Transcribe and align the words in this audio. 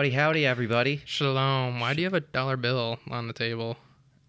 Howdy, 0.00 0.12
howdy, 0.12 0.46
everybody. 0.46 1.02
Shalom. 1.04 1.78
Why 1.78 1.92
do 1.92 2.00
you 2.00 2.06
have 2.06 2.14
a 2.14 2.20
dollar 2.20 2.56
bill 2.56 2.98
on 3.10 3.26
the 3.26 3.34
table? 3.34 3.76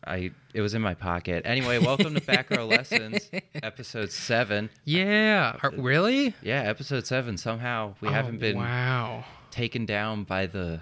I 0.06 0.32
it 0.54 0.60
was 0.60 0.74
in 0.74 0.82
my 0.82 0.96
pocket. 0.96 1.44
Anyway, 1.46 1.80
welcome 1.80 2.14
to 2.14 2.20
Back 2.20 2.50
Row 2.50 2.66
Lessons, 2.66 3.32
episode 3.64 4.12
seven. 4.12 4.70
Yeah. 4.84 5.56
Are- 5.64 5.72
really? 5.78 6.36
Yeah, 6.42 6.64
episode 6.64 7.08
seven. 7.08 7.38
Somehow 7.38 7.94
we 8.02 8.10
Oh, 8.10 8.12
haven't 8.12 8.40
been 8.40 8.58
Wow. 8.58 9.24
taken 9.50 9.86
down 9.86 10.26
by 10.26 10.46
the 10.46 10.82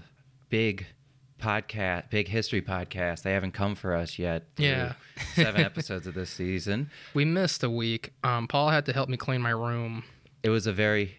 big 0.49 0.87
podcast, 1.39 2.09
big 2.09 2.27
history 2.27 2.63
podcast. 2.63 3.21
They 3.21 3.33
haven't 3.33 3.51
come 3.51 3.75
for 3.75 3.93
us 3.93 4.17
yet. 4.17 4.45
Yeah. 4.57 4.93
seven 5.35 5.61
episodes 5.71 6.07
of 6.07 6.15
this 6.15 6.31
season. 6.31 6.89
We 7.13 7.25
missed 7.25 7.63
a 7.63 7.69
week. 7.69 8.11
Um, 8.23 8.47
Paul 8.47 8.69
had 8.69 8.87
to 8.87 8.93
help 8.93 9.07
me 9.07 9.17
clean 9.17 9.41
my 9.43 9.51
room. 9.51 10.01
It 10.41 10.49
was 10.49 10.65
a 10.65 10.73
very 10.73 11.15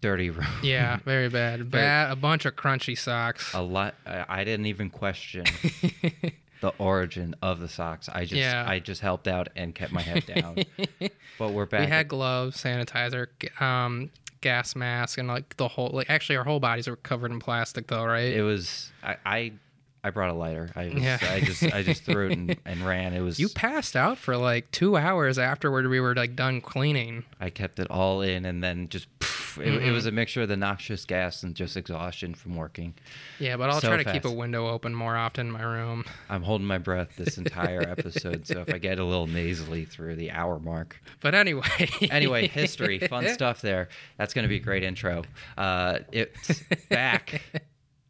dirty 0.00 0.30
room. 0.30 0.46
Yeah, 0.62 0.98
very 1.04 1.28
bad. 1.28 1.70
Bad. 1.70 2.10
A 2.12 2.16
bunch 2.16 2.44
of 2.44 2.56
crunchy 2.56 2.96
socks. 2.98 3.52
a 3.54 3.62
lot. 3.62 3.94
I 4.06 4.44
didn't 4.44 4.66
even 4.66 4.90
question 4.90 5.44
the 6.60 6.72
origin 6.78 7.34
of 7.42 7.60
the 7.60 7.68
socks. 7.68 8.08
I 8.08 8.22
just 8.22 8.34
Yeah. 8.34 8.64
I 8.66 8.78
just 8.78 9.00
helped 9.00 9.28
out 9.28 9.48
and 9.56 9.74
kept 9.74 9.92
my 9.92 10.02
head 10.02 10.24
down. 10.26 10.56
but 11.38 11.52
we're 11.52 11.66
back. 11.66 11.80
we 11.80 11.86
had 11.86 12.08
gloves, 12.08 12.62
sanitizer, 12.62 13.28
um, 13.60 14.10
gas 14.40 14.74
mask, 14.76 15.18
and 15.18 15.28
like 15.28 15.56
the 15.56 15.68
whole. 15.68 15.90
Like 15.92 16.10
actually, 16.10 16.36
our 16.36 16.44
whole 16.44 16.60
bodies 16.60 16.88
were 16.88 16.96
covered 16.96 17.30
in 17.30 17.40
plastic, 17.40 17.86
though, 17.88 18.04
right? 18.04 18.32
it 18.32 18.42
was 18.42 18.90
I, 19.02 19.16
I 19.26 19.52
I 20.04 20.10
brought 20.10 20.30
a 20.30 20.34
lighter. 20.34 20.70
I 20.76 20.84
was, 20.84 21.02
Yeah. 21.02 21.18
I 21.20 21.40
just 21.40 21.62
I 21.64 21.82
just 21.82 22.04
threw 22.04 22.28
it 22.30 22.32
and, 22.38 22.56
and 22.64 22.80
ran. 22.86 23.12
It 23.12 23.20
was 23.22 23.40
you 23.40 23.48
passed 23.48 23.96
out 23.96 24.18
for 24.18 24.36
like 24.36 24.70
two 24.70 24.96
hours 24.96 25.36
afterward. 25.38 25.88
We 25.88 25.98
were 26.00 26.14
like 26.14 26.36
done 26.36 26.60
cleaning. 26.60 27.24
I 27.40 27.50
kept 27.50 27.78
it 27.80 27.90
all 27.90 28.20
in 28.22 28.44
and 28.44 28.62
then 28.62 28.88
just 28.88 29.08
poof, 29.18 29.35
it, 29.58 29.66
it 29.74 29.80
Mhm. 29.82 29.92
was 29.92 30.06
a 30.06 30.10
mixture 30.10 30.42
of 30.42 30.48
the 30.48 30.56
noxious 30.56 31.04
gas 31.04 31.42
and 31.42 31.54
just 31.54 31.76
exhaustion 31.76 32.34
from 32.34 32.56
working. 32.56 32.94
Yeah, 33.38 33.56
but 33.56 33.70
I'll 33.70 33.80
So 33.80 33.88
try 33.88 34.02
to 34.02 34.12
keep 34.12 34.24
a 34.24 34.30
window 34.30 34.68
open 34.68 34.94
more 34.94 35.16
often 35.16 35.46
in 35.48 35.52
my 35.52 35.62
room. 35.62 36.04
I'm 36.30 36.42
holding 36.42 36.66
my 36.66 36.78
breath 36.78 37.16
this 37.16 37.38
entire 37.38 37.82
episode, 37.82 38.46
so 38.46 38.60
if 38.60 38.72
I 38.72 38.78
get 38.78 38.98
a 38.98 39.04
little 39.04 39.26
nasally 39.26 39.84
through 39.84 40.16
the 40.16 40.30
hour 40.30 40.58
mark. 40.58 41.00
But 41.20 41.34
anyway. 41.34 41.88
Anyway, 42.10 42.46
history, 42.48 42.98
fun 42.98 43.28
stuff 43.28 43.60
there. 43.62 43.88
That's 44.18 44.34
going 44.34 44.44
to 44.44 44.48
be 44.48 44.56
a 44.56 44.60
great 44.60 44.82
intro. 44.82 45.22
Uh, 45.56 46.00
it's 46.12 46.62
back 46.88 47.42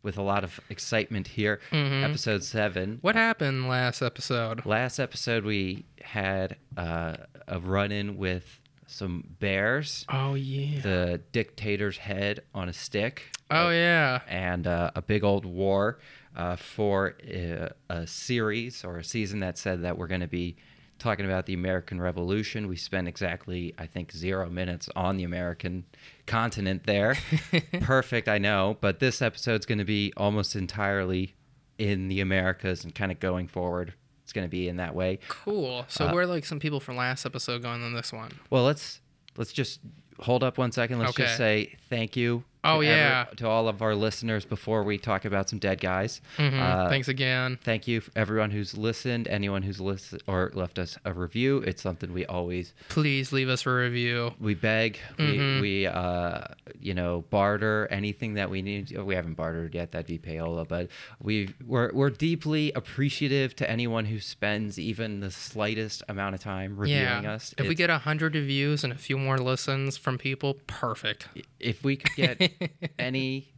with 0.03 0.19
a 0.19 0.23
lot 0.23 0.45
of 0.45 0.61
excitement 0.71 1.27
here. 1.27 1.61
Mhm. 1.73 2.05
Episode 2.05 2.45
seven. 2.45 2.99
What 3.01 3.17
happened 3.17 3.69
last 3.69 4.03
episode? 4.03 4.65
Last 4.65 5.01
episode, 5.01 5.45
we 5.45 5.85
had 6.01 6.57
uh, 6.77 7.17
a 7.49 7.59
run 7.59 7.91
in 7.91 8.17
with 8.17 8.61
some 8.87 9.25
bears, 9.41 10.05
Oh 10.09 10.35
yeah. 10.35 10.81
the 10.81 11.21
dictator's 11.33 11.97
head 11.99 12.41
on 12.55 12.69
a 12.69 12.73
stick, 12.73 13.23
oh 13.51 13.71
yeah. 13.71 14.21
and 14.29 14.67
uh, 14.67 14.91
a 14.95 15.03
big 15.03 15.25
old 15.25 15.45
war 15.45 15.99
uh, 16.37 16.57
for 16.57 17.15
uh, 17.29 17.69
a 17.91 18.07
series 18.07 18.85
or 18.85 18.99
a 18.99 19.05
season 19.05 19.41
that 19.41 19.59
said 19.59 19.83
that 19.83 19.97
we're 19.99 20.07
going 20.07 20.21
to 20.21 20.27
be 20.29 20.57
talking 20.99 21.27
about 21.27 21.45
the 21.47 21.53
American 21.55 22.01
Revolution. 22.01 22.69
We 22.69 22.77
spent 22.77 23.07
exactly, 23.09 23.75
I 23.77 23.87
think, 23.87 24.13
zero 24.13 24.49
minutes 24.49 24.89
on 24.97 25.17
the 25.19 25.25
American 25.25 25.85
continent 26.27 26.85
there. 26.87 27.17
Perfect, 27.81 28.29
I 28.29 28.39
know, 28.39 28.77
but 28.81 28.99
this 29.01 29.21
episode's 29.21 29.67
going 29.67 29.79
to 29.79 29.85
be 29.85 30.13
almost 30.17 30.57
entirely 30.57 31.35
in 31.79 32.09
the 32.09 32.21
Americas 32.21 32.83
and 32.85 32.95
kind 32.95 33.13
of 33.13 33.21
going 33.21 33.47
forward. 33.49 33.93
It's 34.27 34.33
going 34.33 34.45
to 34.45 34.51
be 34.51 34.67
in 34.67 34.79
that 34.79 34.93
way. 34.93 35.21
Cool. 35.29 35.85
So 35.87 36.09
Uh, 36.09 36.13
we're 36.13 36.27
like 36.27 36.45
some 36.45 36.59
people 36.59 36.81
from 36.81 36.97
last 36.97 37.25
episode 37.25 37.63
going 37.63 37.81
on 37.85 37.95
this 37.95 38.13
one. 38.13 38.33
Well, 38.51 38.65
let's 38.65 39.01
let's 39.37 39.53
just 39.53 39.79
hold 40.19 40.43
up 40.43 40.59
one 40.59 40.73
second. 40.73 40.99
Let's 40.99 41.15
just 41.15 41.37
say 41.37 41.77
thank 41.89 42.17
you. 42.17 42.43
Oh, 42.67 42.81
to 42.83 42.87
every- 42.87 42.89
yeah. 42.89 43.25
to 43.37 43.49
all 43.49 43.69
of 43.69 43.83
our 43.83 43.95
listeners 43.95 44.45
before 44.45 44.83
we 44.83 44.99
talk 44.99 45.25
about 45.25 45.49
some 45.49 45.59
dead 45.59 45.81
guys. 45.81 46.21
Mhm. 46.39 46.61
Uh, 46.61 46.89
Thanks 46.89 47.09
again. 47.09 47.59
Thank 47.63 47.87
you, 47.89 48.01
for 48.01 48.11
everyone 48.17 48.51
who's 48.51 48.77
listened, 48.77 49.29
anyone 49.29 49.63
who's 49.63 49.81
listened 49.81 50.23
or 50.27 50.51
left 50.55 50.79
us 50.79 50.99
a 51.05 51.13
review. 51.13 51.59
It's 51.59 51.83
something 51.83 52.13
we 52.13 52.27
always 52.27 52.73
Please 52.89 53.33
leave 53.33 53.49
us 53.49 53.67
a 53.67 53.71
review. 53.71 54.35
we 54.41 54.55
beg, 54.55 54.99
Mhm. 55.19 55.61
we 55.61 55.67
we 55.67 55.87
uh 55.87 56.43
you 56.81 56.95
know 56.95 57.25
barter 57.31 57.89
anything 57.91 58.35
that 58.35 58.51
we 58.51 58.63
need. 58.63 58.97
We 58.97 59.15
haven't 59.15 59.35
bartered 59.35 59.75
yet. 59.75 59.93
That'd 59.93 60.07
be 60.07 60.19
payola, 60.19 60.67
but 60.67 60.89
we 61.21 61.51
we're 61.65 61.91
we're 61.93 62.11
deeply 62.11 62.73
appreciative 62.73 63.55
to 63.57 63.71
anyone 63.71 64.05
who 64.07 64.21
spends 64.21 64.79
even 64.79 65.21
the 65.21 65.31
slightest 65.31 66.03
amount 66.09 66.35
of 66.35 66.41
time 66.41 66.77
reviewing 66.77 67.25
yeah. 67.25 67.33
us. 67.33 67.55
If 67.59 67.69
we 67.69 67.75
get 67.75 67.91
a 67.91 67.99
hundred 67.99 68.35
reviews 68.35 68.85
and 68.85 68.93
a 68.93 68.97
few 68.97 69.19
more 69.19 69.39
listens 69.39 69.97
from 69.97 70.19
people, 70.19 70.55
perfect. 70.67 71.29
if 71.61 71.83
we 71.85 71.97
could 71.97 72.15
get 72.17 72.53
any 72.99 73.53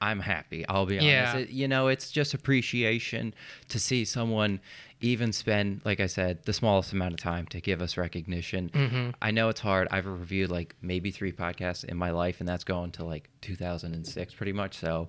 i'm 0.00 0.20
happy 0.20 0.66
i'll 0.68 0.86
be 0.86 0.98
honest 0.98 1.04
Yeah. 1.06 1.36
It- 1.36 1.50
you 1.50 1.68
know 1.68 1.88
it's 1.88 2.10
just 2.10 2.32
appreciation 2.34 3.34
to 3.68 3.78
see 3.78 4.04
someone 4.04 4.60
even 5.02 5.32
spend 5.32 5.80
like 5.84 6.00
i 6.00 6.06
said 6.06 6.42
the 6.44 6.52
smallest 6.52 6.92
amount 6.92 7.14
of 7.14 7.20
time 7.20 7.46
to 7.48 7.60
give 7.60 7.80
us 7.82 7.96
recognition 7.96 8.70
Mhm. 8.70 9.14
i 9.20 9.30
know 9.30 9.48
it's 9.48 9.60
hard 9.60 9.88
i've 9.90 10.06
reviewed 10.06 10.50
like 10.50 10.74
maybe 10.82 11.10
three 11.10 11.32
podcasts 11.32 11.84
in 11.84 11.96
my 11.96 12.10
life 12.10 12.40
and 12.40 12.48
that's 12.48 12.64
going 12.64 12.90
to 12.92 13.04
like 13.04 13.28
2006 13.42 14.34
pretty 14.34 14.52
much 14.52 14.74
so 14.78 15.08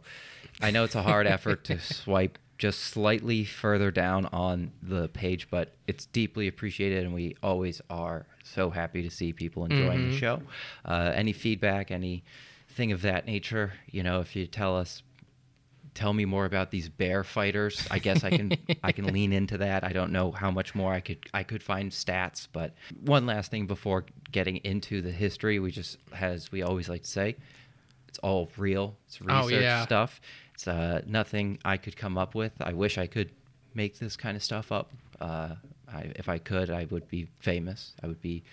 i 0.62 0.72
know 0.72 0.84
it's 0.84 0.96
a 0.96 1.02
hard 1.04 1.26
effort 1.36 1.64
to 1.66 1.80
swipe 1.80 2.38
just 2.58 2.80
slightly 2.82 3.44
further 3.44 3.90
down 3.92 4.28
on 4.28 4.72
the 4.84 5.08
page 5.10 5.50
but 5.50 5.74
it's 5.88 6.06
deeply 6.08 6.48
appreciated 6.48 7.04
and 7.04 7.14
we 7.14 7.36
always 7.42 7.82
are 7.90 8.28
so 8.44 8.70
happy 8.70 9.02
to 9.02 9.10
see 9.10 9.34
people 9.34 9.66
enjoying 9.66 10.10
the 10.10 10.16
Mhm. 10.16 10.20
show 10.20 10.42
uh, 10.86 11.12
any 11.16 11.34
feedback 11.34 11.92
any 11.92 12.24
thing 12.72 12.92
of 12.92 13.02
that 13.04 13.26
nature 13.26 13.74
you 13.90 14.02
know 14.04 14.20
if 14.22 14.36
you 14.36 14.48
tell 14.48 14.76
us 14.78 15.04
tell 15.94 16.14
me 16.14 16.24
more 16.24 16.46
about 16.46 16.72
these 16.72 16.88
bear 16.88 17.24
fighters 17.24 17.86
i 17.92 18.00
guess 18.00 18.24
i 18.24 18.30
can 18.30 18.54
i 18.84 18.92
can 18.94 19.06
lean 19.12 19.34
into 19.34 19.58
that. 19.58 19.84
I 19.84 19.92
don't 19.92 20.12
know 20.14 20.32
how 20.32 20.50
much 20.52 20.74
more 20.74 20.94
i 20.94 21.02
could 21.02 21.20
i 21.34 21.44
could 21.44 21.62
find 21.62 21.92
stats 21.92 22.48
but 22.52 22.74
one 23.02 23.26
last 23.26 23.52
thing 23.52 23.68
before 23.68 24.06
getting 24.32 24.58
into 24.58 25.02
the 25.02 25.12
history 25.12 25.60
we 25.60 25.70
just 25.72 25.98
as 26.14 26.52
we 26.52 26.62
always 26.64 26.88
like 26.88 27.04
to 27.04 27.10
say 27.10 27.36
it's 28.08 28.20
all 28.20 28.50
real. 28.58 28.98
It's 29.08 29.22
research 29.22 29.44
Oh, 29.46 29.48
yeah. 29.48 29.86
stuff. 29.86 30.20
It's 30.54 30.68
uh, 30.68 31.02
nothing 31.08 31.60
i 31.64 31.78
could 31.78 31.96
come 31.96 32.18
up 32.18 32.36
with. 32.36 32.52
I 32.62 32.74
wish 32.74 32.98
i 32.98 33.08
could 33.08 33.32
make 33.74 34.00
this 34.00 34.18
kind 34.18 34.36
of 34.36 34.44
stuff 34.44 34.72
up. 34.72 34.92
Uh, 35.22 35.56
I, 35.94 36.12
if 36.16 36.28
i 36.30 36.38
could 36.38 36.70
i 36.70 36.86
would 36.92 37.08
be 37.08 37.28
famous. 37.40 37.94
I 38.04 38.08
would 38.08 38.22
be 38.22 38.44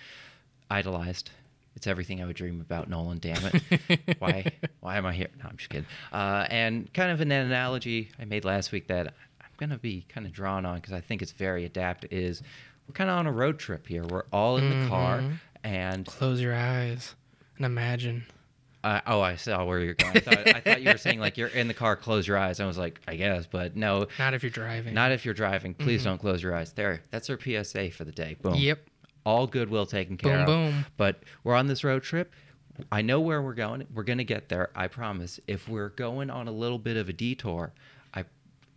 idolized 0.71 1.31
it's 1.79 1.87
everything 1.87 2.21
I 2.21 2.27
would 2.27 2.35
dream 2.37 2.61
about, 2.61 2.91
Nolan. 2.91 3.19
Damn 3.19 3.41
it! 3.47 4.01
why? 4.19 4.51
Why 4.81 4.97
am 4.99 5.07
I 5.07 5.15
here? 5.15 5.29
No, 5.43 5.49
I'm 5.49 5.57
just 5.57 5.71
kidding. 5.71 5.87
Uh, 6.13 6.45
and 6.51 6.93
kind 6.93 7.11
of 7.13 7.21
an 7.21 7.31
analogy 7.33 8.11
I 8.19 8.25
made 8.25 8.45
last 8.45 8.73
week 8.73 8.89
that 8.89 9.15
I'm 9.41 9.51
gonna 9.59 9.79
be 9.79 10.05
kind 10.09 10.27
of 10.27 10.33
drawn 10.33 10.67
on 10.67 10.77
because 10.77 10.93
I 10.93 11.01
think 11.01 11.23
it's 11.23 11.31
very 11.33 11.65
adept. 11.65 12.05
Is 12.11 12.43
we're 12.89 12.95
kind 12.95 13.09
of 13.09 13.17
on 13.17 13.27
a 13.29 13.33
road 13.33 13.59
trip 13.61 13.87
here. 13.87 14.05
We're 14.05 14.25
all 14.33 14.57
in 14.59 14.83
the 14.83 14.89
car, 14.89 15.23
and 15.63 16.05
Close 16.05 16.41
your 16.41 16.55
eyes 16.55 17.15
and 17.57 17.65
imagine. 17.65 18.25
uh, 18.83 19.01
oh, 19.07 19.21
I 19.21 19.37
saw 19.37 19.65
where 19.65 19.79
you're 19.81 19.95
going. 19.95 20.17
I 20.17 20.21
thought, 20.21 20.49
I 20.49 20.61
thought 20.61 20.83
you 20.83 20.91
were 20.91 20.99
saying 20.99 21.21
like 21.21 21.37
you're 21.39 21.49
in 21.49 21.69
the 21.69 21.75
car, 21.75 21.95
close 21.97 22.27
your 22.27 22.39
eyes. 22.39 22.59
I 22.61 22.67
was 22.67 22.79
like, 22.79 23.01
I 23.07 23.15
guess, 23.17 23.47
but 23.47 23.77
no, 23.77 24.07
Not 24.19 24.35
if 24.35 24.43
you're 24.43 24.51
driving. 24.51 24.95
not 24.95 25.13
if 25.13 25.25
you're 25.25 25.35
driving. 25.35 25.75
Please 25.75 26.03
don't 26.05 26.19
close 26.19 26.43
your 26.43 26.55
eyes. 26.57 26.73
There, 26.73 27.03
that's 27.11 27.31
our 27.31 27.39
PSA 27.39 27.91
for 27.93 28.05
the 28.05 28.13
day. 28.13 28.37
Boom. 28.43 28.55
Yep. 28.55 28.81
All 29.29 29.47
goodwill 29.47 29.85
taken 29.85 30.17
care 30.17 30.33
Boom 30.33 30.41
of. 30.41 30.47
boom. 30.73 30.87
But 30.97 31.23
we're 31.45 31.55
on 31.55 31.67
this 31.67 31.85
road 31.85 32.03
trip. 32.03 32.33
I 32.91 33.03
know 33.03 33.21
where 33.21 33.43
we're 33.43 33.55
going. 33.55 33.87
We're 33.93 34.05
gonna 34.05 34.25
get 34.25 34.49
there. 34.49 34.71
I 34.75 34.87
promise. 34.89 35.39
If 35.47 35.69
we're 35.69 35.91
going 35.91 36.31
on 36.31 36.49
a 36.49 36.53
little 36.53 36.79
bit 36.79 36.97
of 36.97 37.09
a 37.09 37.13
detour, 37.13 37.73
I, 38.15 38.25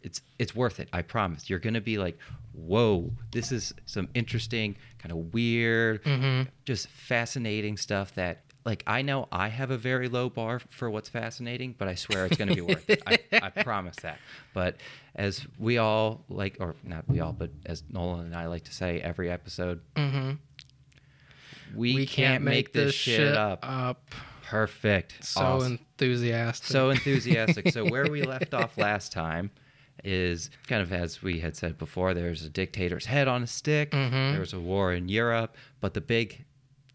it's 0.01 0.21
it's 0.39 0.53
worth 0.55 0.79
it. 0.79 0.89
I 0.91 1.03
promise. 1.03 1.49
You're 1.49 1.59
gonna 1.59 1.79
be 1.81 1.97
like, 1.97 2.17
whoa, 2.53 3.11
this 3.31 3.51
is 3.51 3.73
some 3.85 4.09
interesting, 4.13 4.75
kind 4.99 5.11
of 5.13 5.33
weird, 5.33 6.03
Mhm. 6.03 6.47
just 6.65 6.87
fascinating 6.89 7.77
stuff 7.77 8.13
that. 8.15 8.41
Like 8.63 8.83
I 8.85 9.01
know 9.01 9.27
I 9.31 9.47
have 9.47 9.71
a 9.71 9.77
very 9.77 10.07
low 10.07 10.29
bar 10.29 10.59
for 10.69 10.89
what's 10.89 11.09
fascinating, 11.09 11.73
but 11.77 11.87
I 11.87 11.95
swear 11.95 12.25
it's 12.27 12.37
going 12.37 12.49
to 12.49 12.55
be 12.55 12.61
worth 12.61 12.89
it. 12.89 13.01
I, 13.07 13.17
I 13.33 13.49
promise 13.63 13.95
that. 14.03 14.19
But 14.53 14.75
as 15.15 15.45
we 15.57 15.77
all 15.79 16.23
like, 16.29 16.57
or 16.59 16.75
not 16.83 17.07
we 17.09 17.19
all, 17.21 17.33
but 17.33 17.49
as 17.65 17.83
Nolan 17.89 18.27
and 18.27 18.35
I 18.35 18.45
like 18.47 18.65
to 18.65 18.73
say 18.73 18.99
every 19.01 19.31
episode, 19.31 19.81
Mhm. 19.95 20.37
we, 21.75 22.05
can't, 22.05 22.43
make 22.43 22.73
this 22.73 22.93
shit 22.93 23.35
up. 23.35 23.59
up. 23.67 24.13
Perfect. 24.43 25.23
So 25.23 25.41
Awesome. 25.41 25.71
enthusiastic. 25.73 26.67
so 26.67 26.89
enthusiastic. 26.89 27.69
so 27.69 27.85
where 27.89 28.07
we 28.11 28.21
left 28.35 28.53
off 28.53 28.77
last 28.77 29.11
time 29.11 29.49
is 30.03 30.49
kind 30.67 30.81
of 30.81 30.91
as 30.91 31.21
we 31.23 31.39
had 31.39 31.55
said 31.55 31.77
before. 31.77 32.13
There's 32.13 32.43
a 32.43 32.49
dictator's 32.49 33.05
head 33.05 33.27
on 33.27 33.43
a 33.43 33.47
stick. 33.47 33.91
Mhm. 33.91 34.31
There 34.31 34.39
was 34.39 34.53
a 34.53 34.59
war 34.59 34.93
in 34.93 35.07
Europe, 35.09 35.55
but 35.79 35.93
the 35.93 36.01
big 36.01 36.43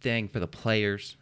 thing 0.01 0.29
for 0.29 0.39
the 0.41 0.47
players 0.49 1.17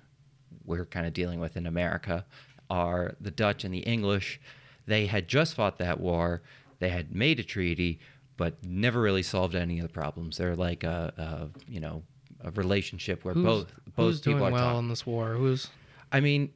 we're 0.65 0.87
kind 0.87 1.07
of 1.07 1.13
dealing 1.13 1.41
with 1.41 1.57
in 1.57 1.67
America 1.67 2.25
are 2.71 3.15
the 3.21 3.31
Dutch 3.31 3.65
and 3.65 3.73
the 3.75 3.81
English. 3.81 4.41
They 4.87 5.07
had 5.07 5.29
just 5.29 5.55
fought 5.55 5.79
that 5.79 6.01
war. 6.01 6.43
They 6.79 6.89
had 6.89 7.15
made 7.15 7.39
a 7.41 7.43
treaty, 7.45 8.01
but 8.37 8.65
never 8.65 9.01
really 9.01 9.23
solved 9.23 9.55
any 9.55 9.79
of 9.79 9.83
the 9.87 9.93
problems. 9.93 10.37
They're 10.39 10.57
like 10.57 10.83
a, 10.85 11.13
a 11.17 11.61
you 11.71 11.81
know 11.81 12.03
a 12.43 12.51
relationship 12.53 13.25
where 13.25 13.35
who's, 13.35 13.45
both 13.45 13.73
both 13.97 14.07
who's 14.07 14.21
people 14.21 14.41
doing 14.41 14.51
are 14.53 14.53
well 14.53 14.65
talking. 14.65 14.79
in 14.81 14.89
this 14.89 15.07
war? 15.07 15.35
Who's 15.35 15.69
I 16.13 16.21
mean, 16.21 16.53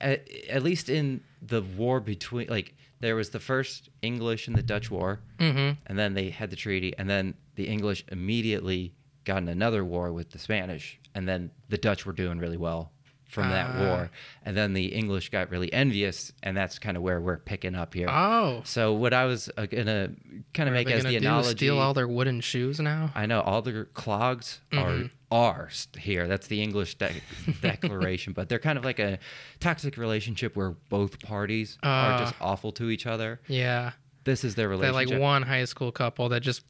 at, 0.00 0.28
at 0.48 0.62
least 0.62 0.88
in 0.88 1.20
the 1.40 1.62
war 1.62 2.00
between 2.00 2.48
like 2.48 2.74
there 3.00 3.16
was 3.16 3.30
the 3.30 3.40
first 3.40 3.88
English 4.02 4.46
and 4.46 4.56
the 4.56 4.62
Dutch 4.62 4.90
war, 4.90 5.20
Mm-hmm. 5.38 5.72
and 5.86 5.98
then 5.98 6.14
they 6.14 6.30
had 6.30 6.50
the 6.50 6.56
treaty, 6.56 6.94
and 6.98 7.08
then 7.10 7.34
the 7.56 7.66
English 7.66 8.04
immediately 8.12 8.94
got 9.24 9.38
in 9.38 9.48
another 9.48 9.84
war 9.84 10.12
with 10.12 10.30
the 10.30 10.38
Spanish, 10.38 10.98
and 11.14 11.28
then 11.28 11.50
the 11.68 11.78
Dutch 11.78 12.04
were 12.06 12.12
doing 12.12 12.38
really 12.38 12.56
well 12.56 12.92
from 13.28 13.48
that 13.48 13.70
Ah. 13.74 13.78
war, 13.86 14.10
and 14.44 14.54
then 14.54 14.74
the 14.74 14.86
English 14.92 15.30
got 15.30 15.50
really 15.50 15.72
envious, 15.72 16.32
and 16.42 16.54
that's 16.54 16.78
kind 16.78 16.98
of 16.98 17.02
where 17.02 17.18
we're 17.18 17.38
picking 17.38 17.74
up 17.74 17.94
here. 17.94 18.08
Oh. 18.10 18.60
So 18.64 18.92
what 18.92 19.14
I 19.14 19.24
was 19.24 19.48
uh, 19.56 19.64
gonna 19.64 20.10
kind 20.52 20.68
of 20.68 20.74
are 20.74 20.76
make 20.76 20.90
as 20.90 21.04
the 21.04 21.16
analogy, 21.16 21.56
Steal 21.56 21.78
all 21.78 21.94
their 21.94 22.06
wooden 22.08 22.42
shoes 22.42 22.78
now? 22.78 23.10
I 23.14 23.24
know 23.24 23.40
all 23.40 23.62
their 23.62 23.86
clogs 23.86 24.60
Mhm. 24.70 25.04
are 25.04 25.10
ours 25.30 25.88
here. 25.98 26.28
That's 26.28 26.48
the 26.48 26.60
English 26.62 26.96
de- 26.96 27.22
declaration, 27.62 28.34
but 28.34 28.50
they're 28.50 28.58
kind 28.58 28.76
of 28.76 28.84
like 28.84 28.98
a 28.98 29.18
toxic 29.60 29.96
relationship 29.96 30.54
where 30.54 30.72
both 30.90 31.20
parties 31.22 31.78
are 31.82 32.12
Uh. 32.14 32.18
just 32.18 32.34
awful 32.38 32.70
to 32.72 32.90
each 32.90 33.06
other. 33.06 33.40
Yeah. 33.48 33.92
This 34.24 34.44
is 34.44 34.54
their 34.56 34.68
They're 34.68 34.76
relationship. 34.92 35.10
like 35.18 35.20
one 35.20 35.42
high 35.42 35.64
school 35.64 35.90
couple 35.90 36.28
that 36.28 36.40
just 36.42 36.62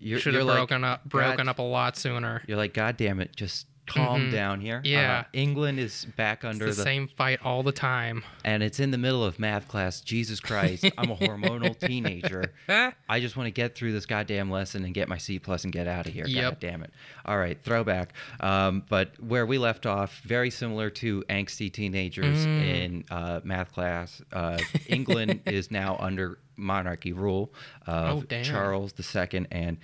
You're- 0.00 0.20
should 0.20 0.32
you're 0.34 0.40
have 0.40 0.48
like, 0.48 0.56
broken 0.58 0.84
up 0.84 1.04
broken 1.04 1.46
God- 1.46 1.48
up 1.48 1.58
a 1.58 1.62
lot 1.62 1.96
sooner. 1.96 2.42
You're 2.46 2.56
like, 2.56 2.74
God 2.74 2.96
damn 2.96 3.20
it, 3.20 3.34
just 3.36 3.66
calm 3.88 4.28
Mhm. 4.28 4.32
down 4.32 4.60
here. 4.60 4.80
Yeah. 4.84 5.20
Uh, 5.20 5.24
England 5.32 5.78
is 5.80 6.04
back 6.16 6.44
under 6.44 6.66
the, 6.66 6.72
the, 6.72 6.82
same 6.82 7.08
fight 7.08 7.40
all 7.44 7.62
the 7.62 7.72
time. 7.72 8.22
and 8.44 8.62
it's 8.62 8.78
in 8.80 8.90
the 8.90 8.98
middle 8.98 9.24
of 9.24 9.38
math 9.38 9.66
class. 9.68 10.00
Jesus 10.00 10.40
Christ, 10.40 10.84
I'm 10.96 11.10
a 11.10 11.16
hormonal 11.16 11.78
teenager. 11.86 12.52
I 12.68 13.20
just 13.20 13.36
want 13.36 13.46
to 13.46 13.50
get 13.50 13.74
through 13.74 13.92
this 13.92 14.06
goddamn 14.06 14.50
lesson 14.50 14.84
and 14.84 14.94
get 14.94 15.08
my 15.08 15.18
C 15.18 15.38
plus 15.38 15.64
and 15.64 15.72
get 15.72 15.86
out 15.88 16.06
of 16.06 16.12
here. 16.12 16.26
Yep. 16.26 16.42
God 16.42 16.60
damn 16.60 16.82
it. 16.82 16.92
All 17.24 17.38
right, 17.38 17.58
throwback. 17.62 18.12
Um, 18.40 18.84
but 18.88 19.12
where 19.22 19.46
we 19.46 19.58
left 19.58 19.86
off, 19.86 20.20
very 20.24 20.50
similar 20.50 20.90
to 20.90 21.22
angsty 21.28 21.72
teenagers 21.72 22.46
Mm. 22.46 22.62
in 22.64 23.04
uh, 23.10 23.40
math 23.44 23.72
class. 23.72 24.22
Uh, 24.32 24.58
England 24.86 25.40
is 25.46 25.70
now 25.70 25.96
under 25.98 26.38
monarchy 26.56 27.12
rule 27.12 27.52
of 27.86 28.26
Oh. 28.30 28.42
Charles 28.42 28.92
II, 28.98 29.46
and 29.50 29.78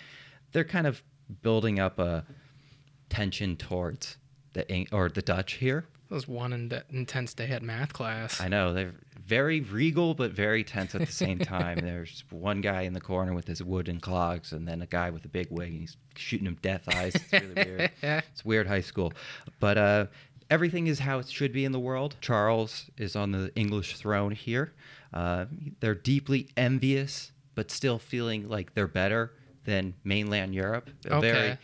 they're 0.52 0.64
kind 0.64 0.86
of 0.86 1.02
building 1.42 1.78
up 1.80 1.98
a 1.98 2.24
tension 3.08 3.56
towards 3.56 4.16
the 4.52 4.86
or 4.92 5.08
the 5.08 5.22
Dutch 5.22 5.54
here. 5.54 5.86
It 6.10 6.14
was 6.14 6.28
one 6.28 6.52
in- 6.52 6.82
intense 6.90 7.34
day 7.34 7.48
at 7.48 7.62
math 7.62 7.92
class. 7.92 8.40
I 8.40 8.48
know 8.48 8.74
they're 8.74 8.94
very 9.18 9.60
regal 9.62 10.14
but 10.14 10.32
very 10.32 10.62
tense 10.62 10.94
at 10.94 11.00
the 11.00 11.12
same 11.12 11.38
time. 11.38 11.78
There's 11.82 12.24
one 12.30 12.60
guy 12.60 12.82
in 12.82 12.92
the 12.92 13.00
corner 13.00 13.32
with 13.32 13.46
his 13.46 13.62
wooden 13.62 14.00
clogs, 14.00 14.52
and 14.52 14.68
then 14.68 14.82
a 14.82 14.86
guy 14.86 15.10
with 15.10 15.24
a 15.24 15.28
big 15.28 15.48
wig, 15.50 15.70
and 15.70 15.80
he's 15.80 15.96
shooting 16.14 16.46
him 16.46 16.58
death 16.60 16.82
eyes. 16.94 17.14
It's 17.14 17.32
really 17.32 17.54
weird. 17.54 17.90
It's 18.02 18.44
weird 18.44 18.66
high 18.66 18.82
school, 18.82 19.12
but 19.60 19.78
uh, 19.78 20.06
everything 20.50 20.86
is 20.86 20.98
how 20.98 21.18
it 21.18 21.28
should 21.28 21.52
be 21.52 21.64
in 21.64 21.72
the 21.72 21.80
world. 21.80 22.16
Charles 22.20 22.90
is 22.98 23.16
on 23.16 23.32
the 23.32 23.50
English 23.56 23.96
throne 23.96 24.32
here. 24.32 24.72
Uh, 25.12 25.46
they're 25.80 25.94
deeply 25.94 26.48
envious, 26.56 27.32
but 27.54 27.70
still 27.70 27.98
feeling 27.98 28.48
like 28.48 28.74
they're 28.74 28.86
better 28.86 29.32
than 29.64 29.94
mainland 30.04 30.54
Europe. 30.54 30.90
Okay. 31.06 31.20
Very 31.32 31.58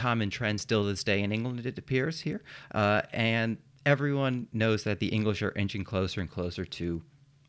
common 0.00 0.30
trend 0.30 0.60
still 0.60 0.82
to 0.84 0.88
this 0.90 1.04
day 1.04 1.20
in 1.22 1.30
England, 1.32 1.64
it 1.66 1.78
appears 1.78 2.20
here. 2.20 2.40
Uh, 2.74 3.02
and 3.12 3.56
everyone 3.84 4.46
knows 4.52 4.84
that 4.84 4.98
the 5.00 5.08
English 5.08 5.42
are 5.42 5.52
inching 5.56 5.84
closer 5.84 6.20
and 6.20 6.30
closer 6.30 6.64
to 6.64 7.02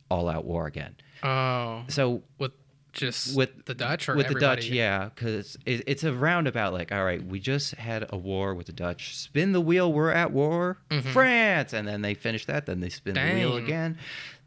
all 0.10 0.28
out 0.30 0.44
war 0.46 0.68
again. 0.68 0.96
oh, 1.24 1.84
So 1.88 2.24
with 2.38 2.52
just 2.94 3.38
with 3.38 3.52
the 3.66 3.74
Dutch 3.74 4.10
or 4.10 4.16
with 4.18 4.28
the 4.28 4.36
Dutch, 4.48 4.68
yeah, 4.68 5.10
because 5.16 5.58
it, 5.66 5.84
it's 5.88 6.04
a 6.04 6.12
roundabout. 6.12 6.74
Like, 6.74 6.92
all 6.92 7.06
right, 7.06 7.24
we 7.26 7.40
just 7.40 7.76
had 7.76 8.06
a 8.10 8.18
war 8.18 8.54
with 8.54 8.68
the 8.68 8.74
Dutch. 8.74 9.16
Spin 9.18 9.54
the 9.54 9.62
wheel. 9.62 9.94
We're 9.94 10.12
at 10.12 10.32
war, 10.34 10.78
France, 11.14 11.72
and 11.72 11.88
then 11.88 12.02
they 12.02 12.14
finish 12.16 12.46
that. 12.48 12.66
Then 12.66 12.82
they 12.82 12.90
spin 12.90 13.14
the 13.14 13.22
wheel 13.22 13.52
Mm-hmm. 13.54 13.66
Again. 13.66 13.98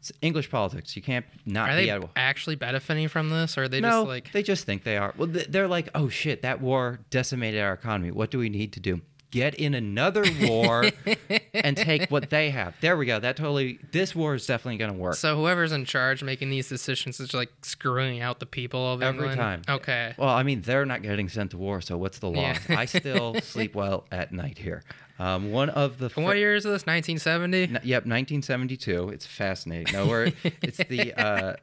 It's 0.07 0.11
English 0.21 0.51
politics. 0.51 0.95
You 0.95 1.01
can't 1.01 1.25
not 1.47 1.71
Are 1.71 1.75
be 1.77 1.85
they 1.85 1.89
at 1.89 1.99
war. 2.01 2.09
actually 2.15 2.55
benefiting 2.57 3.07
from 3.07 3.31
this, 3.31 3.57
or 3.57 3.63
are 3.63 3.67
they 3.67 3.81
no, 3.81 3.89
just 3.89 4.07
like 4.07 4.31
they 4.33 4.43
just 4.43 4.63
think 4.63 4.83
they 4.83 4.97
are. 4.97 5.15
Well, 5.17 5.27
they're 5.27 5.67
like, 5.67 5.89
oh 5.95 6.09
shit, 6.09 6.43
that 6.43 6.61
war 6.61 6.99
decimated 7.09 7.59
our 7.59 7.73
economy. 7.73 8.11
What 8.11 8.29
do 8.29 8.37
we 8.37 8.49
need 8.49 8.71
to 8.73 8.79
do? 8.79 9.01
Get 9.31 9.55
in 9.55 9.73
another 9.73 10.23
war 10.43 10.85
and 11.55 11.75
take 11.75 12.11
what 12.11 12.29
they 12.29 12.51
have. 12.51 12.75
There 12.81 12.95
we 12.95 13.07
go. 13.07 13.19
That 13.19 13.35
totally. 13.35 13.79
This 13.91 14.13
war 14.15 14.35
is 14.35 14.45
definitely 14.45 14.77
going 14.77 14.93
to 14.93 14.97
work. 14.97 15.15
So 15.15 15.35
whoever's 15.35 15.71
in 15.71 15.85
charge 15.85 16.21
making 16.21 16.51
these 16.51 16.69
decisions 16.69 17.19
is 17.19 17.33
like 17.33 17.49
screwing 17.63 18.21
out 18.21 18.39
the 18.39 18.45
people 18.45 18.93
of 18.93 19.01
Every 19.01 19.29
England. 19.29 19.39
time. 19.41 19.61
Okay. 19.67 20.13
Well, 20.19 20.29
I 20.29 20.43
mean, 20.43 20.61
they're 20.61 20.85
not 20.85 21.01
getting 21.01 21.29
sent 21.29 21.49
to 21.51 21.57
war, 21.57 21.81
so 21.81 21.97
what's 21.97 22.19
the 22.19 22.29
loss? 22.29 22.59
Yeah. 22.69 22.79
I 22.79 22.85
still 22.85 23.33
sleep 23.41 23.73
well 23.73 24.05
at 24.11 24.31
night 24.31 24.59
here. 24.59 24.83
Um, 25.19 25.51
one 25.51 25.69
of 25.69 25.97
the. 25.97 26.11
And 26.15 26.25
what 26.25 26.37
year 26.37 26.55
is 26.55 26.63
this? 26.63 26.85
1970. 26.85 27.63
N- 27.63 27.69
yep, 27.83 28.05
1972. 28.05 29.09
It's 29.09 29.25
fascinating. 29.25 29.93
No, 29.93 30.07
we're 30.07 30.31
it's 30.61 30.77
the 30.77 31.13
uh, 31.13 31.55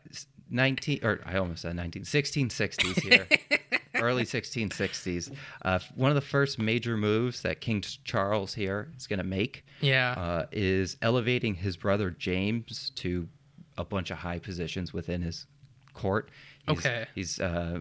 19 0.51 1.01
or 1.03 1.21
I 1.27 1.37
almost 1.39 1.63
said 1.63 1.77
19 1.77 2.03
1660s 2.05 3.01
here. 3.01 3.27
Early 3.95 4.25
1660s. 4.25 5.35
Uh, 5.65 5.79
one 5.95 6.11
of 6.11 6.15
the 6.15 6.21
first 6.23 6.59
major 6.59 6.97
moves 6.97 7.43
that 7.43 7.61
King 7.61 7.83
Charles 8.05 8.55
here 8.55 8.89
is 8.97 9.07
going 9.07 9.19
to 9.19 9.25
make 9.25 9.65
Yeah. 9.81 10.13
uh, 10.13 10.47
is 10.51 10.97
elevating 11.03 11.55
his 11.55 11.77
brother 11.77 12.11
James 12.11 12.91
to 12.97 13.29
a 13.77 13.85
bunch 13.85 14.11
of 14.11 14.17
high 14.19 14.39
positions 14.39 14.93
within 14.95 15.21
his 15.23 15.47
court. 15.95 16.31
He's, 16.67 16.79
Okay. 16.79 17.07
He's, 17.15 17.39
uh, 17.41 17.81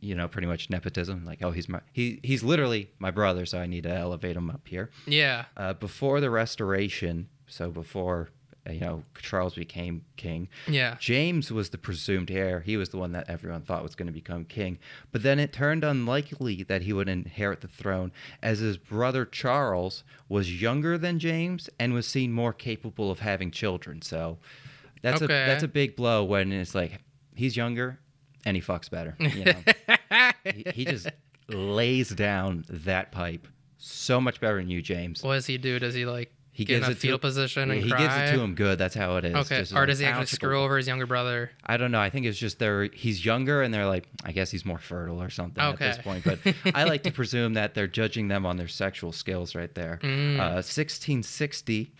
you 0.00 0.14
know, 0.14 0.28
pretty 0.28 0.46
much 0.48 0.70
nepotism. 0.70 1.24
Like, 1.24 1.42
oh, 1.42 1.50
he's 1.50 1.68
my 1.68 1.80
he 1.92 2.20
he's 2.22 2.42
literally 2.42 2.90
my 2.98 3.10
brother, 3.10 3.46
so 3.46 3.58
I 3.58 3.66
need 3.66 3.82
to 3.84 3.90
elevate 3.94 4.36
him 4.36 4.50
up 4.50 4.66
here. 4.66 4.90
yeah. 5.06 5.46
Uh, 5.56 5.72
before 5.74 6.20
the 6.20 6.30
Restoration, 6.30 7.28
so 7.46 7.70
before 7.70 8.28
uh, 8.68 8.72
you 8.72 8.80
know 8.80 9.02
Charles 9.20 9.54
became 9.54 10.04
king, 10.16 10.48
Yeah. 10.68 10.96
James 11.00 11.50
was 11.50 11.70
the 11.70 11.78
presumed 11.78 12.30
heir. 12.30 12.60
He 12.60 12.76
was 12.76 12.90
the 12.90 12.98
one 12.98 13.12
that 13.12 13.28
everyone 13.30 13.62
thought 13.62 13.82
was 13.82 13.94
going 13.94 14.06
to 14.08 14.12
become 14.12 14.44
king. 14.44 14.78
But 15.12 15.22
then 15.22 15.38
it 15.38 15.52
turned 15.52 15.82
unlikely 15.84 16.62
that 16.64 16.82
he 16.82 16.92
would 16.92 17.08
inherit 17.08 17.62
the 17.62 17.68
throne, 17.68 18.12
as 18.42 18.58
his 18.58 18.76
brother 18.76 19.24
Charles 19.24 20.04
was 20.28 20.60
younger 20.60 20.98
than 20.98 21.18
James 21.18 21.70
and 21.78 21.94
was 21.94 22.06
seen 22.06 22.32
more 22.32 22.52
capable 22.52 23.10
of 23.10 23.20
having 23.20 23.50
children. 23.50 24.02
So 24.02 24.38
that's 25.02 25.22
Okay. 25.22 25.44
a 25.44 25.46
that's 25.46 25.62
a 25.64 25.68
big 25.68 25.96
blow 25.96 26.22
when 26.22 26.52
it's 26.52 26.74
like 26.74 27.00
he's 27.34 27.56
younger 27.56 27.98
and 28.44 28.56
he 28.56 28.62
fucks 28.62 28.90
better. 28.90 29.16
You 29.18 29.44
know, 29.44 30.30
he, 30.44 30.64
he 30.74 30.84
just 30.84 31.08
lays 31.48 32.10
down 32.10 32.64
that 32.68 33.12
pipe 33.12 33.46
so 33.78 34.20
much 34.20 34.40
better 34.40 34.56
than 34.58 34.68
you, 34.70 34.82
James. 34.82 35.22
What 35.22 35.34
does 35.34 35.46
he 35.46 35.58
do? 35.58 35.78
Does 35.78 35.94
he 35.94 36.04
like 36.06 36.30
He 36.52 36.64
get 36.64 36.76
in 36.76 36.88
gives 36.88 37.04
a 37.04 37.08
it 37.08 37.10
to- 37.12 37.18
position 37.18 37.70
and 37.70 37.82
he 37.82 37.90
cry? 37.90 37.98
gives 38.00 38.14
it 38.14 38.36
to 38.36 38.40
him 38.42 38.54
good. 38.54 38.78
That's 38.78 38.94
how 38.94 39.16
it 39.16 39.24
is. 39.24 39.34
Okay. 39.34 39.58
Just 39.60 39.72
Or 39.72 39.80
like, 39.80 39.88
does 39.88 39.98
he 40.00 40.04
actually 40.06 40.26
screw 40.26 40.60
over 40.62 40.76
his 40.76 40.86
younger 40.86 41.06
brother? 41.06 41.50
I 41.64 41.76
don't 41.78 41.90
know. 41.90 42.00
I 42.00 42.10
think 42.10 42.26
it's 42.26 42.38
just 42.38 42.58
they're 42.58 42.84
he's 42.92 43.24
younger 43.24 43.62
and 43.62 43.72
they're 43.72 43.86
like, 43.86 44.06
I 44.24 44.32
guess 44.32 44.50
he's 44.50 44.64
more 44.66 44.78
fertile 44.78 45.20
or 45.22 45.30
something 45.30 45.62
at 45.62 45.78
this 45.78 45.98
point. 45.98 46.24
But 46.24 46.38
I 46.74 46.84
like 46.84 47.02
to 47.04 47.10
presume 47.20 47.54
that 47.54 47.74
they're 47.74 47.86
judging 47.88 48.28
them 48.28 48.44
on 48.46 48.56
their 48.58 48.68
sexual 48.68 49.12
skills 49.12 49.54
right 49.54 49.74
there. 49.74 49.98
Mm. 50.02 50.36
Uh, 50.38 50.60
1660, 50.62 51.92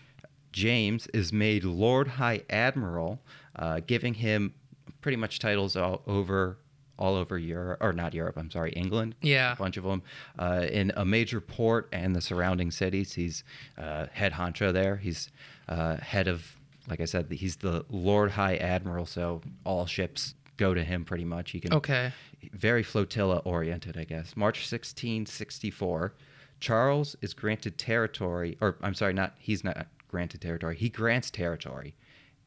James 0.51 1.07
is 1.07 1.31
made 1.33 1.63
Lord 1.63 2.07
High 2.07 2.41
Admiral, 2.49 3.21
uh, 3.55 3.79
giving 3.85 4.13
him 4.13 4.53
pretty 5.01 5.15
much 5.15 5.39
titles 5.39 5.75
all 5.75 6.01
over 6.07 6.57
all 6.99 7.15
over 7.15 7.35
Europe, 7.37 7.79
or 7.81 7.93
not 7.93 8.13
Europe. 8.13 8.37
I'm 8.37 8.51
sorry, 8.51 8.71
England. 8.73 9.15
Yeah. 9.21 9.53
a 9.53 9.55
bunch 9.55 9.75
of 9.77 9.83
them 9.83 10.03
uh, 10.37 10.67
in 10.71 10.91
a 10.95 11.03
major 11.03 11.41
port 11.41 11.89
and 11.91 12.15
the 12.15 12.21
surrounding 12.21 12.69
cities. 12.69 13.11
He's 13.13 13.43
uh, 13.79 14.05
head 14.11 14.33
honcho 14.33 14.71
there. 14.71 14.97
He's 14.97 15.31
uh, 15.67 15.97
head 15.97 16.27
of, 16.27 16.45
like 16.87 17.01
I 17.01 17.05
said, 17.05 17.25
he's 17.31 17.55
the 17.55 17.83
Lord 17.89 18.29
High 18.29 18.57
Admiral. 18.57 19.07
So 19.07 19.41
all 19.63 19.87
ships 19.87 20.35
go 20.57 20.75
to 20.75 20.83
him 20.83 21.03
pretty 21.03 21.25
much. 21.25 21.49
He 21.51 21.59
can 21.59 21.73
Okay. 21.73 22.11
very 22.53 22.83
flotilla 22.83 23.37
oriented, 23.45 23.97
I 23.97 24.03
guess. 24.03 24.37
March 24.37 24.57
1664, 24.71 26.13
Charles 26.59 27.15
is 27.21 27.33
granted 27.33 27.77
territory, 27.79 28.57
or 28.61 28.77
I'm 28.83 28.93
sorry, 28.93 29.13
not 29.13 29.33
he's 29.39 29.63
not 29.63 29.87
granted 30.07 30.41
territory. 30.41 30.75
He 30.75 30.89
grants 30.89 31.31
territory 31.31 31.95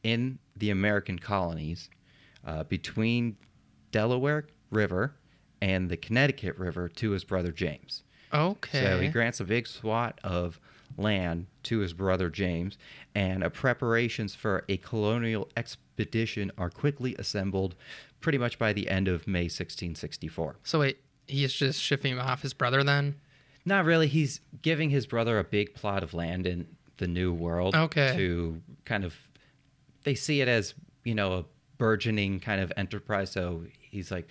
in 0.03 0.39
the 0.55 0.69
American 0.69 1.19
colonies 1.19 1.89
uh, 2.45 2.63
between 2.65 3.37
Delaware 3.91 4.45
River 4.71 5.15
and 5.61 5.89
the 5.89 5.97
Connecticut 5.97 6.57
River 6.57 6.87
to 6.89 7.11
his 7.11 7.23
brother 7.23 7.51
James. 7.51 8.03
Okay. 8.33 8.81
So 8.81 8.99
he 8.99 9.07
grants 9.07 9.39
a 9.39 9.43
big 9.45 9.67
swat 9.67 10.19
of 10.23 10.59
land 10.97 11.47
to 11.63 11.79
his 11.79 11.93
brother 11.93 12.29
James, 12.29 12.77
and 13.15 13.51
preparations 13.53 14.35
for 14.35 14.63
a 14.69 14.77
colonial 14.77 15.49
expedition 15.57 16.51
are 16.57 16.69
quickly 16.69 17.15
assembled 17.17 17.75
pretty 18.21 18.37
much 18.37 18.57
by 18.59 18.73
the 18.73 18.89
end 18.89 19.07
of 19.07 19.27
May 19.27 19.43
1664. 19.43 20.57
so 20.63 20.79
wait, 20.79 20.99
he's 21.27 21.53
just 21.53 21.81
shipping 21.81 22.17
off 22.19 22.41
his 22.41 22.53
brother 22.53 22.83
then? 22.83 23.15
Not 23.65 23.85
really. 23.85 24.07
He's 24.07 24.41
giving 24.61 24.89
his 24.91 25.07
brother 25.07 25.39
a 25.39 25.43
big 25.43 25.73
plot 25.73 26.03
of 26.03 26.13
land 26.13 26.45
in 26.45 26.67
the 26.97 27.07
New 27.07 27.33
World 27.33 27.75
Okay. 27.75 28.13
to 28.15 28.61
kind 28.85 29.03
of, 29.03 29.15
they 30.03 30.13
see 30.15 30.41
it 30.41 30.47
as, 30.47 30.75
you 31.03 31.15
know, 31.15 31.33
a 31.33 31.45
burgeoning 31.77 32.39
kind 32.39 32.61
of 32.61 32.71
enterprise. 32.77 33.31
So 33.31 33.63
he's 33.79 34.11
like, 34.11 34.27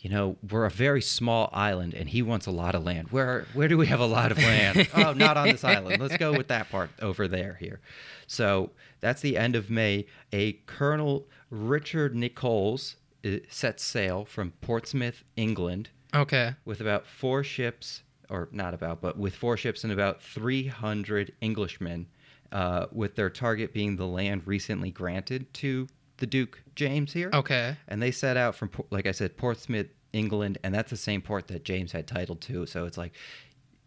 you 0.00 0.10
know, 0.10 0.36
we're 0.50 0.64
a 0.64 0.70
very 0.70 1.00
small 1.02 1.48
island 1.52 1.94
and 1.94 2.08
he 2.08 2.22
wants 2.22 2.46
a 2.46 2.50
lot 2.50 2.74
of 2.74 2.82
land. 2.84 3.08
Where 3.10 3.46
where 3.54 3.68
do 3.68 3.78
we 3.78 3.86
have 3.86 4.00
a 4.00 4.06
lot 4.06 4.32
of 4.32 4.38
land? 4.38 4.88
oh, 4.94 5.12
not 5.12 5.36
on 5.36 5.48
this 5.48 5.62
island. 5.64 6.00
Let's 6.00 6.16
go 6.16 6.32
with 6.32 6.48
that 6.48 6.70
part 6.70 6.90
over 7.00 7.28
there 7.28 7.56
here. 7.60 7.80
So 8.26 8.70
that's 9.00 9.20
the 9.20 9.36
end 9.36 9.54
of 9.54 9.70
May. 9.70 10.06
A 10.32 10.54
Colonel 10.66 11.26
Richard 11.50 12.14
Nichols 12.16 12.96
uh, 13.24 13.36
sets 13.48 13.84
sail 13.84 14.24
from 14.24 14.52
Portsmouth, 14.60 15.22
England, 15.36 15.90
Okay. 16.14 16.54
with 16.64 16.80
about 16.80 17.06
four 17.06 17.44
ships, 17.44 18.02
or 18.28 18.48
not 18.50 18.74
about, 18.74 19.00
but 19.00 19.16
with 19.16 19.34
four 19.36 19.56
ships 19.56 19.84
and 19.84 19.92
about 19.92 20.20
300 20.22 21.32
Englishmen, 21.42 22.06
uh, 22.50 22.86
with 22.90 23.14
their 23.14 23.30
target 23.30 23.72
being 23.72 23.96
the 23.96 24.06
land 24.06 24.42
recently 24.46 24.90
granted 24.90 25.52
to 25.54 25.86
the 26.22 26.26
Duke 26.28 26.62
James 26.76 27.12
here. 27.12 27.30
Okay. 27.34 27.76
And 27.88 28.00
they 28.00 28.12
set 28.12 28.36
out 28.36 28.54
from, 28.54 28.70
like 28.90 29.06
I 29.08 29.10
said, 29.10 29.36
Portsmouth, 29.36 29.88
England, 30.12 30.56
and 30.62 30.72
that's 30.72 30.88
the 30.88 30.96
same 30.96 31.20
port 31.20 31.48
that 31.48 31.64
James 31.64 31.90
had 31.90 32.06
title 32.06 32.36
to. 32.36 32.64
So 32.64 32.86
it's 32.86 32.96
like 32.96 33.12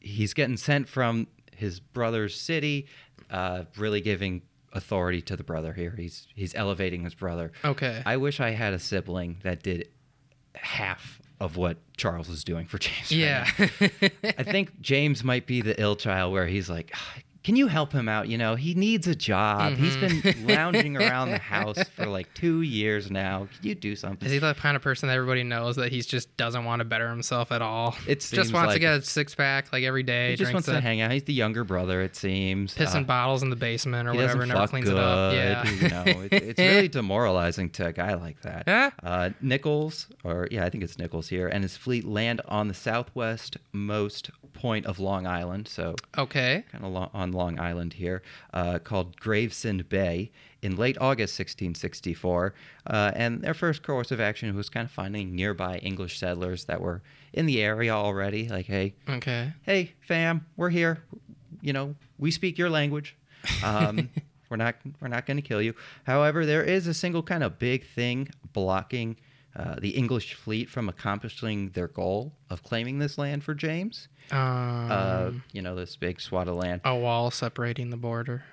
he's 0.02 0.34
getting 0.34 0.58
sent 0.58 0.90
from 0.90 1.28
his 1.56 1.80
brother's 1.80 2.38
city, 2.38 2.88
uh, 3.32 3.64
really 3.78 4.02
giving 4.02 4.42
authority 4.74 5.22
to 5.22 5.38
the 5.38 5.46
brother 5.46 5.72
here. 5.72 5.96
He's 5.98 6.28
he's 6.36 6.54
elevating 6.56 7.06
his 7.06 7.16
brother. 7.16 7.54
Okay. 7.64 8.04
I 8.06 8.18
wish 8.18 8.42
I 8.42 8.50
had 8.50 8.74
a 8.74 8.80
sibling 8.80 9.38
that 9.44 9.64
did 9.64 9.88
half 10.56 11.22
of 11.40 11.56
what 11.56 11.78
Charles 11.96 12.28
is 12.28 12.44
doing 12.44 12.66
for 12.66 12.80
James. 12.80 13.14
yeah. 13.14 13.48
now. 13.58 13.68
I 14.24 14.44
think 14.44 14.82
James 14.82 15.24
might 15.24 15.48
be 15.48 15.62
the 15.62 15.80
ill 15.82 15.96
child 15.96 16.34
where 16.34 16.48
he's 16.48 16.70
like, 16.70 16.92
"Ah, 16.94 17.14
can 17.46 17.56
you 17.56 17.68
help 17.68 17.94
him 17.94 18.10
out? 18.10 18.28
You 18.28 18.40
know, 18.40 18.56
he 18.56 18.74
needs 18.74 19.06
a 19.06 19.14
job. 19.14 19.74
He's 19.74 19.96
been 19.98 20.16
Mm-hmm. 20.16 20.50
lounging 20.50 20.98
around 20.98 21.30
the 21.30 21.38
house 21.38 21.78
for 21.96 22.08
like 22.08 22.34
two 22.34 22.62
years 22.64 23.12
now. 23.12 23.48
Can 23.60 23.68
you 23.70 23.76
do 23.76 23.96
something? 23.96 24.26
Is 24.26 24.32
he 24.32 24.40
the 24.40 24.56
kind 24.56 24.76
of 24.76 24.82
person 24.82 25.08
that 25.08 25.14
everybody 25.14 25.44
knows 25.44 25.76
that 25.76 25.92
he 25.92 26.02
just 26.02 26.36
doesn't 26.38 26.64
want 26.66 26.80
to 26.80 26.86
better 26.86 27.08
himself 27.10 27.52
at 27.52 27.62
all? 27.62 27.96
It 28.08 28.22
just 28.32 28.52
wants 28.52 28.74
to 28.74 28.80
get 28.80 28.94
a 28.98 29.02
six 29.04 29.36
pack 29.36 29.72
like 29.72 29.84
every 29.84 30.02
day. 30.02 30.32
he 30.32 30.36
just 30.38 30.54
wants 30.54 30.68
to 30.68 30.82
hang 30.82 31.02
out. 31.02 31.12
He's 31.12 31.24
the 31.26 31.34
younger 31.34 31.64
brother, 31.64 32.02
it 32.02 32.16
seems. 32.16 32.74
pissing 32.74 33.02
Uh, 33.02 33.04
bottles 33.04 33.44
in 33.44 33.52
the 33.52 33.56
basement 33.56 34.08
or 34.08 34.14
whatever, 34.16 34.44
never 34.46 34.68
cleans 34.68 34.86
good. 34.90 34.98
it 34.98 35.04
up. 35.04 35.34
Yeah. 35.34 35.70
You 35.70 35.90
know, 35.90 36.22
it, 36.24 36.34
it's 36.34 36.60
really 36.60 36.88
demoralizing 36.88 37.70
to 37.72 37.88
a 37.88 37.94
guy 37.94 38.16
like 38.16 38.42
that. 38.42 38.64
Yeah. 38.66 38.90
Uh, 39.04 39.30
Nichols, 39.42 40.08
or 40.24 40.48
yeah, 40.50 40.66
I 40.66 40.70
think 40.72 40.84
it's 40.84 40.98
Nichols 40.98 41.28
here, 41.28 41.48
and 41.48 41.64
his 41.64 41.78
fleet 41.78 42.06
land 42.06 42.42
on 42.48 42.68
the 42.68 42.74
southwest 42.74 43.58
most 43.74 44.32
point 44.54 44.86
of 44.86 45.00
Long 45.00 45.28
Island. 45.28 45.68
So 45.68 45.96
okay. 46.18 46.64
kind 46.72 46.84
of 46.86 46.92
lo- 46.92 47.10
on 47.14 47.34
Long 47.36 47.60
Island 47.60 47.94
here, 47.94 48.22
uh, 48.54 48.80
called 48.80 49.20
Gravesend 49.20 49.88
Bay 49.90 50.32
in 50.62 50.76
late 50.76 50.98
August 51.00 51.38
1664. 51.40 52.54
Uh, 52.88 53.12
and 53.16 53.42
their 53.42 53.54
first 53.54 53.84
course 53.84 54.12
of 54.12 54.20
action 54.20 54.56
was 54.56 54.70
kind 54.70 54.86
of 54.86 54.92
finding 54.92 55.36
nearby 55.36 55.78
English 55.80 56.18
settlers 56.18 56.66
that 56.66 56.82
were 56.82 57.02
in 57.34 57.46
the 57.46 57.62
area 57.62 57.92
already. 57.94 58.48
Like, 58.50 58.66
hey, 58.66 58.96
Okay. 59.08 59.54
hey, 59.64 59.94
fam, 60.00 60.46
we're 60.58 60.70
here. 60.70 61.04
You 61.62 61.74
know, 61.74 61.96
we 62.18 62.32
speak 62.32 62.58
your 62.58 62.70
language. 62.70 63.16
Um, 63.64 64.10
we're 64.50 64.58
not 64.58 64.76
we're 65.02 65.08
not 65.08 65.26
going 65.26 65.38
to 65.38 65.44
kill 65.44 65.62
you. 65.62 65.74
However, 66.06 66.46
there 66.46 66.64
is 66.64 66.88
a 66.88 66.94
single 66.94 67.24
kind 67.24 67.44
of 67.44 67.60
big 67.60 67.86
thing 67.88 68.30
blocking 68.54 69.18
uh, 69.56 69.76
the 69.80 69.92
English 69.92 70.34
fleet 70.34 70.70
from 70.70 70.90
accomplishing 70.90 71.70
their 71.70 71.88
goal 71.88 72.34
of 72.50 72.62
claiming 72.64 73.00
this 73.00 73.18
land 73.18 73.44
for 73.44 73.54
James. 73.54 74.08
Um, 74.32 74.40
Uh, 74.92 75.32
you 75.54 75.62
know, 75.62 75.76
this 75.76 75.96
big 75.96 76.20
swat 76.20 76.48
of 76.48 76.56
land. 76.56 76.82
a 76.84 76.96
wall 76.96 77.32
separating 77.32 77.90
the 77.90 77.98
border. 77.98 78.44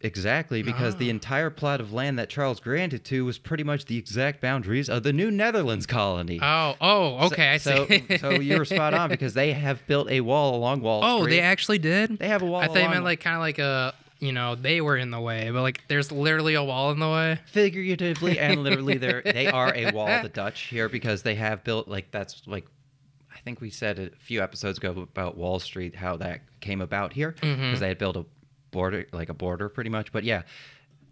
Exactly, 0.00 0.62
because 0.62 0.96
the 0.96 1.08
Ah. 1.08 1.10
entire 1.10 1.48
plot 1.48 1.80
of 1.80 1.90
land 1.94 2.18
that 2.18 2.28
Charles 2.28 2.60
granted 2.60 3.04
to 3.06 3.24
was 3.24 3.38
pretty 3.38 3.64
much 3.64 3.86
the 3.86 3.96
exact 3.96 4.38
boundaries 4.42 4.90
of 4.90 5.02
the 5.02 5.14
New 5.14 5.30
Netherlands 5.30 5.86
colony. 5.86 6.38
Oh, 6.42 6.74
oh, 6.78 7.26
okay, 7.28 7.48
I 7.48 7.56
so, 7.56 7.86
see. 7.86 8.04
So, 8.10 8.16
so 8.18 8.30
you 8.32 8.58
were 8.58 8.66
spot 8.66 8.92
on 8.92 9.08
because 9.08 9.32
they 9.32 9.54
have 9.54 9.86
built 9.86 10.10
a 10.10 10.20
wall 10.20 10.56
along 10.56 10.82
Wall 10.82 11.00
oh, 11.02 11.22
Street. 11.22 11.36
they 11.36 11.40
actually 11.40 11.78
did. 11.78 12.18
They 12.18 12.28
have 12.28 12.42
a 12.42 12.44
wall 12.46 12.60
I 12.60 12.66
thought 12.66 12.82
you 12.82 12.88
meant 12.90 13.04
like 13.04 13.20
kind 13.20 13.36
of 13.36 13.40
like 13.40 13.58
a, 13.58 13.94
you 14.24 14.32
know, 14.32 14.54
they 14.54 14.80
were 14.80 14.96
in 14.96 15.10
the 15.10 15.20
way, 15.20 15.50
but 15.50 15.62
like 15.62 15.82
there's 15.88 16.10
literally 16.12 16.54
a 16.54 16.62
wall 16.64 16.90
in 16.92 16.98
the 16.98 17.08
way. 17.08 17.38
figuratively 17.46 18.38
and 18.38 18.62
literally 18.62 18.96
they're 18.98 19.22
they 19.24 19.46
are 19.46 19.74
a 19.74 19.90
wall 19.92 20.06
the 20.22 20.28
dutch 20.28 20.62
here 20.62 20.88
because 20.88 21.22
they 21.22 21.34
have 21.34 21.62
built 21.64 21.88
like 21.88 22.10
that's 22.10 22.42
like 22.46 22.66
i 23.34 23.38
think 23.40 23.60
we 23.60 23.70
said 23.70 23.98
a 23.98 24.10
few 24.18 24.42
episodes 24.42 24.78
ago 24.78 24.90
about 25.02 25.36
wall 25.36 25.58
street 25.58 25.94
how 25.94 26.16
that 26.16 26.40
came 26.60 26.80
about 26.80 27.12
here 27.12 27.32
because 27.32 27.48
Mm-hmm. 27.58 27.80
they 27.80 27.88
had 27.88 27.98
built 27.98 28.16
a 28.16 28.24
border 28.70 29.06
like 29.12 29.28
a 29.28 29.34
border 29.34 29.68
pretty 29.68 29.90
much. 29.90 30.10
But 30.12 30.24
yeah 30.24 30.42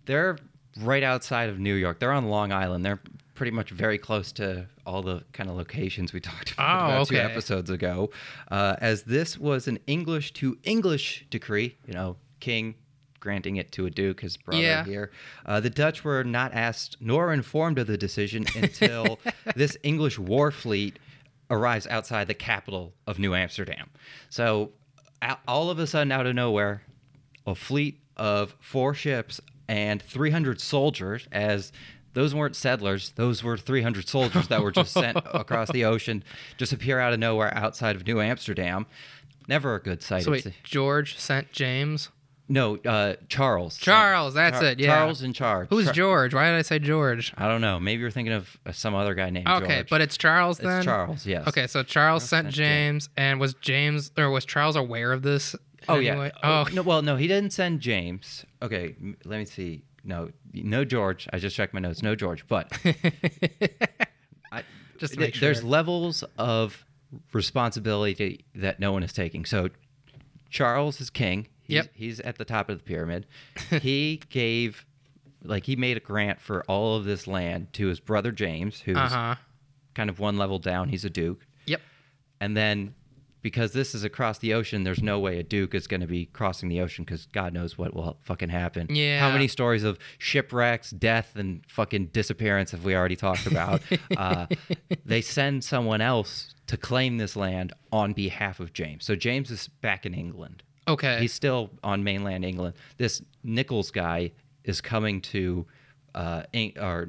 they're 0.07 0.37
right 0.81 1.03
outside 1.03 1.49
of 1.51 1.59
new 1.59 1.75
york. 1.75 2.01
They're 2.01 2.13
on 2.13 2.27
long 2.29 2.51
island. 2.53 2.85
They're 2.85 3.01
pretty 3.35 3.53
much 3.53 3.71
very 3.71 3.99
close 3.99 4.33
to 4.33 4.67
all 4.87 5.03
the 5.03 5.23
kind 5.33 5.49
of 5.51 5.57
locations 5.57 6.13
we 6.13 6.21
talked 6.31 6.53
about, 6.53 6.81
Oh, 6.83 6.95
about 6.95 7.07
two 7.09 7.17
episodes 7.17 7.71
ago. 7.71 8.11
Uh, 8.51 8.77
as 8.79 9.03
this 9.05 9.39
was 9.39 9.69
an 9.69 9.79
english 9.87 10.33
to 10.35 10.59
english 10.65 11.27
decree 11.31 11.77
you 11.87 11.93
know 11.95 12.17
king 12.41 12.75
granting 13.23 13.57
it 13.57 13.73
to 13.73 13.87
a 13.87 13.91
duke 13.91 14.21
his 14.21 14.37
brother 14.37 14.61
Yeah. 14.61 14.85
here 14.85 15.11
uh, 15.47 15.61
the 15.61 15.71
Dutch 15.71 16.05
were 16.05 16.23
not 16.25 16.53
asked 16.53 16.97
nor 17.01 17.33
informed 17.33 17.79
of 17.79 17.87
the 17.87 17.97
decision 17.97 18.45
until 18.57 19.19
this 19.57 19.77
English 19.83 20.19
war 20.19 20.51
fleet 20.51 20.99
arrives 21.51 21.87
outside 21.87 22.27
the 22.29 22.35
capital 22.35 22.95
of 23.07 23.19
New 23.19 23.35
Amsterdam. 23.35 23.91
So, 24.31 24.73
all 25.47 25.69
of 25.71 25.79
a 25.79 25.87
sudden, 25.87 26.11
out 26.11 26.27
of 26.27 26.35
nowhere, 26.35 26.83
a 27.47 27.55
fleet 27.55 28.01
of 28.17 28.57
four 28.59 28.95
ships 28.95 29.39
and 29.69 30.01
300 30.03 30.61
soldiers, 30.61 31.29
as 31.31 31.71
those 32.15 32.35
weren't 32.35 32.57
settlers, 32.57 33.11
those 33.17 33.45
were 33.45 33.57
300 33.59 34.09
soldiers 34.09 34.49
that 34.49 34.63
were 34.63 34.73
just 34.73 34.93
sent 34.93 35.19
across 35.35 35.71
the 35.71 35.85
ocean, 35.85 36.25
just 36.57 36.73
appear 36.73 36.99
out 36.99 37.13
of 37.13 37.19
nowhere 37.19 37.55
outside 37.57 37.97
of 37.97 38.07
New 38.07 38.21
Amsterdam. 38.21 38.87
Never 39.47 39.75
a 39.75 39.81
good 39.83 40.03
sight. 40.03 40.23
So 40.25 40.31
wait, 40.33 40.47
George 40.65 41.19
sent 41.19 41.53
James. 41.53 42.09
No, 42.49 42.77
uh, 42.79 43.15
Charles. 43.29 43.79
Charles, 43.79 44.35
that's 44.35 44.59
Char- 44.61 44.69
it, 44.71 44.81
yeah. 44.81 44.89
Charles 44.89 45.23
in 45.23 45.33
charge. 45.33 45.69
Who's 45.71 45.87
Char- 45.87 45.95
George? 45.95 46.35
Why 46.35 46.51
did 46.51 46.57
I 46.59 46.63
say 46.63 46.79
George? 46.79 47.33
I 47.37 47.49
don't 47.49 47.61
know. 47.61 47.79
Maybe 47.81 48.01
you're 48.01 48.11
thinking 48.11 48.35
of 48.35 48.57
uh, 48.67 48.73
some 48.73 48.95
other 48.95 49.15
guy 49.15 49.31
named 49.31 49.49
Okay, 49.49 49.77
George. 49.77 49.91
but 49.91 50.01
it's 50.01 50.17
Charles 50.17 50.59
it's 50.59 50.67
then. 50.67 50.83
Charles. 50.83 51.25
Yes. 51.27 51.47
Okay, 51.49 51.67
so 51.67 51.83
Charles 51.83 52.23
sent 52.25 52.47
sent 52.47 52.55
James, 52.55 53.09
and 53.17 53.41
was 53.41 53.55
James 53.55 54.11
or 54.19 54.31
was 54.31 54.45
Charles 54.45 54.77
aware 54.77 55.13
of 55.13 55.23
this? 55.23 55.55
Oh 55.89 55.97
any 55.97 56.07
yeah. 56.07 56.31
Oh 56.43 56.65
Oh, 56.69 56.75
no. 56.75 56.83
Well, 56.83 57.03
no, 57.03 57.17
he 57.17 57.27
didn't 57.27 57.53
send 57.53 57.81
James. 57.81 58.45
Okay, 58.61 58.95
m- 59.01 59.17
let 59.25 59.39
me 59.39 59.45
see. 59.45 59.83
No, 60.05 60.31
no 60.53 60.85
George. 60.85 61.29
I 61.33 61.39
just 61.39 61.55
checked 61.57 61.73
my 61.75 61.81
notes. 61.81 62.03
No 62.03 62.15
George. 62.15 62.47
But 62.49 62.73
I, 64.53 64.63
Just 64.99 65.15
th- 65.15 65.19
make 65.21 65.41
there's 65.41 65.63
levels 65.65 66.23
of 66.39 66.85
responsibility 67.33 68.45
that 68.55 68.81
no 68.81 68.93
one 68.93 69.03
is 69.03 69.13
taking. 69.13 69.45
So 69.45 69.69
Charles 70.51 71.01
is 71.01 71.11
king. 71.11 71.47
He's, 71.73 71.85
Yep. 71.85 71.91
He's 71.95 72.21
at 72.21 72.39
the 72.39 72.45
top 72.45 72.69
of 72.69 72.79
the 72.79 72.85
pyramid. 72.85 73.27
he 73.81 74.21
gave, 74.31 74.85
like, 75.43 75.65
he 75.65 75.77
made 75.77 75.97
a 75.97 76.01
grant 76.01 76.41
for 76.41 76.63
all 76.65 76.97
of 76.97 77.05
this 77.05 77.27
land 77.27 77.73
to 77.75 77.87
his 77.87 78.01
brother 78.01 78.33
James, 78.33 78.81
who's 78.81 78.97
uh 78.97 79.09
huh. 79.09 79.35
kind 79.95 80.11
of 80.11 80.19
one 80.19 80.37
level 80.37 80.59
down. 80.59 80.89
He's 80.89 81.05
a 81.05 81.11
duke. 81.11 81.47
Yep. 81.67 81.81
And 82.41 82.57
then 82.57 82.95
because 83.43 83.73
this 83.73 83.95
is 83.95 84.05
across 84.05 84.39
the 84.39 84.55
ocean, 84.55 84.85
there's 84.85 85.03
no 85.03 85.19
way 85.19 85.39
a 85.39 85.43
duke 85.43 85.75
is 85.75 85.87
going 85.87 86.01
to 86.01 86.07
be 86.07 86.27
crossing 86.27 86.69
the 86.69 86.81
ocean 86.81 87.05
because 87.05 87.27
God 87.27 87.53
knows 87.53 87.77
what 87.77 87.93
will 87.93 88.17
fucking 88.23 88.49
happen. 88.49 88.87
Yeah. 88.89 89.19
How 89.19 89.31
many 89.31 89.49
stories 89.49 89.83
of 89.83 89.99
shipwrecks, 90.19 90.91
death, 90.91 91.33
and 91.35 91.63
fucking 91.69 92.07
disappearance 92.07 92.71
have 92.71 92.85
we 92.85 92.95
already 92.95 93.17
talked 93.17 93.47
about? 93.47 93.83
uh, 94.17 94.47
they 95.05 95.21
send 95.21 95.65
someone 95.65 96.01
else 96.01 96.55
to 96.69 96.77
claim 96.77 97.19
this 97.19 97.35
land 97.37 97.73
on 97.91 98.13
behalf 98.13 98.61
of 98.61 98.73
James. 98.73 99.05
So 99.05 99.17
James 99.17 99.51
is 99.51 99.69
back 99.69 100.07
in 100.07 100.15
England. 100.15 100.63
Okay. 100.93 101.19
He's 101.21 101.33
still 101.33 101.71
on 101.83 102.05
mainland 102.05 102.45
England. 102.45 102.75
This 102.97 103.23
Nichols 103.43 103.91
guy 103.91 104.33
is 104.65 104.81
coming 104.81 105.21
to 105.23 105.67
uh, 106.15 106.43
Eng- 106.55 106.79
or 106.79 107.09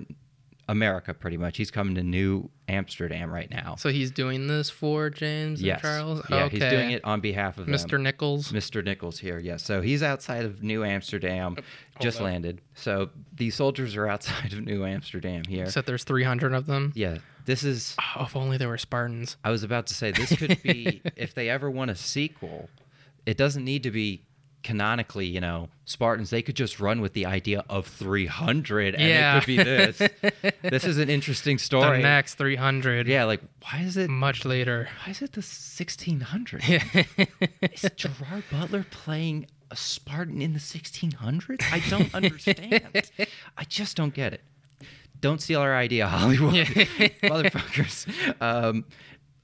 America 0.70 1.14
pretty 1.14 1.38
much. 1.38 1.58
He's 1.58 1.72
coming 1.72 1.96
to 1.96 2.04
New 2.04 2.50
Amsterdam 2.70 3.32
right 3.32 3.50
now. 3.52 3.76
so 3.78 3.90
he's 3.90 4.10
doing 4.12 4.48
this 4.48 4.70
for 4.70 5.10
James 5.10 5.62
and. 5.62 5.82
Charles. 5.82 6.22
Yeah, 6.30 6.46
okay. 6.46 6.58
he's 6.60 6.70
doing 6.70 6.92
it 6.92 7.04
on 7.04 7.20
behalf 7.20 7.58
of 7.58 7.66
them. 7.66 7.76
Mr. 7.76 8.00
Nichols. 8.02 8.52
Mr. 8.52 8.84
Nichols 8.84 9.20
here, 9.20 9.40
yes. 9.40 9.62
So 9.64 9.82
he's 9.82 10.02
outside 10.02 10.46
of 10.46 10.64
New 10.64 10.86
Amsterdam, 10.86 11.58
just 12.00 12.18
up. 12.20 12.24
landed. 12.24 12.62
So 12.76 13.10
these 13.36 13.56
soldiers 13.56 13.96
are 13.98 14.08
outside 14.08 14.54
of 14.54 14.62
New 14.66 14.86
Amsterdam 14.86 15.44
here. 15.48 15.70
Said 15.70 15.86
there's 15.86 16.06
300 16.06 16.54
of 16.54 16.66
them. 16.66 16.94
yeah, 16.96 17.18
this 17.46 17.64
is. 17.66 17.96
Oh, 18.18 18.24
if 18.24 18.36
only 18.38 18.58
there 18.58 18.70
were 18.70 18.78
Spartans. 18.78 19.36
I 19.44 19.52
was 19.52 19.64
about 19.64 19.88
to 19.88 19.94
say 19.94 20.12
this 20.12 20.34
could 20.34 20.64
be 20.64 21.02
if 21.18 21.34
they 21.34 21.50
ever 21.50 21.70
want 21.70 21.92
a 21.92 21.96
sequel. 21.96 22.70
It 23.26 23.38
doesn't 23.38 23.64
need 23.64 23.84
to 23.84 23.92
be 23.92 24.26
canonically, 24.64 25.26
you 25.26 25.42
know, 25.42 25.68
Spartans. 25.86 26.30
They 26.30 26.42
could 26.42 26.56
just 26.56 26.80
run 26.80 27.02
with 27.02 27.12
the 27.14 27.26
idea 27.26 27.66
of 27.70 27.86
300, 27.86 28.96
and 28.96 29.04
Yeah. 29.04 29.38
it 29.38 29.40
could 29.42 29.48
be 29.48 29.58
this. 29.58 29.98
this 30.62 30.86
is 30.86 30.98
an 30.98 31.10
interesting 31.10 31.58
story. 31.58 31.98
The 31.98 32.04
next 32.04 32.36
300. 32.36 33.08
Yeah, 33.08 33.26
like 33.26 33.42
why 33.62 33.80
is 33.82 33.98
it? 33.98 34.10
Much 34.10 34.46
later. 34.46 34.88
Why 35.06 35.12
is 35.12 35.22
it 35.22 35.34
the 35.34 35.40
1600? 35.42 36.64
Yeah. 36.68 36.84
Is 37.74 37.90
Gerard 37.98 38.44
Butler 38.50 38.86
playing 38.90 39.48
a 39.70 39.76
Spartan 39.76 40.42
in 40.42 40.54
the 40.54 40.60
1600s? 40.60 41.62
I 41.72 41.80
don't 41.90 42.14
understand. 42.16 43.12
I 43.58 43.64
just 43.66 43.98
don't 43.98 44.14
get 44.14 44.32
it. 44.34 44.42
don't 45.20 45.42
steal 45.42 45.60
our 45.62 45.76
idea, 45.76 46.08
Hollywood, 46.08 46.54
motherfuckers. 47.24 48.08
Um, 48.42 48.86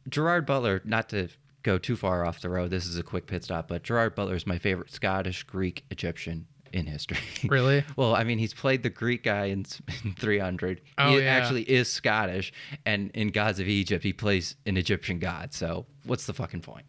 Gerard 0.07 0.45
Butler, 0.45 0.81
not 0.85 1.09
to 1.09 1.27
go 1.63 1.77
too 1.77 1.95
far 1.95 2.25
off 2.25 2.41
the 2.41 2.49
road, 2.49 2.69
this 2.69 2.85
is 2.85 2.97
a 2.97 3.03
quick 3.03 3.27
pit 3.27 3.43
stop, 3.43 3.67
but 3.67 3.83
Gerard 3.83 4.15
Butler 4.15 4.35
is 4.35 4.47
my 4.47 4.57
favorite 4.57 4.91
Scottish, 4.91 5.43
Greek, 5.43 5.83
Egyptian 5.91 6.47
in 6.73 6.85
history. 6.85 7.17
Really? 7.49 7.83
well, 7.95 8.15
I 8.15 8.23
mean, 8.23 8.37
he's 8.37 8.53
played 8.53 8.83
the 8.83 8.89
Greek 8.89 9.23
guy 9.23 9.45
in, 9.45 9.65
in 10.03 10.13
300. 10.13 10.81
Oh, 10.97 11.09
he 11.09 11.23
yeah. 11.23 11.35
actually 11.35 11.63
is 11.63 11.91
Scottish, 11.91 12.53
and 12.85 13.11
in 13.13 13.29
Gods 13.29 13.59
of 13.59 13.67
Egypt, 13.67 14.03
he 14.03 14.13
plays 14.13 14.55
an 14.65 14.77
Egyptian 14.77 15.19
god. 15.19 15.53
So 15.53 15.85
what's 16.05 16.25
the 16.25 16.33
fucking 16.33 16.61
point? 16.61 16.85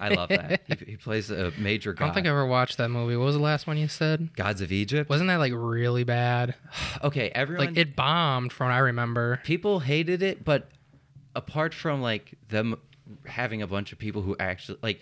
I 0.00 0.08
love 0.10 0.28
that. 0.28 0.62
He, 0.78 0.92
he 0.92 0.96
plays 0.96 1.30
a 1.30 1.52
major 1.58 1.92
god. 1.92 2.04
I 2.04 2.08
don't 2.08 2.14
think 2.14 2.26
I 2.26 2.30
ever 2.30 2.46
watched 2.46 2.78
that 2.78 2.90
movie. 2.90 3.16
What 3.16 3.24
was 3.24 3.34
the 3.34 3.42
last 3.42 3.66
one 3.66 3.76
you 3.76 3.88
said? 3.88 4.34
Gods 4.36 4.60
of 4.60 4.72
Egypt. 4.72 5.10
Wasn't 5.10 5.28
that 5.28 5.36
like 5.36 5.52
really 5.54 6.04
bad? 6.04 6.54
okay, 7.02 7.30
everyone. 7.34 7.66
Like 7.68 7.76
it 7.76 7.96
bombed 7.96 8.52
from 8.52 8.68
what 8.68 8.74
I 8.74 8.78
remember. 8.78 9.40
people 9.44 9.80
hated 9.80 10.22
it, 10.22 10.44
but 10.44 10.68
apart 11.34 11.74
from 11.74 12.02
like 12.02 12.34
them 12.48 12.76
having 13.26 13.62
a 13.62 13.66
bunch 13.66 13.92
of 13.92 13.98
people 13.98 14.22
who 14.22 14.36
actually 14.38 14.78
like, 14.82 15.00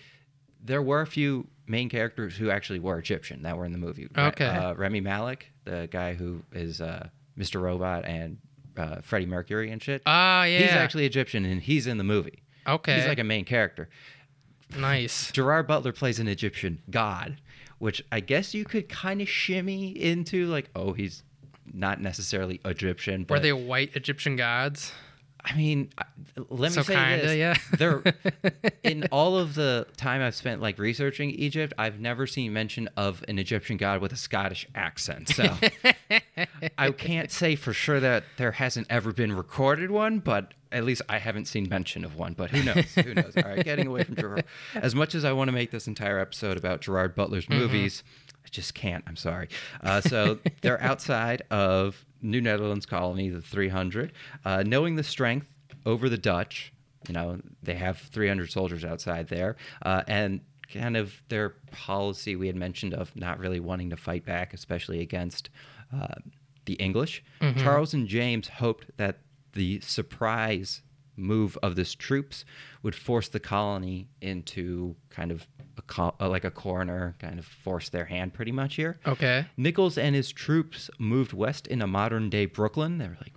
there 0.62 0.82
were 0.82 1.00
a 1.00 1.06
few 1.06 1.46
main 1.66 1.88
characters 1.88 2.36
who 2.36 2.50
actually 2.50 2.78
were 2.80 2.98
Egyptian 2.98 3.42
that 3.42 3.56
were 3.56 3.64
in 3.64 3.72
the 3.72 3.78
movie. 3.78 4.08
Okay. 4.16 4.46
uh, 4.46 4.74
Rami 4.74 5.00
Malek, 5.00 5.46
the 5.64 5.88
guy 5.90 6.14
who 6.14 6.42
is 6.52 6.80
uh, 6.80 7.08
Mr. 7.38 7.60
Robot 7.60 8.04
and 8.04 8.38
uh, 8.76 8.96
Freddie 9.02 9.26
Mercury 9.26 9.70
and 9.70 9.82
shit. 9.82 10.02
Ah, 10.06 10.44
yeah. 10.44 10.58
He's 10.58 10.70
actually 10.70 11.06
Egyptian 11.06 11.44
and 11.44 11.60
he's 11.62 11.86
in 11.86 11.96
the 11.98 12.04
movie. 12.04 12.42
okay. 12.66 12.96
He's 12.96 13.06
like 13.06 13.18
a 13.18 13.24
main 13.24 13.44
character. 13.44 13.88
nice. 14.76 15.32
Gerard 15.32 15.66
Butler 15.66 15.92
plays 15.92 16.18
an 16.18 16.28
Egyptian 16.28 16.80
god, 16.90 17.40
which 17.78 18.04
I 18.12 18.20
guess 18.20 18.54
you 18.54 18.64
could 18.64 18.88
kind 18.88 19.20
of 19.20 19.28
shimmy 19.28 19.90
into 19.90 20.46
like, 20.46 20.70
oh, 20.76 20.92
he's 20.92 21.22
not 21.72 22.00
necessarily 22.00 22.60
Egyptian. 22.64 23.24
But 23.24 23.34
Were 23.34 23.40
they 23.40 23.52
white 23.52 23.94
Egyptian 23.96 24.36
gods? 24.36 24.92
I 25.44 25.56
mean, 25.56 25.90
let 26.36 26.70
me 26.70 26.74
So 26.74 26.82
say 26.82 26.94
kinda, 26.94 27.26
this. 27.26 27.36
yeah. 27.36 27.54
there, 27.78 28.02
in 28.82 29.04
all 29.10 29.38
of 29.38 29.54
the 29.54 29.86
time 29.96 30.20
I've 30.22 30.34
spent 30.34 30.60
like 30.60 30.78
researching 30.78 31.30
Egypt, 31.30 31.72
I've 31.78 32.00
never 32.00 32.26
seen 32.26 32.52
mention 32.52 32.88
of 32.96 33.24
an 33.28 33.38
Egyptian 33.38 33.76
god 33.76 34.00
with 34.00 34.12
a 34.12 34.16
Scottish 34.16 34.66
accent. 34.74 35.28
So 35.30 35.56
I 36.78 36.90
can't 36.92 37.30
say 37.30 37.56
for 37.56 37.72
sure 37.72 38.00
that 38.00 38.24
there 38.36 38.52
hasn't 38.52 38.86
ever 38.90 39.12
been 39.12 39.32
recorded 39.32 39.90
one, 39.90 40.18
but 40.18 40.52
at 40.72 40.84
least 40.84 41.02
I 41.08 41.18
haven't 41.18 41.46
seen 41.46 41.68
mention 41.68 42.04
of 42.04 42.16
one. 42.16 42.34
But 42.34 42.50
who 42.50 42.62
knows? 42.62 42.94
who 42.94 43.14
knows? 43.14 43.32
All 43.36 43.42
right, 43.42 43.64
getting 43.64 43.86
away 43.86 44.04
from 44.04 44.16
Gerard. 44.16 44.44
As 44.74 44.94
much 44.94 45.14
as 45.14 45.24
I 45.24 45.32
want 45.32 45.48
to 45.48 45.52
make 45.52 45.70
this 45.70 45.86
entire 45.86 46.18
episode 46.18 46.56
about 46.56 46.80
Gerard 46.80 47.14
Butler's 47.14 47.46
mm-hmm. 47.46 47.60
movies. 47.60 48.02
Just 48.50 48.74
can't. 48.74 49.04
I'm 49.06 49.16
sorry. 49.16 49.48
Uh, 49.82 50.00
so 50.00 50.38
they're 50.62 50.80
outside 50.82 51.42
of 51.50 52.04
New 52.22 52.40
Netherlands 52.40 52.86
colony, 52.86 53.28
the 53.28 53.40
300. 53.40 54.12
Uh, 54.44 54.62
knowing 54.66 54.96
the 54.96 55.04
strength 55.04 55.46
over 55.86 56.08
the 56.08 56.18
Dutch, 56.18 56.72
you 57.08 57.14
know, 57.14 57.40
they 57.62 57.74
have 57.74 57.98
300 57.98 58.50
soldiers 58.50 58.84
outside 58.84 59.28
there, 59.28 59.56
uh, 59.82 60.02
and 60.06 60.40
kind 60.72 60.96
of 60.96 61.20
their 61.28 61.50
policy 61.72 62.36
we 62.36 62.46
had 62.46 62.56
mentioned 62.56 62.94
of 62.94 63.14
not 63.16 63.38
really 63.38 63.58
wanting 63.60 63.90
to 63.90 63.96
fight 63.96 64.24
back, 64.24 64.54
especially 64.54 65.00
against 65.00 65.50
uh, 65.94 66.14
the 66.66 66.74
English. 66.74 67.24
Charles 67.56 67.94
and 67.94 68.06
James 68.06 68.46
hoped 68.48 68.86
that 68.96 69.18
the 69.54 69.80
surprise 69.80 70.82
move 71.20 71.56
of 71.62 71.76
this 71.76 71.94
troops 71.94 72.44
would 72.82 72.94
force 72.94 73.28
the 73.28 73.40
colony 73.40 74.08
into 74.20 74.96
kind 75.10 75.30
of 75.30 75.46
a 75.78 75.82
co- 75.82 76.14
uh, 76.20 76.28
like 76.28 76.44
a 76.44 76.50
corner, 76.50 77.14
kind 77.18 77.38
of 77.38 77.44
force 77.44 77.88
their 77.90 78.06
hand 78.06 78.32
pretty 78.34 78.52
much 78.52 78.74
here. 78.76 78.98
Okay. 79.06 79.46
Nichols 79.56 79.96
and 79.98 80.14
his 80.14 80.32
troops 80.32 80.90
moved 80.98 81.32
west 81.32 81.66
into 81.66 81.86
modern 81.86 82.30
day 82.30 82.46
Brooklyn. 82.46 82.98
They 82.98 83.06
were 83.08 83.16
like, 83.20 83.34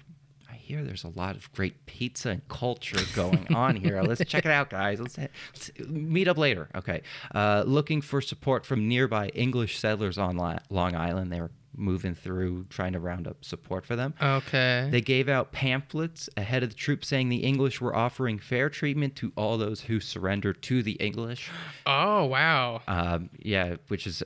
I 0.50 0.56
hear 0.56 0.84
there's 0.84 1.04
a 1.04 1.10
lot 1.10 1.36
of 1.36 1.52
great 1.54 1.86
pizza 1.86 2.30
and 2.30 2.48
culture 2.48 3.00
going 3.16 3.48
on 3.56 3.76
here. 3.76 4.02
Let's 4.02 4.24
check 4.26 4.46
it 4.46 4.52
out, 4.52 4.70
guys. 4.70 5.00
Let's, 5.00 5.18
let's 5.18 5.72
meet 5.88 6.28
up 6.28 6.38
later. 6.38 6.70
Okay. 6.76 7.02
Uh, 7.36 7.64
looking 7.68 8.02
for 8.02 8.22
support 8.22 8.66
from 8.66 8.88
nearby 8.88 9.28
English 9.30 9.78
settlers 9.80 10.18
on 10.18 10.38
Li- 10.38 10.58
Long 10.70 10.96
Island. 10.96 11.32
They 11.32 11.42
were 11.42 11.52
moving 11.76 12.14
through, 12.16 12.66
trying 12.70 12.94
to 12.94 13.00
round 13.00 13.28
up 13.28 13.44
support 13.44 13.86
for 13.86 13.96
them. 13.96 14.14
Okay. 14.22 14.88
They 14.92 15.02
gave 15.02 15.30
out 15.30 15.52
pamphlets 15.52 16.30
ahead 16.38 16.64
of 16.64 16.70
the 16.70 16.76
troops 16.76 17.08
saying 17.08 17.30
the 17.30 17.44
English 17.44 17.82
were 17.82 17.96
offering 17.96 18.40
fair 18.40 18.70
treatment 18.70 19.16
to 19.18 19.32
all 19.36 19.58
those 19.58 19.82
who 19.82 20.00
surrendered 20.00 20.62
to 20.64 20.84
the 20.84 20.94
English. 20.94 21.50
oh 21.86 22.26
wow. 22.26 22.82
Um, 22.88 23.30
yeah, 23.40 23.78
which 23.88 24.08
is 24.08 24.24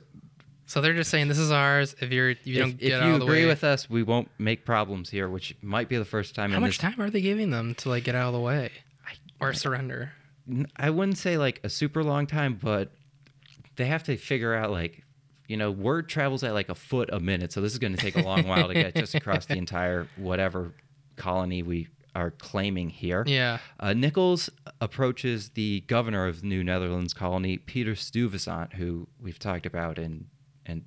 So 0.66 0.80
they're 0.80 0.94
just 0.94 1.10
saying 1.10 1.28
this 1.28 1.38
is 1.38 1.50
ours. 1.50 1.96
If 2.00 2.12
you're 2.12 2.30
if 2.30 2.46
you 2.46 2.54
if, 2.54 2.60
don't 2.60 2.70
if 2.72 2.78
get 2.80 2.88
you 2.88 2.96
out 2.96 3.10
of 3.14 3.18
the 3.20 3.24
agree 3.26 3.42
way. 3.44 3.46
with 3.46 3.64
us, 3.64 3.88
we 3.88 4.02
won't 4.02 4.28
make 4.38 4.64
problems 4.64 5.08
here, 5.10 5.28
which 5.28 5.56
might 5.62 5.88
be 5.88 5.96
the 5.96 6.04
first 6.04 6.34
time. 6.34 6.50
How 6.52 6.60
much 6.60 6.78
this, 6.78 6.78
time 6.78 7.00
are 7.00 7.10
they 7.10 7.20
giving 7.20 7.50
them 7.50 7.74
to 7.76 7.88
like 7.88 8.04
get 8.04 8.14
out 8.14 8.28
of 8.28 8.34
the 8.34 8.40
way 8.40 8.70
or 9.40 9.52
surrender? 9.54 10.12
I 10.76 10.90
wouldn't 10.90 11.18
say 11.18 11.36
like 11.36 11.60
a 11.64 11.68
super 11.68 12.02
long 12.02 12.26
time, 12.26 12.58
but 12.60 12.90
they 13.76 13.86
have 13.86 14.02
to 14.04 14.16
figure 14.16 14.54
out 14.54 14.70
like, 14.70 15.04
you 15.48 15.56
know, 15.56 15.70
word 15.70 16.08
travels 16.08 16.44
at 16.44 16.52
like 16.52 16.68
a 16.68 16.74
foot 16.74 17.08
a 17.12 17.18
minute, 17.18 17.52
so 17.52 17.60
this 17.60 17.72
is 17.72 17.78
going 17.78 17.96
to 17.96 18.00
take 18.00 18.16
a 18.16 18.22
long 18.22 18.46
while 18.46 18.68
to 18.68 18.74
get 18.74 18.94
just 18.94 19.14
across 19.14 19.46
the 19.46 19.56
entire 19.58 20.06
whatever 20.16 20.74
colony 21.16 21.62
we 21.62 21.88
are 22.14 22.30
claiming 22.30 22.90
here. 22.90 23.24
Yeah. 23.26 23.58
Uh, 23.80 23.94
Nichols 23.94 24.50
approaches 24.80 25.50
the 25.50 25.80
governor 25.86 26.26
of 26.26 26.44
New 26.44 26.62
Netherlands 26.62 27.14
colony, 27.14 27.56
Peter 27.56 27.94
Stuyvesant, 27.94 28.74
who 28.74 29.08
we've 29.20 29.38
talked 29.38 29.66
about 29.66 29.98
in 29.98 30.26
in 30.66 30.84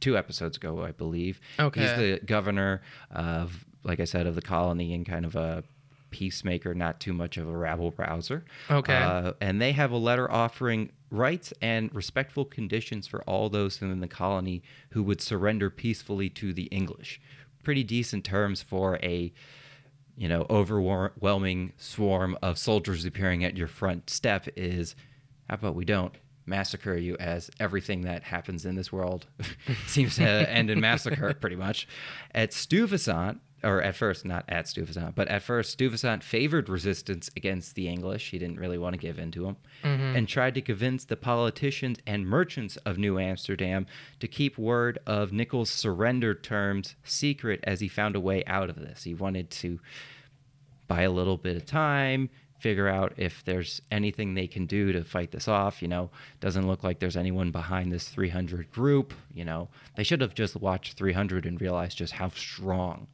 two 0.00 0.16
episodes 0.16 0.56
ago, 0.56 0.82
I 0.82 0.90
believe. 0.90 1.40
Okay. 1.58 1.80
He's 1.80 1.90
the 1.90 2.20
governor 2.24 2.82
of, 3.10 3.64
like 3.84 4.00
I 4.00 4.04
said, 4.04 4.26
of 4.26 4.34
the 4.34 4.42
colony 4.42 4.92
and 4.94 5.06
kind 5.06 5.24
of 5.24 5.36
a 5.36 5.62
peacemaker, 6.10 6.74
not 6.74 7.00
too 7.00 7.12
much 7.12 7.36
of 7.36 7.48
a 7.48 7.56
rabble 7.56 7.92
rouser. 7.96 8.44
Okay. 8.70 8.96
Uh, 8.96 9.32
and 9.40 9.60
they 9.60 9.72
have 9.72 9.90
a 9.90 9.96
letter 9.96 10.30
offering 10.30 10.92
rights 11.10 11.52
and 11.60 11.92
respectful 11.94 12.44
conditions 12.44 13.06
for 13.06 13.22
all 13.22 13.48
those 13.48 13.80
in 13.82 14.00
the 14.00 14.08
colony 14.08 14.62
who 14.90 15.02
would 15.02 15.20
surrender 15.20 15.70
peacefully 15.70 16.28
to 16.30 16.52
the 16.52 16.64
English. 16.64 17.20
Pretty 17.62 17.84
decent 17.84 18.24
terms 18.24 18.62
for 18.62 18.98
a 19.02 19.32
you 20.16 20.28
know, 20.28 20.44
overwhelming 20.50 21.72
swarm 21.78 22.36
of 22.42 22.58
soldiers 22.58 23.06
appearing 23.06 23.42
at 23.42 23.56
your 23.56 23.66
front 23.66 24.10
step 24.10 24.46
is 24.54 24.94
how 25.48 25.54
about 25.54 25.74
we 25.74 25.86
don't 25.86 26.14
massacre 26.44 26.94
you 26.94 27.16
as 27.18 27.50
everything 27.58 28.02
that 28.02 28.22
happens 28.22 28.66
in 28.66 28.74
this 28.74 28.92
world 28.92 29.26
seems 29.86 30.16
to 30.16 30.24
end 30.24 30.68
in 30.68 30.78
massacre 30.78 31.32
pretty 31.40 31.56
much. 31.56 31.88
At 32.34 32.52
Stuyvesant, 32.52 33.40
or 33.62 33.82
at 33.82 33.94
first, 33.94 34.24
not 34.24 34.44
at 34.48 34.68
Stuyvesant, 34.68 35.14
but 35.14 35.28
at 35.28 35.42
first, 35.42 35.72
Stuyvesant 35.72 36.22
favored 36.22 36.68
resistance 36.68 37.30
against 37.36 37.74
the 37.74 37.88
English. 37.88 38.30
He 38.30 38.38
didn't 38.38 38.58
really 38.58 38.78
want 38.78 38.94
to 38.94 38.98
give 38.98 39.18
in 39.18 39.30
to 39.32 39.44
them 39.44 39.56
mm-hmm. 39.84 40.16
and 40.16 40.28
tried 40.28 40.54
to 40.54 40.62
convince 40.62 41.04
the 41.04 41.16
politicians 41.16 41.98
and 42.06 42.26
merchants 42.26 42.76
of 42.78 42.98
New 42.98 43.18
Amsterdam 43.18 43.86
to 44.20 44.28
keep 44.28 44.56
word 44.56 44.98
of 45.06 45.32
Nichols' 45.32 45.70
surrender 45.70 46.34
terms 46.34 46.94
secret 47.04 47.60
as 47.64 47.80
he 47.80 47.88
found 47.88 48.16
a 48.16 48.20
way 48.20 48.44
out 48.46 48.70
of 48.70 48.76
this. 48.76 49.04
He 49.04 49.14
wanted 49.14 49.50
to 49.50 49.78
buy 50.88 51.02
a 51.02 51.10
little 51.10 51.36
bit 51.36 51.56
of 51.56 51.66
time, 51.66 52.30
figure 52.58 52.88
out 52.88 53.12
if 53.16 53.44
there's 53.44 53.80
anything 53.90 54.34
they 54.34 54.46
can 54.46 54.66
do 54.66 54.92
to 54.92 55.04
fight 55.04 55.32
this 55.32 55.48
off. 55.48 55.82
You 55.82 55.88
know, 55.88 56.10
doesn't 56.40 56.66
look 56.66 56.82
like 56.82 56.98
there's 56.98 57.16
anyone 57.16 57.50
behind 57.50 57.92
this 57.92 58.08
300 58.08 58.70
group. 58.70 59.12
You 59.34 59.44
know, 59.44 59.68
they 59.96 60.02
should 60.02 60.20
have 60.20 60.34
just 60.34 60.56
watched 60.56 60.96
300 60.96 61.44
and 61.46 61.60
realized 61.60 61.98
just 61.98 62.14
how 62.14 62.30
strong 62.30 63.06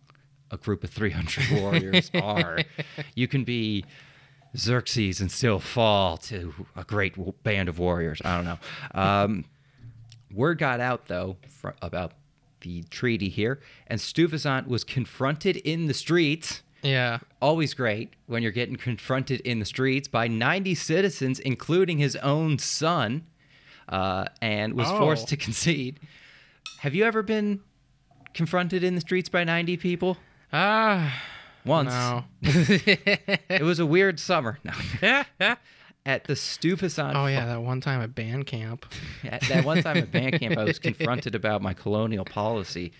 a 0.50 0.56
group 0.56 0.84
of 0.84 0.90
300 0.90 1.50
warriors 1.60 2.10
are. 2.14 2.58
You 3.14 3.26
can 3.28 3.44
be 3.44 3.84
Xerxes 4.56 5.20
and 5.20 5.30
still 5.30 5.58
fall 5.58 6.16
to 6.18 6.54
a 6.76 6.84
great 6.84 7.14
band 7.42 7.68
of 7.68 7.78
warriors. 7.78 8.20
I 8.24 8.36
don't 8.36 8.44
know. 8.44 8.58
Um, 8.94 9.44
word 10.32 10.58
got 10.58 10.80
out 10.80 11.06
though 11.06 11.36
fr- 11.48 11.70
about 11.82 12.12
the 12.60 12.82
treaty 12.84 13.28
here, 13.28 13.60
and 13.86 14.00
Stuyvesant 14.00 14.66
was 14.66 14.82
confronted 14.82 15.56
in 15.58 15.86
the 15.86 15.94
streets 15.94 16.62
Yeah. 16.82 17.18
always 17.42 17.74
great 17.74 18.14
when 18.26 18.42
you're 18.42 18.50
getting 18.52 18.76
confronted 18.76 19.40
in 19.40 19.58
the 19.58 19.64
streets 19.66 20.08
by 20.08 20.26
90 20.26 20.74
citizens, 20.74 21.38
including 21.38 21.98
his 21.98 22.16
own 22.16 22.58
son, 22.58 23.24
uh, 23.88 24.24
and 24.40 24.74
was 24.74 24.88
Oh. 24.90 24.98
forced 24.98 25.28
to 25.28 25.36
concede. 25.36 26.00
Have 26.78 26.94
you 26.94 27.04
ever 27.04 27.22
been 27.22 27.60
confronted 28.34 28.82
in 28.82 28.94
the 28.94 29.00
streets 29.00 29.28
by 29.28 29.44
90 29.44 29.76
people? 29.76 30.16
Ah. 30.52 31.22
Once. 31.64 31.92
no. 31.92 32.24
It 32.42 33.62
was 33.62 33.78
a 33.80 33.86
weird 33.86 34.20
summer. 34.20 34.58
No. 34.64 34.72
oh 35.02 35.54
At 36.06 36.22
the 36.24 36.36
Stuyvesant. 36.36 37.14
yeah, 37.14 37.46
that 37.46 37.62
one 37.62 37.80
time 37.80 38.00
at 38.00 38.14
band 38.14 38.46
camp. 38.46 38.86
At 39.24 39.40
that 39.48 39.64
one 39.64 39.82
time 39.82 39.96
at 39.96 40.12
band 40.12 40.38
camp, 40.38 40.56
I 40.56 40.62
was 40.62 40.78
confronted 40.78 41.34
about 41.34 41.62
my 41.62 41.74
colonial 41.74 42.24
policy. 42.24 42.92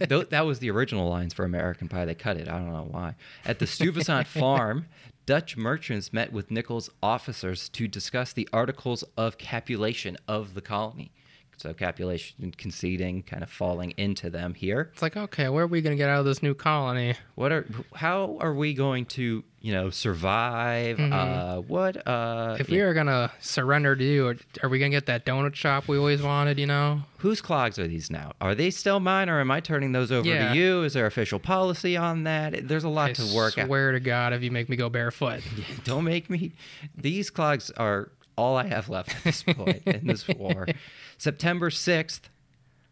That 0.00 0.44
was 0.44 0.58
the 0.58 0.68
original 0.72 1.08
lines 1.08 1.32
for 1.32 1.44
American 1.44 1.88
Pie. 1.88 2.06
They 2.06 2.16
cut 2.16 2.36
it. 2.36 2.48
I 2.48 2.58
don't 2.58 2.72
know 2.72 2.88
why. 2.90 3.14
At 3.44 3.60
the 3.60 3.68
Stuyvesant 3.68 4.26
farm, 4.26 4.86
Dutch 5.26 5.56
merchants 5.56 6.12
met 6.12 6.32
with 6.32 6.50
Nichols' 6.50 6.90
officers 7.04 7.68
to 7.68 7.86
discuss 7.86 8.32
the 8.32 8.48
articles 8.52 9.04
of 9.16 9.38
capitulation 9.38 10.16
of 10.26 10.54
the 10.54 10.60
colony. 10.60 11.12
So 11.58 11.74
Capitulation 11.74 12.54
conceding, 12.56 13.24
kind 13.24 13.42
of 13.42 13.50
falling 13.50 13.90
into 13.96 14.30
them 14.30 14.54
here. 14.54 14.90
It's 14.92 15.02
like, 15.02 15.16
okay, 15.16 15.48
where 15.48 15.64
are 15.64 15.66
we 15.66 15.82
gonna 15.82 15.96
get 15.96 16.08
out 16.08 16.20
of 16.20 16.24
this 16.24 16.40
new 16.42 16.54
colony? 16.54 17.14
What 17.34 17.50
are 17.52 17.66
how 17.94 18.38
are 18.40 18.54
we 18.54 18.74
going 18.74 19.06
to 19.06 19.42
you 19.60 19.72
know 19.72 19.90
survive? 19.90 21.00
Uh, 21.00 21.56
what 21.62 21.96
uh, 22.06 22.38
Mm-hmm. 22.48 22.60
If 22.60 22.68
we 22.70 22.80
are 22.80 22.94
gonna 22.94 23.32
surrender 23.40 23.96
to 23.96 24.04
you, 24.04 24.36
are 24.62 24.68
we 24.68 24.78
gonna 24.78 24.90
get 24.90 25.06
that 25.06 25.26
donut 25.26 25.56
shop 25.56 25.88
we 25.88 25.98
always 25.98 26.22
wanted? 26.22 26.58
You 26.60 26.66
know? 26.66 27.02
whose 27.18 27.40
clogs 27.40 27.76
are 27.80 27.88
these 27.88 28.08
now? 28.10 28.30
Are 28.40 28.54
they 28.54 28.70
still 28.70 29.00
mine, 29.00 29.28
or 29.28 29.40
am 29.40 29.50
I 29.50 29.58
turning 29.58 29.90
those 29.90 30.12
over 30.12 30.28
Yeah. 30.28 30.52
to 30.52 30.56
you? 30.58 30.84
Is 30.84 30.92
there 30.92 31.06
official 31.06 31.40
policy 31.40 31.96
on 31.96 32.22
that? 32.22 32.68
There's 32.68 32.84
a 32.84 32.88
lot 32.88 33.10
I 33.10 33.12
to 33.14 33.34
work 33.34 33.58
out. 33.58 33.66
swear 33.66 33.90
to 33.90 33.98
God, 34.00 34.32
if 34.32 34.42
you 34.44 34.52
make 34.52 34.68
me 34.68 34.76
go 34.76 34.88
barefoot. 34.88 35.42
Don't 35.84 36.04
make 36.04 36.30
me. 36.30 36.52
These 36.96 37.30
clogs 37.30 37.72
are 37.72 38.12
all 38.36 38.56
I 38.56 38.68
have 38.68 38.88
left 38.88 39.16
at 39.16 39.24
this 39.24 39.42
point 39.42 39.82
in 39.84 40.06
this 40.06 40.28
war. 40.28 40.68
September 41.18 41.68
6th, 41.70 42.20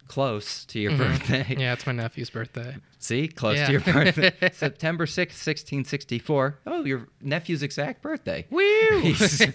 close 0.07 0.63
to 0.65 0.79
your 0.79 0.95
birthday. 0.97 1.43
Mm-hmm. 1.43 1.59
yeah, 1.59 1.73
it's 1.73 1.85
my 1.85 1.91
nephew's 1.93 2.29
birthday. 2.29 2.75
See, 2.99 3.27
close 3.27 3.57
Yeah. 3.57 3.65
to 3.65 3.71
your 3.73 3.81
birthday. 3.81 4.31
September 4.53 5.05
6th, 5.05 5.35
1664. 5.45 6.59
Oh, 6.65 6.85
your 6.85 7.07
nephew's 7.21 7.63
exact 7.63 8.01
birthday. 8.01 8.45
Woo! 8.49 8.99
He's 9.01 9.45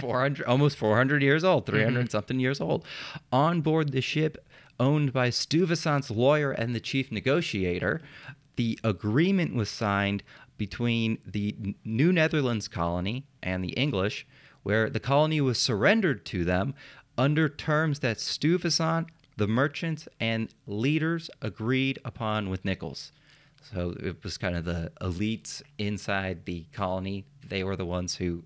400, 0.00 0.46
almost 0.46 0.76
400 0.76 1.22
years 1.22 1.44
old, 1.44 1.66
300 1.66 2.00
Mm-hmm. 2.00 2.08
something 2.10 2.40
years 2.40 2.60
old. 2.60 2.84
On 3.32 3.60
board 3.60 3.92
the 3.92 4.00
ship 4.00 4.46
owned 4.80 5.12
by 5.12 5.28
Stuyvesant's 5.30 6.10
lawyer 6.10 6.50
and 6.50 6.74
the 6.74 6.80
chief 6.80 7.12
negotiator, 7.12 8.00
the 8.56 8.78
agreement 8.84 9.54
was 9.54 9.68
signed 9.68 10.22
between 10.58 11.18
the 11.26 11.74
New 11.84 12.12
Netherlands 12.12 12.68
colony 12.68 13.26
and 13.42 13.62
the 13.64 13.70
English, 13.70 14.26
where 14.62 14.88
the 14.88 15.00
colony 15.00 15.40
was 15.40 15.58
surrendered 15.58 16.24
to 16.26 16.44
them 16.44 16.74
under 17.16 17.48
terms 17.48 18.00
that 18.00 18.20
Stuyvesant, 18.20 19.08
the 19.36 19.46
merchants, 19.46 20.08
and 20.20 20.52
leaders 20.66 21.30
agreed 21.40 21.98
upon 22.04 22.50
with 22.50 22.64
Nichols. 22.64 23.12
So 23.72 23.94
it 24.00 24.22
was 24.24 24.38
kind 24.38 24.56
of 24.56 24.64
the 24.64 24.92
elites 25.00 25.62
inside 25.78 26.44
the 26.44 26.66
colony. 26.72 27.24
They 27.46 27.64
were 27.64 27.76
the 27.76 27.86
ones 27.86 28.16
who 28.16 28.44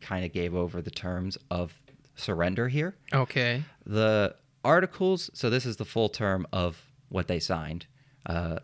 kind 0.00 0.24
of 0.24 0.32
gave 0.32 0.54
over 0.54 0.82
the 0.82 0.90
terms 0.90 1.38
of 1.50 1.74
surrender 2.16 2.68
here. 2.68 2.96
okay. 3.12 3.62
The 3.86 4.34
articles, 4.64 5.30
so 5.34 5.48
this 5.48 5.64
is 5.64 5.76
the 5.76 5.84
full 5.84 6.08
term 6.08 6.46
of 6.52 6.82
what 7.08 7.28
they 7.28 7.40
signed. 7.40 7.86
Uh, 8.26 8.58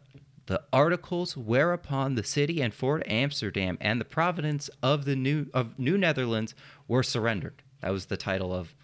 the 0.46 0.62
articles 0.72 1.36
whereupon 1.36 2.14
the 2.14 2.22
city 2.22 2.60
and 2.60 2.72
Fort 2.72 3.02
Amsterdam 3.06 3.78
and 3.80 4.00
the 4.00 4.04
province 4.04 4.70
of 4.82 5.04
the 5.04 5.16
new 5.16 5.46
of 5.52 5.78
New 5.78 5.98
Netherlands 5.98 6.54
were 6.86 7.02
surrendered. 7.02 7.62
That 7.80 7.90
was 7.90 8.06
the 8.06 8.16
title 8.16 8.54
of 8.54 8.74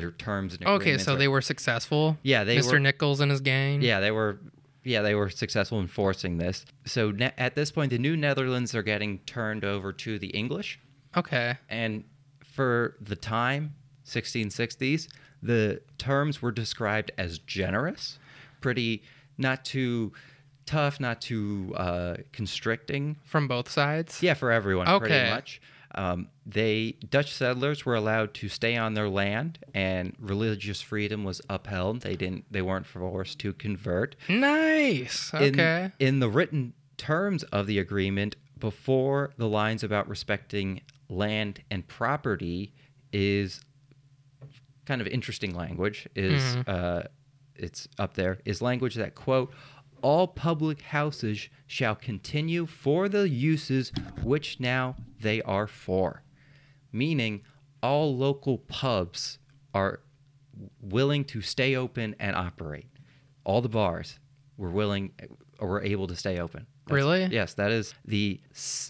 the 0.00 0.10
terms 0.12 0.54
and 0.54 0.66
Okay, 0.66 0.98
so 0.98 1.16
they 1.16 1.28
were 1.28 1.40
successful. 1.40 2.18
Yeah, 2.22 2.44
they 2.44 2.58
Mr. 2.58 2.72
were- 2.72 2.78
Nichols 2.80 3.20
and 3.20 3.30
his 3.30 3.40
gang. 3.40 3.82
yeah, 3.82 4.00
they 4.00 4.10
were. 4.10 4.40
Yeah, 4.86 5.00
they 5.00 5.14
were 5.14 5.30
successful 5.30 5.80
in 5.80 5.86
forcing 5.86 6.36
this. 6.36 6.66
So 6.84 7.10
ne- 7.10 7.32
at 7.38 7.54
this 7.54 7.70
point, 7.70 7.88
the 7.90 7.98
New 7.98 8.16
Netherlands 8.18 8.74
are 8.74 8.82
getting 8.82 9.18
turned 9.20 9.64
over 9.64 9.92
to 9.94 10.18
the 10.18 10.26
English, 10.28 10.78
Okay. 11.16 11.56
and 11.70 12.04
for 12.44 12.96
the 13.00 13.16
time, 13.16 13.74
1660s, 14.04 15.08
the 15.42 15.80
terms 15.98 16.42
were 16.42 16.52
described 16.52 17.10
as 17.18 17.38
generous, 17.38 18.18
pretty 18.60 19.02
not 19.38 19.64
too 19.64 20.12
tough, 20.66 21.00
not 21.00 21.20
too 21.20 21.72
uh, 21.76 22.16
constricting. 22.32 23.16
From 23.24 23.48
both 23.48 23.70
sides. 23.70 24.22
Yeah, 24.22 24.34
for 24.34 24.50
everyone, 24.52 24.86
pretty 25.00 25.30
much. 25.30 25.60
Um, 25.96 26.28
they 26.46 26.96
Dutch 27.08 27.32
settlers 27.32 27.84
were 27.86 27.94
allowed 27.94 28.34
to 28.34 28.48
stay 28.48 28.76
on 28.76 28.94
their 28.94 29.08
land, 29.08 29.58
and 29.74 30.14
religious 30.18 30.80
freedom 30.80 31.24
was 31.24 31.40
upheld. 31.48 32.00
They 32.02 32.16
didn't. 32.16 32.44
They 32.50 32.62
weren't 32.62 32.86
forced 32.86 33.38
to 33.40 33.52
convert. 33.52 34.16
Nice. 34.28 35.32
In, 35.34 35.40
Okay. 35.54 35.92
in 35.98 36.20
the 36.20 36.28
written 36.28 36.74
terms 36.96 37.42
of 37.44 37.66
the 37.66 37.78
agreement, 37.78 38.36
before 38.58 39.32
the 39.36 39.48
lines 39.48 39.82
about 39.82 40.08
respecting 40.08 40.80
land 41.08 41.62
and 41.70 41.86
property 41.86 42.72
is 43.12 43.60
kind 44.86 45.00
of 45.00 45.06
interesting 45.06 45.54
language. 45.54 46.08
Is 46.14 46.42
Mhm. 46.42 46.64
uh, 46.68 47.02
it's 47.56 47.88
up 47.98 48.14
there? 48.14 48.38
Is 48.44 48.60
language 48.62 48.94
that 48.96 49.14
quote 49.14 49.52
all 50.04 50.26
public 50.26 50.82
houses 50.82 51.48
shall 51.66 51.94
continue 51.94 52.66
for 52.66 53.08
the 53.08 53.26
uses 53.26 53.90
which 54.22 54.60
now 54.60 54.94
they 55.22 55.40
are 55.42 55.66
for, 55.66 56.22
meaning 56.92 57.40
all 57.82 58.14
local 58.14 58.58
pubs 58.58 59.38
are 59.72 60.00
willing 60.78 61.24
to 61.24 61.40
stay 61.40 61.74
open 61.74 62.14
and 62.18 62.36
operate. 62.36 62.90
All 63.44 63.62
the 63.62 63.68
bars 63.70 64.18
were 64.58 64.68
willing 64.68 65.10
or 65.58 65.68
were 65.68 65.82
able 65.82 66.06
to 66.08 66.16
stay 66.16 66.38
open. 66.38 66.66
That's- 66.86 66.96
Really? 66.96 67.24
Yes, 67.26 67.54
that 67.54 67.70
is 67.70 67.94
the. 68.04 68.40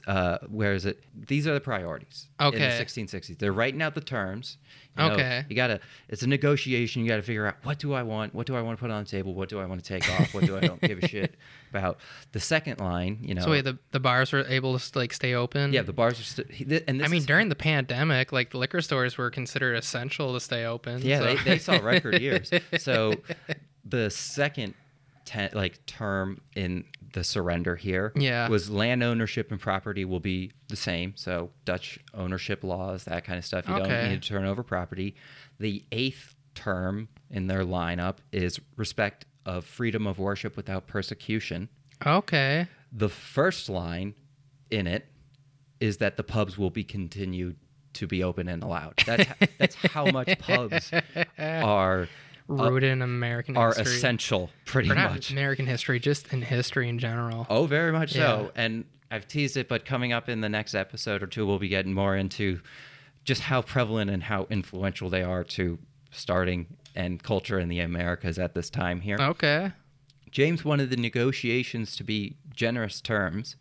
Uh, 0.06 0.38
where 0.48 0.72
is 0.74 0.84
it? 0.84 1.02
These 1.28 1.46
are 1.46 1.54
the 1.54 1.60
priorities. 1.60 2.28
Okay. 2.40 2.56
In 2.56 2.62
the 2.62 2.84
1660s, 2.84 3.38
they're 3.38 3.52
writing 3.52 3.80
out 3.82 3.94
the 3.94 4.00
terms. 4.00 4.58
You 4.98 5.04
know, 5.04 5.12
Okay. 5.12 5.44
You 5.48 5.54
gotta. 5.56 5.78
It's 6.08 6.22
a 6.22 6.26
negotiation. 6.26 7.02
You 7.02 7.08
gotta 7.08 7.22
figure 7.22 7.46
out 7.46 7.56
what 7.62 7.78
do 7.78 7.92
I 7.94 8.02
want. 8.02 8.34
What 8.34 8.46
do 8.48 8.56
I 8.56 8.62
want 8.62 8.78
to 8.78 8.80
put 8.80 8.90
on 8.90 9.04
the 9.04 9.08
table? 9.10 9.32
What 9.34 9.48
do 9.48 9.60
I 9.60 9.66
want 9.66 9.82
to 9.82 9.88
take 9.88 10.08
off? 10.10 10.34
What 10.34 10.44
do 10.44 10.56
I 10.56 10.60
don't 10.60 10.80
give 10.80 10.98
a 11.04 11.06
shit 11.08 11.36
about? 11.70 11.98
The 12.32 12.40
second 12.40 12.80
line, 12.80 13.18
you 13.22 13.34
know. 13.34 13.42
So 13.42 13.50
wait, 13.52 13.62
the 13.64 13.78
the 13.92 14.00
bars 14.00 14.32
were 14.32 14.44
able 14.48 14.76
to 14.78 14.98
like 14.98 15.12
stay 15.12 15.34
open. 15.34 15.72
yeah, 15.72 15.82
the 15.82 15.92
bars 15.92 16.18
are. 16.20 16.24
St- 16.24 16.48
and 16.88 17.00
this 17.00 17.06
I 17.06 17.08
mean, 17.10 17.18
is- 17.18 17.26
during 17.26 17.48
the 17.48 17.54
pandemic, 17.56 18.32
like 18.32 18.50
the 18.50 18.58
liquor 18.58 18.80
stores 18.80 19.16
were 19.18 19.30
considered 19.30 19.74
essential 19.76 20.32
to 20.34 20.40
stay 20.40 20.64
open. 20.64 21.00
Yeah, 21.02 21.18
so- 21.18 21.24
they, 21.24 21.36
they 21.44 21.58
saw 21.58 21.76
record 21.78 22.20
years. 22.20 22.50
So 22.78 23.14
the 23.84 24.10
second 24.10 24.74
ten, 25.24 25.50
like 25.54 25.84
term 25.86 26.40
in 26.56 26.84
the 27.12 27.22
surrender 27.24 27.76
here 27.76 28.12
Yeah. 28.16 28.48
was 28.48 28.68
land 28.70 29.02
ownership 29.02 29.50
and 29.50 29.60
property 29.60 30.04
will 30.04 30.20
be 30.20 30.52
the 30.68 30.76
same. 30.76 31.14
So 31.16 31.50
Dutch 31.64 31.98
ownership 32.12 32.64
laws, 32.64 33.04
that 33.04 33.24
kind 33.24 33.38
of 33.38 33.44
stuff. 33.44 33.68
You 33.68 33.74
Okay. 33.76 33.88
don't 33.88 34.08
need 34.10 34.22
to 34.22 34.28
turn 34.28 34.44
over 34.44 34.62
property. 34.62 35.14
The 35.58 35.84
eighth 35.92 36.34
term 36.54 37.08
in 37.30 37.46
their 37.46 37.64
lineup 37.64 38.16
is 38.32 38.60
respect 38.76 39.26
of 39.46 39.64
freedom 39.64 40.06
of 40.06 40.18
worship 40.18 40.56
without 40.56 40.86
persecution. 40.86 41.68
okay. 42.06 42.66
The 42.92 43.08
first 43.08 43.68
line 43.68 44.14
in 44.70 44.86
it 44.86 45.06
is 45.80 45.96
that 45.98 46.16
the 46.16 46.22
pubs 46.24 46.56
will 46.56 46.70
be 46.70 46.84
continued 46.84 47.56
to 47.94 48.06
be 48.06 48.22
open 48.24 48.48
and 48.48 48.62
allowed. 48.62 48.94
That's 49.06 49.24
that's 49.58 49.74
how 49.76 50.06
much 50.10 50.36
pubs 50.38 50.90
are 51.38 52.08
Rooted 52.46 52.90
in 52.90 53.02
American 53.02 53.54
history. 53.54 53.64
are 53.64 53.74
history. 53.74 53.96
essential, 53.96 54.50
pretty 54.66 54.90
Or 54.90 54.94
much. 54.94 55.30
American 55.30 55.66
history, 55.66 55.98
just 55.98 56.32
in 56.32 56.42
history 56.42 56.88
in 56.88 56.98
general. 56.98 57.46
Oh, 57.48 57.66
very 57.66 57.90
much 57.92 58.12
so. 58.12 58.52
And 58.54 58.84
I've 59.10 59.26
teased 59.28 59.56
it, 59.56 59.68
but 59.68 59.84
coming 59.84 60.12
up 60.12 60.28
in 60.28 60.40
the 60.40 60.48
next 60.48 60.74
episode 60.74 61.22
or 61.22 61.26
two, 61.26 61.46
we'll 61.46 61.58
be 61.58 61.68
getting 61.68 61.94
more 61.94 62.16
into 62.16 62.60
just 63.24 63.40
how 63.42 63.62
prevalent 63.62 64.10
and 64.10 64.22
how 64.22 64.46
influential 64.50 65.08
they 65.08 65.22
are 65.22 65.44
to 65.44 65.78
starting 66.10 66.66
and 66.94 67.22
culture 67.22 67.58
in 67.58 67.68
the 67.68 67.80
Americas 67.80 68.38
at 68.38 68.54
this 68.54 68.68
time 68.70 69.00
here. 69.00 69.16
Okay. 69.18 69.72
James 70.30 70.64
wanted 70.64 70.90
the 70.90 70.96
negotiations 70.96 71.96
to 71.96 72.04
be 72.04 72.36
generous 72.54 73.00
terms, 73.00 73.56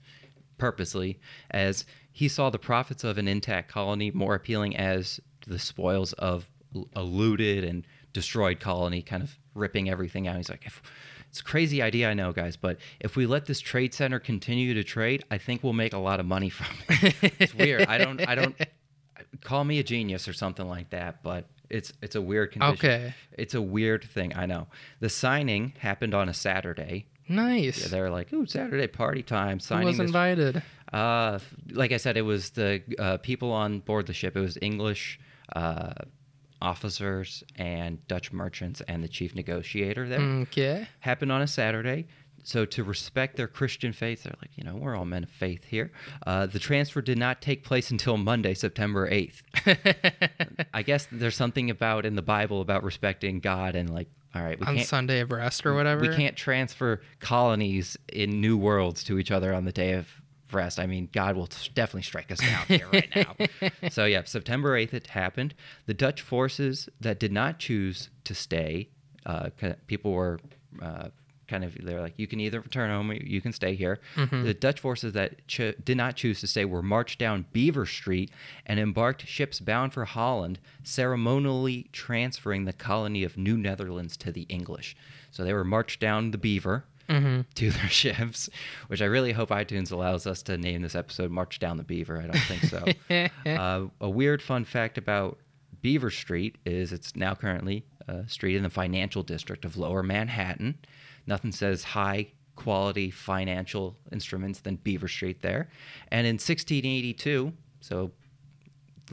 purposely, 0.58 1.20
as 1.52 1.86
he 2.12 2.28
saw 2.28 2.50
the 2.50 2.60
profits 2.60 3.04
of 3.04 3.18
an 3.18 3.28
intact 3.28 3.72
colony 3.72 4.12
more 4.12 4.36
appealing 4.36 4.76
as 4.76 5.20
the 5.48 5.60
spoils 5.60 6.14
of 6.14 6.48
a 6.96 7.04
looted 7.04 7.64
and 7.64 7.86
destroyed 8.14 8.60
colony, 8.60 9.02
kind 9.02 9.24
of 9.24 9.38
ripping 9.54 9.90
everything 9.90 10.28
out. 10.28 10.38
He's 10.38 10.50
like, 10.50 10.66
if, 10.66 10.82
it's 11.30 11.40
a 11.40 11.44
crazy 11.44 11.82
idea, 11.82 12.10
I 12.10 12.14
know, 12.14 12.32
guys, 12.32 12.56
but 12.56 12.78
if 13.00 13.16
we 13.16 13.26
let 13.26 13.48
this 13.48 13.60
trade 13.60 13.94
center 13.94 14.20
continue 14.20 14.76
to 14.76 14.84
trade, 14.84 15.24
I 15.32 15.40
think 15.40 15.64
we'll 15.64 15.74
make 15.74 15.94
a 15.94 15.98
lot 15.98 16.20
of 16.20 16.28
money 16.28 16.50
from 16.50 16.76
it. 16.90 17.16
it's 17.40 17.56
weird. 17.56 17.88
I 17.88 17.98
don't, 17.98 18.28
I 18.28 18.36
don't. 18.36 18.56
Call 19.42 19.64
me 19.64 19.80
a 19.80 19.84
genius 19.84 20.28
or 20.28 20.34
something 20.34 20.68
like 20.68 20.92
that, 20.92 21.24
but 21.24 21.46
it's 21.72 21.92
it's 22.04 22.16
a 22.16 22.22
weird 22.22 22.52
condition. 22.52 22.74
Okay. 22.76 23.14
It's 23.32 23.56
a 23.56 23.62
weird 23.62 24.04
thing. 24.04 24.36
I 24.36 24.46
know. 24.46 24.68
The 25.00 25.10
signing 25.10 25.74
happened 25.80 26.14
on 26.14 26.30
a 26.30 26.34
Saturday. 26.34 27.08
Nice. 27.28 27.82
Yeah, 27.82 27.88
they're 27.88 28.10
like, 28.12 28.32
"Ooh, 28.32 28.46
Saturday 28.46 28.88
party 28.88 29.24
time!" 29.24 29.58
Who 29.58 29.64
Signing 29.64 29.88
was 29.88 29.98
this. 29.98 30.06
invited? 30.06 30.62
Uh, 30.92 31.40
like 31.72 31.92
I 31.92 31.98
said, 31.98 32.16
it 32.16 32.22
was 32.22 32.52
the 32.52 32.84
uh, 33.00 33.18
people 33.18 33.52
on 33.52 33.80
board 33.80 34.06
the 34.06 34.14
ship. 34.14 34.38
It 34.38 34.42
was 34.42 34.58
English 34.62 35.20
uh, 35.56 35.94
officers 36.64 37.44
and 37.58 38.06
Dutch 38.08 38.32
merchants 38.32 38.82
and 38.88 39.04
the 39.04 39.08
chief 39.08 39.36
negotiator 39.36 40.08
there. 40.08 40.20
Okay. 40.22 40.88
Happened 41.02 41.32
on 41.32 41.42
a 41.42 41.48
Saturday. 41.48 42.08
So 42.46 42.66
to 42.66 42.84
respect 42.84 43.38
their 43.38 43.48
Christian 43.48 43.94
faith, 43.94 44.24
they're 44.24 44.36
like, 44.42 44.52
you 44.58 44.64
know, 44.66 44.76
we're 44.76 44.96
all 44.98 45.06
men 45.06 45.24
of 45.24 45.30
faith 45.30 45.64
here. 45.64 45.92
Uh, 46.28 46.46
the 46.46 46.60
transfer 46.60 47.02
did 47.02 47.18
not 47.18 47.42
take 47.42 47.64
place 47.64 47.90
until 47.92 48.18
Monday, 48.18 48.54
September 48.54 49.08
eighth. 49.10 49.44
I 50.74 50.82
guess 50.84 51.08
there's 51.12 51.36
something 51.38 51.70
about 51.70 52.06
in 52.06 52.16
the 52.16 52.22
Bible 52.22 52.60
about 52.62 52.84
respecting 52.84 53.40
God 53.40 53.76
and 53.76 53.90
like, 53.94 54.10
all 54.36 54.42
right, 54.42 54.60
we 54.60 54.66
On 54.66 54.76
can't 54.76 54.88
Sunday 54.88 55.20
of 55.20 55.32
rest 55.32 55.66
or 55.66 55.74
whatever. 55.74 56.02
we 56.02 56.10
can't 56.16 56.36
transfer 56.36 57.02
colonies 57.20 57.96
in 58.12 58.42
new 58.42 58.58
worlds 58.58 59.04
to 59.06 59.20
each 59.20 59.32
other 59.32 59.54
on 59.54 59.64
the 59.66 59.72
day 59.72 59.94
of 59.94 60.08
rest. 60.54 60.80
I 60.80 60.86
mean, 60.86 61.10
God 61.12 61.36
will 61.36 61.50
definitely 61.74 62.04
strike 62.04 62.32
us 62.32 62.40
down 62.40 62.66
here 62.68 62.88
right 62.92 63.10
now. 63.16 63.36
So 63.92 64.06
yeah, 64.06 64.24
September 64.26 64.78
8th 64.78 64.94
it 64.94 65.08
happened. 65.08 65.54
The 65.86 65.94
Dutch 65.94 66.22
forces 66.22 66.90
that 67.02 67.20
did 67.20 67.32
not 67.32 67.60
choose 67.60 68.10
to 68.26 68.34
stay, 68.34 68.90
uh, 69.26 69.50
people 69.88 70.12
were 70.12 70.40
uh, 70.82 71.10
kind 71.48 71.64
of 71.66 71.76
they're 71.84 72.02
like, 72.02 72.18
you 72.18 72.26
can 72.26 72.40
either 72.40 72.62
return 72.62 72.90
home 72.90 73.12
or 73.12 73.16
you 73.16 73.42
can 73.42 73.52
stay 73.54 73.76
here. 73.76 74.00
The 74.16 74.54
Dutch 74.54 74.80
forces 74.80 75.14
that 75.14 75.46
ch- 75.48 75.76
did 75.84 75.98
not 75.98 76.16
choose 76.16 76.40
to 76.40 76.48
stay 76.48 76.66
were 76.66 76.82
marched 76.82 77.20
down 77.20 77.46
Beaver 77.52 77.86
Street 77.86 78.32
and 78.66 78.80
embarked 78.80 79.28
ships 79.28 79.60
bound 79.60 79.94
for 79.94 80.06
Holland, 80.06 80.60
ceremonially 80.84 81.90
transferring 81.92 82.66
the 82.66 82.74
colony 82.74 83.24
of 83.24 83.38
New 83.38 83.58
Netherlands 83.58 84.16
to 84.18 84.32
the 84.32 84.44
English. 84.44 84.96
So 85.32 85.44
they 85.44 85.54
were 85.54 85.64
marched 85.66 86.00
down 86.00 86.32
the 86.32 86.38
Beaver 86.38 86.86
to 87.56 87.70
their 87.72 87.88
ships, 87.90 88.50
which 88.88 89.02
I 89.02 89.06
really 89.06 89.32
hope 89.32 89.50
iTunes 89.50 89.92
allows 89.92 90.26
us 90.26 90.42
to 90.44 90.58
name 90.58 90.82
this 90.82 90.96
episode 90.96 91.32
"March 91.32 91.60
Down 91.60 91.78
the 91.78 91.84
Beaver." 91.84 92.20
I 92.22 92.28
don't 92.28 92.38
think 92.38 92.64
so. 92.64 93.30
uh, 93.52 93.88
a 94.02 94.10
weird 94.10 94.42
fun 94.42 94.66
fact 94.66 94.98
about 94.98 95.38
Beaver 95.82 96.12
Street 96.12 96.58
is 96.66 96.94
it's 96.94 97.16
now 97.16 97.36
currently 97.36 97.86
a 98.08 98.28
street 98.28 98.56
in 98.56 98.64
the 98.64 98.70
financial 98.70 99.24
district 99.24 99.66
of 99.66 99.78
Lower 99.78 100.04
Manhattan. 100.04 100.78
Nothing 101.28 101.52
says 101.52 101.84
high 101.84 102.28
quality 102.56 103.10
financial 103.10 103.98
instruments 104.12 104.60
than 104.60 104.76
Beaver 104.78 105.08
Street 105.08 105.42
there. 105.42 105.70
And 106.10 106.28
in 106.28 106.36
1682, 106.36 107.54
so 107.82 108.12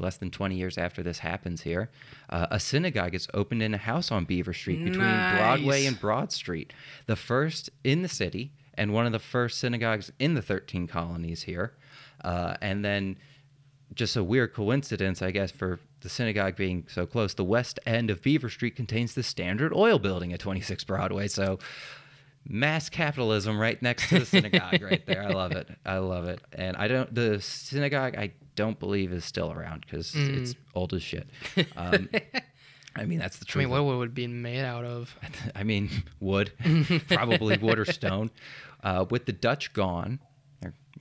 less 0.00 0.16
than 0.16 0.30
20 0.30 0.56
years 0.56 0.78
after 0.78 1.02
this 1.02 1.18
happens 1.18 1.62
here, 1.62 1.90
uh, 2.30 2.46
a 2.50 2.58
synagogue 2.58 3.14
is 3.14 3.28
opened 3.34 3.62
in 3.62 3.74
a 3.74 3.78
house 3.78 4.10
on 4.10 4.24
Beaver 4.24 4.52
Street 4.52 4.84
between 4.84 5.06
Broadway 5.36 5.86
and 5.86 6.00
Broad 6.00 6.32
Street, 6.32 6.72
the 7.06 7.16
first 7.16 7.70
in 7.84 8.02
the 8.02 8.08
city 8.08 8.52
and 8.74 8.92
one 8.92 9.06
of 9.06 9.12
the 9.12 9.18
first 9.18 9.58
synagogues 9.58 10.10
in 10.18 10.34
the 10.34 10.42
13 10.42 10.86
colonies 10.86 11.42
here. 11.42 11.74
Uh, 12.24 12.54
and 12.60 12.84
then 12.84 13.16
just 13.94 14.16
a 14.16 14.24
weird 14.24 14.54
coincidence, 14.54 15.20
I 15.20 15.30
guess, 15.30 15.50
for 15.50 15.80
the 16.00 16.08
synagogue 16.08 16.56
being 16.56 16.86
so 16.88 17.06
close. 17.06 17.34
The 17.34 17.44
west 17.44 17.78
end 17.86 18.10
of 18.10 18.22
Beaver 18.22 18.48
Street 18.48 18.76
contains 18.76 19.14
the 19.14 19.22
Standard 19.22 19.72
Oil 19.74 19.98
Building 19.98 20.32
at 20.32 20.40
26 20.40 20.84
Broadway. 20.84 21.28
So, 21.28 21.58
mass 22.48 22.88
capitalism 22.88 23.58
right 23.58 23.80
next 23.82 24.08
to 24.08 24.20
the 24.20 24.26
synagogue, 24.26 24.82
right 24.82 25.04
there. 25.06 25.22
I 25.22 25.28
love 25.28 25.52
it. 25.52 25.68
I 25.84 25.98
love 25.98 26.26
it. 26.26 26.40
And 26.52 26.76
I 26.76 26.88
don't. 26.88 27.14
The 27.14 27.40
synagogue, 27.40 28.16
I 28.16 28.32
don't 28.56 28.78
believe 28.78 29.12
is 29.12 29.24
still 29.24 29.52
around 29.52 29.86
because 29.86 30.14
it's 30.14 30.54
old 30.74 30.94
as 30.94 31.02
shit. 31.02 31.28
Um, 31.76 32.08
I 32.96 33.04
mean, 33.04 33.18
that's 33.18 33.38
the 33.38 33.44
truth. 33.44 33.66
I 33.66 33.68
mean, 33.68 33.86
what 33.86 33.96
would 33.96 34.08
it 34.10 34.14
be 34.14 34.26
made 34.26 34.64
out 34.64 34.84
of? 34.84 35.16
I 35.54 35.62
mean, 35.62 35.90
wood, 36.18 36.52
probably 37.08 37.56
wood 37.56 37.78
or 37.78 37.84
stone. 37.84 38.30
Uh, 38.82 39.04
with 39.10 39.26
the 39.26 39.32
Dutch 39.32 39.72
gone, 39.72 40.20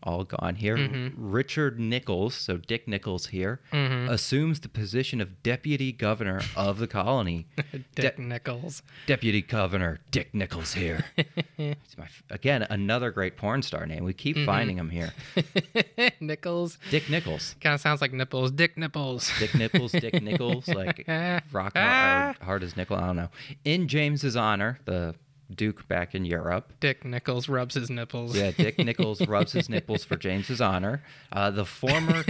all 0.04 0.24
gone 0.24 0.56
here. 0.56 0.78
Mm-hmm. 0.78 1.30
Richard 1.32 1.80
Nichols, 1.80 2.34
so 2.36 2.58
Dick 2.58 2.88
Nichols 2.88 3.28
here, 3.28 3.60
assumes 3.72 4.60
the 4.60 4.70
position 4.70 5.20
of 5.22 5.44
deputy 5.44 5.92
governor 5.92 6.42
of 6.56 6.80
the 6.80 6.88
colony. 6.88 7.48
Dick 7.96 8.16
De- 8.16 8.22
Nichols. 8.22 8.82
deputy 9.08 9.42
governor 9.42 10.00
Dick 10.12 10.34
Nichols 10.34 10.74
here. 10.74 11.06
My, 11.58 12.08
again, 12.30 12.66
another 12.70 13.12
great 13.12 13.36
porn 13.38 13.62
star 13.62 13.86
name. 13.86 14.04
We 14.04 14.14
keep 14.14 14.36
Mm-hmm. 14.38 14.46
finding 14.46 14.78
him 14.78 14.90
here. 14.90 15.12
Nichols. 16.20 16.78
Dick 16.90 17.10
Nichols. 17.10 17.56
Kind 17.62 17.74
of 17.76 17.82
sounds 17.82 18.02
like 18.02 18.14
nipples. 18.14 18.52
Dick 18.52 18.78
nipples. 18.78 19.32
Dick 19.40 19.54
Nichols, 19.56 19.92
Dick 19.92 20.22
Nichols, 20.22 20.68
like 20.68 21.06
rock 21.52 21.76
hard, 21.78 22.38
hard 22.38 22.64
as 22.64 22.78
nickel. 22.78 22.96
I 22.98 23.08
don't 23.08 23.16
know. 23.16 23.30
In 23.66 23.88
James's 23.88 24.36
honor, 24.36 24.80
the 24.86 25.16
Duke 25.54 25.88
back 25.88 26.14
in 26.14 26.26
Europe, 26.26 26.74
Dick 26.80 27.04
Nichols 27.04 27.50
rubs 27.50 27.76
his 27.76 27.90
nipples. 27.90 28.38
Yeah, 28.38 28.52
Dick 28.52 28.78
Nichols 28.86 29.26
rubs 29.28 29.52
his 29.54 29.70
nipples 29.70 30.04
for 30.04 30.16
James's 30.16 30.62
honor. 30.62 31.04
Uh, 31.32 31.50
the 31.50 31.66
former 31.66 32.24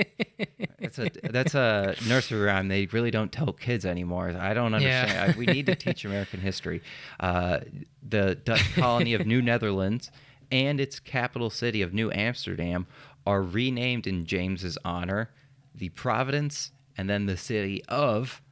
that's 0.78 0.98
a 0.98 1.10
that's 1.30 1.54
a 1.54 1.94
nursery 2.06 2.40
rhyme. 2.40 2.68
They 2.68 2.86
really 2.86 3.10
don't 3.10 3.32
tell 3.32 3.52
kids 3.52 3.86
anymore. 3.86 4.34
I 4.38 4.54
don't 4.54 4.74
understand. 4.74 5.10
Yeah. 5.10 5.34
I, 5.34 5.38
we 5.38 5.46
need 5.46 5.66
to 5.66 5.74
teach 5.76 6.04
American 6.04 6.40
history. 6.40 6.82
Uh, 7.18 7.60
the 8.06 8.34
Dutch 8.34 8.74
colony 8.74 9.14
of 9.14 9.26
New 9.26 9.40
Netherlands 9.40 10.10
and 10.50 10.80
its 10.80 10.98
capital 10.98 11.50
city 11.50 11.82
of 11.82 11.94
New 11.94 12.10
Amsterdam 12.10 12.86
are 13.26 13.42
renamed 13.42 14.06
in 14.06 14.26
James's 14.26 14.76
honor. 14.84 15.30
The 15.74 15.90
Providence 15.90 16.72
and 16.96 17.08
then 17.08 17.26
the 17.26 17.36
city 17.36 17.82
of 17.88 18.42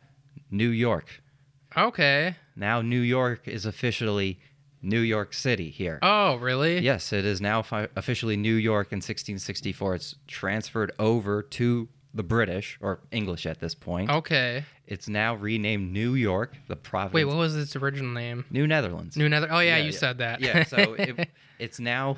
New 0.51 0.68
York. 0.68 1.23
Okay. 1.76 2.37
Now 2.57 2.81
New 2.83 3.00
York 3.00 3.46
is 3.46 3.66
officially 3.66 4.38
New 4.83 5.00
York 5.00 5.35
City 5.35 5.70
here. 5.70 5.98
Oh, 6.02 6.37
really? 6.37 6.78
Yes, 6.81 7.12
it 7.12 7.24
is 7.24 7.40
now 7.40 7.62
fi- 7.62 7.88
officially 7.96 8.37
New 8.37 8.54
York 8.54 8.92
in 8.92 8.96
1664. 8.98 9.94
It's 9.96 10.14
transferred 10.26 10.92
over 10.98 11.42
to 11.42 11.88
the 12.14 12.22
British 12.22 12.78
or 12.81 13.00
English 13.11 13.44
at 13.46 13.61
this 13.61 13.74
point. 13.74 14.11
Okay. 14.11 14.64
It's 14.87 15.09
now 15.09 15.35
renamed 15.35 15.92
New 15.92 16.14
York, 16.14 16.57
the 16.68 16.76
province. 16.76 17.12
Wait, 17.14 17.24
what 17.26 17.37
was 17.37 17.57
its 17.57 17.76
original 17.76 18.12
name? 18.12 18.44
New 18.50 18.66
Netherlands. 18.66 19.16
New 19.16 19.28
Nether. 19.28 19.48
Oh 19.50 19.59
yeah, 19.61 19.76
you 19.76 19.92
said 19.92 20.18
that. 20.18 20.40
yeah, 20.40 20.64
so 20.64 20.76
it, 20.98 21.28
it's 21.59 21.78
now 21.78 22.16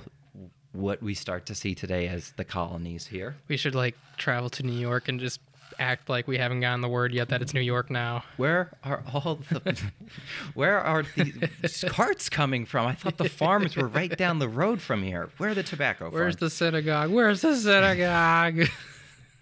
what 0.72 1.02
we 1.02 1.14
start 1.14 1.46
to 1.46 1.54
see 1.54 1.74
today 1.74 2.06
as 2.06 2.32
the 2.36 2.44
colonies 2.44 3.06
here. 3.06 3.36
we 3.48 3.56
should 3.56 3.74
like 3.74 3.96
travel 4.16 4.48
to 4.50 4.62
New 4.62 4.78
York 4.78 5.08
and 5.08 5.18
just 5.18 5.40
act 5.80 6.08
like 6.08 6.28
we 6.28 6.38
haven't 6.38 6.60
gotten 6.60 6.80
the 6.82 6.88
word 6.88 7.12
yet 7.12 7.30
that 7.30 7.42
it's 7.42 7.54
New 7.54 7.60
York 7.60 7.90
now. 7.90 8.22
Where 8.36 8.70
are 8.84 9.02
all 9.12 9.36
the 9.50 9.80
where 10.54 10.78
are 10.80 11.02
the 11.02 11.88
carts 11.90 12.28
coming 12.28 12.66
from? 12.66 12.86
I 12.86 12.94
thought 12.94 13.16
the 13.18 13.28
farms 13.28 13.76
were 13.76 13.88
right 13.88 14.16
down 14.16 14.38
the 14.38 14.48
road 14.48 14.80
from 14.80 15.02
here. 15.02 15.30
Where 15.38 15.50
are 15.50 15.54
the 15.54 15.62
tobacco 15.62 16.10
Where's 16.10 16.34
farms? 16.34 16.36
the 16.36 16.50
synagogue? 16.50 17.10
Where's 17.10 17.40
the 17.42 17.56
synagogue? 17.56 18.68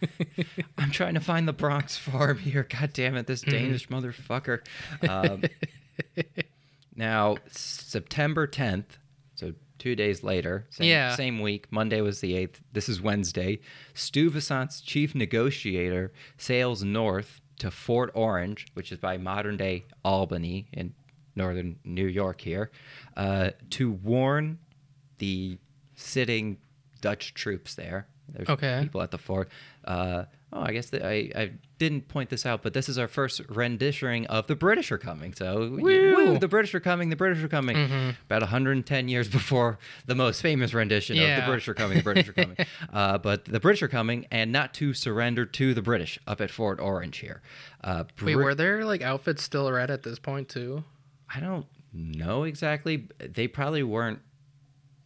I'm 0.79 0.91
trying 0.93 1.15
to 1.15 1.21
find 1.21 1.49
the 1.49 1.53
Bronx 1.53 1.97
farm 1.97 2.39
here. 2.39 2.67
God 2.69 2.93
damn 2.93 3.17
it, 3.17 3.27
Mm-hmm. 3.27 3.27
this 3.27 3.41
Danish 3.43 3.89
motherfucker. 3.89 4.61
Um, 5.09 5.43
now, 6.95 7.37
September 7.51 8.47
10th, 8.47 8.85
so 8.91 8.97
two 9.79 9.95
days 9.95 10.23
later, 10.23 10.67
same, 10.71 10.89
Yeah. 10.89 11.15
same 11.15 11.41
week, 11.41 11.71
Monday 11.71 12.01
was 12.01 12.21
the 12.21 12.35
8th, 12.35 12.61
this 12.73 12.89
is 12.89 13.01
Wednesday, 13.01 13.61
Stuyvesant's 13.95 14.81
chief 14.81 15.15
negotiator 15.15 16.13
sails 16.37 16.83
north 16.83 17.41
to 17.59 17.71
Fort 17.71 18.11
Orange, 18.15 18.67
which 18.75 18.93
is 18.93 18.99
by 18.99 19.17
modern 19.17 19.57
day 19.57 19.85
Albany 20.05 20.69
in 20.73 20.95
northern 21.35 21.79
New 21.85 22.07
York 22.07 22.41
here, 22.41 22.71
uh, 23.17 23.51
to 23.71 23.91
warn 23.91 24.59
the 25.19 25.59
sitting 25.95 26.59
Dutch 27.01 27.35
troops 27.35 27.75
there. 27.75 28.09
There's 28.29 28.49
Okay. 28.49 28.81
people 28.83 29.01
at 29.03 29.11
the 29.11 29.19
fort. 29.19 29.49
Uh, 29.85 30.25
oh, 30.53 30.61
I 30.61 30.73
guess 30.73 30.93
I, 30.95 31.31
I 31.35 31.53
didn't 31.79 32.09
point 32.09 32.31
this 32.31 32.47
out, 32.47 32.63
but 32.63 32.73
this 32.75 32.89
is 32.89 32.99
our 32.99 33.09
first 33.09 33.41
renditioning 33.49 34.27
of 34.27 34.47
the 34.47 34.57
British 34.57 34.91
are 34.91 34.99
coming. 34.99 35.35
So, 35.35 35.69
Woo! 35.71 35.81
woo, 35.81 36.39
the 36.39 36.49
British 36.49 36.75
are 36.75 36.81
coming. 36.81 37.11
The 37.11 37.17
British 37.17 37.43
are 37.43 37.49
coming. 37.49 38.15
About 38.27 38.43
110 38.43 39.09
years 39.09 39.29
before 39.29 39.79
the 40.07 40.15
most 40.15 40.41
famous 40.41 40.73
rendition 40.75 41.19
of 41.19 41.41
the 41.41 41.47
British 41.47 41.69
are 41.69 41.75
coming. 41.75 41.99
The 41.99 42.05
British 42.05 42.29
are 42.29 42.33
coming. 42.33 42.57
uh, 42.93 43.19
but 43.19 43.45
the 43.45 43.61
British 43.61 43.83
are 43.83 43.89
coming, 43.89 44.27
and 44.31 44.53
not 44.53 44.75
to 44.75 44.95
surrender 44.95 45.45
to 45.47 45.75
the 45.75 45.83
British 45.83 46.19
up 46.27 46.41
at 46.41 46.51
Fort 46.51 46.81
Orange 46.81 47.19
here. 47.19 47.43
Uh, 47.85 48.05
Wait, 48.23 48.37
were 48.37 48.55
there 48.55 48.85
like 48.85 49.03
outfits 49.03 49.43
still 49.43 49.71
red 49.71 49.91
at 49.91 50.03
this 50.03 50.19
point 50.19 50.49
too? 50.49 50.85
I 51.33 51.41
don't 51.41 51.67
know 51.93 52.45
exactly. 52.45 53.09
They 53.19 53.49
probably 53.49 53.83
weren't 53.83 54.21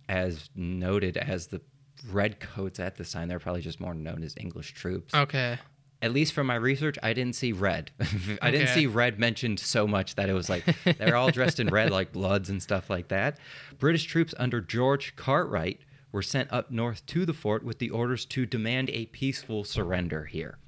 as 0.08 0.50
noted 0.54 1.16
as 1.16 1.48
the 1.48 1.60
red 2.10 2.40
coats 2.40 2.80
at 2.80 2.96
this 2.96 3.12
time. 3.12 3.28
They're 3.28 3.38
probably 3.38 3.62
just 3.62 3.80
more 3.80 3.94
known 3.94 4.22
as 4.22 4.34
English 4.36 4.72
troops. 4.74 5.14
Okay. 5.14 5.58
At 6.00 6.12
least 6.12 6.32
from 6.32 6.48
my 6.48 6.56
research, 6.56 6.98
I 7.02 7.12
didn't 7.12 7.36
see 7.36 7.52
red. 7.52 7.92
I 8.42 8.50
didn't 8.50 8.68
Okay. 8.68 8.74
see 8.74 8.86
red 8.86 9.20
mentioned 9.20 9.60
so 9.60 9.86
much 9.86 10.16
that 10.16 10.28
it 10.28 10.32
was 10.32 10.48
like 10.48 10.64
they're 10.98 11.14
all 11.14 11.30
dressed 11.30 11.60
in 11.60 11.68
red, 11.68 11.90
like 11.90 12.10
Bloods 12.12 12.50
and 12.50 12.60
stuff 12.60 12.90
like 12.90 13.08
that. 13.08 13.38
British 13.78 14.04
troops 14.04 14.34
under 14.38 14.60
George 14.60 15.14
Cartwright 15.14 15.80
were 16.10 16.22
sent 16.22 16.52
up 16.52 16.70
north 16.72 17.06
to 17.06 17.24
the 17.24 17.32
fort 17.32 17.64
with 17.64 17.78
the 17.78 17.90
orders 17.90 18.24
to 18.26 18.46
demand 18.46 18.90
a 18.90 19.06
peaceful 19.06 19.62
surrender 19.62 20.24
here. 20.24 20.58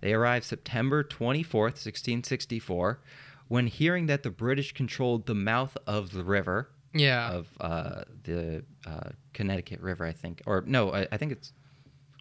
They 0.00 0.12
arrived 0.14 0.44
September 0.44 1.02
24th, 1.02 1.84
1664, 1.84 3.00
when 3.48 3.66
hearing 3.66 4.06
that 4.06 4.22
the 4.22 4.30
British 4.30 4.72
controlled 4.72 5.26
the 5.26 5.34
mouth 5.34 5.76
of 5.86 6.12
the 6.12 6.22
river, 6.24 6.68
Yeah. 6.94 7.30
of 7.32 7.48
uh, 7.60 8.02
the 8.24 8.64
uh, 8.86 9.10
Connecticut 9.34 9.80
River, 9.80 10.04
I 10.06 10.12
think. 10.12 10.42
Or 10.46 10.62
no, 10.66 10.92
I, 10.92 11.06
I 11.12 11.16
think 11.16 11.32
it's. 11.32 11.52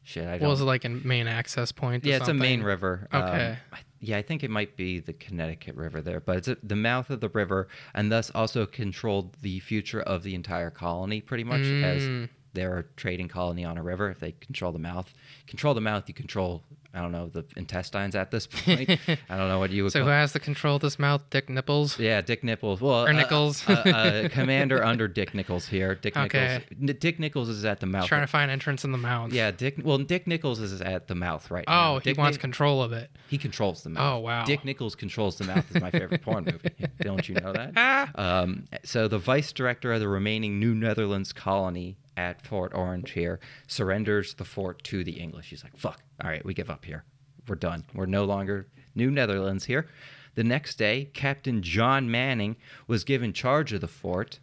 Shit, 0.07 0.27
I 0.27 0.37
don't. 0.37 0.47
was 0.49 0.61
it 0.61 0.65
like 0.65 0.85
a 0.85 0.89
main 0.89 1.27
access 1.27 1.71
point? 1.71 2.05
or 2.05 2.09
Yeah, 2.09 2.17
it's 2.17 2.27
a 2.27 2.33
main 2.33 2.59
something? 2.59 2.63
river. 2.63 3.07
Um, 3.11 3.21
Okay. 3.23 3.57
I- 3.73 3.77
yeah, 4.01 4.17
I 4.17 4.21
think 4.21 4.43
it 4.43 4.51
might 4.51 4.75
be 4.75 4.99
the 4.99 5.13
Connecticut 5.13 5.73
River 5.73 5.99
there, 5.99 6.19
but 6.19 6.37
it's 6.37 6.47
at 6.47 6.59
the 6.67 6.75
mouth 6.75 7.09
of 7.09 7.21
the 7.21 7.29
river, 7.29 7.69
and 7.95 8.11
thus 8.11 8.29
also 8.35 8.67
controlled 8.67 9.35
the 9.41 9.59
future 9.61 9.99
of 10.01 10.21
the 10.21 10.35
entire 10.35 10.69
colony, 10.69 11.21
pretty 11.21 11.43
much 11.43 11.61
as 11.61 12.03
Mm. 12.03 12.29
they're 12.53 12.77
a 12.77 12.83
trading 12.97 13.27
colony 13.29 13.65
on 13.65 13.79
a 13.79 13.81
river. 13.83 14.11
If 14.11 14.19
they 14.19 14.33
control 14.33 14.71
the 14.71 14.77
mouth, 14.77 15.11
control 15.47 15.73
the 15.73 15.81
mouth, 15.81 16.03
you 16.07 16.13
control. 16.13 16.63
I 16.95 17.01
don't 17.01 17.11
know 17.11 17.27
the 17.27 17.43
intestines 17.57 18.15
at 18.15 18.31
this 18.31 18.47
point. 18.51 18.89
I 18.89 19.37
don't 19.37 19.49
know 19.49 19.59
what 19.59 19.69
you 19.71 19.83
would 19.83 19.91
So 19.91 19.99
call. 19.99 20.05
who 20.07 20.11
has 20.13 20.31
the 20.31 20.39
control 20.39 20.77
of 20.77 20.81
this 20.81 20.97
mouth? 20.97 21.21
Dick 21.29 21.49
Nipples. 21.49 21.99
Yeah, 21.99 22.21
Dick 22.21 22.41
Nipples. 22.43 22.79
Well, 22.79 23.05
Or 23.05 23.09
uh, 23.09 23.11
Nichols. 23.11 23.67
uh, 23.67 23.73
uh, 23.73 24.29
commander 24.29 24.81
under 24.83 25.07
Dick 25.09 25.33
Nichols 25.33 25.67
here. 25.67 25.95
Dick 25.95 26.15
Okay. 26.15 26.61
Nichols. 26.71 26.89
N- 26.89 26.97
Dick 26.99 27.19
Nichols 27.19 27.49
is 27.49 27.65
at 27.65 27.81
the 27.81 27.85
mouth. 27.85 28.07
Trying 28.07 28.21
to 28.21 28.27
find 28.27 28.49
entrance 28.49 28.85
in 28.85 28.93
the 28.93 28.97
mouth. 28.97 29.33
yeah, 29.33 29.51
Dick. 29.51 29.75
Well, 29.83 29.97
Dick 29.97 30.25
Nichols 30.25 30.61
is 30.61 30.79
at 30.81 31.07
the 31.07 31.15
mouth 31.15 31.51
right 31.51 31.65
now. 31.67 31.95
Oh, 31.95 31.99
he 31.99 32.11
Dick 32.11 32.17
wants 32.17 32.37
control 32.37 32.81
of 32.81 32.93
it. 32.93 33.11
he 33.27 33.37
controls 33.37 33.83
the 33.83 33.89
mouth. 33.89 34.13
Oh, 34.15 34.19
wow. 34.19 34.45
Dick 34.45 34.63
Nichols 34.63 34.95
controls 34.95 35.37
the 35.37 35.43
mouth 35.43 35.65
is 35.75 35.81
my 35.81 35.91
favorite 35.91 36.21
porn 36.21 36.45
movie. 36.45 36.69
Don't 37.01 37.27
you 37.27 37.35
know 37.35 37.51
that? 37.51 37.73
Ah. 37.75 38.09
Um, 38.15 38.65
so 38.85 39.09
the 39.09 39.19
vice 39.19 39.51
director 39.51 39.91
of 39.91 39.99
the 39.99 40.07
remaining 40.07 40.59
New 40.61 40.73
Netherlands 40.73 41.33
colony 41.33 41.97
at 42.17 42.45
Fort 42.45 42.73
Orange 42.73 43.11
here 43.11 43.39
surrenders 43.67 44.33
the 44.35 44.45
fort 44.45 44.83
to 44.85 45.03
the 45.03 45.13
English. 45.19 45.49
He's 45.49 45.63
like, 45.63 45.77
"Fuck! 45.77 46.01
All 46.23 46.29
right, 46.29 46.43
we 46.45 46.53
give 46.53 46.69
up 46.69 46.85
here. 46.85 47.03
We're 47.47 47.55
done. 47.55 47.85
We're 47.93 48.05
no 48.05 48.25
longer 48.25 48.67
New 48.95 49.11
Netherlands 49.11 49.65
here." 49.65 49.87
The 50.35 50.43
next 50.43 50.75
day, 50.75 51.05
Captain 51.13 51.61
John 51.61 52.11
Manning 52.11 52.57
was 52.87 53.03
given 53.05 53.31
charge 53.33 53.71
of 53.73 53.81
the 53.81 53.87
fort, 53.87 54.39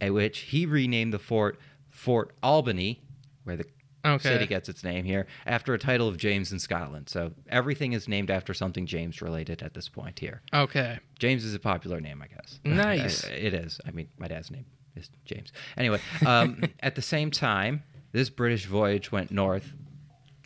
at 0.00 0.14
which 0.14 0.38
he 0.40 0.64
renamed 0.66 1.12
the 1.12 1.18
fort 1.18 1.58
Fort 1.90 2.34
Albany, 2.42 3.02
where 3.44 3.56
the 3.56 3.64
Okay. 4.04 4.28
city 4.28 4.46
gets 4.46 4.68
its 4.68 4.84
name 4.84 5.04
here, 5.04 5.26
after 5.46 5.74
a 5.74 5.78
title 5.78 6.06
of 6.08 6.16
James 6.16 6.52
in 6.52 6.58
Scotland. 6.60 7.08
So 7.08 7.32
everything 7.48 7.92
is 7.92 8.06
named 8.06 8.30
after 8.30 8.54
something 8.54 8.86
James 8.86 9.20
related 9.20 9.62
at 9.62 9.74
this 9.74 9.88
point 9.88 10.20
here. 10.20 10.42
Okay. 10.54 11.00
James 11.18 11.44
is 11.44 11.54
a 11.54 11.58
popular 11.58 12.00
name, 12.00 12.22
I 12.22 12.28
guess. 12.28 12.60
Nice. 12.64 13.24
it 13.24 13.52
is. 13.52 13.80
I 13.84 13.90
mean, 13.90 14.08
my 14.18 14.28
dad's 14.28 14.50
name 14.50 14.66
is 14.96 15.10
James. 15.24 15.52
Anyway, 15.76 16.00
um, 16.26 16.62
at 16.80 16.94
the 16.94 17.02
same 17.02 17.30
time, 17.30 17.82
this 18.12 18.30
British 18.30 18.66
voyage 18.66 19.12
went 19.12 19.30
north. 19.30 19.72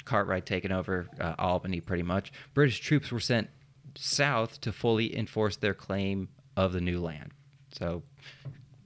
Cartwright 0.04 0.44
taking 0.46 0.72
over 0.72 1.06
uh, 1.20 1.34
Albany, 1.38 1.80
pretty 1.80 2.02
much. 2.02 2.32
British 2.52 2.80
troops 2.80 3.12
were 3.12 3.20
sent 3.20 3.48
south 3.94 4.60
to 4.62 4.72
fully 4.72 5.16
enforce 5.16 5.56
their 5.56 5.74
claim 5.74 6.28
of 6.56 6.72
the 6.72 6.80
new 6.80 7.00
land. 7.00 7.30
So, 7.72 8.02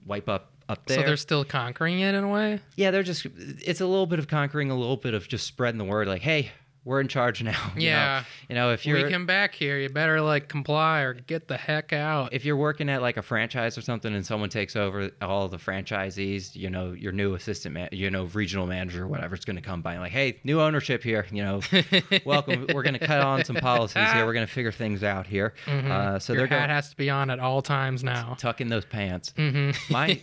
wipe 0.05 0.29
up 0.29 0.51
up 0.69 0.85
there. 0.85 0.99
So 0.99 1.03
they're 1.03 1.17
still 1.17 1.45
conquering 1.45 1.99
it 1.99 2.13
in 2.15 2.23
a 2.23 2.27
way. 2.27 2.59
yeah, 2.75 2.91
they're 2.91 3.03
just. 3.03 3.25
It's 3.25 3.81
a 3.81 3.87
little 3.87 4.05
bit 4.05 4.19
of 4.19 4.27
conquering, 4.27 4.71
a 4.71 4.75
little 4.75 4.97
bit 4.97 5.13
of 5.13 5.27
just 5.27 5.47
spreading 5.47 5.77
the 5.77 5.85
word. 5.85 6.07
Like, 6.07 6.21
hey, 6.21 6.51
we're 6.85 7.01
in 7.01 7.07
charge 7.07 7.43
now. 7.43 7.51
you 7.75 7.81
know? 7.81 7.85
Yeah. 7.87 8.23
you 8.47 8.55
know, 8.55 8.71
if 8.71 8.85
you're 8.85 9.09
come 9.09 9.25
back 9.25 9.55
here, 9.55 9.77
you 9.79 9.89
better 9.89 10.21
like 10.21 10.47
comply 10.47 11.01
or 11.01 11.15
get 11.15 11.47
the 11.47 11.57
heck 11.57 11.91
out. 11.91 12.31
if 12.31 12.45
you're 12.45 12.55
working 12.55 12.89
at 12.89 13.01
like 13.01 13.17
a 13.17 13.21
franchise 13.23 13.77
or 13.77 13.81
something 13.81 14.13
and 14.13 14.25
someone 14.25 14.49
takes 14.49 14.75
over 14.75 15.09
all 15.21 15.47
the 15.47 15.57
franchisees, 15.57 16.55
you 16.55 16.69
know, 16.69 16.91
your 16.93 17.11
new 17.11 17.33
assistant 17.33 17.73
man, 17.73 17.89
you 17.91 18.09
know, 18.09 18.25
regional 18.25 18.67
manager 18.67 19.03
or 19.03 19.07
whatever 19.07 19.35
is 19.35 19.43
going 19.43 19.55
to 19.55 19.61
come 19.61 19.81
by 19.81 19.93
and 19.93 20.01
like, 20.01 20.11
hey, 20.11 20.39
new 20.43 20.61
ownership 20.61 21.03
here, 21.03 21.25
you 21.31 21.43
know, 21.43 21.59
welcome. 22.25 22.67
We're 22.73 22.83
going 22.83 22.97
to 22.97 23.05
cut 23.05 23.19
on 23.19 23.43
some 23.43 23.55
policies 23.55 24.11
here. 24.11 24.25
We're 24.25 24.33
going 24.33 24.45
to 24.47 24.53
figure 24.53 24.71
things 24.71 25.03
out 25.03 25.25
here. 25.25 25.53
Uh, 25.67 26.19
so 26.19 26.33
Your 26.33 26.41
they're 26.41 26.47
hat 26.47 26.67
going 26.67 26.69
has 26.69 26.89
to 26.91 26.95
be 26.95 27.09
on 27.09 27.31
at 27.31 27.39
all 27.39 27.63
times 27.63 28.03
now. 28.03 28.35
tuck 28.37 28.61
in 28.61 28.67
those 28.67 28.85
pants. 28.85 29.33
hmm 29.35 29.71
My 29.89 30.21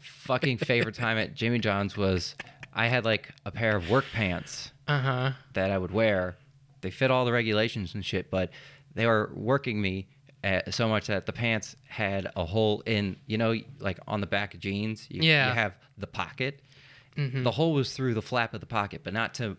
fucking 0.00 0.58
favorite 0.58 0.94
time 0.94 1.16
at 1.16 1.34
Jimmy 1.34 1.58
John's 1.58 1.96
was 1.96 2.34
I 2.74 2.88
had 2.88 3.06
like 3.06 3.30
a 3.46 3.50
pair 3.50 3.74
of 3.74 3.88
work 3.88 4.04
pants 4.12 4.72
Uh 4.88 5.00
huh. 5.00 5.32
that 5.54 5.70
I 5.70 5.78
would 5.78 5.90
wear. 5.90 6.36
They 6.80 6.90
fit 6.90 7.10
all 7.10 7.24
the 7.24 7.32
regulations 7.32 7.94
and 7.94 8.04
shit, 8.04 8.30
but 8.30 8.50
they 8.94 9.06
were 9.06 9.30
working 9.34 9.80
me 9.80 10.06
at, 10.44 10.72
so 10.72 10.88
much 10.88 11.08
that 11.08 11.26
the 11.26 11.32
pants 11.32 11.74
had 11.88 12.30
a 12.36 12.44
hole 12.44 12.82
in, 12.86 13.16
you 13.26 13.36
know, 13.38 13.54
like 13.80 13.98
on 14.06 14.20
the 14.20 14.26
back 14.26 14.54
of 14.54 14.60
jeans. 14.60 15.06
You, 15.10 15.22
Yeah. 15.22 15.48
You 15.48 15.54
have 15.54 15.74
the 15.98 16.06
pocket. 16.06 16.60
Mhm. 17.16 17.42
The 17.44 17.50
hole 17.50 17.72
was 17.72 17.94
through 17.94 18.14
the 18.14 18.22
flap 18.22 18.54
of 18.54 18.60
the 18.60 18.66
pocket, 18.66 19.00
but 19.02 19.12
not 19.12 19.34
to 19.34 19.56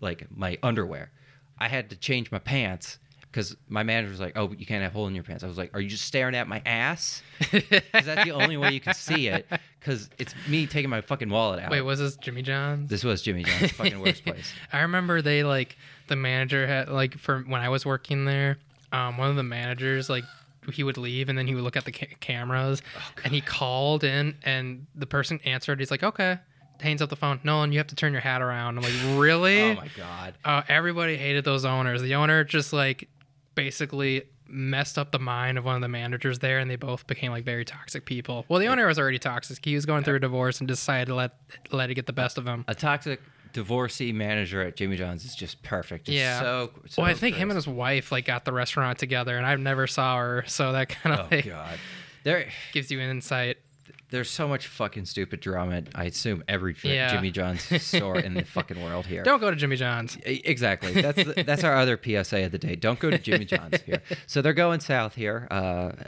like 0.00 0.26
my 0.34 0.56
underwear. 0.62 1.10
I 1.58 1.68
had 1.68 1.90
to 1.90 1.96
change 1.96 2.30
my 2.32 2.38
pants 2.38 2.98
because 3.30 3.56
my 3.68 3.82
manager 3.82 4.10
was 4.10 4.20
like, 4.20 4.36
"Oh, 4.36 4.50
you 4.52 4.66
can't 4.66 4.82
have 4.82 4.92
hole 4.92 5.06
in 5.06 5.14
your 5.14 5.24
pants." 5.24 5.44
I 5.44 5.46
was 5.46 5.56
like, 5.58 5.70
"Are 5.74 5.80
you 5.80 5.88
just 5.88 6.04
staring 6.04 6.34
at 6.34 6.48
my 6.48 6.60
ass? 6.66 7.22
Is 7.52 7.62
that 8.06 8.24
the 8.24 8.32
only 8.32 8.56
way 8.56 8.72
you 8.72 8.80
can 8.80 8.94
see 8.94 9.28
it? 9.28 9.46
Because 9.78 10.10
it's 10.18 10.34
me 10.48 10.66
taking 10.66 10.90
my 10.90 11.00
fucking 11.00 11.28
wallet 11.30 11.60
out." 11.60 11.70
Wait, 11.70 11.82
was 11.82 11.98
this 12.00 12.16
Jimmy 12.16 12.42
John's? 12.42 12.90
this 12.90 13.04
was 13.04 13.22
Jimmy 13.22 13.44
John's 13.44 13.72
fucking 13.72 14.00
worst 14.00 14.24
place. 14.24 14.52
I 14.72 14.80
remember 14.80 15.22
they 15.22 15.44
like 15.44 15.76
the 16.08 16.16
manager 16.16 16.66
had 16.66 16.88
like 16.88 17.18
for 17.18 17.40
when 17.40 17.60
I 17.60 17.68
was 17.68 17.86
working 17.86 18.24
there, 18.24 18.58
um, 18.92 19.16
one 19.18 19.30
of 19.30 19.36
the 19.36 19.42
managers 19.42 20.08
like 20.10 20.24
he 20.72 20.82
would 20.84 20.98
leave 20.98 21.28
and 21.28 21.38
then 21.38 21.46
he 21.46 21.54
would 21.54 21.64
look 21.64 21.76
at 21.76 21.84
the 21.86 21.90
ca- 21.92 22.14
cameras 22.20 22.82
Oh, 22.96 23.00
and 23.24 23.32
he 23.32 23.40
called 23.40 24.04
in 24.04 24.36
and 24.42 24.86
the 24.94 25.06
person 25.06 25.40
answered. 25.44 25.80
He's 25.80 25.90
like, 25.90 26.02
okay. 26.02 26.38
Hangs 26.80 27.02
up 27.02 27.08
the 27.10 27.16
phone. 27.16 27.40
Nolan, 27.44 27.72
you 27.72 27.78
have 27.78 27.88
to 27.88 27.94
turn 27.94 28.12
your 28.12 28.20
hat 28.22 28.40
around. 28.40 28.78
I'm 28.78 28.84
like, 28.84 29.18
really? 29.20 29.62
Oh 29.62 29.74
my 29.74 29.88
god. 29.96 30.34
uh, 30.44 30.62
everybody 30.68 31.16
hated 31.16 31.44
those 31.44 31.64
owners. 31.64 32.00
The 32.02 32.14
owner 32.14 32.42
just 32.44 32.72
like 32.72 33.08
basically 33.54 34.24
messed 34.46 34.98
up 34.98 35.12
the 35.12 35.18
mind 35.18 35.58
of 35.58 35.64
one 35.64 35.76
of 35.76 35.80
the 35.80 35.88
managers 35.88 36.40
there, 36.40 36.58
and 36.58 36.70
they 36.70 36.76
both 36.76 37.06
became 37.06 37.30
like 37.30 37.44
very 37.44 37.64
toxic 37.64 38.04
people. 38.04 38.44
Well, 38.48 38.58
the 38.60 38.66
owner 38.66 38.86
was 38.86 38.98
already 38.98 39.18
toxic. 39.18 39.64
He 39.64 39.74
was 39.74 39.86
going 39.86 40.04
through 40.04 40.16
a 40.16 40.20
divorce 40.20 40.60
and 40.60 40.68
decided 40.68 41.06
to 41.06 41.14
let 41.14 41.32
let 41.70 41.90
it 41.90 41.94
get 41.94 42.06
the 42.06 42.12
best 42.12 42.38
of 42.38 42.46
him. 42.46 42.64
a 42.68 42.74
toxic 42.74 43.20
divorcee 43.52 44.12
manager 44.12 44.62
at 44.62 44.76
Jimmy 44.76 44.96
John's 44.96 45.24
is 45.24 45.34
just 45.34 45.62
perfect. 45.62 46.06
Just 46.06 46.16
Yeah. 46.16 46.40
So, 46.40 46.70
so 46.88 47.02
well, 47.02 47.10
I 47.10 47.14
think 47.14 47.36
him 47.36 47.50
and 47.50 47.56
his 47.56 47.66
wife 47.66 48.12
like 48.12 48.24
got 48.24 48.44
the 48.44 48.52
restaurant 48.52 48.98
together, 48.98 49.36
and 49.36 49.46
I've 49.46 49.60
never 49.60 49.86
saw 49.86 50.16
her, 50.18 50.44
so 50.46 50.72
that 50.72 50.88
kind 50.88 51.18
of 51.18 51.26
Oh 51.26 51.36
like 51.36 51.46
god. 51.46 51.78
There, 52.22 52.48
gives 52.72 52.90
you 52.90 53.00
an 53.00 53.10
insight. 53.10 53.56
There's 54.10 54.30
so 54.30 54.48
much 54.48 54.66
fucking 54.66 55.04
stupid 55.04 55.40
drama. 55.40 55.76
at, 55.76 55.88
I 55.94 56.04
assume 56.04 56.42
every 56.48 56.74
J- 56.74 56.94
Yeah. 56.94 57.12
Jimmy 57.12 57.30
John's 57.30 57.62
store 57.82 58.18
in 58.18 58.34
the 58.34 58.44
fucking 58.44 58.82
world 58.82 59.06
here. 59.06 59.22
Don't 59.22 59.40
go 59.40 59.50
to 59.50 59.56
Jimmy 59.56 59.76
John's. 59.76 60.16
Exactly. 60.24 60.92
That's 61.00 61.22
the, 61.24 61.42
that's 61.44 61.64
our 61.64 61.76
other 61.76 61.98
PSA 62.02 62.44
of 62.44 62.52
the 62.52 62.58
day. 62.58 62.76
Don't 62.76 62.98
go 62.98 63.10
to 63.10 63.18
Jimmy 63.18 63.44
John's 63.44 63.80
here. 63.82 64.02
So 64.26 64.42
they're 64.42 64.52
going 64.52 64.80
south 64.80 65.14
here 65.14 65.46
uh, 65.50 65.54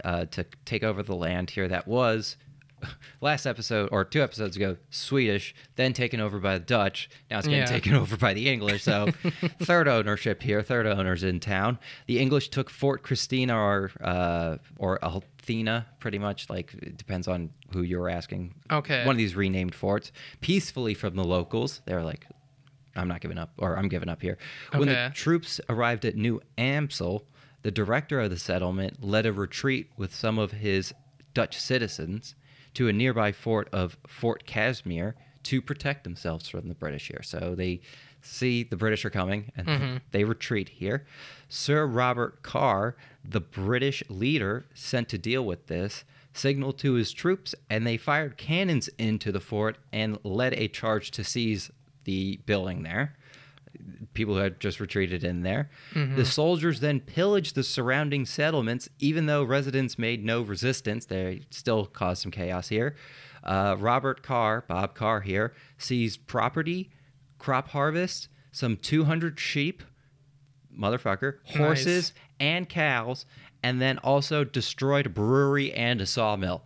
uh, 0.05 0.25
to 0.27 0.45
take 0.65 0.83
over 0.83 1.03
the 1.03 1.15
land 1.17 1.51
here 1.51 1.69
that 1.69 1.87
was 1.87 2.37
last 3.21 3.47
episode 3.47 3.89
or 3.93 4.05
two 4.05 4.21
episodes 4.23 4.57
ago 4.57 4.77
Swedish, 4.91 5.55
then 5.77 5.93
taken 5.93 6.19
over 6.21 6.41
by 6.41 6.59
the 6.59 6.65
Dutch. 6.65 7.09
Now 7.31 7.39
it's 7.39 7.47
getting 7.47 7.61
Yeah. 7.61 7.67
taken 7.67 7.95
over 7.95 8.17
by 8.17 8.35
the 8.35 8.49
English. 8.49 8.83
So 8.83 9.07
third 9.63 9.87
ownership 9.87 10.43
here, 10.43 10.63
third 10.63 10.87
owners 10.87 11.23
in 11.23 11.39
town. 11.39 11.79
The 12.07 12.19
English 12.19 12.49
took 12.49 12.69
Fort 12.71 13.05
Christina 13.05 13.57
or 13.57 13.93
uh, 14.01 14.57
or 14.79 14.99
Altena, 15.47 15.87
pretty 15.99 16.19
much. 16.19 16.49
Like 16.51 16.73
it 16.75 16.97
depends 16.97 17.29
on 17.29 17.51
who 17.73 17.83
you're 17.83 18.09
asking. 18.09 18.55
Okay. 18.71 19.05
One 19.05 19.15
of 19.15 19.19
these 19.19 19.35
renamed 19.35 19.75
forts 19.75 20.13
peacefully 20.41 20.95
from 20.95 21.17
the 21.17 21.25
locals. 21.25 21.81
They 21.87 21.95
were 21.95 22.03
like, 22.03 22.27
I'm 22.97 23.09
not 23.09 23.21
giving 23.21 23.39
up, 23.39 23.53
or 23.59 23.77
I'm 23.77 23.89
giving 23.89 24.09
up 24.09 24.21
here. 24.23 24.39
When 24.73 24.89
Okay. 24.89 25.09
the 25.09 25.15
troops 25.15 25.61
arrived 25.69 26.05
at 26.05 26.15
New 26.17 26.41
Amstel, 26.59 27.27
the 27.63 27.71
director 27.71 28.21
of 28.21 28.31
the 28.31 28.39
settlement 28.39 29.03
led 29.03 29.25
a 29.27 29.33
retreat 29.33 29.91
with 29.97 30.15
some 30.15 30.39
of 30.39 30.53
his 30.53 30.93
Dutch 31.35 31.59
citizens 31.59 32.35
to 32.75 32.89
a 32.89 32.93
nearby 32.93 33.33
fort 33.33 33.69
of 33.73 33.97
Fort 34.07 34.45
Casimir 34.47 35.15
to 35.45 35.63
protect 35.63 36.05
themselves 36.05 36.49
from 36.49 36.69
the 36.69 36.75
British 36.75 37.09
here. 37.09 37.23
So 37.23 37.55
they 37.55 37.81
see 38.21 38.63
the 38.63 38.77
British 38.77 39.05
are 39.05 39.11
coming 39.11 39.51
and 39.57 39.67
Mhm. 39.67 40.01
they 40.13 40.25
retreat 40.25 40.69
here. 40.69 41.05
Sir 41.49 41.87
Robert 41.87 42.43
Carr, 42.43 42.97
the 43.25 43.41
British 43.41 44.03
leader 44.09 44.67
sent 44.75 45.09
to 45.11 45.19
deal 45.19 45.45
with 45.45 45.67
this, 45.67 46.05
signaled 46.35 46.79
to 46.79 46.95
his 46.95 47.13
troops 47.13 47.55
and 47.69 47.87
they 47.87 47.97
fired 47.97 48.37
cannons 48.37 48.89
into 48.99 49.31
the 49.31 49.41
fort 49.41 49.79
and 49.93 50.19
led 50.25 50.55
a 50.55 50.69
charge 50.69 51.11
to 51.13 51.23
seize 51.25 51.71
the 52.05 52.41
building 52.47 52.83
there. 52.83 53.17
People 54.15 54.35
who 54.35 54.41
had 54.41 54.61
just 54.61 54.81
retreated 54.81 55.25
in 55.25 55.43
there. 55.43 55.71
The 55.95 56.25
soldiers 56.27 56.81
then 56.81 57.01
pillaged 57.01 57.55
the 57.55 57.63
surrounding 57.63 58.27
settlements, 58.27 58.89
even 58.99 59.27
though 59.27 59.43
residents 59.45 59.99
made 59.99 60.25
no 60.25 60.43
resistance. 60.43 61.07
They 61.07 61.43
still 61.51 61.87
caused 61.87 62.23
some 62.23 62.31
chaos 62.33 62.69
here. 62.69 62.97
Uh, 63.43 63.77
Robert 63.79 64.23
Carr, 64.23 64.65
Bob 64.69 64.95
Carr 64.95 65.21
here, 65.23 65.55
seized 65.79 66.27
property, 66.27 66.91
crop 67.39 67.69
harvest, 67.69 68.29
some 68.53 68.77
200 68.77 69.41
sheep, 69.41 69.83
motherfucker, 70.79 71.39
horses, 71.57 72.13
and 72.43 72.69
cows, 72.69 73.25
and 73.63 73.81
then 73.81 73.99
also 73.99 74.45
destroyed 74.45 75.07
a 75.07 75.09
brewery 75.09 75.73
and 75.73 76.01
a 76.01 76.07
sawmill. 76.07 76.65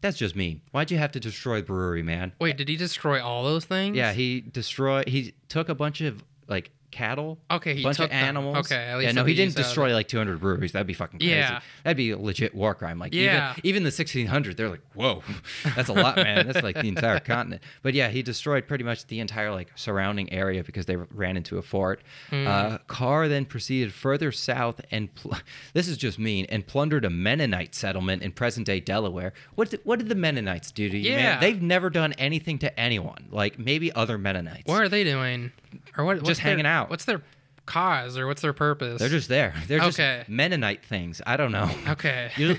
That's 0.00 0.16
just 0.16 0.34
mean. 0.34 0.62
Why'd 0.72 0.90
you 0.90 0.96
have 0.96 1.12
to 1.12 1.20
destroy 1.20 1.60
the 1.60 1.66
brewery, 1.66 2.02
man? 2.02 2.32
Wait, 2.40 2.56
did 2.56 2.68
he 2.68 2.76
destroy 2.76 3.22
all 3.22 3.44
those 3.44 3.66
things? 3.66 3.96
Yeah, 3.96 4.12
he 4.12 4.40
destroyed. 4.40 5.06
He 5.08 5.34
took 5.48 5.68
a 5.68 5.74
bunch 5.74 6.00
of 6.00 6.24
like 6.48 6.70
cattle. 6.90 7.38
Okay, 7.50 7.74
he 7.74 7.82
bunch 7.82 7.96
took 7.98 8.04
of 8.06 8.10
them. 8.10 8.24
animals. 8.24 8.56
Okay, 8.58 8.76
at 8.76 8.98
least 8.98 9.06
yeah, 9.06 9.12
no, 9.12 9.24
he 9.24 9.34
didn't 9.34 9.56
destroy 9.56 9.92
like 9.92 10.08
200 10.08 10.40
breweries. 10.40 10.72
That'd 10.72 10.86
be 10.86 10.92
fucking 10.94 11.18
crazy. 11.20 11.32
Yeah. 11.32 11.60
That'd 11.84 11.96
be 11.96 12.10
a 12.10 12.18
legit 12.18 12.54
war 12.54 12.74
crime. 12.74 12.98
Like 12.98 13.14
Yeah. 13.14 13.52
even, 13.52 13.66
even 13.66 13.82
the 13.82 13.88
1600, 13.88 14.56
they're 14.56 14.68
like, 14.68 14.82
whoa, 14.94 15.22
that's 15.76 15.88
a 15.88 15.92
lot, 15.92 16.16
man. 16.16 16.46
That's 16.46 16.62
like 16.62 16.76
the 16.76 16.88
entire 16.88 17.20
continent. 17.20 17.62
But 17.82 17.94
yeah, 17.94 18.08
he 18.08 18.22
destroyed 18.22 18.66
pretty 18.66 18.84
much 18.84 19.06
the 19.06 19.20
entire 19.20 19.50
like 19.50 19.68
surrounding 19.76 20.32
area 20.32 20.64
because 20.64 20.86
they 20.86 20.96
ran 20.96 21.36
into 21.36 21.58
a 21.58 21.62
fort. 21.62 22.02
Hmm. 22.30 22.46
Uh, 22.46 22.78
Carr 22.86 23.28
then 23.28 23.44
proceeded 23.44 23.92
further 23.92 24.32
south 24.32 24.80
and 24.90 25.14
pl- 25.14 25.36
this 25.74 25.88
is 25.88 25.96
just 25.96 26.18
mean 26.18 26.46
and 26.48 26.66
plundered 26.66 27.04
a 27.04 27.10
Mennonite 27.10 27.74
settlement 27.74 28.22
in 28.22 28.32
present 28.32 28.66
day 28.66 28.80
Delaware. 28.80 29.32
What 29.54 29.70
did, 29.70 29.80
what 29.84 29.98
did 29.98 30.08
the 30.08 30.14
Mennonites 30.14 30.70
do 30.72 30.88
to 30.88 30.98
you, 30.98 31.12
Yeah. 31.12 31.16
man? 31.16 31.40
They've 31.40 31.62
never 31.62 31.90
done 31.90 32.12
anything 32.14 32.58
to 32.58 32.80
anyone. 32.80 33.28
Like 33.30 33.58
maybe 33.58 33.92
other 33.92 34.18
Mennonites. 34.18 34.66
What 34.66 34.82
are 34.82 34.88
they 34.88 35.04
doing? 35.04 35.52
Or 35.96 36.04
what? 36.04 36.22
Just 36.24 36.42
their- 36.42 36.50
hanging 36.50 36.66
out. 36.66 36.90
What's 36.90 37.04
their 37.04 37.22
cause 37.66 38.18
or 38.18 38.26
what's 38.26 38.42
their 38.42 38.52
purpose? 38.52 38.98
They're 38.98 39.08
just 39.08 39.28
there. 39.28 39.54
They're 39.68 39.78
Okay. 39.80 40.18
just 40.18 40.28
Mennonite 40.28 40.84
things. 40.84 41.22
I 41.26 41.36
don't 41.36 41.52
know. 41.52 41.70
okay. 41.88 42.30
You'll, 42.36 42.56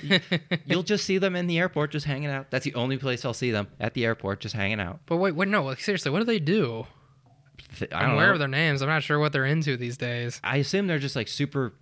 you'll 0.64 0.82
just 0.82 1.04
see 1.04 1.18
them 1.18 1.36
in 1.36 1.46
the 1.48 1.58
airport 1.58 1.90
just 1.90 2.06
hanging 2.06 2.30
out. 2.30 2.50
That's 2.50 2.64
the 2.64 2.74
only 2.74 2.96
place 2.96 3.24
I'll 3.24 3.34
see 3.34 3.50
them 3.50 3.68
at 3.78 3.92
the 3.94 4.04
airport 4.06 4.40
just 4.40 4.54
hanging 4.54 4.80
out. 4.80 5.00
but 5.06 5.16
wait, 5.18 5.34
wait, 5.34 5.48
no. 5.48 5.64
Like 5.64 5.80
seriously, 5.80 6.10
what 6.10 6.20
do 6.20 6.24
they 6.24 6.38
do? 6.38 6.86
Th- 7.78 7.92
I 7.92 8.04
I'm 8.04 8.12
aware 8.12 8.28
know. 8.28 8.32
of 8.34 8.38
their 8.38 8.48
names. 8.48 8.80
I'm 8.82 8.88
not 8.88 9.02
sure 9.02 9.18
what 9.18 9.32
they're 9.32 9.44
into 9.46 9.76
these 9.76 9.96
days. 9.98 10.40
I 10.42 10.56
assume 10.58 10.86
they're 10.86 10.98
just 10.98 11.16
like 11.16 11.28
super 11.28 11.74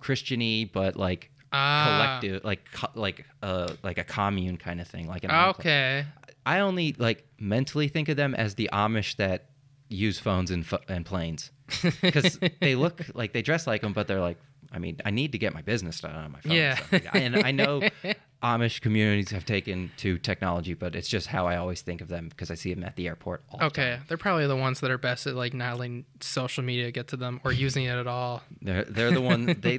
Christiany, 0.00 0.70
but 0.70 0.96
like 0.96 1.30
Ah. 1.52 2.18
collective, 2.20 2.44
like 2.44 2.70
co- 2.72 2.90
like 2.94 3.24
uh 3.42 3.68
like 3.82 3.98
a 3.98 4.04
commune 4.04 4.56
kind 4.56 4.80
of 4.80 4.88
thing, 4.88 5.06
like 5.08 5.24
an 5.24 5.30
enclave. 5.30 5.60
Okay. 5.60 6.04
I 6.46 6.60
only 6.60 6.94
like 6.98 7.26
mentally 7.38 7.88
think 7.88 8.08
of 8.08 8.16
them 8.16 8.34
as 8.34 8.54
the 8.54 8.68
Amish 8.72 9.16
that 9.16 9.46
use 9.88 10.18
phones 10.18 10.50
and 10.50 10.66
pho- 10.66 10.80
and 10.88 11.04
planes 11.06 11.50
because 12.02 12.38
they 12.60 12.74
look 12.74 13.02
like 13.14 13.32
they 13.32 13.42
dress 13.42 13.66
like 13.66 13.82
them, 13.82 13.92
but 13.92 14.06
they're 14.08 14.20
like. 14.20 14.38
I 14.70 14.78
mean, 14.78 14.98
I 15.02 15.10
need 15.10 15.32
to 15.32 15.38
get 15.38 15.54
my 15.54 15.62
business 15.62 15.98
done 16.02 16.14
on 16.14 16.30
my 16.30 16.40
phone. 16.40 16.52
Yeah. 16.52 16.78
so- 16.90 16.98
and 17.14 17.36
I 17.36 17.52
know 17.52 17.80
Amish 18.42 18.82
communities 18.82 19.30
have 19.30 19.46
taken 19.46 19.90
to 19.96 20.18
technology, 20.18 20.74
but 20.74 20.94
it's 20.94 21.08
just 21.08 21.26
how 21.26 21.46
I 21.46 21.56
always 21.56 21.80
think 21.80 22.02
of 22.02 22.08
them 22.08 22.28
because 22.28 22.50
I 22.50 22.54
see 22.54 22.74
them 22.74 22.84
at 22.84 22.94
the 22.94 23.08
airport. 23.08 23.44
All 23.50 23.60
the 23.60 23.64
Okay. 23.64 23.92
time. 23.96 24.04
They're 24.08 24.18
probably 24.18 24.46
the 24.46 24.56
ones 24.56 24.80
that 24.80 24.90
are 24.90 24.98
best 24.98 25.26
at 25.26 25.34
like 25.34 25.54
not 25.54 25.78
letting 25.78 26.04
social 26.20 26.62
media 26.62 26.90
get 26.90 27.08
to 27.08 27.16
them 27.16 27.40
or 27.44 27.52
using 27.52 27.84
it 27.86 27.96
at 27.96 28.06
all. 28.06 28.42
They're 28.60 28.84
they're 28.84 29.10
the 29.10 29.22
one 29.22 29.46
they 29.58 29.78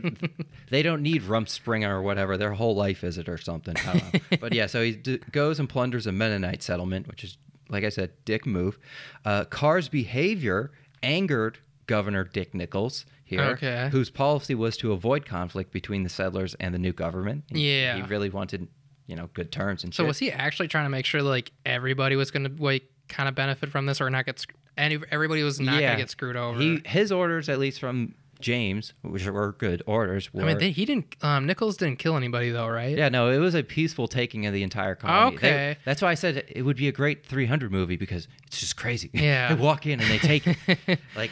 they 0.71 0.81
don't 0.81 1.03
need 1.03 1.21
Rumspringa 1.21 1.87
or 1.87 2.01
whatever. 2.01 2.35
Their 2.35 2.53
whole 2.53 2.73
life 2.75 3.03
is 3.03 3.19
it 3.19 3.29
or 3.29 3.37
something. 3.37 3.75
I 3.85 3.93
don't 3.93 4.13
know. 4.15 4.19
but 4.41 4.53
yeah, 4.55 4.65
so 4.65 4.81
he 4.81 4.93
d- 4.93 5.19
goes 5.31 5.59
and 5.59 5.69
plunders 5.69 6.07
a 6.07 6.11
Mennonite 6.11 6.63
settlement, 6.63 7.07
which 7.07 7.23
is 7.23 7.37
like 7.69 7.83
I 7.83 7.89
said, 7.89 8.11
dick 8.25 8.45
move. 8.45 8.77
Uh, 9.25 9.45
Carr's 9.45 9.87
behavior 9.89 10.71
angered 11.03 11.59
Governor 11.85 12.23
Dick 12.23 12.53
Nicolls 12.53 13.05
here, 13.23 13.41
Okay. 13.41 13.89
whose 13.91 14.09
policy 14.09 14.53
was 14.55 14.75
to 14.77 14.91
avoid 14.91 15.25
conflict 15.25 15.71
between 15.71 16.03
the 16.03 16.09
settlers 16.09 16.55
and 16.59 16.73
the 16.73 16.79
new 16.79 16.93
government. 16.93 17.43
He- 17.51 17.81
Yeah. 17.81 17.95
he 17.97 18.01
really 18.03 18.29
wanted 18.29 18.67
you 19.07 19.15
know 19.15 19.27
good 19.33 19.51
terms 19.51 19.83
and 19.83 19.91
So 19.93 20.03
shit. 20.03 20.07
was 20.07 20.19
he 20.19 20.31
actually 20.31 20.67
trying 20.67 20.85
to 20.85 20.89
make 20.89 21.05
sure 21.05 21.23
like 21.23 21.51
everybody 21.65 22.15
was 22.15 22.29
going 22.29 22.43
to 22.43 22.61
like 22.63 22.83
kind 23.07 23.27
of 23.27 23.33
benefit 23.33 23.69
from 23.71 23.87
this 23.87 23.99
or 24.01 24.09
not 24.11 24.25
get 24.27 24.45
any 24.77 24.99
everybody 25.09 25.41
was 25.41 25.59
not 25.59 25.79
going 25.79 25.91
to 25.93 25.97
get 25.97 26.09
screwed 26.11 26.35
over? 26.35 26.59
He 26.59 26.81
his 26.85 27.11
orders, 27.11 27.49
at 27.49 27.57
least 27.57 27.79
from 27.79 28.13
James, 28.39 28.93
which 29.01 29.25
were 29.27 29.51
good 29.53 29.83
orders, 29.85 30.33
were 30.33 30.43
I 30.43 30.45
mean, 30.45 30.57
they, 30.59 30.71
he 30.71 30.85
didn't. 30.85 31.15
Um, 31.21 31.45
Nicolls 31.45 31.77
didn't 31.77 31.99
kill 31.99 32.15
anybody 32.15 32.51
though, 32.51 32.67
right? 32.67 32.97
Yeah, 32.97 33.09
no, 33.09 33.29
it 33.29 33.37
was 33.39 33.53
a 33.53 33.63
peaceful 33.63 34.07
taking 34.07 34.45
of 34.45 34.53
the 34.53 34.63
entire 34.63 34.95
colony. 34.95 35.37
They- 35.37 35.47
Okay. 35.49 35.77
that's 35.85 36.01
why 36.01 36.11
I 36.11 36.13
said 36.15 36.45
it 36.47 36.61
would 36.63 36.77
be 36.77 36.87
a 36.87 36.91
great 36.93 37.25
300 37.25 37.71
movie 37.71 37.97
because 37.97 38.27
it's 38.47 38.59
just 38.59 38.77
crazy. 38.77 39.09
Yeah. 39.19 39.53
they 39.53 39.61
walk 39.61 39.85
in 39.85 39.99
and 39.99 40.09
they 40.09 40.19
take 40.19 40.47
it. 40.47 40.99
like 41.15 41.31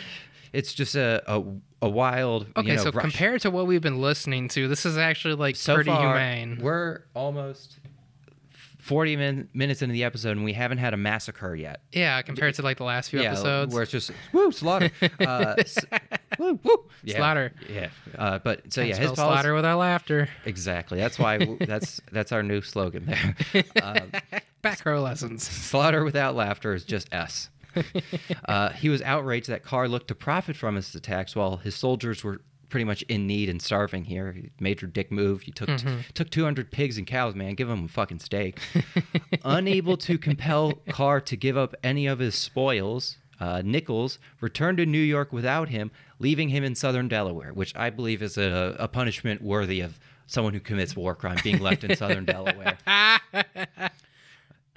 it's 0.53 0.73
just 0.73 0.95
a 0.95 1.23
a, 1.27 1.43
a 1.83 1.89
wild. 1.89 2.47
Okay, 2.57 2.71
you 2.71 2.75
know, 2.75 2.83
so 2.83 2.91
rush. 2.91 3.01
compared 3.03 3.41
to 3.41 3.51
what 3.51 3.67
we've 3.67 3.81
been 3.81 4.01
listening 4.01 4.49
to, 4.49 4.67
this 4.67 4.85
is 4.85 4.97
actually 4.97 5.35
like 5.35 5.55
so 5.55 5.75
pretty 5.75 5.89
far, 5.91 6.01
humane. 6.17 6.59
We're 6.61 7.03
almost 7.13 7.77
40 8.79 9.15
min- 9.17 9.49
minutes 9.53 9.81
into 9.81 9.91
the 9.93 10.03
episode 10.05 10.31
and 10.31 10.43
we 10.45 10.53
haven't 10.53 10.77
had 10.77 10.93
a 10.93 10.97
massacre 10.97 11.53
yet. 11.55 11.81
Yeah, 11.91 12.21
compared 12.21 12.53
to 12.55 12.61
like 12.61 12.77
the 12.77 12.85
last 12.85 13.09
few 13.09 13.19
yeah, 13.21 13.31
episodes. 13.31 13.73
where 13.73 13.83
it's 13.83 13.91
just 13.91 14.11
woo 14.31 14.51
slaughter, 14.51 14.89
uh, 15.19 15.55
s- 15.57 15.77
woo 16.39 16.59
woo 16.63 16.85
yeah, 17.03 17.17
Slaughter. 17.17 17.53
Yeah, 17.69 17.89
uh, 18.17 18.39
but 18.39 18.71
so 18.73 18.81
Can't 18.81 18.89
yeah, 18.89 18.95
his 18.97 19.11
policy, 19.11 19.21
slaughter 19.21 19.53
without 19.53 19.77
laughter. 19.79 20.29
exactly. 20.45 20.97
That's 20.99 21.17
why 21.19 21.37
that's 21.61 22.01
that's 22.11 22.31
our 22.31 22.43
new 22.43 22.61
slogan 22.61 23.05
there. 23.05 23.63
Um, 23.83 24.11
Back 24.61 24.85
row 24.85 25.01
lessons. 25.01 25.43
Slaughter 25.43 26.03
without 26.03 26.35
laughter 26.35 26.73
is 26.73 26.83
just 26.83 27.07
S. 27.13 27.49
uh, 28.45 28.69
he 28.69 28.89
was 28.89 29.01
outraged 29.03 29.47
that 29.49 29.63
Carr 29.63 29.87
looked 29.87 30.07
to 30.09 30.15
profit 30.15 30.55
from 30.55 30.75
his 30.75 30.93
attacks 30.95 31.35
while 31.35 31.57
his 31.57 31.75
soldiers 31.75 32.23
were 32.23 32.41
pretty 32.69 32.83
much 32.83 33.01
in 33.03 33.27
need 33.27 33.49
and 33.49 33.61
starving 33.61 34.03
here. 34.03 34.35
Major 34.59 34.87
dick 34.87 35.11
move. 35.11 35.41
He 35.41 35.51
took 35.51 35.69
took 36.13 36.29
200 36.29 36.71
pigs 36.71 36.97
and 36.97 37.05
cows, 37.07 37.35
man. 37.35 37.53
Give 37.55 37.69
him 37.69 37.85
a 37.85 37.87
fucking 37.87 38.19
steak. 38.19 38.59
Unable 39.45 39.95
to 39.97 40.17
compel 40.17 40.73
Carr 40.89 41.21
to 41.21 41.37
give 41.37 41.55
up 41.55 41.75
any 41.83 42.07
of 42.07 42.19
his 42.19 42.35
spoils, 42.35 43.17
uh, 43.39 43.61
Nicolls 43.63 44.19
returned 44.41 44.77
to 44.77 44.85
New 44.85 44.97
York 44.97 45.31
without 45.31 45.69
him, 45.69 45.91
leaving 46.19 46.49
him 46.49 46.63
in 46.63 46.75
southern 46.75 47.07
Delaware, 47.07 47.53
which 47.53 47.75
I 47.75 47.89
believe 47.89 48.21
is 48.21 48.37
a, 48.37 48.75
a 48.79 48.87
punishment 48.87 49.41
worthy 49.41 49.81
of 49.81 49.99
someone 50.25 50.53
who 50.53 50.59
commits 50.59 50.95
war 50.95 51.15
crime 51.15 51.37
being 51.43 51.59
left 51.59 51.83
in 51.83 51.95
southern 51.95 52.25
Delaware. 52.33 52.77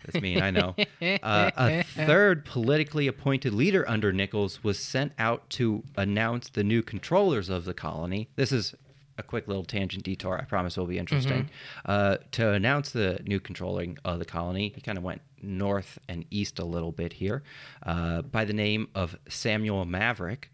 That's 0.05 0.21
mean, 0.21 0.41
I 0.41 0.51
know. 0.51 0.75
Uh, 1.23 1.51
a 1.57 1.83
third 1.83 2.45
politically 2.45 3.07
appointed 3.07 3.53
leader 3.53 3.89
under 3.89 4.13
Nicolls 4.13 4.65
was 4.65 4.79
sent 4.79 5.13
out 5.19 5.49
to 5.51 5.83
announce 5.97 6.49
the 6.49 6.65
new 6.65 6.83
controllers 6.83 7.49
of 7.49 7.65
the 7.65 7.75
colony. 7.75 8.29
This 8.37 8.53
is 8.53 8.75
a 9.21 9.23
quick 9.23 9.47
little 9.47 9.65
tangent 9.65 10.03
detour. 10.03 10.39
I 10.39 10.45
promise 10.45 10.77
will 10.77 10.87
be 10.87 10.99
interesting. 10.99 11.49
Uh, 11.85 12.17
to 12.33 12.51
announce 12.53 12.91
the 12.91 13.21
new 13.25 13.39
controlling 13.39 13.97
of 14.05 14.19
the 14.19 14.25
colony, 14.25 14.73
he 14.75 14.81
kind 14.81 14.99
of 14.99 15.05
went 15.05 15.21
north 15.43 15.99
and 16.09 16.25
east 16.31 16.59
a 16.59 16.65
little 16.65 16.91
bit 16.93 17.13
here, 17.15 17.43
uh, 17.85 18.23
by 18.23 18.45
the 18.45 18.53
name 18.53 18.89
of 18.95 19.17
Samuel 19.29 19.85
Maverick, 19.85 20.51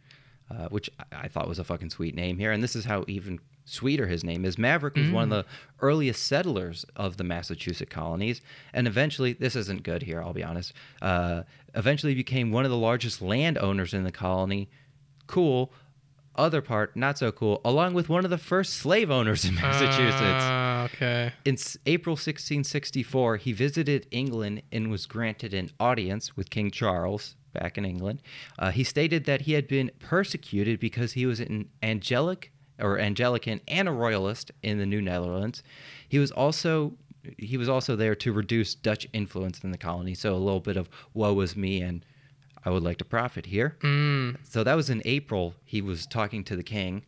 uh, 0.50 0.68
which 0.68 0.90
I- 1.00 1.22
I 1.24 1.28
thought 1.28 1.48
was 1.48 1.58
a 1.58 1.64
fucking 1.64 1.90
sweet 1.90 2.14
name 2.14 2.38
here. 2.38 2.52
And 2.52 2.62
this 2.62 2.76
is 2.76 2.84
how 2.84 3.04
even 3.08 3.40
sweeter 3.64 4.06
his 4.06 4.22
name 4.22 4.44
is. 4.44 4.56
Maverick 4.58 4.94
was 4.94 5.10
one 5.10 5.24
of 5.24 5.30
the 5.30 5.44
earliest 5.80 6.22
settlers 6.24 6.84
of 6.94 7.16
the 7.16 7.24
Massachusetts 7.24 7.90
colonies, 7.90 8.40
and 8.72 8.86
eventually, 8.86 9.32
this 9.32 9.56
isn't 9.56 9.82
good 9.82 10.02
here, 10.04 10.22
I'll 10.22 10.32
be 10.32 10.44
honest, 10.44 10.72
uh, 11.02 11.42
eventually 11.74 12.14
became 12.14 12.52
one 12.52 12.64
of 12.64 12.70
the 12.70 12.76
largest 12.76 13.20
landowners 13.20 13.92
in 13.92 14.04
the 14.04 14.12
colony. 14.12 14.68
Cool. 15.26 15.72
Other 16.36 16.60
part, 16.60 16.96
not 16.96 17.18
so 17.18 17.32
cool, 17.32 17.60
along 17.64 17.94
with 17.94 18.08
one 18.08 18.24
of 18.24 18.30
the 18.30 18.38
first 18.38 18.74
slave 18.74 19.10
owners 19.10 19.44
in 19.44 19.54
Massachusetts. 19.62 20.20
Ah, 20.20 20.84
okay. 20.84 21.32
In 21.44 21.56
April 21.86 22.12
1664, 22.12 23.38
he 23.38 23.52
visited 23.52 24.06
England 24.10 24.62
and 24.70 24.90
was 24.90 25.06
granted 25.06 25.54
an 25.54 25.70
audience 25.80 26.36
with 26.36 26.50
King 26.50 26.70
Charles 26.70 27.36
back 27.52 27.78
in 27.78 27.84
England. 27.84 28.22
Uh, 28.58 28.70
he 28.70 28.84
stated 28.84 29.24
that 29.24 29.42
he 29.42 29.54
had 29.54 29.66
been 29.66 29.90
persecuted 29.98 30.78
because 30.78 31.12
he 31.12 31.26
was 31.26 31.40
an 31.40 31.70
angelic 31.82 32.52
or 32.78 32.98
Anglican 32.98 33.60
and 33.68 33.88
a 33.88 33.92
royalist 33.92 34.50
in 34.62 34.78
the 34.78 34.86
New 34.86 35.00
Netherlands. 35.00 35.62
He 36.08 36.18
was 36.18 36.30
also 36.30 36.94
he 37.38 37.56
was 37.56 37.68
also 37.68 37.96
there 37.96 38.14
to 38.14 38.32
reduce 38.32 38.76
Dutch 38.76 39.08
influence 39.12 39.64
in 39.64 39.72
the 39.72 39.78
colony. 39.78 40.14
So 40.14 40.34
a 40.34 40.36
little 40.36 40.60
bit 40.60 40.76
of 40.76 40.88
woe 41.12 41.40
is 41.40 41.56
me 41.56 41.80
and 41.80 42.04
I 42.66 42.70
would 42.70 42.82
like 42.82 42.98
to 42.98 43.04
profit 43.04 43.46
here. 43.46 43.76
Mm. 43.80 44.38
So 44.42 44.64
that 44.64 44.74
was 44.74 44.90
in 44.90 45.00
April. 45.04 45.54
He 45.64 45.80
was 45.80 46.04
talking 46.04 46.42
to 46.44 46.56
the 46.56 46.64
king. 46.64 47.04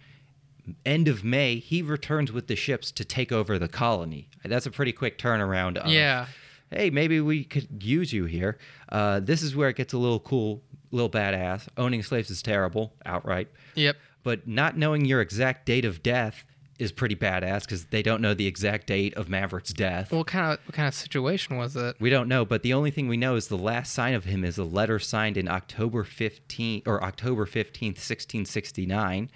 End 0.87 1.09
of 1.09 1.25
May, 1.25 1.57
he 1.57 1.83
returns 1.83 2.31
with 2.31 2.47
the 2.47 2.55
ships 2.55 2.93
to 2.93 3.05
take 3.05 3.33
over 3.33 3.59
the 3.59 3.69
colony. 3.69 4.29
That's 4.45 4.67
a 4.67 4.71
pretty 4.71 4.93
quick 4.93 5.19
turnaround. 5.19 5.77
Of, 5.79 5.91
Yeah. 5.91 6.27
Hey, 6.71 6.91
maybe 6.91 7.21
we 7.21 7.45
could 7.45 7.83
use 7.83 8.13
you 8.13 8.27
here. 8.27 8.59
Uh, 8.91 9.21
this 9.21 9.43
is 9.43 9.57
where 9.57 9.71
it 9.71 9.77
gets 9.77 9.95
a 9.95 9.99
little 9.99 10.21
cool, 10.21 10.63
little 10.93 11.11
badass. 11.11 11.67
Owning 11.77 12.03
slaves 12.03 12.31
is 12.31 12.41
terrible, 12.43 12.93
outright. 13.05 13.49
Yep. 13.75 13.97
But 14.23 14.47
not 14.47 14.77
knowing 14.77 15.07
your 15.07 15.21
exact 15.21 15.67
date 15.67 15.87
of 15.87 16.03
death 16.03 16.45
is 16.79 16.93
pretty 16.93 17.17
badass 17.17 17.63
because 17.63 17.87
they 17.87 18.03
don't 18.03 18.21
know 18.23 18.35
the 18.35 18.47
exact 18.47 18.87
date 18.87 19.13
of 19.15 19.29
Maverick's 19.29 19.73
death. 19.73 20.13
What 20.13 20.27
kind 20.29 20.53
of 20.53 20.59
what 20.67 20.75
kind 20.75 20.87
of 20.87 20.95
situation 20.95 21.57
was 21.57 21.75
it? 21.75 21.97
We 22.01 22.09
don't 22.11 22.29
know, 22.29 22.45
but 22.45 22.63
the 22.63 22.73
only 22.73 22.91
thing 22.93 23.09
we 23.09 23.17
know 23.17 23.35
is 23.35 23.49
the 23.49 23.59
last 23.59 23.93
sign 23.93 24.15
of 24.15 24.25
him 24.25 24.45
is 24.45 24.59
a 24.59 24.65
letter 24.65 24.99
signed 24.99 25.37
in 25.37 25.49
October 25.49 26.05
15th 26.05 26.87
or 26.87 27.03
October 27.03 27.47
15th, 27.47 27.99
1669. 27.99 29.31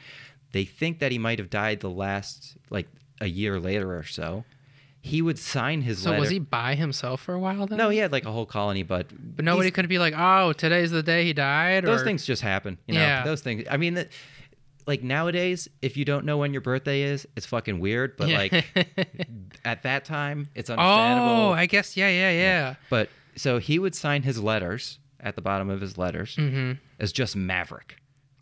They 0.52 0.64
think 0.64 0.98
that 1.00 1.12
he 1.12 1.18
might 1.18 1.38
have 1.38 1.50
died 1.50 1.80
the 1.80 1.90
last 1.90 2.56
like 2.70 2.86
a 3.20 3.26
year 3.26 3.58
later 3.58 3.96
or 3.96 4.04
so. 4.04 4.44
He 5.00 5.20
would 5.20 5.38
sign 5.38 5.82
his 5.82 6.04
letter. 6.04 6.04
So 6.04 6.10
letter. 6.10 6.20
was 6.20 6.30
he 6.30 6.38
by 6.38 6.74
himself 6.76 7.20
for 7.22 7.34
a 7.34 7.38
while 7.40 7.66
then? 7.66 7.78
No, 7.78 7.88
he 7.88 7.98
had 7.98 8.12
like 8.12 8.24
a 8.24 8.30
whole 8.30 8.46
colony, 8.46 8.84
but 8.84 9.06
But 9.36 9.44
nobody 9.44 9.72
could 9.72 9.88
be 9.88 9.98
like, 9.98 10.14
"Oh, 10.16 10.52
today's 10.52 10.92
the 10.92 11.02
day 11.02 11.24
he 11.24 11.32
died." 11.32 11.84
those 11.84 12.02
or- 12.02 12.04
things 12.04 12.24
just 12.24 12.42
happen. 12.42 12.78
You 12.86 12.94
know, 12.94 13.00
Yeah. 13.00 13.24
those 13.24 13.40
things. 13.40 13.64
I 13.68 13.78
mean, 13.78 13.94
that, 13.94 14.10
like 14.86 15.02
nowadays, 15.02 15.68
if 15.80 15.96
you 15.96 16.04
don't 16.04 16.24
know 16.24 16.38
when 16.38 16.52
your 16.52 16.60
birthday 16.62 17.02
is, 17.02 17.26
it's 17.36 17.46
fucking 17.46 17.78
weird. 17.80 18.16
But 18.16 18.28
Yeah. 18.28 18.38
like 18.38 18.64
at 19.64 19.82
that 19.82 20.04
time, 20.04 20.48
it's 20.54 20.70
understandable. 20.70 21.28
oh, 21.30 21.52
I 21.52 21.66
guess 21.66 21.96
yeah, 21.96 22.08
yeah, 22.08 22.30
yeah. 22.30 22.74
But 22.90 23.08
so 23.36 23.58
he 23.58 23.78
would 23.78 23.94
sign 23.94 24.22
his 24.22 24.42
letters 24.42 24.98
at 25.20 25.36
the 25.36 25.42
bottom 25.42 25.70
of 25.70 25.80
his 25.80 25.96
letters 25.98 26.36
Mm-hmm. 26.36 26.72
as 27.00 27.12
just 27.12 27.36
Maverick. 27.36 27.96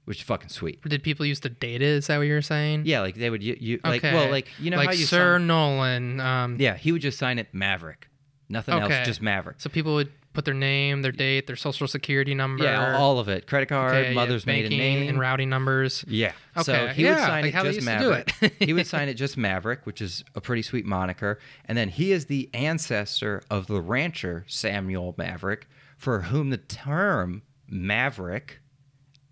which 0.07 0.19
is 0.19 0.23
fucking 0.25 0.49
sweet. 0.49 0.83
Did 0.83 1.03
people 1.03 1.25
used 1.27 1.43
to 1.45 1.49
date 1.51 1.83
it? 1.83 1.89
Is 1.89 2.07
that 2.09 2.19
what 2.19 2.27
you're 2.27 2.43
saying? 2.43 2.83
Yeah, 2.87 3.01
like 3.01 3.15
they 3.15 3.31
would 3.31 3.43
you, 3.43 3.57
you 3.61 3.81
like 3.85 4.03
well 4.03 4.31
like 4.31 4.49
you 4.59 4.71
know 4.71 4.79
like 4.79 4.87
how 4.89 4.93
you 4.95 5.05
Sir 5.05 5.37
sign- 5.39 5.47
Nolan. 5.47 6.21
Um, 6.21 6.57
yeah 6.59 6.77
he 6.77 6.91
would 6.93 7.03
just 7.03 7.19
sign 7.19 7.39
it 7.39 7.49
Maverick, 7.53 8.09
nothing 8.49 8.75
Okay. 8.75 8.97
else, 8.99 9.07
just 9.07 9.21
Maverick. 9.23 9.61
So 9.61 9.69
people 9.71 9.95
would 9.95 10.11
put 10.33 10.45
their 10.45 10.55
name, 10.55 11.03
their 11.03 11.13
date, 11.13 11.47
their 11.47 11.57
social 11.57 11.89
security 11.89 12.35
number. 12.35 12.63
Yeah, 12.65 12.97
all 12.97 13.19
of 13.19 13.29
it. 13.29 13.47
Credit 13.47 13.67
card, 13.69 13.95
okay, 13.95 14.09
yeah, 14.11 14.15
mother's 14.15 14.47
maiden 14.47 14.71
name, 14.71 15.09
and 15.09 15.19
routing 15.19 15.49
numbers. 15.49 16.05
Yeah. 16.07 16.33
So 16.63 16.73
Okay, 16.73 16.93
he 16.95 17.05
would 17.05 17.11
yeah, 17.11 17.27
sign 17.27 17.43
like 17.45 17.55
it 17.55 17.65
just 17.65 17.79
do 17.81 17.85
Maverick. 17.85 18.35
it. 18.43 18.53
he 18.61 18.73
would 18.73 18.87
sign 18.95 19.09
it 19.09 19.15
just 19.15 19.37
Maverick, 19.37 19.87
which 19.87 20.01
is 20.01 20.23
a 20.35 20.41
pretty 20.41 20.63
sweet 20.63 20.87
moniker. 20.87 21.39
And 21.65 21.77
then 21.77 21.89
he 21.89 22.13
is 22.13 22.27
the 22.27 22.49
ancestor 22.55 23.43
of 23.51 23.67
the 23.67 23.81
rancher 23.81 24.45
Samuel 24.47 25.15
Maverick, 25.19 25.67
for 25.97 26.21
whom 26.23 26.51
the 26.51 26.59
term 26.59 27.43
Maverick 27.69 28.61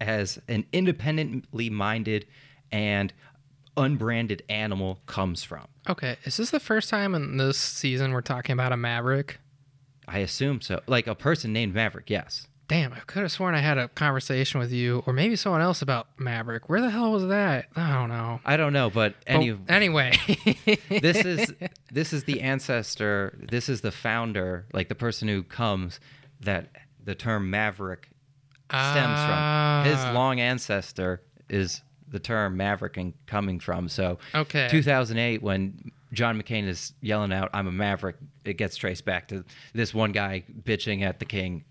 as 0.00 0.40
an 0.48 0.64
independently 0.72 1.70
minded 1.70 2.26
and 2.70 3.12
unbranded 3.76 4.42
animal 4.48 5.00
comes 5.06 5.44
from. 5.44 5.66
Okay, 5.88 6.16
is 6.24 6.36
this 6.36 6.50
the 6.50 6.60
first 6.60 6.90
time 6.90 7.14
in 7.14 7.36
this 7.36 7.56
season 7.56 8.12
we're 8.12 8.20
talking 8.20 8.52
about 8.52 8.72
a 8.72 8.76
Maverick? 8.76 9.38
I 10.08 10.18
assume 10.18 10.60
so. 10.60 10.80
Like 10.86 11.06
a 11.06 11.14
person 11.14 11.52
named 11.52 11.74
Maverick, 11.74 12.10
yes. 12.10 12.46
Damn, 12.66 12.92
I 12.92 12.98
could 13.00 13.22
have 13.22 13.32
sworn 13.32 13.54
I 13.54 13.60
had 13.60 13.78
a 13.78 13.88
conversation 13.88 14.60
with 14.60 14.70
you 14.72 15.02
or 15.06 15.14
maybe 15.14 15.36
someone 15.36 15.62
else 15.62 15.80
about 15.80 16.08
Maverick. 16.18 16.68
Where 16.68 16.82
the 16.82 16.90
hell 16.90 17.12
was 17.12 17.26
that? 17.28 17.66
I 17.74 17.94
don't 17.94 18.10
know. 18.10 18.40
I 18.44 18.58
don't 18.58 18.74
know, 18.74 18.90
but 18.90 19.14
But 19.26 19.40
anyway, 19.68 20.12
this 20.90 21.24
is 21.24 21.54
this 21.90 22.12
is 22.12 22.24
the 22.24 22.42
ancestor 22.42 23.38
this 23.50 23.70
is 23.70 23.80
the 23.80 23.90
founder 23.90 24.66
like 24.74 24.88
the 24.90 24.94
person 24.94 25.28
who 25.28 25.42
comes 25.44 25.98
that 26.40 26.68
the 27.02 27.14
term 27.14 27.48
maverick 27.48 28.10
stems 28.68 29.18
from 29.20 29.84
his 29.90 29.98
Ah. 29.98 30.12
long 30.14 30.38
ancestor 30.40 31.22
is 31.48 31.80
the 32.06 32.18
term 32.18 32.56
maverick 32.58 32.98
and 32.98 33.14
coming 33.26 33.60
from 33.60 33.88
so 33.88 34.18
Okay. 34.34 34.68
2008 34.70 35.42
when 35.42 35.90
john 36.12 36.40
mccain 36.40 36.66
is 36.66 36.92
yelling 37.00 37.32
out 37.32 37.50
i'm 37.52 37.66
a 37.66 37.72
maverick 37.72 38.16
it 38.44 38.54
gets 38.54 38.76
traced 38.76 39.04
back 39.04 39.28
to 39.28 39.44
this 39.74 39.92
one 39.92 40.12
guy 40.12 40.42
bitching 40.62 41.02
at 41.02 41.18
the 41.18 41.24
king 41.24 41.64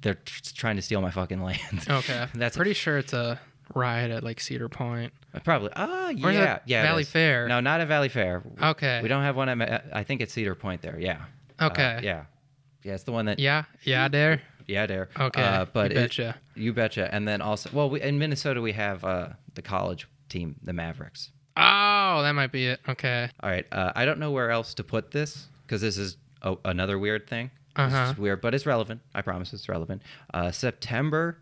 they're 0.00 0.14
tr- 0.14 0.40
trying 0.54 0.76
to 0.76 0.82
steal 0.82 1.00
my 1.00 1.10
fucking 1.10 1.42
land 1.48 1.86
Okay. 1.88 2.26
that's 2.34 2.56
pretty 2.56 2.72
sure 2.74 2.98
it's 2.98 3.12
a 3.12 3.40
riot 3.74 4.10
at 4.10 4.22
like 4.24 4.40
Cedar 4.40 4.68
Point. 4.68 5.12
probably 5.44 5.70
ah 5.76 6.08
yeah 6.10 6.28
is 6.28 6.36
it 6.36 6.62
yeah 6.66 6.82
Valley. 6.82 7.04
Fair? 7.04 7.48
no 7.48 7.60
not 7.60 7.80
at 7.80 7.88
valley 7.88 8.08
fair 8.08 8.42
Okay. 8.62 9.00
we 9.02 9.08
don't 9.08 9.22
have 9.22 9.36
one 9.36 9.48
at 9.48 9.56
Ma- 9.58 9.78
i 9.98 10.02
think 10.04 10.20
it's 10.20 10.32
cedar 10.32 10.54
point 10.54 10.82
there 10.82 10.98
yeah 10.98 11.22
Uh, 11.58 11.66
Okay. 11.66 12.00
yeah. 12.02 12.24
Yeah, 12.84 12.94
it's 12.94 13.04
the 13.04 13.12
one 13.12 13.26
that. 13.26 13.38
Yeah, 13.38 13.62
yeah, 13.84 14.08
there. 14.08 14.42
Yeah, 14.66 14.86
there. 14.86 15.08
Okay, 15.16 15.40
Uh, 15.40 15.66
but 15.66 15.92
you 15.92 15.98
it- 15.98 16.00
betcha. 16.02 16.34
you 16.56 16.72
betcha. 16.72 17.08
And 17.14 17.28
then 17.28 17.40
also, 17.40 17.70
well, 17.72 17.88
we, 17.88 18.00
in 18.02 18.18
Minnesota 18.18 18.60
we 18.60 18.72
have 18.72 19.04
uh, 19.04 19.28
the 19.54 19.62
college 19.62 20.08
team, 20.28 20.56
the 20.64 20.72
Mavericks. 20.72 21.30
Oh, 21.56 22.22
that 22.22 22.32
might 22.32 22.50
be 22.52 22.66
it. 22.66 22.80
Okay. 22.88 23.28
All 23.40 23.50
right. 23.50 23.66
Uh, 23.72 23.92
I 23.94 24.04
don't 24.04 24.18
know 24.18 24.30
where 24.30 24.50
else 24.50 24.74
to 24.74 24.84
put 24.84 25.10
this 25.10 25.46
because 25.66 25.80
this 25.80 25.98
is 25.98 26.16
a, 26.42 26.56
another 26.64 26.98
weird 26.98 27.26
thing. 27.28 27.50
This 27.76 27.92
Uh-huh. 27.92 28.10
is 28.12 28.18
weird, 28.18 28.40
but 28.40 28.54
it's 28.54 28.66
relevant. 28.66 29.00
I 29.14 29.22
promise 29.22 29.52
it's 29.52 29.68
relevant. 29.68 30.02
Uh, 30.32 30.50
September 30.50 31.38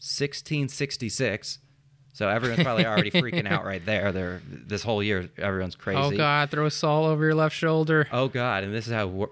1666. 0.00 1.58
So 2.12 2.28
everyone's 2.28 2.62
probably 2.62 2.86
already 2.86 3.10
freaking 3.10 3.46
out 3.46 3.64
right 3.72 3.84
there. 3.84 4.10
They're 4.10 4.40
this 4.48 4.82
whole 4.82 5.02
year, 5.02 5.28
everyone's 5.36 5.76
crazy. 5.76 6.00
Oh 6.00 6.10
God, 6.16 6.50
throw 6.50 6.66
a 6.66 6.70
Saul 6.70 7.04
over 7.04 7.24
your 7.24 7.34
left 7.34 7.54
shoulder. 7.54 8.08
Oh 8.10 8.28
God! 8.28 8.64
And 8.64 8.72
this 8.72 8.86
is 8.86 8.92
how 8.94 9.06
wor- 9.06 9.30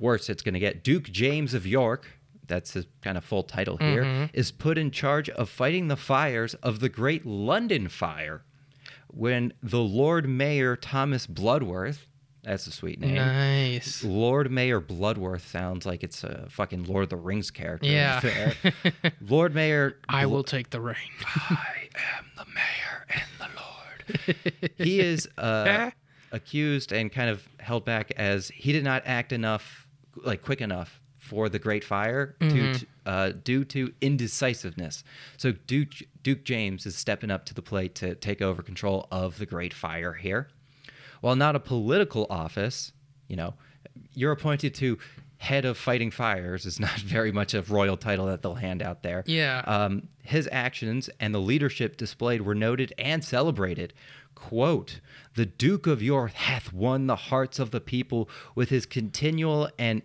worse 0.00 0.28
it's 0.28 0.42
going 0.42 0.54
to 0.54 0.60
get. 0.60 0.82
Duke 0.82 1.04
James 1.04 1.54
of 1.54 1.64
York, 1.64 2.06
that's 2.48 2.72
his 2.72 2.86
kind 3.02 3.16
of 3.16 3.24
full 3.24 3.44
title 3.44 3.76
here, 3.76 4.28
is 4.32 4.50
Mm-hmm. 4.50 4.58
put 4.58 4.78
in 4.78 4.90
charge 4.90 5.28
of 5.30 5.48
fighting 5.48 5.86
the 5.86 5.96
fires 5.96 6.54
of 6.54 6.80
the 6.80 6.88
Great 6.88 7.24
London 7.24 7.86
Fire, 7.88 8.42
when 9.08 9.52
the 9.62 9.80
Lord 9.80 10.28
Mayor 10.28 10.76
Thomas 10.76 11.26
Bloodworth, 11.26 12.06
that's 12.42 12.66
a 12.66 12.72
sweet 12.72 13.00
name. 13.00 13.16
Nice. 13.16 14.02
Lord 14.04 14.50
Mayor 14.50 14.80
Bloodworth 14.80 15.46
sounds 15.46 15.84
like 15.84 16.02
it's 16.02 16.24
a 16.24 16.46
fucking 16.48 16.84
Lord 16.84 17.04
of 17.04 17.10
the 17.10 17.16
Rings 17.16 17.50
character. 17.50 17.88
Yeah. 17.88 18.52
Lord 19.20 19.54
Mayor. 19.54 19.96
I 20.08 20.24
Blo- 20.24 20.36
will 20.36 20.44
take 20.44 20.70
the 20.70 20.80
reign. 20.80 20.96
I 21.34 21.88
am 22.18 22.24
the 22.36 22.44
mayor 22.46 23.06
and 23.10 23.22
the 23.38 23.48
lord. 23.60 24.70
he 24.78 25.00
is 25.00 25.28
uh, 25.36 25.90
accused 26.32 26.92
and 26.92 27.12
kind 27.12 27.28
of 27.28 27.46
held 27.60 27.84
back 27.84 28.12
as 28.16 28.48
he 28.48 28.72
did 28.72 28.84
not 28.84 29.02
act 29.04 29.32
enough, 29.32 29.86
like 30.16 30.42
quick 30.42 30.60
enough 30.60 31.00
for 31.28 31.48
the 31.48 31.58
Great 31.58 31.84
Fire 31.84 32.34
due 32.40 32.74
to, 32.74 32.86
uh, 33.06 33.32
due 33.44 33.64
to 33.66 33.92
indecisiveness. 34.00 35.04
So 35.36 35.52
Duke 35.52 35.92
Duke 36.22 36.44
James 36.44 36.86
is 36.86 36.96
stepping 36.96 37.30
up 37.30 37.44
to 37.46 37.54
the 37.54 37.62
plate 37.62 37.94
to 37.96 38.14
take 38.14 38.40
over 38.40 38.62
control 38.62 39.06
of 39.10 39.38
the 39.38 39.46
Great 39.46 39.74
Fire 39.74 40.14
here. 40.14 40.48
While 41.20 41.36
not 41.36 41.54
a 41.54 41.60
political 41.60 42.26
office, 42.30 42.92
you 43.28 43.36
know, 43.36 43.54
you're 44.14 44.32
appointed 44.32 44.74
to 44.76 44.98
head 45.38 45.64
of 45.64 45.78
fighting 45.78 46.10
fires 46.10 46.66
is 46.66 46.80
not 46.80 46.98
very 46.98 47.30
much 47.30 47.54
a 47.54 47.62
royal 47.62 47.96
title 47.96 48.26
that 48.26 48.42
they'll 48.42 48.54
hand 48.54 48.82
out 48.82 49.02
there. 49.02 49.22
Yeah. 49.26 49.62
Um, 49.66 50.08
his 50.22 50.48
actions 50.50 51.08
and 51.20 51.34
the 51.34 51.40
leadership 51.40 51.96
displayed 51.96 52.42
were 52.42 52.54
noted 52.54 52.92
and 52.98 53.24
celebrated. 53.24 53.92
Quote, 54.34 55.00
the 55.34 55.46
Duke 55.46 55.86
of 55.86 56.02
York 56.02 56.32
hath 56.32 56.72
won 56.72 57.06
the 57.06 57.16
hearts 57.16 57.58
of 57.58 57.70
the 57.70 57.80
people 57.80 58.28
with 58.54 58.70
his 58.70 58.86
continual 58.86 59.68
and 59.78 60.02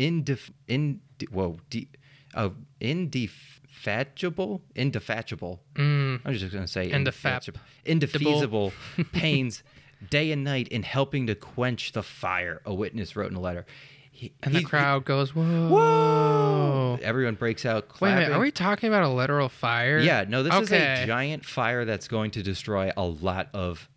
indef- 0.00 0.50
in, 0.66 1.00
whoa, 1.30 1.58
de- 1.68 1.88
uh, 2.34 2.48
indefatigable, 2.80 4.62
indefatigable. 4.74 5.60
Mm. 5.74 6.20
I'm 6.24 6.34
just 6.34 6.52
going 6.52 6.64
to 6.64 6.70
say 6.70 6.90
Indefap- 6.90 7.54
indefeasible 7.84 8.72
pains 9.12 9.62
day 10.08 10.32
and 10.32 10.42
night 10.44 10.68
in 10.68 10.82
helping 10.82 11.26
to 11.26 11.34
quench 11.34 11.92
the 11.92 12.02
fire, 12.02 12.60
a 12.64 12.72
witness 12.74 13.16
wrote 13.16 13.30
in 13.30 13.36
a 13.36 13.40
letter. 13.40 13.66
He- 14.10 14.32
And 14.42 14.54
the 14.54 14.60
he- 14.60 14.64
crowd 14.64 15.04
goes, 15.04 15.34
whoa. 15.34 15.68
Whoa! 15.68 16.98
Everyone 17.02 17.34
breaks 17.34 17.64
out 17.64 18.00
Wait 18.00 18.12
a 18.12 18.14
minute, 18.16 18.32
are 18.32 18.40
we 18.40 18.50
talking 18.50 18.88
about 18.88 19.02
a 19.04 19.08
literal 19.08 19.48
fire? 19.48 19.98
Yeah, 19.98 20.24
no, 20.28 20.42
this 20.42 20.54
is 20.54 20.72
a 20.72 21.06
giant 21.06 21.44
fire 21.44 21.84
that's 21.84 22.08
going 22.08 22.30
to 22.32 22.42
destroy 22.42 22.90
a 22.96 23.04
lot 23.04 23.48
of 23.54 23.88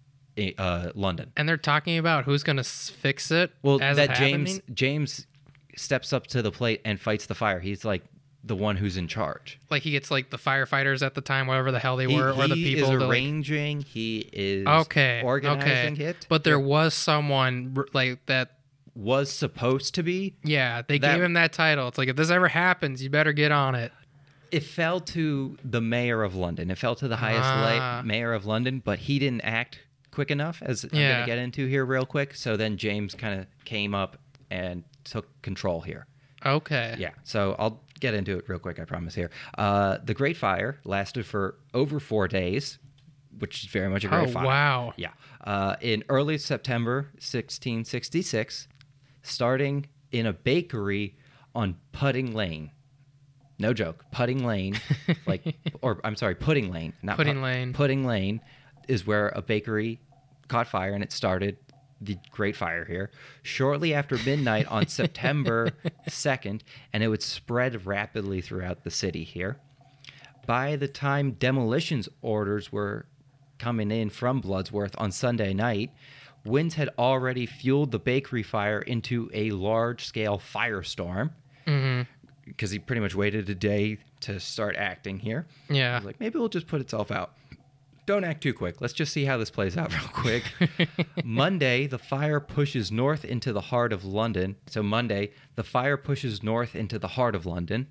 uh, 0.58 0.92
London. 0.96 1.32
And 1.38 1.48
they're 1.50 1.58
talking 1.58 1.98
about 1.98 2.24
who's 2.26 2.44
going 2.44 2.58
to 2.58 2.64
fix 2.64 3.32
it. 3.32 3.52
Well, 3.62 3.82
as 3.82 3.98
that 3.98 4.16
James 4.16 4.52
happening? 4.56 4.76
James 4.76 5.28
steps 5.76 6.14
up 6.14 6.28
to 6.28 6.42
the 6.42 6.52
plate 6.52 6.82
and 6.86 7.00
fights 7.00 7.26
the 7.26 7.36
fire. 7.36 7.60
He's 7.60 7.84
like 7.86 8.04
the 8.46 8.56
one 8.56 8.76
who's 8.76 8.98
in 8.98 9.08
charge. 9.08 9.58
like 9.70 9.84
he 9.84 9.92
gets 9.92 10.12
like 10.12 10.30
the 10.30 10.38
firefighters 10.38 11.02
at 11.06 11.14
the 11.14 11.22
time, 11.22 11.48
whatever 11.48 11.72
the 11.72 11.80
hell 11.80 11.96
they 11.96 12.08
He, 12.08 12.16
were, 12.16 12.32
or 12.32 12.48
the 12.48 12.56
people. 12.56 12.56
he 12.56 12.74
is 12.80 12.90
to, 12.90 12.98
like- 12.98 13.10
arranging. 13.10 13.82
he 13.82 14.30
is 14.34 14.68
okay, 14.68 15.22
organizing 15.24 15.94
okay. 15.94 16.06
it. 16.06 16.26
But 16.28 16.44
there 16.44 16.60
was 16.60 16.94
someone 16.94 17.74
like 17.94 18.26
that. 18.26 18.58
was 18.96 19.32
supposed 19.32 19.96
to 19.96 20.04
be. 20.04 20.36
Yeah, 20.44 20.82
they 20.88 20.98
That- 21.00 21.16
gave 21.16 21.24
him 21.24 21.34
that 21.34 21.54
title. 21.54 21.88
It's 21.88 21.98
like 21.98 22.10
if 22.10 22.16
this 22.18 22.30
ever 22.30 22.48
happens, 22.50 23.02
you 23.02 23.10
better 23.10 23.32
get 23.34 23.52
on 23.52 23.76
it. 23.76 23.92
It 24.52 24.64
fell 24.64 25.00
to 25.00 25.58
the 25.64 25.82
mayor 25.82 26.22
of 26.22 26.36
London. 26.36 26.70
It 26.70 26.78
fell 26.78 26.94
to 26.96 27.08
the 27.08 27.16
highest 27.16 27.42
Ah. 27.46 27.96
la- 27.98 28.02
mayor 28.04 28.34
of 28.34 28.46
London, 28.46 28.82
but 28.86 29.00
he 29.00 29.18
didn't 29.20 29.42
act 29.42 29.80
quick 30.12 30.30
enough, 30.30 30.62
as 30.62 30.84
I'm 30.84 30.90
going 30.92 31.22
to 31.22 31.26
get 31.26 31.40
into 31.40 31.66
here 31.66 31.84
real 31.86 32.06
quick. 32.06 32.36
So 32.36 32.56
then 32.56 32.78
James 32.78 33.16
kind 33.16 33.40
of 33.40 33.48
came 33.66 33.96
up 33.96 34.18
and 34.52 34.84
took 35.04 35.42
control 35.42 35.82
here. 35.82 36.06
Okay. 36.46 36.96
Yeah, 37.00 37.12
so 37.24 37.56
I'll 37.58 37.82
get 38.00 38.14
into 38.14 38.38
it 38.38 38.50
real 38.50 38.60
quick, 38.60 38.80
I 38.80 38.84
promise 38.86 39.16
here. 39.16 39.30
Uh, 39.58 39.98
the 40.04 40.14
Great 40.14 40.36
Fire 40.36 40.80
lasted 40.84 41.26
for 41.26 41.56
over 41.74 42.00
four 42.02 42.28
days, 42.28 42.80
which 43.40 43.64
is 43.64 43.70
very 43.70 43.90
much 43.90 44.04
a 44.04 44.10
great 44.10 44.28
Oh 44.28 44.32
fire. 44.32 44.46
wow. 44.46 44.94
Yeah. 44.98 45.12
Uh, 45.42 45.76
in 45.82 46.04
early 46.10 46.38
September 46.38 47.08
1666, 47.14 48.68
starting 49.22 49.86
in 50.12 50.26
a 50.26 50.34
bakery 50.34 51.16
on 51.56 51.76
Pudding 51.92 52.34
Lane. 52.34 52.72
No 53.60 53.74
joke. 53.74 54.04
Pudding 54.12 54.46
Lane, 54.46 54.80
like, 55.26 55.56
or 55.82 56.02
I'm 56.04 56.16
sorry, 56.16 56.36
Pudding 56.36 56.72
Lane, 56.72 56.94
not 57.02 57.18
Pudding 57.18 57.36
Pu- 57.36 57.42
Lane. 57.44 57.74
Pudding 57.74 58.06
Lane 58.06 58.42
is 58.88 59.08
where 59.08 59.30
a 59.30 59.42
bakery 59.42 60.00
caught 60.50 60.68
fire 60.68 60.94
and 60.94 61.04
it 61.04 61.12
started 61.12 61.58
the 62.06 62.18
Great 62.32 62.56
Fire 62.56 62.86
here. 62.86 63.12
Shortly 63.42 63.94
after 63.94 64.18
midnight 64.26 64.68
on 64.68 64.88
September 64.88 65.72
2nd, 66.08 66.62
and 66.92 67.04
it 67.04 67.08
would 67.08 67.24
spread 67.24 67.86
rapidly 67.86 68.42
throughout 68.42 68.84
the 68.84 68.92
city 68.92 69.24
here. 69.24 69.58
By 70.46 70.76
the 70.76 70.88
time 70.88 71.32
demolitions 71.32 72.10
orders 72.22 72.72
were 72.72 73.06
coming 73.60 73.92
in 73.92 74.10
from 74.10 74.42
Bloodsworth 74.42 74.94
on 74.98 75.12
Sunday 75.12 75.54
night, 75.54 75.92
winds 76.46 76.76
had 76.76 76.90
already 76.98 77.46
fueled 77.46 77.92
the 77.92 78.00
bakery 78.00 78.44
fire 78.44 78.80
into 78.80 79.30
a 79.34 79.52
large 79.52 80.06
scale 80.06 80.40
firestorm 80.40 81.32
hmm 81.66 82.02
because 82.46 82.72
he 82.72 82.78
pretty 82.80 83.00
much 83.00 83.16
waited 83.16 83.50
a 83.50 83.56
day 83.56 83.98
to 84.20 84.38
start 84.38 84.76
acting 84.76 85.18
here. 85.18 85.48
Yeah. 85.70 86.02
like, 86.04 86.20
maybe 86.20 86.36
it'll 86.36 86.50
just 86.50 86.68
put 86.68 86.82
itself 86.82 87.10
out. 87.10 87.38
Don't 88.06 88.24
act 88.24 88.42
too 88.44 88.54
quick. 88.54 88.82
Let's 88.82 88.94
just 88.94 89.14
see 89.14 89.26
how 89.26 89.38
this 89.38 89.50
plays 89.50 89.78
out 89.78 89.92
real 89.98 90.10
quick. 90.12 90.44
Monday, 91.24 91.88
the 91.88 91.98
fire 92.00 92.40
pushes 92.40 92.92
north 92.92 93.24
into 93.26 93.54
the 93.54 93.62
heart 93.62 93.94
of 93.94 94.04
London. 94.04 94.56
So, 94.68 94.84
Monday, 94.84 95.32
the 95.56 95.64
fire 95.64 95.98
pushes 95.98 96.44
north 96.44 96.76
into 96.76 97.00
the 97.00 97.08
heart 97.10 97.36
of 97.36 97.46
London, 97.46 97.88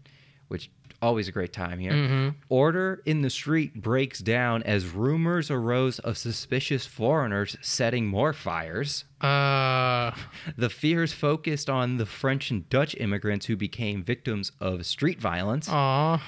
which 0.48 0.70
Always 1.00 1.26
a 1.26 1.32
great 1.32 1.52
time 1.52 1.80
here. 1.80 1.90
Mhm. 1.90 2.34
Order 2.48 3.02
in 3.04 3.22
the 3.22 3.30
street 3.30 3.74
breaks 3.82 4.20
down 4.20 4.62
as 4.62 4.86
rumors 4.86 5.50
arose 5.50 5.98
of 5.98 6.16
suspicious 6.16 6.86
foreigners 6.86 7.56
setting 7.60 8.06
more 8.06 8.32
fires. 8.32 9.04
Uh, 9.20 10.12
The 10.56 10.70
fears 10.70 11.12
focused 11.12 11.68
on 11.68 11.96
the 11.96 12.06
French 12.06 12.52
and 12.52 12.68
Dutch 12.68 12.94
immigrants 13.00 13.46
who 13.46 13.56
became 13.56 14.04
victims 14.04 14.52
of 14.60 14.86
street 14.86 15.20
violence. 15.20 15.68
aw. 15.68 16.22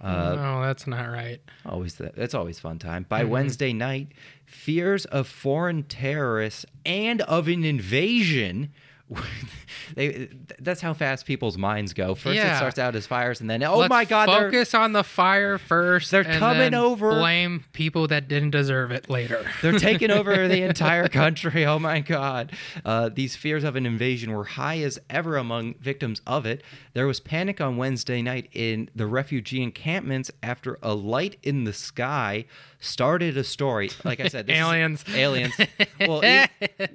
Uh, 0.00 0.34
no, 0.34 0.62
that's 0.62 0.86
not 0.86 1.06
right. 1.06 1.40
Always 1.66 1.96
the, 1.96 2.12
that's 2.16 2.34
always 2.34 2.58
fun 2.58 2.78
time. 2.78 3.04
By 3.08 3.24
Wednesday 3.24 3.72
night, 3.72 4.08
fears 4.46 5.04
of 5.06 5.28
foreign 5.28 5.82
terrorists 5.82 6.64
and 6.86 7.20
of 7.22 7.48
an 7.48 7.64
invasion. 7.64 8.72
they 9.94 10.28
that's 10.58 10.80
how 10.80 10.94
fast 10.94 11.26
people's 11.26 11.58
minds 11.58 11.92
go. 11.92 12.14
First 12.14 12.38
it 12.38 12.56
starts 12.56 12.78
out 12.78 12.94
as 12.94 13.06
fires, 13.06 13.40
and 13.40 13.50
then 13.50 13.62
oh 13.62 13.78
Let's 13.78 13.90
my 13.90 14.04
god, 14.04 14.26
focus 14.26 14.74
on 14.74 14.92
the 14.92 15.04
fire 15.04 15.58
first. 15.58 16.10
They're 16.10 16.22
and 16.22 16.38
coming 16.38 16.74
over. 16.74 17.10
Blame 17.10 17.64
people 17.72 18.06
that 18.08 18.28
didn't 18.28 18.50
deserve 18.50 18.90
it 18.90 19.10
later. 19.10 19.44
They're 19.62 19.78
taking 19.78 20.10
over 20.10 20.48
the 20.48 20.62
entire 20.70 21.08
country. 21.08 21.64
Oh 21.66 21.78
my 21.78 22.00
God. 22.00 22.52
Uh, 22.84 23.08
these 23.08 23.36
fears 23.36 23.64
of 23.64 23.76
an 23.76 23.86
invasion 23.86 24.32
were 24.32 24.44
high 24.44 24.78
as 24.78 24.98
ever 25.08 25.36
among 25.36 25.74
victims 25.74 26.20
of 26.26 26.46
it. 26.46 26.62
There 26.92 27.06
was 27.06 27.20
panic 27.20 27.60
on 27.60 27.76
Wednesday 27.76 28.22
night 28.22 28.48
in 28.52 28.90
the 28.94 29.06
refugee 29.06 29.62
encampments 29.62 30.30
after 30.42 30.78
a 30.82 30.94
light 30.94 31.36
in 31.42 31.64
the 31.64 31.72
sky 31.72 32.46
started 32.80 33.36
a 33.36 33.44
story. 33.44 33.90
Like 34.04 34.20
I 34.20 34.28
said, 34.28 34.48
Aliens. 34.50 35.04
aliens. 35.14 35.54
Well, 36.00 36.22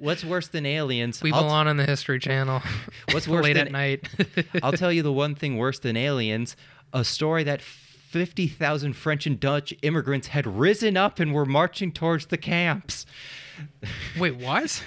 what's 0.00 0.24
worse 0.24 0.48
than 0.48 0.66
aliens? 0.66 1.22
we 1.22 1.32
I'll 1.32 1.40
t- 1.40 1.44
belong 1.46 1.68
on 1.68 1.76
the 1.76 1.86
History 1.86 2.18
Channel. 2.18 2.60
What's 3.12 3.28
worse 3.28 3.44
late 3.44 3.52
than- 3.54 3.68
at 3.68 3.72
night? 3.72 4.08
I'll 4.62 4.72
tell 4.84 4.92
you 4.92 5.02
the 5.02 5.12
one 5.12 5.34
thing 5.36 5.56
worse 5.58 5.78
than 5.78 5.96
aliens 5.96 6.56
a 6.92 7.04
story 7.04 7.44
that 7.44 7.60
50,000 8.08 8.92
French 8.94 9.26
and 9.26 9.38
Dutch 9.40 9.74
immigrants 9.82 10.28
had 10.28 10.46
risen 10.46 10.96
up 10.96 11.18
and 11.20 11.32
were 11.34 11.44
marching 11.46 11.92
towards 11.92 12.26
the 12.26 12.36
camps. 12.38 13.04
Wait, 14.18 14.36
what? 14.36 14.82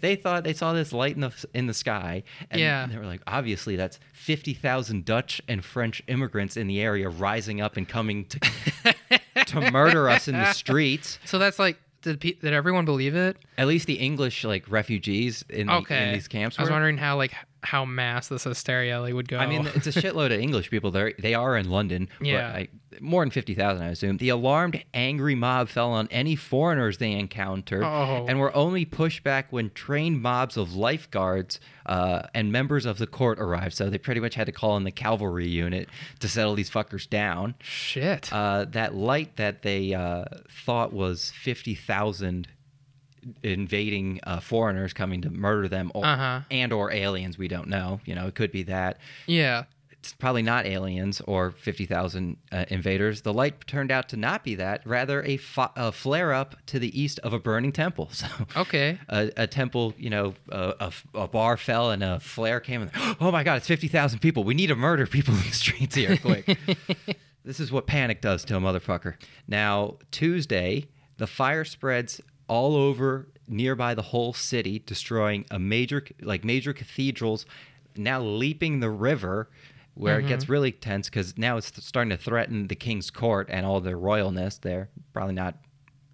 they 0.00 0.14
thought 0.16 0.44
they 0.44 0.52
saw 0.52 0.72
this 0.72 0.92
light 0.92 1.14
in 1.16 1.20
the 1.22 1.46
in 1.54 1.66
the 1.66 1.74
sky, 1.74 2.22
and 2.50 2.60
Yeah. 2.60 2.86
they 2.86 2.96
were 2.96 3.04
like, 3.04 3.20
obviously 3.26 3.74
that's 3.76 3.98
fifty 4.12 4.54
thousand 4.54 5.04
Dutch 5.04 5.40
and 5.48 5.64
French 5.64 6.00
immigrants 6.06 6.56
in 6.56 6.66
the 6.68 6.80
area 6.80 7.08
rising 7.08 7.60
up 7.60 7.76
and 7.76 7.88
coming 7.88 8.24
to 8.26 8.40
to 9.46 9.70
murder 9.72 10.08
us 10.08 10.28
in 10.28 10.34
the 10.34 10.52
streets. 10.52 11.18
So 11.24 11.38
that's 11.40 11.58
like, 11.58 11.78
did 12.02 12.20
pe- 12.20 12.34
did 12.34 12.52
everyone 12.52 12.84
believe 12.84 13.16
it? 13.16 13.36
At 13.58 13.66
least 13.66 13.86
the 13.88 13.94
English 13.94 14.44
like 14.44 14.70
refugees 14.70 15.44
in, 15.50 15.66
the, 15.66 15.74
Okay. 15.74 16.06
in 16.08 16.12
these 16.14 16.28
camps. 16.28 16.58
I 16.58 16.62
was 16.62 16.70
wondering 16.70 16.98
how 16.98 17.16
like 17.16 17.32
how 17.62 17.84
mass 17.84 18.28
this 18.28 18.44
hysteria 18.44 19.00
like, 19.00 19.14
would 19.14 19.28
go. 19.28 19.38
I 19.38 19.46
mean, 19.46 19.66
it's 19.74 19.86
a 19.86 19.92
shitload 19.92 20.26
of 20.26 20.40
English 20.40 20.70
people. 20.70 20.90
They 20.90 21.14
they 21.18 21.34
are 21.34 21.56
in 21.56 21.70
London. 21.70 22.08
but 22.18 22.26
Yeah. 22.26 22.48
I, 22.48 22.68
more 23.00 23.22
than 23.24 23.30
fifty 23.30 23.54
thousand, 23.54 23.84
I 23.84 23.88
assume. 23.90 24.18
The 24.18 24.28
alarmed, 24.28 24.82
angry 24.92 25.34
mob 25.34 25.68
fell 25.68 25.92
on 25.92 26.08
any 26.10 26.36
foreigners 26.36 26.98
they 26.98 27.12
encountered, 27.12 27.82
Oh. 27.84 28.26
and 28.28 28.38
were 28.38 28.54
only 28.54 28.84
pushed 28.84 29.22
back 29.24 29.46
when 29.50 29.70
trained 29.70 30.20
mobs 30.22 30.56
of 30.56 30.74
lifeguards 30.74 31.58
uh, 31.86 32.22
and 32.34 32.52
members 32.52 32.84
of 32.84 32.98
the 32.98 33.06
court 33.06 33.38
arrived. 33.40 33.74
So 33.74 33.88
they 33.88 33.98
pretty 33.98 34.20
much 34.20 34.34
had 34.34 34.46
to 34.46 34.52
call 34.52 34.76
in 34.76 34.84
the 34.84 34.90
cavalry 34.92 35.48
unit 35.48 35.88
to 36.20 36.28
settle 36.28 36.54
these 36.54 36.70
fuckers 36.70 37.08
down. 37.08 37.54
shit. 37.60 38.30
Uh, 38.32 38.66
that 38.70 38.94
light 38.94 39.36
that 39.36 39.62
they 39.62 39.94
uh, 39.94 40.24
thought 40.50 40.92
was 40.92 41.30
fifty 41.30 41.74
thousand 41.74 42.48
invading 43.42 44.20
uh, 44.24 44.40
foreigners 44.40 44.92
coming 44.92 45.22
to 45.22 45.30
murder 45.30 45.68
them, 45.68 45.90
or, 45.94 46.04
Uh-huh. 46.04 46.40
and 46.50 46.72
or 46.72 46.90
aliens. 46.92 47.38
We 47.38 47.48
don't 47.48 47.68
know. 47.68 48.00
You 48.04 48.14
know, 48.14 48.26
it 48.26 48.34
could 48.34 48.52
be 48.52 48.62
that 48.64 48.98
yeah. 49.26 49.64
it's 49.90 50.12
probably 50.14 50.42
not 50.42 50.66
aliens 50.66 51.20
or 51.28 51.52
50,000 51.52 52.36
uh, 52.50 52.64
invaders. 52.68 53.22
The 53.22 53.32
light 53.32 53.66
turned 53.68 53.92
out 53.92 54.08
to 54.08 54.16
not 54.16 54.42
be 54.42 54.56
that, 54.56 54.82
rather 54.84 55.22
a, 55.24 55.38
a 55.76 55.92
flare 55.92 56.32
up 56.32 56.56
to 56.66 56.78
the 56.80 57.00
east 57.00 57.20
of 57.20 57.32
a 57.32 57.38
burning 57.38 57.70
temple. 57.72 58.10
So 58.12 58.26
Okay. 58.56 58.98
a, 59.08 59.30
a 59.36 59.46
temple, 59.46 59.94
you 59.96 60.10
know, 60.10 60.34
a 60.50 61.28
bar 61.28 61.56
fell 61.56 61.90
and 61.92 62.02
a 62.02 62.18
flare 62.20 62.58
came 62.60 62.82
and 62.82 62.90
oh 63.20 63.30
my 63.30 63.44
god, 63.44 63.56
it's 63.58 63.68
50,000 63.68 64.18
people. 64.18 64.42
We 64.44 64.54
need 64.54 64.68
to 64.68 64.76
murder 64.76 65.06
people 65.06 65.34
in 65.38 65.40
the 65.42 65.52
streets 65.52 65.94
here 65.94 66.16
quick. 66.16 66.58
this 67.44 67.60
is 67.60 67.70
what 67.70 67.86
panic 67.86 68.20
does 68.20 68.44
to 68.46 68.56
a 68.56 68.60
motherfucker. 68.60 69.14
Now, 69.46 69.98
Tuesday, 70.10 70.88
the 71.18 71.26
fire 71.28 71.64
spreads 71.64 72.20
all 72.52 72.76
over 72.76 73.28
nearby 73.48 73.94
the 73.94 74.02
whole 74.02 74.34
city, 74.34 74.82
destroying 74.84 75.46
a 75.50 75.58
major 75.58 76.04
like 76.20 76.44
major 76.44 76.74
cathedrals, 76.74 77.46
now 77.96 78.20
leaping 78.20 78.80
the 78.80 78.90
river 78.90 79.48
where 79.94 80.18
it 80.20 80.26
gets 80.26 80.50
really 80.50 80.70
tense 80.70 81.08
because 81.08 81.38
now 81.38 81.56
it's 81.56 81.72
starting 81.82 82.10
to 82.10 82.16
threaten 82.16 82.68
the 82.68 82.74
king's 82.74 83.10
court 83.10 83.48
and 83.50 83.64
all 83.64 83.80
their 83.80 83.96
royalness 83.96 84.60
there. 84.60 84.90
Probably 85.14 85.34
not 85.34 85.54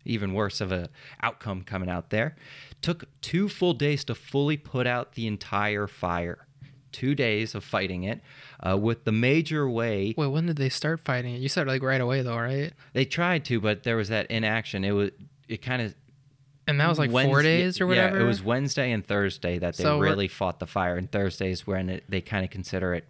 even 0.05 0.33
worse 0.33 0.61
of 0.61 0.71
a 0.71 0.89
outcome 1.25 1.63
coming 1.63 1.91
out 1.91 2.11
there. 2.11 2.37
Took 2.83 3.07
two 3.21 3.49
full 3.49 3.75
days 3.75 4.05
to 4.05 4.15
fully 4.15 4.57
put 4.57 4.87
out 4.87 5.15
the 5.15 5.27
entire 5.27 5.89
fire. 5.89 6.47
Two 6.93 7.17
days 7.17 7.57
of 7.57 7.65
fighting 7.65 8.05
it, 8.05 8.21
uh, 8.65 8.77
with 8.77 9.05
the 9.05 9.13
major 9.13 9.69
way 9.69 10.15
Wait, 10.17 10.29
when 10.29 10.47
did 10.47 10.57
they 10.57 10.69
start 10.69 11.01
fighting 11.01 11.35
it? 11.35 11.39
You 11.39 11.49
said 11.49 11.67
like 11.67 11.83
right 11.83 12.01
away 12.01 12.23
though, 12.23 12.39
right? 12.39 12.73
they 12.93 13.05
tried 13.05 13.45
to, 13.47 13.61
but 13.61 13.83
there 13.83 13.97
was 13.97 14.09
that 14.09 14.31
inaction. 14.31 14.85
It 14.85 14.93
was 14.93 15.11
it 15.49 15.63
kind 15.63 15.83
of 15.83 15.95
And 16.69 16.79
that 16.81 16.89
was 16.89 16.99
like 16.99 17.11
four 17.11 17.43
days 17.43 17.81
or 17.81 17.87
whatever. 17.87 18.19
Yeah, 18.19 18.23
it 18.23 18.27
was 18.27 18.43
Wednesday 18.43 18.93
and 18.93 19.05
Thursday 19.05 19.59
that 19.59 19.77
they 19.77 19.83
So 19.83 19.99
really 19.99 20.29
fought 20.29 20.61
the 20.61 20.67
fire, 20.67 20.97
and 20.97 21.11
Thursdays 21.11 21.67
when 21.67 21.89
it, 21.89 22.05
they 22.09 22.21
kind 22.21 22.45
of 22.45 22.51
consider 22.51 22.95
it 22.95 23.05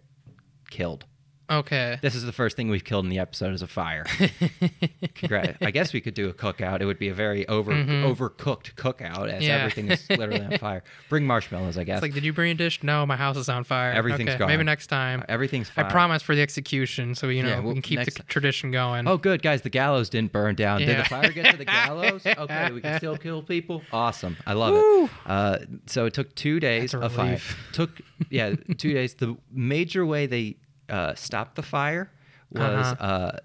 killed. 0.69 1.05
Okay. 1.49 1.97
This 2.01 2.15
is 2.15 2.23
the 2.23 2.31
first 2.31 2.55
thing 2.55 2.69
we've 2.69 2.83
killed 2.83 3.05
in 3.05 3.09
the 3.09 3.19
episode 3.19 3.53
is 3.53 3.61
a 3.61 3.67
fire. 3.67 4.05
Congrats. 5.15 5.57
I 5.61 5.71
guess 5.71 5.93
we 5.93 6.01
could 6.01 6.13
do 6.13 6.29
a 6.29 6.33
cookout. 6.33 6.81
It 6.81 6.85
would 6.85 6.99
be 6.99 7.09
a 7.09 7.13
very 7.13 7.47
over 7.47 7.71
overcooked 7.71 8.75
cookout 8.75 9.29
as 9.29 9.39
Mm-hmm. 9.39 9.41
Yeah. 9.43 9.57
everything 9.57 9.89
is 9.89 10.09
literally 10.09 10.41
on 10.41 10.57
fire. 10.57 10.83
Bring 11.09 11.25
marshmallows, 11.25 11.77
I 11.77 11.83
guess. 11.85 11.97
It's 11.97 12.01
like, 12.03 12.13
did 12.13 12.23
you 12.25 12.33
bring 12.33 12.51
a 12.51 12.55
dish? 12.55 12.83
No, 12.83 13.05
my 13.05 13.15
house 13.15 13.37
is 13.37 13.47
on 13.49 13.63
fire. 13.63 13.91
Everything's 13.93 14.29
okay, 14.31 14.37
gone. 14.39 14.47
Maybe 14.49 14.63
next 14.63 14.87
time. 14.87 15.23
Everything's 15.29 15.71
I 15.77 15.83
promise 15.83 16.21
for 16.21 16.35
the 16.35 16.41
execution, 16.41 17.15
so 17.15 17.29
you 17.29 17.43
know 17.43 17.49
Yeah, 17.49 17.59
we 17.61 17.73
can 17.73 17.81
keep 17.81 17.99
the 17.99 18.05
next- 18.05 18.27
tradition 18.27 18.71
going. 18.71 19.07
Oh, 19.07 19.17
good 19.17 19.41
guys! 19.41 19.61
The 19.61 19.69
gallows 19.69 20.09
didn't 20.09 20.31
burn 20.33 20.55
down. 20.55 20.79
Did 20.81 20.97
the 20.99 21.03
fire 21.05 21.31
get 21.31 21.51
to 21.51 21.57
the 21.57 21.65
gallows? 21.65 22.25
Okay, 22.39 22.71
we 22.71 22.81
can 22.81 22.97
still 22.97 23.17
kill 23.17 23.41
people. 23.41 23.81
Awesome, 23.91 24.37
I 24.45 24.53
love 24.53 24.73
Woo. 24.73 25.05
it. 25.05 25.09
Uh, 25.25 25.57
so 25.87 26.05
it 26.05 26.13
took 26.13 26.33
two 26.35 26.59
days 26.59 26.93
of 26.93 27.11
fire. 27.13 27.39
Took 27.73 28.01
yeah, 28.29 28.55
two 28.77 28.93
days. 28.93 29.13
The 29.15 29.35
major 29.51 30.05
way 30.05 30.25
they 30.25 30.57
uh, 30.89 31.13
stopped 31.15 31.55
the 31.55 31.63
fire 31.63 32.11
was 32.51 32.61
Uh-huh. 32.99 33.03
uh, 33.05 33.37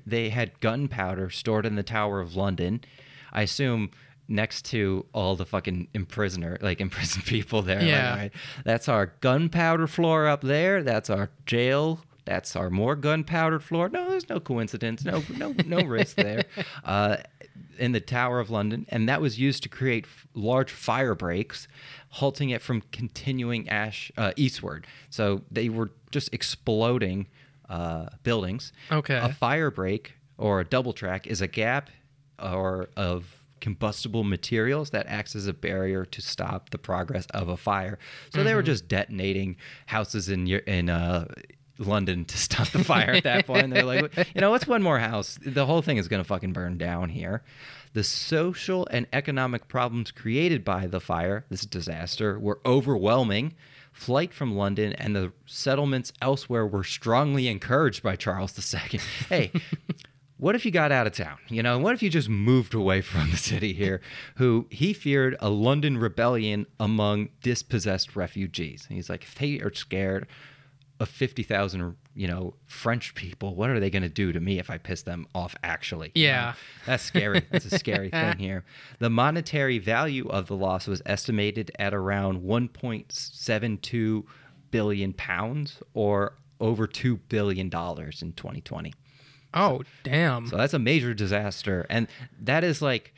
they 0.06 0.28
had 0.30 0.58
gunpowder 0.60 1.30
stored 1.30 1.66
in 1.66 1.74
the 1.76 1.82
Tower 1.82 2.20
of 2.20 2.36
London. 2.36 2.80
I 3.32 3.42
assume 3.42 3.90
next 4.28 4.64
to 4.66 5.06
all 5.12 5.36
the 5.36 5.46
fucking 5.46 5.88
imprisoner 5.94 6.58
like 6.60 6.80
imprisoned 6.88 7.24
people 7.26 7.62
there. 7.62 7.78
Like, 7.78 7.88
Yeah. 7.88 8.16
right, 8.16 8.32
that's 8.64 8.88
our 8.88 9.12
gunpowder 9.20 9.86
floor 9.86 10.26
up 10.26 10.40
there. 10.42 10.82
That's 10.82 11.10
our 11.10 11.30
jail. 11.46 12.00
That's 12.24 12.56
our 12.56 12.70
more 12.70 12.96
gunpowder 12.96 13.60
floor. 13.60 13.88
No, 13.88 14.10
there's 14.10 14.28
no 14.28 14.40
coincidence. 14.40 15.04
No, 15.04 15.22
no, 15.36 15.54
no 15.64 15.82
risk 15.86 16.16
there. 16.26 16.44
Uh, 16.84 17.18
in 17.78 17.92
the 17.92 18.00
Tower 18.00 18.40
of 18.40 18.50
London, 18.50 18.86
and 18.88 19.08
that 19.08 19.20
was 19.20 19.38
used 19.38 19.62
to 19.62 19.68
create 19.68 20.06
f- 20.06 20.26
large 20.34 20.72
fire 20.72 21.14
breaks, 21.14 21.68
halting 22.08 22.48
it 22.50 22.62
from 22.62 22.82
continuing 22.90 23.68
ash 23.68 24.10
uh, 24.16 24.32
eastward. 24.34 24.86
So 25.10 25.42
they 25.50 25.68
were 25.68 25.90
just 26.10 26.32
exploding 26.32 27.26
uh, 27.68 28.06
buildings. 28.22 28.72
Okay. 28.90 29.16
A 29.16 29.32
fire 29.32 29.70
break 29.70 30.14
or 30.38 30.60
a 30.60 30.64
double 30.64 30.92
track 30.92 31.26
is 31.26 31.40
a 31.40 31.46
gap 31.46 31.90
or 32.38 32.88
of 32.96 33.42
combustible 33.60 34.22
materials 34.22 34.90
that 34.90 35.06
acts 35.06 35.34
as 35.34 35.46
a 35.46 35.52
barrier 35.52 36.04
to 36.04 36.20
stop 36.20 36.70
the 36.70 36.78
progress 36.78 37.26
of 37.30 37.48
a 37.48 37.56
fire. 37.56 37.98
So 38.32 38.44
they 38.44 38.54
were 38.54 38.62
just 38.62 38.86
detonating 38.86 39.56
houses 39.86 40.28
in 40.28 40.46
in 40.46 40.90
uh, 40.90 41.26
London 41.78 42.24
to 42.26 42.38
stop 42.38 42.68
the 42.70 42.84
fire 42.84 43.10
at 43.10 43.24
that 43.24 43.46
point. 43.46 43.72
They're 43.72 43.84
like, 43.84 44.14
you 44.34 44.40
know, 44.40 44.50
what's 44.50 44.66
one 44.66 44.82
more 44.82 44.98
house? 44.98 45.38
The 45.44 45.66
whole 45.66 45.82
thing 45.82 45.96
is 45.96 46.08
going 46.08 46.20
to 46.22 46.26
fucking 46.28 46.52
burn 46.52 46.78
down 46.78 47.08
here. 47.10 47.42
The 47.92 48.04
social 48.04 48.86
and 48.90 49.06
economic 49.12 49.68
problems 49.68 50.10
created 50.10 50.64
by 50.64 50.86
the 50.86 51.00
fire, 51.00 51.46
this 51.48 51.64
disaster, 51.64 52.38
were 52.38 52.60
overwhelming. 52.66 53.54
Flight 53.96 54.34
from 54.34 54.54
London 54.54 54.92
and 54.92 55.16
the 55.16 55.32
settlements 55.46 56.12
elsewhere 56.20 56.66
were 56.66 56.84
strongly 56.84 57.48
encouraged 57.48 58.02
by 58.02 58.14
Charles 58.14 58.52
II. 58.74 59.00
Hey, 59.30 59.50
what 60.36 60.54
if 60.54 60.66
you 60.66 60.70
got 60.70 60.92
out 60.92 61.06
of 61.06 61.14
town? 61.14 61.38
You 61.48 61.62
know, 61.62 61.78
what 61.78 61.94
if 61.94 62.02
you 62.02 62.10
just 62.10 62.28
moved 62.28 62.74
away 62.74 63.00
from 63.00 63.30
the 63.30 63.38
city 63.38 63.72
here? 63.72 64.02
Who 64.36 64.66
he 64.70 64.92
feared 64.92 65.34
a 65.40 65.48
London 65.48 65.96
rebellion 65.96 66.66
among 66.78 67.30
dispossessed 67.42 68.14
refugees. 68.14 68.84
And 68.86 68.96
he's 68.96 69.08
like, 69.08 69.22
if 69.22 69.34
they 69.34 69.60
are 69.60 69.72
scared 69.72 70.26
of 71.00 71.08
50,000, 71.08 71.96
you 72.16 72.26
know, 72.26 72.54
French 72.66 73.14
people, 73.14 73.54
what 73.54 73.68
are 73.68 73.78
they 73.78 73.90
going 73.90 74.02
to 74.02 74.08
do 74.08 74.32
to 74.32 74.40
me 74.40 74.58
if 74.58 74.70
I 74.70 74.78
piss 74.78 75.02
them 75.02 75.26
off 75.34 75.54
actually? 75.62 76.12
You 76.14 76.24
Yeah. 76.24 76.40
know, 76.46 76.52
that's 76.86 77.02
scary. 77.04 77.42
That's 77.50 77.66
a 77.66 77.78
scary 77.78 78.08
thing 78.22 78.38
here. 78.38 78.64
The 79.00 79.10
monetary 79.10 79.78
value 79.78 80.26
of 80.28 80.46
the 80.46 80.56
loss 80.56 80.86
was 80.86 81.02
estimated 81.04 81.70
at 81.78 81.92
around 81.92 82.40
1.72 82.42 84.24
billion 84.70 85.12
pounds 85.12 85.82
or 85.94 86.36
over 86.60 86.86
$2 86.86 87.20
billion 87.28 87.66
in 87.66 87.70
2020. 87.70 88.92
Oh, 89.54 89.82
damn. 90.02 90.46
So 90.46 90.56
that's 90.56 90.74
a 90.74 90.78
major 90.78 91.14
disaster. 91.14 91.86
And 91.88 92.08
that 92.40 92.64
is 92.64 92.82
like 92.82 93.14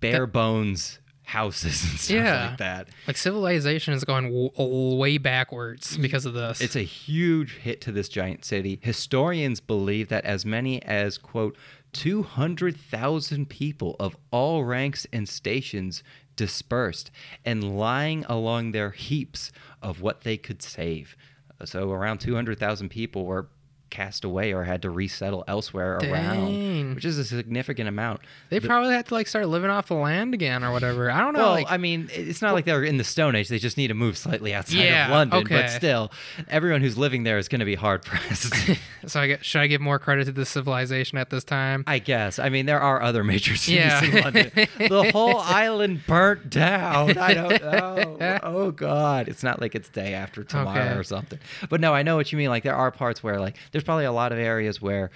bare 0.00 0.26
bones 0.26 0.98
houses 1.28 1.82
and 1.90 1.98
stuff 2.00 2.14
Yeah. 2.16 2.48
like 2.48 2.58
that. 2.58 2.88
like 3.06 3.16
civilization 3.18 3.92
is 3.94 4.02
going 4.04 4.24
w- 4.24 4.96
way 4.96 5.18
backwards 5.18 5.96
because 5.98 6.24
of 6.24 6.32
this. 6.34 6.60
It's 6.60 6.74
a 6.76 6.80
huge 6.82 7.56
hit 7.58 7.80
to 7.82 7.92
this 7.92 8.08
giant 8.08 8.44
city. 8.46 8.78
Historians 8.82 9.60
believe 9.60 10.08
that 10.08 10.24
as 10.24 10.46
many 10.46 10.82
as, 10.82 11.18
quote, 11.18 11.56
200,000 11.92 13.46
people 13.48 13.96
of 14.00 14.16
all 14.30 14.64
ranks 14.64 15.06
and 15.12 15.28
stations 15.28 16.02
dispersed 16.36 17.10
and 17.44 17.78
lying 17.78 18.24
along 18.28 18.72
their 18.72 18.90
heaps 18.90 19.52
of 19.82 20.00
what 20.00 20.22
they 20.22 20.36
could 20.36 20.62
save. 20.62 21.16
So 21.64 21.90
around 21.90 22.18
200,000 22.18 22.88
people 22.88 23.26
were 23.26 23.48
cast 23.90 24.24
away 24.24 24.52
or 24.52 24.64
had 24.64 24.82
to 24.82 24.90
resettle 24.90 25.44
elsewhere 25.48 25.98
Dang. 26.00 26.12
around, 26.12 26.94
which 26.94 27.04
is 27.04 27.18
a 27.18 27.24
significant 27.24 27.88
amount. 27.88 28.20
they 28.50 28.58
The- 28.58 28.66
probably 28.68 28.92
had 28.94 29.06
to 29.06 29.14
like 29.14 29.26
start 29.26 29.48
living 29.48 29.70
off 29.70 29.88
the 29.88 29.94
land 29.94 30.34
again 30.34 30.62
or 30.64 30.72
whatever. 30.72 31.10
I 31.10 31.20
don't 31.20 31.32
know. 31.32 31.40
well, 31.40 31.50
like, 31.52 31.70
I 31.70 31.76
mean, 31.76 32.08
it's 32.12 32.42
not 32.42 32.54
like 32.54 32.64
they're 32.64 32.84
in 32.84 32.96
the 32.98 33.04
Stone 33.04 33.34
Age. 33.36 33.48
They 33.48 33.58
just 33.58 33.76
need 33.76 33.88
to 33.88 33.94
move 33.94 34.16
slightly 34.18 34.54
outside 34.54 34.78
Yeah, 34.78 35.06
of 35.06 35.10
London. 35.12 35.38
okay. 35.40 35.62
But 35.62 35.70
still, 35.70 36.10
everyone 36.48 36.80
who's 36.80 36.98
living 36.98 37.22
there 37.24 37.38
is 37.38 37.48
going 37.48 37.60
to 37.60 37.64
be 37.64 37.74
hard 37.74 38.02
pressed. 38.04 38.54
so 39.06 39.20
I 39.20 39.26
get, 39.26 39.44
should 39.44 39.60
I 39.60 39.66
give 39.66 39.80
more 39.80 39.98
credit 39.98 40.26
to 40.26 40.32
the 40.32 40.46
civilization 40.46 41.18
at 41.18 41.30
this 41.30 41.44
time? 41.44 41.84
I 41.86 41.98
guess. 41.98 42.38
I 42.38 42.48
mean, 42.48 42.66
there 42.66 42.80
are 42.80 43.02
other 43.02 43.24
major 43.24 43.56
cities 43.56 43.80
Yeah. 43.80 44.04
in 44.04 44.22
London. 44.24 44.50
The 44.78 45.10
whole 45.12 45.36
island 45.38 46.02
burnt 46.06 46.50
down. 46.50 47.16
I 47.18 47.34
don't 47.34 47.62
know. 47.62 48.38
Oh 48.58 48.70
God, 48.70 49.28
it's 49.28 49.42
not 49.42 49.60
like 49.60 49.74
it's 49.74 49.88
day 49.88 50.14
after 50.14 50.42
tomorrow 50.44 50.80
Okay. 50.80 50.98
or 50.98 51.02
something. 51.02 51.38
But 51.68 51.80
no, 51.80 51.92
I 51.94 52.02
know 52.02 52.16
what 52.16 52.30
you 52.32 52.38
mean. 52.38 52.48
Like 52.50 52.62
there 52.62 52.74
are 52.74 52.90
parts 52.90 53.22
where 53.22 53.38
like 53.40 53.56
there's 53.78 53.84
probably 53.84 54.06
a 54.06 54.12
lot 54.12 54.32
of 54.32 54.38
areas 54.38 54.82
where 54.82 55.12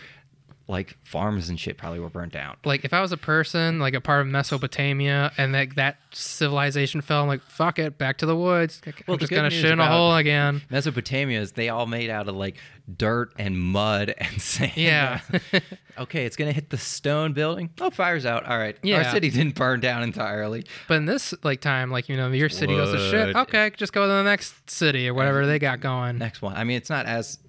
like 0.68 0.96
farms 1.02 1.48
and 1.48 1.58
shit 1.58 1.76
probably 1.76 1.98
were 1.98 2.08
burnt 2.08 2.32
down. 2.32 2.56
like 2.64 2.84
if 2.84 2.92
I 2.92 3.00
was 3.00 3.10
a 3.10 3.16
person, 3.16 3.80
like 3.80 3.92
a 3.92 4.00
part 4.00 4.20
of 4.20 4.28
Mesopotamia, 4.28 5.32
and 5.36 5.52
that 5.52 5.74
that 5.74 5.96
civilization 6.12 7.00
fell, 7.00 7.22
I'm 7.22 7.26
like, 7.26 7.42
fuck 7.42 7.80
it, 7.80 7.98
back 7.98 8.18
to 8.18 8.26
the 8.26 8.36
woods. 8.36 8.80
Well, 8.86 8.94
I'm 9.08 9.14
the 9.14 9.16
just 9.18 9.32
gonna 9.32 9.50
news 9.50 9.54
shit 9.54 9.72
in 9.72 9.80
a 9.80 9.88
hole 9.88 10.14
again. 10.14 10.62
Mesopotamia 10.70 11.40
is 11.40 11.52
they 11.52 11.70
all 11.70 11.86
made 11.86 12.08
out 12.08 12.28
of 12.28 12.36
like 12.36 12.58
dirt 12.96 13.32
and 13.36 13.58
mud 13.58 14.10
and 14.16 14.40
sand. 14.40 14.76
Yeah. 14.76 15.20
okay, 15.98 16.24
it's 16.24 16.36
gonna 16.36 16.52
hit 16.52 16.70
the 16.70 16.78
stone 16.78 17.32
building. 17.32 17.70
Oh, 17.80 17.90
fire's 17.90 18.24
out. 18.24 18.46
All 18.46 18.56
right. 18.56 18.76
Yeah. 18.84 18.98
Our 18.98 19.10
city 19.10 19.28
didn't 19.28 19.56
burn 19.56 19.80
down 19.80 20.04
entirely. 20.04 20.64
But 20.86 20.98
in 20.98 21.06
this 21.06 21.34
like 21.42 21.60
time, 21.60 21.90
like 21.90 22.08
you 22.08 22.16
know, 22.16 22.30
your 22.30 22.48
city 22.48 22.76
goes 22.76 22.92
to 22.92 23.10
shit. 23.10 23.34
Okay, 23.34 23.72
just 23.76 23.92
go 23.92 24.02
to 24.02 24.08
the 24.08 24.22
next 24.22 24.70
city 24.70 25.08
or 25.08 25.14
whatever 25.14 25.46
they 25.46 25.58
got 25.58 25.80
going. 25.80 26.18
Next 26.18 26.40
one. 26.40 26.54
I 26.54 26.62
mean, 26.62 26.76
it's 26.76 26.90
not 26.90 27.06
as 27.06 27.40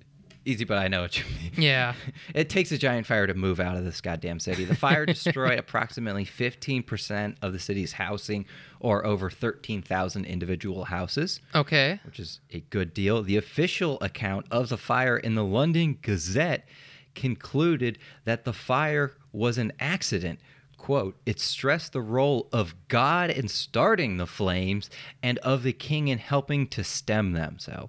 easy, 0.45 0.65
but 0.65 0.77
I 0.77 0.87
know 0.87 1.01
what 1.01 1.17
you 1.17 1.25
mean. 1.25 1.51
Yeah. 1.57 1.93
It 2.33 2.49
takes 2.49 2.71
a 2.71 2.77
giant 2.77 3.05
fire 3.07 3.27
to 3.27 3.33
move 3.33 3.59
out 3.59 3.77
of 3.77 3.85
this 3.85 4.01
goddamn 4.01 4.39
city. 4.39 4.65
The 4.65 4.75
fire 4.75 5.05
destroyed 5.07 5.59
approximately 5.59 6.25
15% 6.25 7.35
of 7.41 7.53
the 7.53 7.59
city's 7.59 7.93
housing, 7.93 8.45
or 8.79 9.05
over 9.05 9.29
13,000 9.29 10.25
individual 10.25 10.85
houses, 10.85 11.39
Okay. 11.55 11.99
which 12.05 12.19
is 12.19 12.39
a 12.51 12.59
good 12.69 12.93
deal. 12.93 13.21
The 13.23 13.37
official 13.37 13.97
account 14.01 14.45
of 14.51 14.69
the 14.69 14.77
fire 14.77 15.17
in 15.17 15.35
the 15.35 15.43
London 15.45 15.97
Gazette 16.01 16.67
concluded 17.15 17.97
that 18.25 18.43
the 18.43 18.53
fire 18.53 19.13
was 19.31 19.57
an 19.57 19.71
accident. 19.79 20.39
Quote, 20.77 21.15
it 21.25 21.39
stressed 21.39 21.93
the 21.93 22.01
role 22.01 22.49
of 22.51 22.75
God 22.89 23.29
in 23.29 23.47
starting 23.47 24.17
the 24.17 24.27
flames 24.27 24.89
and 25.21 25.37
of 25.39 25.63
the 25.63 25.71
king 25.71 26.09
in 26.09 26.17
helping 26.17 26.67
to 26.67 26.83
stem 26.83 27.31
them. 27.31 27.57
So, 27.59 27.87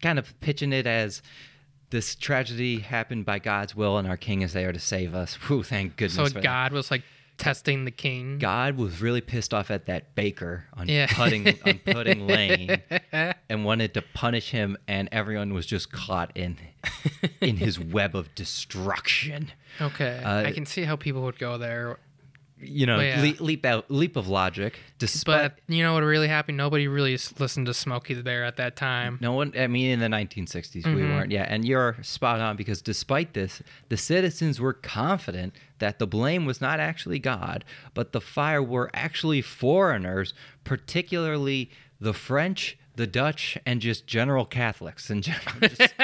kind 0.00 0.18
of 0.18 0.38
pitching 0.40 0.72
it 0.72 0.86
as 0.86 1.22
this 1.90 2.14
tragedy 2.14 2.78
happened 2.80 3.24
by 3.26 3.38
God's 3.38 3.74
will 3.74 3.98
and 3.98 4.06
our 4.08 4.16
king 4.16 4.42
is 4.42 4.52
there 4.52 4.72
to 4.72 4.78
save 4.78 5.14
us. 5.14 5.34
Whew, 5.34 5.62
thank 5.62 5.96
goodness. 5.96 6.14
So 6.14 6.24
for 6.26 6.30
that. 6.34 6.42
God 6.42 6.72
was 6.72 6.90
like 6.90 7.02
testing 7.36 7.84
the 7.86 7.90
king. 7.90 8.38
God 8.38 8.76
was 8.76 9.00
really 9.00 9.20
pissed 9.22 9.54
off 9.54 9.70
at 9.70 9.86
that 9.86 10.14
baker 10.14 10.66
on 10.74 10.88
Yeah. 10.88 11.06
pudding 11.10 11.48
on 11.64 11.78
pudding 11.86 12.26
lane 12.26 12.82
and 13.48 13.64
wanted 13.64 13.94
to 13.94 14.02
punish 14.14 14.50
him 14.50 14.76
and 14.86 15.08
everyone 15.10 15.54
was 15.54 15.64
just 15.66 15.90
caught 15.90 16.30
in 16.36 16.58
in 17.40 17.56
his 17.56 17.78
web 17.80 18.14
of 18.14 18.34
destruction. 18.34 19.50
Okay. 19.80 20.20
Uh, 20.24 20.42
I 20.48 20.52
can 20.52 20.66
see 20.66 20.82
how 20.82 20.96
people 20.96 21.22
would 21.22 21.38
go 21.38 21.56
there. 21.58 21.98
You 22.62 22.86
know, 22.86 22.98
Well, 22.98 23.06
yeah. 23.06 23.20
leap, 23.22 23.40
leap 23.40 23.64
out 23.66 23.90
leap 23.90 24.16
of 24.16 24.28
logic. 24.28 24.78
Despite 24.98 25.56
But 25.66 25.74
you 25.74 25.82
know 25.82 25.94
what 25.94 26.02
really 26.02 26.28
happened? 26.28 26.56
Nobody 26.58 26.88
really 26.88 27.18
listened 27.38 27.66
to 27.66 27.74
Smokey 27.74 28.14
the 28.14 28.22
Bear 28.22 28.44
at 28.44 28.56
that 28.56 28.76
time. 28.76 29.18
no 29.20 29.32
one 29.32 29.52
I 29.58 29.66
mean 29.66 29.90
in 29.90 30.00
the 30.00 30.08
1960s 30.08 30.84
we 30.84 30.92
Mhm. 31.02 31.10
weren't. 31.10 31.30
Yeah, 31.30 31.46
and 31.48 31.64
you're 31.64 31.96
spot 32.02 32.40
on 32.40 32.56
because 32.56 32.82
despite 32.82 33.32
this, 33.34 33.62
the 33.88 33.96
citizens 33.96 34.60
were 34.60 34.72
confident 34.74 35.54
that 35.78 35.98
the 35.98 36.06
blame 36.06 36.44
was 36.44 36.60
not 36.60 36.80
actually 36.80 37.18
God, 37.18 37.64
but 37.94 38.12
the 38.12 38.20
fire 38.20 38.62
were 38.62 38.90
actually 38.92 39.40
foreigners, 39.42 40.34
particularly 40.64 41.70
the 42.00 42.12
French, 42.14 42.76
the 42.96 43.06
Dutch, 43.06 43.56
and 43.64 43.80
just 43.80 44.06
general 44.06 44.44
Catholics 44.44 45.10
in 45.10 45.22
general. 45.22 45.60
Just, 45.68 45.94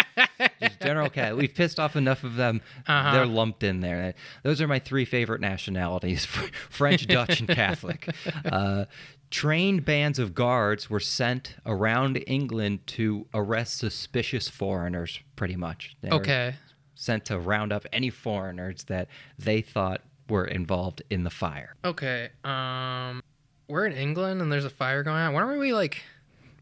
just 0.61 0.81
general 0.81 1.11
cat. 1.11 1.37
We've 1.37 1.55
pissed 1.55 1.79
off 1.79 1.97
enough 1.97 2.25
of 2.25 2.37
them. 2.37 2.61
Uh-huh. 2.87 3.13
They're 3.13 3.27
lumped 3.27 3.63
in 3.63 3.81
there. 3.81 4.15
Those 4.43 4.61
are 4.61 4.69
my 4.69 4.79
three 4.79 5.05
favorite 5.05 5.41
nationalities 5.41 6.25
French, 6.71 7.07
Dutch, 7.07 7.41
and 7.41 7.49
Catholic. 7.49 8.09
Uh, 8.45 8.87
trained 9.31 9.85
bands 9.85 10.19
of 10.19 10.35
guards 10.35 10.89
were 10.89 11.01
sent 11.01 11.57
around 11.67 12.23
England 12.27 12.87
to 12.87 13.27
arrest 13.35 13.79
suspicious 13.79 14.49
foreigners, 14.49 15.21
pretty 15.37 15.57
much. 15.57 15.97
They 16.01 16.11
Okay. 16.11 16.55
Sent 16.95 17.27
to 17.27 17.39
round 17.39 17.73
up 17.73 17.85
any 17.93 18.09
foreigners 18.11 18.85
that 18.85 19.09
they 19.39 19.61
thought 19.61 20.01
were 20.31 20.47
involved 20.47 21.03
in 21.11 21.25
the 21.25 21.31
fire. 21.31 21.75
Okay. 21.85 22.31
Um, 22.43 23.23
we're 23.69 23.85
in 23.87 23.93
England 23.93 24.41
and 24.41 24.51
there's 24.51 24.65
a 24.65 24.71
fire 24.71 25.03
going 25.03 25.17
on. 25.19 25.35
Weren't 25.35 25.61
we 25.61 25.73
like? 25.75 26.03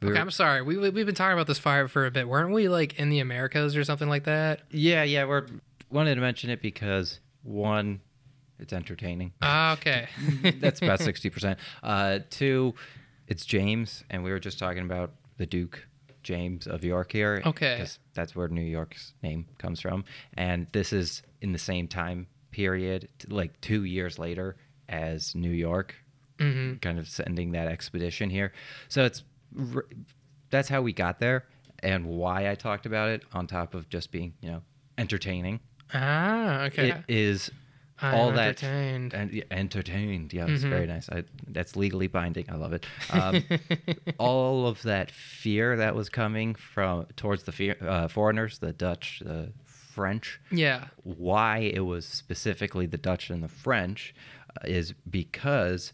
We 0.04 0.10
Okay, 0.10 0.18
were- 0.18 0.20
I'm 0.20 0.30
sorry. 0.30 0.62
We 0.62 0.76
we- 0.76 0.90
we've 0.90 1.06
been 1.06 1.14
talking 1.14 1.32
about 1.34 1.46
this 1.46 1.58
fire 1.58 1.88
for 1.88 2.06
a 2.06 2.10
bit. 2.10 2.28
Weren't 2.28 2.52
we 2.52 2.68
like 2.68 2.98
in 2.98 3.08
the 3.10 3.20
Americas 3.20 3.76
or 3.76 3.84
something 3.84 4.08
like 4.08 4.24
that? 4.24 4.60
Yeah, 4.70 5.02
yeah, 5.02 5.24
we're 5.24 5.46
wanted 5.90 6.14
to 6.16 6.20
mention 6.20 6.50
it 6.50 6.60
because 6.60 7.20
one, 7.42 8.00
it's 8.58 8.72
entertaining. 8.72 9.32
Ah, 9.42 9.72
okay. 9.74 10.08
That's 10.60 10.80
about 10.82 11.00
sixty 11.10 11.30
percent. 11.30 11.58
Uh, 11.82 12.20
two, 12.30 12.74
it's 13.28 13.44
James, 13.46 14.04
and 14.10 14.22
we 14.24 14.30
were 14.30 14.40
just 14.40 14.58
talking 14.58 14.82
about 14.84 15.12
the 15.38 15.46
Duke 15.46 15.86
James 16.22 16.66
of 16.66 16.84
York 16.84 17.12
here. 17.12 17.42
Okay. 17.44 17.76
'cause 17.78 17.98
that's 18.14 18.34
where 18.36 18.48
New 18.48 18.62
York's 18.62 19.12
name 19.22 19.46
comes 19.58 19.80
from, 19.80 20.04
and 20.34 20.66
this 20.72 20.92
is 20.92 21.22
in 21.40 21.52
the 21.52 21.58
same 21.58 21.86
time 21.88 22.26
period, 22.50 23.08
like 23.28 23.60
two 23.60 23.84
years 23.84 24.18
later 24.18 24.56
as 24.88 25.34
New 25.34 25.50
York, 25.50 25.94
hmm 26.38 26.74
kind 26.76 26.98
of 26.98 27.08
sending 27.08 27.52
that 27.52 27.68
expedition 27.68 28.30
here. 28.30 28.52
So 28.88 29.04
it's 29.04 29.22
that's 30.50 30.68
how 30.68 30.82
we 30.82 30.92
got 30.92 31.18
there, 31.18 31.46
and 31.82 32.06
why 32.06 32.50
I 32.50 32.54
talked 32.54 32.86
about 32.86 33.08
it 33.10 33.22
on 33.32 33.46
top 33.46 33.74
of 33.74 33.88
just 33.88 34.10
being 34.10 34.34
you 34.40 34.50
know 34.50 34.62
entertaining. 34.98 35.60
Ah, 35.92 36.62
okay. 36.64 36.90
It 36.90 36.96
is 37.08 37.50
I'm 38.00 38.14
all 38.14 38.32
that 38.32 38.62
entertained. 38.62 39.14
and 39.14 39.32
yeah, 39.32 39.44
entertained. 39.50 40.32
Yeah, 40.32 40.46
it's 40.48 40.64
Mhm. 40.64 40.68
very 40.70 40.86
nice. 40.86 41.08
I, 41.10 41.24
that's 41.48 41.76
legally 41.76 42.06
binding. 42.08 42.46
I 42.50 42.56
love 42.56 42.72
it. 42.72 42.86
Um, 43.10 43.44
all 44.18 44.66
of 44.66 44.82
that 44.82 45.10
fear 45.10 45.76
that 45.76 45.94
was 45.94 46.08
coming 46.08 46.54
from 46.54 47.06
towards 47.16 47.44
the 47.44 47.52
fear, 47.52 47.76
uh, 47.80 48.08
foreigners, 48.08 48.58
the 48.58 48.72
Dutch, 48.72 49.22
the 49.24 49.52
French. 49.66 50.40
yeah. 50.50 50.86
Why 51.04 51.58
it 51.58 51.80
was 51.86 52.04
specifically 52.04 52.86
the 52.86 52.98
Dutch 52.98 53.30
and 53.30 53.42
the 53.44 53.48
French 53.48 54.12
uh, 54.56 54.66
is 54.66 54.92
because 55.08 55.92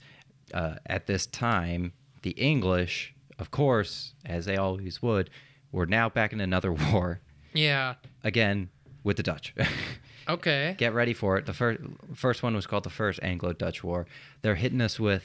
uh, 0.54 0.76
at 0.86 1.06
this 1.06 1.26
time 1.26 1.92
the 2.22 2.30
English, 2.30 3.14
of 3.40 3.50
course, 3.50 4.14
as 4.24 4.44
they 4.44 4.56
always 4.56 5.02
would, 5.02 5.30
we're 5.72 5.86
now 5.86 6.08
back 6.08 6.32
in 6.32 6.40
another 6.40 6.72
war 6.92 7.20
Yeah. 7.52 7.94
again 8.22 8.68
with 9.02 9.16
the 9.16 9.22
Dutch. 9.22 9.54
Okay. 10.28 10.76
Get 10.78 10.94
ready 10.94 11.12
for 11.14 11.38
it. 11.38 11.46
The 11.46 11.52
first 11.54 11.80
first 12.14 12.42
one 12.44 12.54
was 12.54 12.64
called 12.64 12.84
the 12.84 12.90
First 12.90 13.18
Anglo-Dutch 13.20 13.82
War. 13.82 14.06
They're 14.42 14.54
hitting 14.54 14.80
us 14.80 15.00
with 15.00 15.24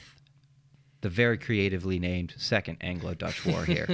the 1.02 1.08
very 1.08 1.38
creatively 1.38 2.00
named 2.00 2.34
Second 2.36 2.78
Anglo-Dutch 2.80 3.46
War 3.46 3.64
here. 3.66 3.86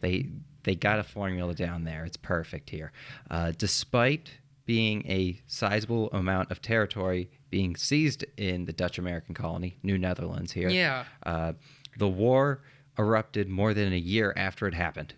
they 0.00 0.28
they 0.62 0.74
got 0.74 1.00
a 1.00 1.02
formula 1.02 1.54
down 1.54 1.84
there. 1.84 2.06
It's 2.06 2.16
perfect 2.16 2.70
here. 2.70 2.92
Uh, 3.30 3.52
despite 3.58 4.30
being 4.64 5.04
a 5.06 5.38
sizable 5.46 6.08
amount 6.12 6.50
of 6.50 6.62
territory 6.62 7.28
being 7.50 7.76
seized 7.76 8.24
in 8.38 8.64
the 8.64 8.72
Dutch 8.72 8.96
American 8.98 9.34
colony, 9.34 9.76
New 9.82 9.98
Netherlands 9.98 10.52
here. 10.52 10.70
Yeah. 10.70 11.04
Uh, 11.26 11.52
the 11.98 12.08
war 12.08 12.62
erupted 12.98 13.48
more 13.48 13.74
than 13.74 13.92
a 13.92 13.96
year 13.98 14.32
after 14.36 14.66
it 14.66 14.74
happened. 14.74 15.14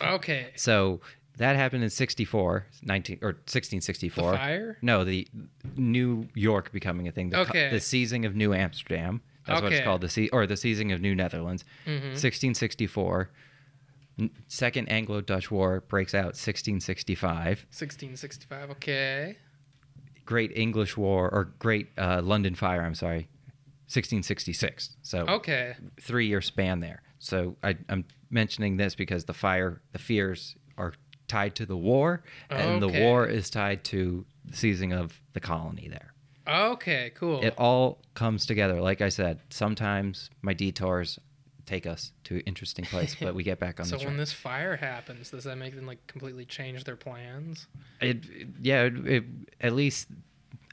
Okay. 0.00 0.48
So 0.56 1.00
that 1.38 1.54
happened 1.56 1.84
in 1.84 1.90
64, 1.90 2.66
19 2.82 3.18
or 3.22 3.28
1664. 3.28 4.30
The 4.32 4.36
fire? 4.36 4.78
No, 4.82 5.04
the 5.04 5.26
New 5.76 6.26
York 6.34 6.72
becoming 6.72 7.06
a 7.08 7.12
thing. 7.12 7.30
The, 7.30 7.38
Okay. 7.40 7.70
the 7.70 7.80
seizing 7.80 8.24
of 8.24 8.34
New 8.34 8.52
Amsterdam. 8.54 9.20
That's 9.46 9.62
what 9.62 9.72
it's 9.72 9.84
called. 9.84 10.00
The 10.02 10.08
sea 10.08 10.28
or 10.30 10.46
the 10.46 10.56
seizing 10.56 10.92
of 10.92 11.00
New 11.00 11.14
Netherlands. 11.14 11.64
Mm-hmm. 11.86 12.08
1664. 12.08 13.30
N- 14.18 14.30
Second 14.48 14.88
Anglo-Dutch 14.88 15.50
War 15.50 15.80
breaks 15.88 16.12
out 16.14 16.34
1665. 16.36 17.46
1665. 17.70 18.70
Okay. 18.72 19.36
Great 20.26 20.52
English 20.56 20.96
War 20.96 21.30
or 21.32 21.44
Great 21.60 21.88
uh, 21.96 22.20
London 22.22 22.54
Fire. 22.56 22.82
I'm 22.82 22.94
sorry, 22.96 23.28
1666. 23.86 24.96
So 25.02 25.20
Okay. 25.26 25.74
three 26.00 26.26
year 26.26 26.40
span 26.42 26.80
there. 26.80 27.00
So 27.18 27.56
I, 27.62 27.76
I'm 27.88 28.04
mentioning 28.30 28.76
this 28.76 28.94
because 28.94 29.24
the 29.24 29.34
fire, 29.34 29.80
the 29.92 29.98
fears 29.98 30.56
are 30.76 30.94
tied 31.26 31.54
to 31.56 31.66
the 31.66 31.76
war, 31.76 32.22
and 32.50 32.80
the 32.80 32.88
war 32.88 33.26
is 33.26 33.50
tied 33.50 33.84
to 33.84 34.24
the 34.44 34.56
seizing 34.56 34.92
of 34.92 35.20
the 35.32 35.40
colony 35.40 35.88
there. 35.88 36.14
Okay. 36.48 37.12
Cool. 37.14 37.44
It 37.44 37.54
all 37.58 37.98
comes 38.14 38.46
together. 38.46 38.80
Like 38.80 39.02
I 39.02 39.10
said, 39.10 39.40
sometimes 39.50 40.30
my 40.40 40.54
detours 40.54 41.18
take 41.66 41.86
us 41.86 42.12
to 42.24 42.36
an 42.36 42.40
interesting 42.46 42.86
place, 42.86 43.14
but 43.20 43.34
we 43.34 43.42
get 43.42 43.58
back 43.58 43.78
on 43.80 43.86
so 43.86 43.96
the 43.96 43.98
track. 43.98 44.08
when 44.08 44.16
this 44.16 44.32
fire 44.32 44.76
happens, 44.76 45.30
does 45.30 45.44
that 45.44 45.58
make 45.58 45.74
them 45.74 45.86
like 45.86 46.06
completely 46.06 46.46
change 46.46 46.84
their 46.84 46.96
plans? 46.96 47.66
it, 48.00 48.24
yeah, 48.60 48.84
it, 48.84 49.06
it, 49.06 49.24
at 49.60 49.74
least. 49.74 50.08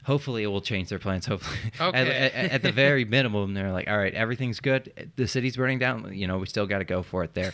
Hopefully, 0.06 0.44
it 0.44 0.46
will 0.46 0.60
change 0.60 0.88
their 0.88 1.00
plans. 1.00 1.26
Hopefully, 1.26 1.58
at, 1.80 1.88
Okay. 1.94 2.30
at, 2.32 2.52
at 2.52 2.62
the 2.62 2.70
very 2.70 3.04
minimum, 3.16 3.54
they're 3.54 3.72
like, 3.72 3.88
"All 3.88 3.98
right, 3.98 4.14
everything's 4.14 4.60
good. 4.60 5.10
The 5.16 5.26
city's 5.26 5.56
burning 5.56 5.80
down. 5.80 6.12
You 6.14 6.28
know, 6.28 6.38
we 6.38 6.46
still 6.46 6.66
got 6.66 6.78
to 6.78 6.84
go 6.84 7.02
for 7.02 7.24
it 7.24 7.34
there." 7.34 7.52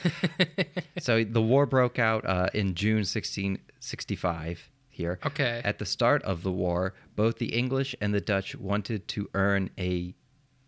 so 0.98 1.24
the 1.24 1.40
war 1.40 1.64
broke 1.64 1.98
out 1.98 2.26
uh, 2.26 2.48
in 2.53 2.74
June 2.74 3.05
1665 3.07 4.70
here. 4.90 5.18
Okay. 5.24 5.62
At 5.64 5.78
the 5.78 5.86
start 5.86 6.22
of 6.24 6.42
the 6.42 6.53
war, 6.53 6.94
both 7.16 7.38
the 7.38 7.55
English 7.55 7.96
and 8.00 8.12
the 8.12 8.20
Dutch 8.20 8.55
wanted 8.55 9.09
to 9.09 9.28
earn 9.34 9.70
a 9.78 10.14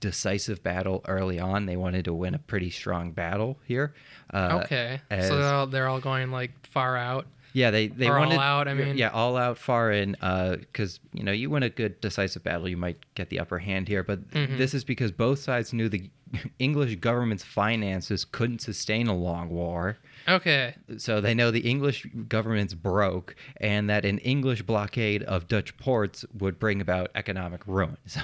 decisive 0.01 0.63
battle 0.63 1.03
early 1.07 1.39
on. 1.39 1.67
They 1.67 1.77
wanted 1.77 2.07
to 2.07 2.15
win 2.15 2.35
a 2.35 2.39
pretty 2.39 2.71
strong 2.71 3.13
battle 3.13 3.59
here. 3.67 3.95
Uh, 4.33 4.61
okay. 4.65 5.01
so 5.11 5.37
they're 5.39 5.55
all, 5.55 5.67
they're 5.67 5.89
all 5.89 6.01
going 6.01 6.31
like 6.31 6.67
far 6.67 6.97
out. 6.97 7.27
Yeah, 7.55 7.71
they 7.71 7.87
they 7.89 8.09
Or 8.09 8.19
all 8.19 8.27
wanted 8.27 8.41
out, 8.41 8.69
I 8.69 8.75
mean. 8.75 8.97
yeah, 8.99 9.09
all 9.09 9.37
out, 9.39 9.57
far 9.57 9.91
in, 9.91 10.13
because 10.21 11.01
you 11.15 11.23
know 11.23 11.33
you 11.33 11.49
win 11.49 11.63
a 11.63 11.71
good 11.71 11.99
decisive 12.03 12.43
battle, 12.45 12.69
you 12.69 12.77
might 12.77 12.99
get 13.15 13.31
the 13.31 13.39
upper 13.41 13.59
hand 13.59 13.89
here. 13.89 14.03
But 14.05 14.29
Mhm. 14.31 14.59
this 14.59 14.75
is 14.75 14.85
because 14.85 15.11
both 15.13 15.39
sides 15.39 15.73
knew 15.73 15.89
the 15.89 16.11
English 16.59 16.97
government's 16.97 17.45
finances 17.45 18.25
couldn't 18.25 18.61
sustain 18.61 19.07
a 19.07 19.15
long 19.17 19.49
war. 19.51 19.97
Okay. 20.29 20.75
So 20.99 21.21
they 21.21 21.33
know 21.35 21.51
the 21.53 21.61
English 21.61 22.07
government's 22.29 22.75
broke, 22.75 23.37
and 23.59 23.89
that 23.89 24.05
an 24.05 24.19
English 24.19 24.63
blockade 24.63 25.23
of 25.23 25.47
Dutch 25.49 25.77
ports 25.77 26.25
would 26.37 26.59
bring 26.59 26.81
about 26.81 27.11
economic 27.15 27.61
ruin. 27.67 27.97
So 28.07 28.21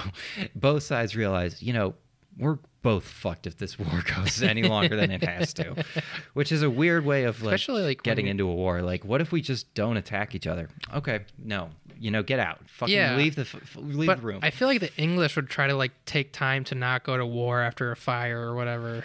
both 0.55 0.83
sides 0.83 1.15
realize, 1.15 1.63
you 1.63 1.73
know, 1.73 1.95
we're 2.37 2.59
both 2.83 3.05
fucked 3.05 3.47
if 3.47 3.59
this 3.59 3.79
war 3.79 4.03
goes 4.17 4.43
any 4.43 4.63
longer 4.63 4.97
than 4.97 5.11
it 5.11 5.23
has 5.23 5.53
to, 5.55 5.85
which 6.35 6.51
is 6.53 6.63
a 6.63 6.71
weird 6.71 7.05
way 7.05 7.25
of 7.25 7.43
like, 7.43 7.55
Especially, 7.55 7.83
like, 7.83 8.03
getting 8.03 8.27
you- 8.27 8.31
into 8.31 8.49
a 8.49 8.55
war. 8.55 8.83
Like, 8.83 9.05
what 9.05 9.21
if 9.21 9.33
we 9.33 9.41
just 9.43 9.73
don't 9.75 9.97
attack 9.97 10.35
each 10.35 10.47
other? 10.47 10.69
Okay, 10.95 11.21
no, 11.39 11.71
you 11.99 12.11
know, 12.11 12.23
get 12.23 12.39
out, 12.41 12.59
fucking 12.69 12.95
Yeah. 12.95 13.17
leave 13.17 13.35
the 13.37 13.43
f- 13.43 13.55
f- 13.57 13.77
leave 13.77 14.07
But 14.07 14.21
the 14.21 14.27
room. 14.27 14.41
I 14.43 14.51
feel 14.51 14.69
like 14.69 14.81
the 14.81 14.95
English 14.97 15.37
would 15.37 15.49
try 15.51 15.67
to 15.67 15.75
like 15.75 15.93
take 16.07 16.33
time 16.33 16.65
to 16.65 16.75
not 16.75 17.05
go 17.05 17.17
to 17.17 17.27
war 17.27 17.61
after 17.61 17.91
a 17.93 17.97
fire 17.97 18.41
or 18.41 18.55
whatever. 18.55 19.05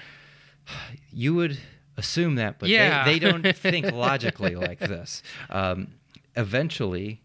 you 1.12 1.34
would 1.36 1.58
assume 1.98 2.36
that, 2.36 2.60
but 2.60 2.70
Yeah. 2.70 3.04
they, 3.06 3.20
they 3.20 3.20
don't 3.32 3.56
think 3.56 3.92
logically 3.92 4.56
like 4.56 4.80
this. 4.80 5.22
Um, 5.50 5.90
eventually, 6.36 7.22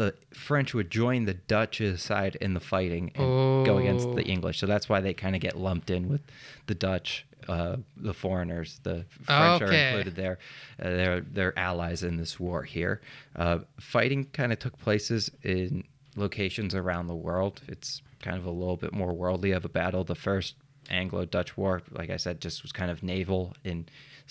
the 0.00 0.14
French 0.32 0.72
would 0.72 0.90
join 0.90 1.26
the 1.26 1.34
Dutch's 1.34 2.00
side 2.02 2.34
in 2.40 2.54
the 2.54 2.60
fighting 2.60 3.10
and 3.14 3.66
go 3.66 3.76
against 3.76 4.08
Oh. 4.08 4.14
the 4.14 4.24
English. 4.24 4.58
So 4.58 4.66
that's 4.66 4.88
why 4.88 5.00
they 5.02 5.12
kind 5.12 5.34
of 5.36 5.42
get 5.42 5.58
lumped 5.58 5.90
in 5.90 6.08
with 6.08 6.22
the 6.66 6.74
Dutch, 6.74 7.26
uh, 7.48 7.76
the 7.98 8.14
foreigners. 8.14 8.80
The 8.82 9.04
French 9.24 9.60
are 9.62 9.70
included 9.72 10.16
there. 10.16 10.38
Uh, 10.80 10.84
they're 10.98 11.20
they're 11.20 11.58
allies 11.58 12.02
in 12.02 12.16
this 12.16 12.40
war 12.40 12.62
here. 12.62 13.02
Uh, 13.36 13.58
fighting 13.78 14.24
kind 14.32 14.52
of 14.54 14.58
took 14.58 14.78
places 14.78 15.30
in 15.42 15.84
locations 16.16 16.74
around 16.74 17.06
the 17.06 17.14
world. 17.14 17.60
It's 17.68 18.00
kind 18.22 18.36
of 18.38 18.46
a 18.46 18.50
little 18.50 18.76
bit 18.78 18.92
more 18.94 19.12
worldly 19.12 19.52
of 19.52 19.64
a 19.66 19.68
battle. 19.68 20.02
The 20.04 20.14
first 20.14 20.54
Anglo-Dutch 20.88 21.56
War, 21.58 21.82
like 21.92 22.10
I 22.10 22.16
said, 22.16 22.40
just 22.40 22.62
was 22.62 22.72
kind 22.72 22.90
of 22.90 23.02
naval 23.02 23.54
in 23.64 23.86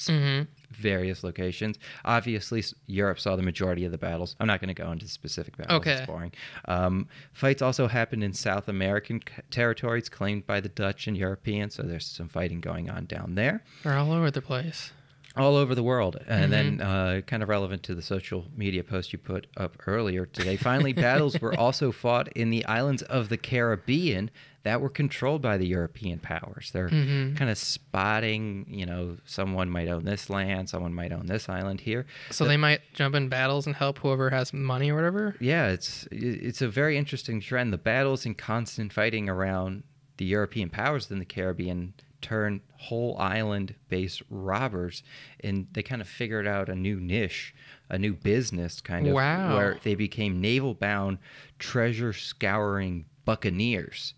Mhm. 0.08 0.48
various 0.72 1.24
locations. 1.24 1.78
Obviously, 2.06 2.64
Europe 2.88 3.20
saw 3.20 3.36
the 3.36 3.42
majority 3.42 3.84
of 3.86 3.92
the 3.92 3.98
battles. 3.98 4.36
I'm 4.40 4.48
not 4.48 4.62
going 4.62 4.74
to 4.74 4.82
go 4.82 4.92
into 4.92 5.08
specific 5.08 5.58
battles. 5.58 5.78
Okay. 5.82 5.94
It's 5.94 6.06
boring. 6.06 6.32
Um, 6.66 7.08
fights 7.34 7.62
also 7.62 7.88
happened 7.88 8.24
in 8.24 8.34
South 8.34 8.68
American 8.70 9.20
c- 9.28 9.42
territories 9.52 10.08
claimed 10.10 10.46
by 10.48 10.60
the 10.62 10.70
Dutch 10.70 11.08
and 11.08 11.18
Europeans, 11.18 11.76
so 11.76 11.84
there's 11.84 12.06
some 12.06 12.30
fighting 12.30 12.62
going 12.62 12.90
on 12.90 13.06
down 13.06 13.36
there 13.36 13.64
They're 13.84 13.98
all 13.98 14.12
over 14.14 14.32
the 14.32 14.42
place. 14.42 14.92
all 15.36 15.56
over 15.56 15.74
the 15.76 15.84
world. 15.84 16.18
And 16.28 16.52
then, 16.52 16.78
Mm-hmm. 16.80 17.18
uh, 17.18 17.22
kind 17.22 17.44
of 17.44 17.50
relevant 17.50 17.84
to 17.84 17.96
the 17.96 18.02
social 18.02 18.46
media 18.56 18.84
post 18.84 19.12
you 19.14 19.20
put 19.20 19.48
up 19.58 19.76
earlier 19.88 20.26
today, 20.26 20.56
finally, 20.58 20.94
battles 20.94 21.40
were 21.42 21.58
also 21.60 21.92
fought 21.92 22.28
in 22.34 22.50
the 22.52 22.64
islands 22.66 23.02
of 23.04 23.30
the 23.30 23.38
Caribbean 23.38 24.32
that 24.64 24.82
were 24.82 24.90
controlled 24.90 25.42
by 25.42 25.58
the 25.58 25.66
European 25.68 26.20
powers. 26.20 26.72
They're 26.72 26.90
Mhm. 26.90 27.38
kind 27.38 27.50
of 27.50 27.58
spotting, 27.58 28.66
you 28.70 28.86
know, 28.86 29.18
someone 29.26 29.70
might 29.70 29.88
own 29.88 30.04
this 30.06 30.30
land, 30.30 30.70
someone 30.70 30.94
might 30.94 31.12
own 31.12 31.26
this 31.28 31.48
island 31.50 31.82
here. 31.82 32.06
So 32.30 32.46
they 32.46 32.58
might 32.58 32.82
jump 32.94 33.16
in 33.16 33.30
battles 33.30 33.66
and 33.68 33.76
help 33.76 34.00
whoever 34.00 34.30
has 34.32 34.54
money 34.54 34.92
or 34.92 34.96
whatever. 34.96 35.36
Yeah, 35.40 35.68
it's 35.70 36.08
it's 36.12 36.62
a 36.62 36.68
very 36.70 36.98
interesting 36.98 37.40
trend. 37.42 37.72
The 37.74 37.78
battles 37.78 38.26
and 38.26 38.38
constant 38.38 38.92
fighting 38.94 39.30
around 39.30 39.84
the 40.18 40.26
European 40.26 40.70
powers 40.70 41.10
in 41.10 41.20
the 41.20 41.26
Caribbean 41.26 41.94
turn 42.22 42.60
whole 42.76 43.18
island 43.18 43.74
based 43.88 44.22
robbers 44.30 45.04
and 45.42 45.68
they 45.72 45.82
kind 45.82 46.02
of 46.02 46.08
figured 46.10 46.46
out 46.46 46.68
a 46.68 46.76
new 46.76 47.00
niche, 47.00 47.56
a 47.90 47.98
new 47.98 48.14
business 48.14 48.82
kind 48.82 49.08
of 49.08 49.14
Wow. 49.14 49.56
where 49.56 49.80
they 49.84 49.96
became 49.96 50.42
naval 50.42 50.74
bound 50.74 51.18
treasure 51.60 52.12
scouring 52.12 53.06
buccaneers. 53.24 54.14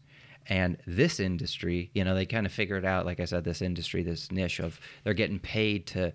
And 0.47 0.77
this 0.87 1.19
industry, 1.19 1.91
you 1.93 2.03
know, 2.03 2.15
they 2.15 2.25
kind 2.25 2.45
of 2.45 2.51
figured 2.51 2.85
out, 2.85 3.05
like 3.05 3.19
I 3.19 3.25
said, 3.25 3.43
this 3.43 3.61
industry, 3.61 4.03
this 4.03 4.31
niche 4.31 4.59
of 4.59 4.79
they're 5.03 5.13
getting 5.13 5.39
paid 5.39 5.87
to 5.87 6.13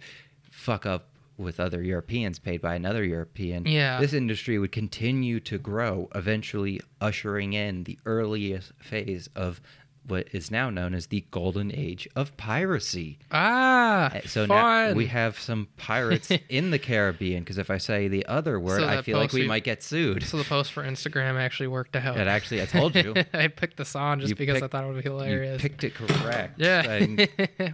fuck 0.50 0.86
up 0.86 1.08
with 1.38 1.60
other 1.60 1.82
Europeans, 1.82 2.38
paid 2.38 2.60
by 2.62 2.74
another 2.74 3.04
European. 3.04 3.66
Yeah. 3.66 4.00
This 4.00 4.14
industry 4.14 4.58
would 4.58 4.72
continue 4.72 5.38
to 5.40 5.58
grow, 5.58 6.08
eventually 6.14 6.80
ushering 7.00 7.52
in 7.52 7.84
the 7.84 7.98
earliest 8.06 8.72
phase 8.78 9.28
of 9.36 9.60
what 10.06 10.28
is 10.32 10.50
now 10.50 10.70
known 10.70 10.94
as 10.94 11.08
the 11.08 11.24
golden 11.30 11.74
age 11.74 12.06
of 12.14 12.36
piracy. 12.36 13.18
Ah, 13.32 14.06
Uh, 14.14 14.20
So 14.26 14.46
fun. 14.46 14.56
now 14.90 14.92
we 14.94 15.06
have 15.06 15.38
some 15.38 15.68
pirates 15.76 16.30
in 16.48 16.70
the 16.70 16.78
Caribbean 16.78 17.42
because 17.42 17.58
if 17.58 17.70
I 17.70 17.78
say 17.78 18.08
the 18.08 18.24
other 18.26 18.60
word, 18.60 18.80
So 18.80 18.88
I 18.88 19.02
feel 19.02 19.18
like 19.18 19.32
we 19.32 19.42
you- 19.42 19.48
might 19.48 19.64
get 19.64 19.82
sued. 19.82 20.22
So 20.22 20.36
the 20.36 20.44
post 20.44 20.72
for 20.72 20.82
Instagram 20.84 21.34
actually 21.40 21.66
worked 21.68 21.96
out. 21.96 22.16
It 22.18 22.26
actually, 22.28 22.62
I 22.62 22.66
told 22.66 22.94
you. 22.94 23.14
I 23.34 23.48
picked 23.48 23.76
this 23.78 23.96
on 23.96 24.20
just 24.20 24.30
You 24.30 24.36
because 24.36 24.62
I 24.62 24.68
thought 24.68 24.84
it 24.84 24.86
would 24.92 25.02
be 25.02 25.08
You 25.08 25.16
hilarious. 25.16 25.60
picked 25.62 25.82
it 25.84 25.94
correct. 25.94 26.58
Yeah. 26.66 26.82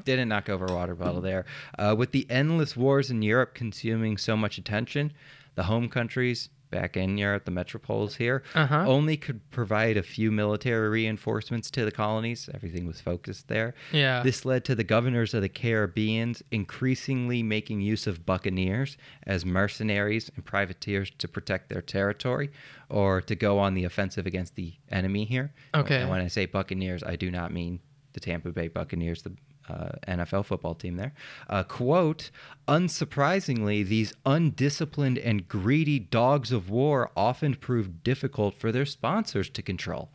Didn't 0.05 0.29
knock 0.29 0.49
over 0.49 0.67
a 0.67 0.73
water 0.73 0.95
bottle 0.95 1.21
there. 1.21 1.45
Uh, 1.79 1.95
with 1.99 2.13
the 2.13 2.27
endless 2.31 2.77
wars 2.77 3.11
in 3.11 3.23
Europe 3.23 3.55
consuming 3.55 4.17
so 4.17 4.37
much 4.37 4.59
attention, 4.59 5.13
the 5.55 5.65
home 5.65 5.89
countries 5.89 6.49
back 6.73 6.97
in 6.97 7.17
Europe, 7.17 7.45
the 7.45 7.53
metropoles 7.53 8.17
here, 8.17 8.43
Uh-huh. 8.57 8.85
only 8.89 9.17
could 9.17 9.49
provide 9.53 9.97
a 9.97 10.03
few 10.03 10.33
military 10.33 10.89
reinforcements 10.89 11.71
to 11.71 11.85
the 11.85 11.93
colonies. 11.93 12.51
Everything 12.53 12.85
was 12.87 13.01
focused 13.01 13.47
there. 13.47 13.75
Yeah. 13.93 14.25
This 14.25 14.45
led 14.45 14.65
to 14.65 14.75
the 14.75 14.83
governors 14.83 15.35
of 15.35 15.43
the 15.43 15.49
Caribbeans 15.49 16.43
increasingly 16.51 17.43
making 17.45 17.81
use 17.83 18.09
of 18.09 18.27
buccaneers 18.27 18.97
as 19.25 19.45
mercenaries 19.47 20.31
and 20.35 20.45
privateers 20.45 21.11
to 21.19 21.29
protect 21.29 21.69
their 21.69 21.83
territory 21.83 22.51
or 22.89 23.21
to 23.21 23.37
go 23.37 23.59
on 23.61 23.75
the 23.75 23.85
offensive 23.85 24.27
against 24.27 24.57
the 24.57 24.75
enemy 24.91 25.25
here. 25.25 25.53
Okay. 25.75 26.01
And 26.01 26.11
when 26.11 26.21
I 26.21 26.29
say 26.29 26.47
buccaneers, 26.47 27.03
I 27.05 27.15
do 27.17 27.31
not 27.31 27.53
mean 27.53 27.79
the 28.15 28.21
Tampa 28.21 28.51
Bay 28.51 28.69
Buccaneers, 28.69 29.23
the 29.23 29.37
uh, 29.69 29.91
NFL 30.09 30.45
football 30.45 30.75
team 30.75 30.97
there. 30.97 31.13
Uh, 31.49 31.63
quote, 31.63 32.31
unsurprisingly, 32.69 33.87
these 33.87 34.13
undisciplined 34.27 35.19
and 35.19 35.49
greedy 35.49 35.99
dogs 35.99 36.53
of 36.53 36.69
war 36.71 37.11
often 37.17 37.55
prove 37.55 38.03
difficult 38.03 38.55
for 38.59 38.73
their 38.73 38.87
sponsors 38.87 39.49
to 39.51 39.63
control. 39.63 40.11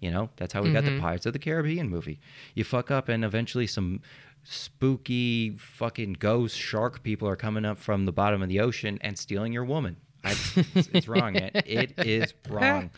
You 0.00 0.10
know, 0.10 0.30
that's 0.36 0.52
how 0.52 0.62
we 0.62 0.72
got 0.72 0.84
the 0.84 0.90
Mhm. 0.92 1.00
Pirates 1.00 1.26
of 1.26 1.32
the 1.32 1.38
Caribbean 1.40 1.88
movie. 1.88 2.20
You 2.54 2.64
fuck 2.64 2.90
up, 2.90 3.08
and 3.08 3.24
eventually 3.24 3.66
some 3.66 4.00
spooky 4.44 5.50
fucking 5.58 6.14
ghost 6.14 6.56
shark 6.56 7.02
people 7.02 7.28
are 7.28 7.36
coming 7.36 7.64
up 7.64 7.78
from 7.78 8.04
the 8.06 8.12
bottom 8.12 8.42
of 8.42 8.48
the 8.48 8.60
ocean 8.60 8.98
and 9.00 9.18
stealing 9.18 9.52
your 9.52 9.64
woman. 9.64 9.96
I, 10.24 10.32
it's, 10.74 10.88
it's 10.92 11.08
wrong. 11.08 11.36
It, 11.36 11.52
it 11.66 11.94
is 12.06 12.34
wrong. 12.48 12.90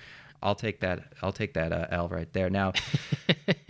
I'll 0.42 0.54
take 0.54 0.80
that. 0.80 1.12
I'll 1.22 1.32
take 1.32 1.54
that 1.54 1.72
uh, 1.72 1.86
L 1.90 2.08
right 2.08 2.32
there. 2.32 2.48
Now, 2.50 2.72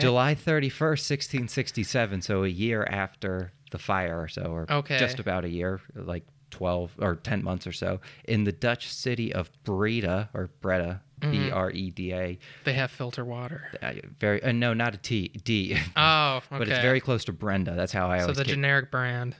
July 0.00 0.34
31st, 0.34 0.78
1667, 0.80 2.22
so 2.22 2.44
a 2.44 2.48
year 2.48 2.84
after 2.88 3.52
the 3.70 3.78
fire 3.78 4.20
or 4.20 4.28
so, 4.28 4.42
or 4.42 4.66
Okay. 4.70 4.98
just 4.98 5.18
about 5.18 5.44
a 5.44 5.48
year, 5.48 5.80
like 5.94 6.24
12 6.50 6.92
or 7.00 7.16
10 7.16 7.42
months 7.42 7.66
or 7.66 7.72
so 7.72 8.00
in 8.24 8.44
the 8.44 8.52
Dutch 8.52 8.92
city 8.92 9.32
of 9.32 9.50
Breda 9.64 10.30
or 10.34 10.50
Breda, 10.60 11.02
B 11.20 11.50
R 11.50 11.70
E 11.70 11.90
D 11.90 12.12
A. 12.12 12.38
They 12.64 12.74
have 12.74 12.90
filter 12.90 13.24
water. 13.24 13.62
Uh, 13.82 13.92
Very 14.20 14.42
uh, 14.42 14.52
no, 14.52 14.74
not 14.74 14.94
a 14.94 14.98
T, 14.98 15.28
D. 15.42 15.76
Oh, 15.96 16.36
okay. 16.36 16.46
but 16.58 16.68
it's 16.68 16.80
very 16.80 17.00
close 17.00 17.24
to 17.24 17.32
Brenda. 17.32 17.74
That's 17.74 17.92
how 17.92 18.08
I 18.10 18.18
so 18.18 18.24
always 18.24 18.36
So 18.36 18.42
the 18.42 18.46
get- 18.46 18.54
generic 18.54 18.90
brand. 18.90 19.34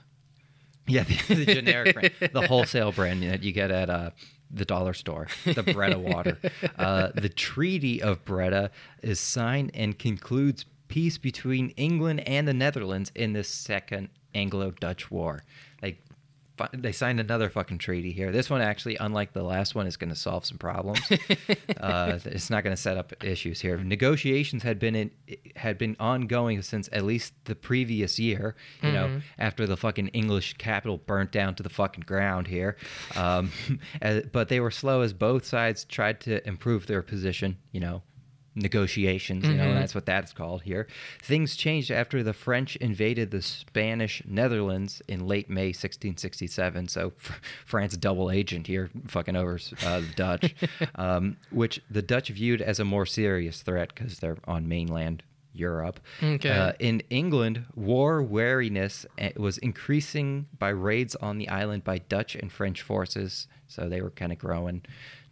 Yeah, 0.87 1.03
the, 1.03 1.15
the 1.35 1.45
generic 1.45 1.93
brand, 1.93 2.33
the 2.33 2.47
wholesale 2.47 2.91
brand 2.91 3.23
that 3.23 3.43
you 3.43 3.51
get 3.51 3.71
at 3.71 3.89
uh, 3.89 4.11
the 4.51 4.65
dollar 4.65 4.93
store, 4.93 5.27
the 5.45 5.63
Breda 5.63 5.99
water. 6.13 6.37
Uh, 6.77 7.09
the 7.15 7.29
Treaty 7.29 8.01
of 8.01 8.23
Breda 8.25 8.71
is 9.01 9.19
signed 9.19 9.71
and 9.73 9.97
concludes 9.97 10.65
peace 10.87 11.17
between 11.17 11.69
England 11.71 12.21
and 12.27 12.47
the 12.47 12.53
Netherlands 12.53 13.11
in 13.15 13.33
the 13.33 13.43
Second 13.43 14.09
Anglo-Dutch 14.33 15.09
War. 15.09 15.43
Like 15.81 15.97
they 16.73 16.91
signed 16.91 17.19
another 17.19 17.49
fucking 17.49 17.77
treaty 17.79 18.11
here. 18.11 18.31
This 18.31 18.49
one 18.49 18.61
actually, 18.61 18.95
unlike 18.97 19.33
the 19.33 19.43
last 19.43 19.75
one, 19.75 19.87
is 19.87 19.97
going 19.97 20.09
to 20.09 20.15
solve 20.15 20.45
some 20.45 20.57
problems. 20.57 21.01
uh, 21.79 22.19
it's 22.25 22.49
not 22.49 22.63
going 22.63 22.75
to 22.75 22.81
set 22.81 22.97
up 22.97 23.13
issues 23.23 23.61
here. 23.61 23.77
Negotiations 23.77 24.63
had 24.63 24.79
been 24.79 24.95
in, 24.95 25.11
had 25.55 25.77
been 25.77 25.95
ongoing 25.99 26.61
since 26.61 26.89
at 26.91 27.03
least 27.03 27.33
the 27.45 27.55
previous 27.55 28.19
year. 28.19 28.55
You 28.81 28.91
know, 28.91 29.21
after 29.37 29.65
the 29.65 29.77
fucking 29.77 30.09
English 30.09 30.53
capital 30.53 30.97
burnt 30.97 31.31
down 31.31 31.55
to 31.55 31.63
the 31.63 31.69
fucking 31.69 32.03
ground 32.05 32.47
here. 32.47 32.77
Um, 33.15 33.51
uh, 34.01 34.21
but 34.31 34.49
they 34.49 34.59
were 34.59 34.71
slow 34.71 35.01
as 35.01 35.13
both 35.13 35.45
sides 35.45 35.83
tried 35.85 36.21
to 36.21 36.45
improve 36.47 36.87
their 36.87 37.01
position. 37.01 37.57
You 37.71 37.81
know, 37.81 38.03
negotiations. 38.55 39.45
You 39.45 39.53
know, 39.55 39.65
Mhm. 39.67 39.75
that's 39.75 39.93
what 39.93 40.05
that's 40.05 40.31
called 40.33 40.63
here. 40.63 40.87
Things 41.21 41.55
changed 41.55 41.91
after 41.91 42.23
the 42.23 42.33
French 42.33 42.75
invaded 42.77 43.31
the 43.31 43.41
Spanish 43.41 44.21
Netherlands 44.25 45.01
in 45.07 45.27
late 45.27 45.49
May 45.49 45.73
1667. 45.73 46.87
So 46.87 47.13
Fr- 47.17 47.33
France 47.65 47.97
double 47.97 48.31
agent 48.31 48.67
here, 48.67 48.89
fucking 49.07 49.35
over 49.35 49.59
uh, 49.83 49.99
the 49.99 50.13
Dutch, 50.15 50.55
um, 50.95 51.37
which 51.51 51.81
the 51.89 52.01
Dutch 52.01 52.29
viewed 52.29 52.61
as 52.61 52.79
a 52.79 52.85
more 52.85 53.05
serious 53.05 53.61
threat 53.61 53.93
because 53.93 54.19
they're 54.19 54.37
on 54.45 54.67
mainland. 54.67 55.23
Europe. 55.57 56.01
Okay. 56.21 56.49
Uh, 56.49 56.73
in 56.79 56.99
England, 57.09 57.63
war 57.75 58.21
wariness 58.21 59.05
eh, 59.17 59.31
was 59.37 59.57
increasing 59.59 60.47
by 60.59 60.67
raids 60.67 61.15
on 61.15 61.37
the 61.37 61.47
island 61.47 61.81
by 61.85 61.97
Dutch 61.99 62.35
and 62.35 62.51
French 62.51 62.81
forces. 62.81 63.47
So 63.67 63.87
they 63.87 64.01
were 64.01 64.09
kind 64.09 64.33
of 64.33 64.37
growing 64.37 64.81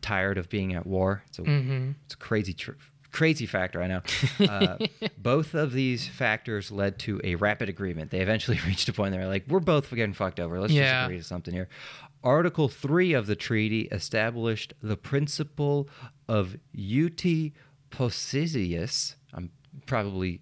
tired 0.02 0.38
of 0.38 0.48
being 0.48 0.74
at 0.76 0.88
war. 0.88 1.24
It's 1.28 1.40
a, 1.40 1.42
Mhm. 1.42 1.96
it's 2.06 2.14
a 2.14 2.18
crazy, 2.18 2.54
tr- 2.54 2.72
crazy 3.14 3.46
factor. 3.46 3.82
I 3.82 3.88
know. 3.88 4.02
Uh, 4.40 4.78
both 5.18 5.54
of 5.54 5.72
these 5.72 6.06
factors 6.08 6.70
led 6.72 7.00
to 7.00 7.22
a 7.24 7.36
rapid 7.36 7.70
agreement. 7.70 8.12
They 8.12 8.20
eventually 8.20 8.60
reached 8.68 8.90
a 8.90 8.94
point. 8.94 9.14
They 9.14 9.18
were 9.20 9.28
like, 9.28 9.46
"We're 9.48 9.62
both 9.62 9.90
getting 9.92 10.14
fucked 10.14 10.42
over. 10.42 10.60
Let's 10.60 10.74
Yeah. 10.74 10.92
just 10.92 11.06
agree 11.06 11.18
to 11.20 11.24
something 11.24 11.54
here." 11.54 11.70
Article 12.26 12.68
three 12.70 13.14
of 13.14 13.28
the 13.28 13.36
treaty 13.36 13.82
established 13.92 14.74
the 14.82 14.98
principle 14.98 15.88
of 16.28 16.56
uti 16.74 17.54
possideus. 17.90 19.16
I'm 19.34 19.50
probably 19.86 20.42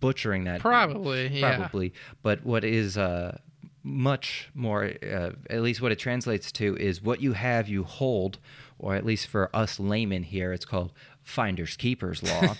butchering 0.00 0.44
that. 0.44 0.60
Probably, 0.60 1.26
yeah. 1.28 1.56
Probably. 1.56 1.92
But 2.22 2.44
what 2.44 2.64
is 2.64 2.96
uh, 2.96 3.38
much 3.82 4.50
more, 4.54 4.84
uh, 5.02 5.30
at 5.50 5.62
least 5.62 5.82
what 5.82 5.92
it 5.92 5.98
translates 5.98 6.52
to, 6.52 6.76
is 6.76 7.02
what 7.02 7.20
you 7.20 7.32
have, 7.32 7.68
you 7.68 7.84
hold, 7.84 8.38
or 8.78 8.94
at 8.94 9.04
least 9.04 9.26
for 9.26 9.54
us 9.54 9.78
laymen 9.80 10.22
here, 10.22 10.52
it's 10.52 10.64
called 10.64 10.92
finders 11.28 11.76
keepers 11.76 12.22
law 12.22 12.56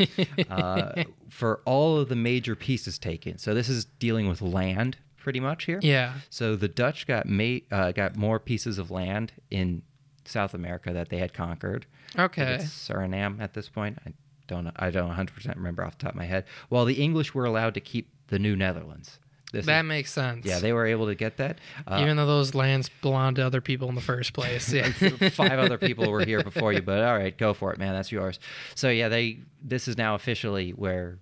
uh, 0.51 1.05
for 1.31 1.63
all 1.65 1.97
of 1.99 2.11
the 2.11 2.15
major 2.17 2.55
pieces 2.55 2.99
taken. 2.99 3.39
So 3.39 3.55
this 3.55 3.69
is 3.69 3.87
dealing 3.87 4.29
with 4.29 4.43
land 4.43 4.99
pretty 5.17 5.41
much 5.41 5.65
here. 5.65 5.81
Yeah. 5.83 6.15
So 6.29 6.55
the 6.55 6.69
Dutch 6.69 7.07
got 7.07 7.27
ma- 7.27 7.61
uh, 7.71 7.93
got 7.93 8.17
more 8.17 8.39
pieces 8.39 8.79
of 8.79 8.91
land 8.91 9.33
in 9.51 9.83
South 10.27 10.53
America 10.53 10.93
that 10.93 11.09
they 11.09 11.17
had 11.17 11.33
conquered. 11.33 11.87
Okay. 12.19 12.59
Suriname 12.61 13.41
at 13.41 13.55
this 13.55 13.71
point. 13.71 13.99
I 14.07 14.13
don't. 14.47 14.71
I 14.77 14.91
don't 14.91 15.11
100% 15.11 15.57
remember 15.57 15.83
off 15.83 15.97
the 15.97 16.05
top 16.05 16.13
of 16.13 16.19
my 16.19 16.27
head. 16.27 16.45
While 16.69 16.85
the 16.85 17.03
English 17.03 17.35
were 17.35 17.47
allowed 17.47 17.73
to 17.75 17.81
keep 17.81 18.11
the 18.29 18.39
New 18.39 18.55
Netherlands. 18.55 19.19
This 19.53 19.65
That 19.67 19.85
is- 19.85 19.89
makes 19.89 20.13
sense. 20.13 20.45
yeah, 20.45 20.59
they 20.59 20.73
were 20.75 20.87
able 20.87 21.07
to 21.07 21.15
get 21.15 21.39
that. 21.39 21.59
Uh, 21.87 21.99
Even 22.03 22.17
though 22.19 22.27
those 22.27 22.55
lands 22.55 22.91
belonged 23.01 23.37
to 23.37 23.43
other 23.47 23.61
people 23.63 23.89
in 23.89 23.95
the 23.95 24.01
first 24.01 24.33
place. 24.35 24.73
Yeah. 24.73 24.91
five 25.31 25.59
other 25.59 25.79
people 25.79 26.11
were 26.11 26.25
here 26.25 26.43
before 26.53 26.73
you, 26.73 26.83
but 26.83 27.03
all 27.03 27.17
right, 27.17 27.37
go 27.37 27.55
for 27.55 27.73
it, 27.73 27.79
man. 27.79 27.95
That's 27.95 28.13
yours. 28.13 28.39
So 28.75 28.91
yeah, 28.91 29.09
they 29.09 29.39
this 29.63 29.89
is 29.89 29.97
now 29.97 30.15
officially 30.15 30.71
where 30.73 31.19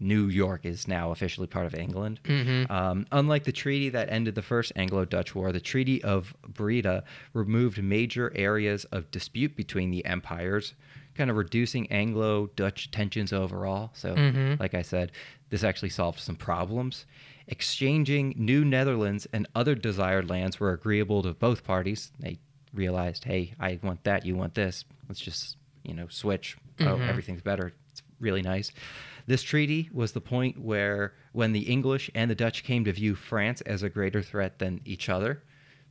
New 0.00 0.26
York 0.26 0.66
is 0.66 0.88
now 0.88 1.12
officially 1.12 1.46
part 1.46 1.64
of 1.64 1.74
England. 1.74 2.18
hmm 2.26 2.64
Um, 2.68 3.06
unlike 3.12 3.44
the 3.44 3.52
treaty 3.52 3.88
that 3.90 4.10
ended 4.10 4.34
the 4.34 4.42
first 4.42 4.72
Anglo-Dutch 4.76 5.34
War, 5.34 5.52
the 5.52 5.60
Treaty 5.60 6.02
of 6.02 6.34
Breda 6.48 7.04
removed 7.34 7.80
major 7.82 8.32
areas 8.34 8.84
of 8.86 9.10
dispute 9.12 9.54
between 9.56 9.90
the 9.92 10.04
empires, 10.04 10.74
kind 11.14 11.30
of 11.30 11.36
reducing 11.36 11.90
Anglo-Dutch 11.92 12.90
tensions 12.90 13.32
overall. 13.32 13.90
So, 13.94 14.14
Mhm. 14.16 14.58
like 14.60 14.74
I 14.74 14.82
said, 14.82 15.12
this 15.50 15.62
actually 15.64 15.90
solved 15.90 16.18
some 16.18 16.36
problems. 16.36 17.06
Exchanging 17.48 18.34
New 18.36 18.64
Netherlands 18.64 19.26
and 19.32 19.46
other 19.54 19.74
desired 19.74 20.28
lands 20.30 20.58
were 20.60 20.72
agreeable 20.72 21.22
to 21.22 21.32
both 21.34 21.64
parties. 21.64 22.12
They 22.18 22.38
realized, 22.72 23.24
hey, 23.24 23.54
I 23.60 23.78
want 23.82 24.04
that, 24.04 24.24
you 24.24 24.34
want 24.36 24.54
this. 24.54 24.84
Let's 25.08 25.20
just, 25.20 25.56
you 25.82 25.94
know, 25.94 26.06
switch. 26.08 26.56
Oh, 26.80 26.84
Mhm. 26.96 27.08
everything's 27.08 27.42
better. 27.42 27.72
It's 27.90 28.02
really 28.20 28.42
nice. 28.42 28.72
This 29.26 29.42
treaty 29.42 29.88
was 29.92 30.12
the 30.12 30.20
point 30.20 30.58
where, 30.58 31.14
when 31.32 31.52
the 31.52 31.60
English 31.70 32.10
and 32.14 32.30
the 32.30 32.34
Dutch 32.34 32.64
came 32.64 32.84
to 32.84 32.92
view 32.92 33.14
France 33.14 33.60
as 33.62 33.82
a 33.82 33.88
greater 33.90 34.22
threat 34.22 34.58
than 34.58 34.80
each 34.84 35.08
other, 35.08 35.42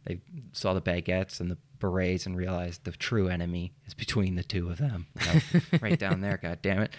they 0.06 0.20
saw 0.52 0.74
the 0.74 0.82
baguettes 0.82 1.40
and 1.40 1.52
the 1.52 1.58
berets 1.80 2.26
and 2.26 2.36
realized 2.36 2.84
the 2.84 2.92
true 2.92 3.28
enemy 3.28 3.74
is 3.86 3.94
between 3.94 4.36
the 4.36 4.44
two 4.44 4.70
of 4.70 4.78
them. 4.80 5.08
You 5.20 5.26
know, 5.72 5.80
right 5.82 5.98
down 6.00 6.22
there, 6.22 6.38
God 6.38 6.60
damn 6.62 6.82
it. 6.82 6.94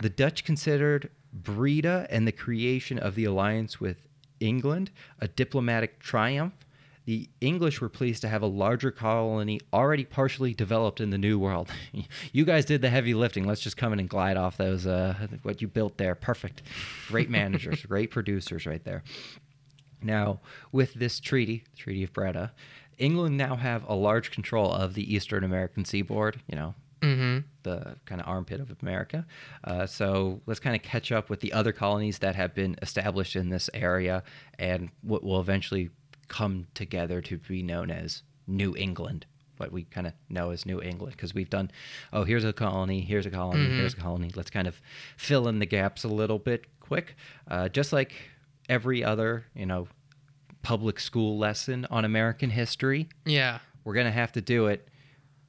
The 0.00 0.08
Dutch 0.10 0.44
considered 0.44 1.10
Breda 1.32 2.06
and 2.10 2.26
the 2.26 2.32
creation 2.32 2.98
of 2.98 3.14
the 3.14 3.24
alliance 3.24 3.80
with 3.80 4.06
England 4.40 4.90
a 5.18 5.28
diplomatic 5.28 5.98
triumph. 5.98 6.54
The 7.04 7.28
English 7.40 7.80
were 7.80 7.88
pleased 7.88 8.20
to 8.20 8.28
have 8.28 8.42
a 8.42 8.46
larger 8.46 8.90
colony 8.90 9.60
already 9.72 10.04
partially 10.04 10.52
developed 10.52 11.00
in 11.00 11.08
the 11.08 11.16
New 11.16 11.38
World. 11.38 11.70
you 12.32 12.44
guys 12.44 12.66
did 12.66 12.82
the 12.82 12.90
heavy 12.90 13.14
lifting. 13.14 13.46
Let's 13.46 13.62
just 13.62 13.78
come 13.78 13.94
in 13.94 13.98
and 13.98 14.08
glide 14.08 14.36
off 14.36 14.58
those 14.58 14.86
uh, 14.86 15.14
what 15.42 15.62
you 15.62 15.68
built 15.68 15.96
there. 15.96 16.14
Perfect. 16.14 16.62
Great 17.08 17.30
managers, 17.30 17.82
great 17.88 18.10
producers 18.10 18.66
right 18.66 18.84
there. 18.84 19.02
Now, 20.02 20.40
with 20.70 20.94
this 20.94 21.18
treaty, 21.18 21.64
Treaty 21.76 22.04
of 22.04 22.12
Breda, 22.12 22.52
England 22.98 23.36
now 23.36 23.56
have 23.56 23.88
a 23.88 23.94
large 23.94 24.30
control 24.30 24.72
of 24.72 24.94
the 24.94 25.14
Eastern 25.14 25.44
American 25.44 25.84
seaboard, 25.84 26.40
you 26.46 26.56
know, 26.56 26.74
hmm 27.02 27.38
the 27.62 27.96
kind 28.06 28.20
of 28.20 28.26
armpit 28.26 28.60
of 28.60 28.74
America. 28.82 29.26
Uh, 29.64 29.84
so 29.86 30.40
let's 30.46 30.58
kind 30.60 30.74
of 30.74 30.80
catch 30.82 31.12
up 31.12 31.28
with 31.28 31.40
the 31.40 31.52
other 31.52 31.70
colonies 31.72 32.18
that 32.20 32.34
have 32.34 32.54
been 32.54 32.76
established 32.80 33.36
in 33.36 33.50
this 33.50 33.68
area 33.74 34.22
and 34.58 34.88
what 35.02 35.22
will 35.22 35.38
eventually 35.40 35.90
come 36.28 36.66
together 36.74 37.20
to 37.20 37.36
be 37.38 37.62
known 37.62 37.90
as 37.90 38.22
New 38.46 38.74
England. 38.76 39.26
What 39.58 39.70
we 39.72 39.84
kind 39.84 40.06
of 40.06 40.12
know 40.30 40.50
as 40.50 40.64
New 40.64 40.80
England, 40.80 41.12
because 41.16 41.34
we've 41.34 41.50
done, 41.50 41.70
oh, 42.12 42.24
here's 42.24 42.44
a 42.44 42.52
colony, 42.52 43.00
here's 43.02 43.26
a 43.26 43.30
colony, 43.30 43.66
Mhm. 43.68 43.76
here's 43.76 43.92
a 43.94 43.96
colony. 43.98 44.30
Let's 44.34 44.50
kind 44.50 44.68
of 44.68 44.80
fill 45.16 45.46
in 45.48 45.58
the 45.58 45.66
gaps 45.66 46.04
a 46.04 46.08
little 46.08 46.38
bit 46.38 46.64
quick. 46.80 47.16
Uh, 47.48 47.68
just 47.68 47.92
like 47.92 48.12
every 48.68 49.02
other, 49.04 49.44
you 49.54 49.66
know, 49.66 49.88
public 50.62 51.00
school 51.00 51.36
lesson 51.38 51.86
on 51.90 52.04
American 52.04 52.50
history, 52.50 53.08
Yeah. 53.24 53.58
we're 53.84 53.94
going 53.94 54.06
to 54.06 54.12
have 54.12 54.32
to 54.32 54.40
do 54.40 54.66
it. 54.68 54.88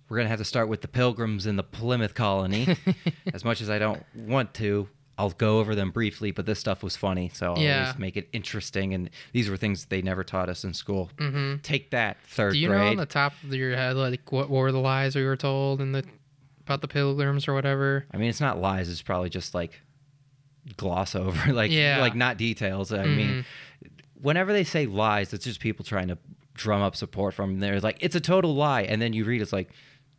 We're 0.10 0.18
going 0.18 0.26
to 0.26 0.30
have 0.30 0.40
to 0.40 0.46
start 0.46 0.68
with 0.70 0.82
the 0.82 0.88
Pilgrims 0.88 1.46
in 1.46 1.56
the 1.56 1.64
Plymouth 1.64 2.16
colony. 2.16 2.76
as 3.34 3.46
much 3.46 3.62
as 3.62 3.70
I 3.70 3.78
don't 3.80 4.04
want 4.16 4.54
to, 4.56 4.90
I'll 5.20 5.30
go 5.30 5.60
over 5.60 5.76
them 5.76 5.92
briefly, 5.92 6.32
but 6.32 6.46
this 6.48 6.60
stuff 6.60 6.82
was 6.82 6.96
funny, 6.96 7.30
so 7.34 7.54
I'll 7.54 7.62
Yeah. 7.62 7.94
make 8.00 8.18
it 8.18 8.28
interesting. 8.34 8.94
And 8.96 9.10
these 9.34 9.50
were 9.50 9.58
things 9.58 9.86
they 9.86 10.02
never 10.02 10.24
taught 10.24 10.50
us 10.50 10.64
in 10.64 10.74
school. 10.74 11.12
hmm 11.20 11.58
Take 11.62 11.92
that, 11.92 12.18
third 12.24 12.54
Do 12.54 12.60
you 12.60 12.70
know 12.70 12.88
on 12.88 12.96
the 12.96 13.06
top 13.06 13.34
of 13.44 13.54
your 13.54 13.76
head 13.76 13.96
like 13.98 14.32
what 14.32 14.50
were 14.50 14.72
the 14.72 14.80
lies 14.80 15.16
we 15.16 15.24
were 15.26 15.36
told 15.38 15.80
in 15.82 15.92
the 15.92 16.04
about 16.62 16.82
the 16.82 16.88
pilgrims 16.88 17.48
or 17.48 17.54
whatever? 17.54 18.06
I 18.12 18.18
mean, 18.18 18.30
it's 18.30 18.42
not 18.42 18.60
lies. 18.60 18.90
It's 18.90 19.02
probably 19.02 19.30
just 19.30 19.54
like 19.54 19.80
gloss 20.78 21.16
over, 21.16 21.54
like 21.54 21.72
Yeah. 21.72 22.00
like 22.00 22.16
not 22.16 22.38
details. 22.38 22.92
I 22.94 23.06
mean, 23.06 23.46
whenever 24.20 24.54
they 24.54 24.64
say 24.64 24.86
lies, 24.86 25.34
it's 25.34 25.46
just 25.46 25.60
people 25.60 25.86
trying 25.86 26.08
to 26.08 26.18
drum 26.54 26.82
up 26.82 26.96
support 26.96 27.34
from 27.34 27.60
there. 27.60 27.74
It's 27.76 27.84
like 27.84 27.98
it's 28.00 28.16
a 28.16 28.20
total 28.20 28.56
lie, 28.56 28.82
and 28.84 29.00
then 29.02 29.14
you 29.14 29.24
read 29.26 29.42
it's 29.42 29.54
like. 29.54 29.70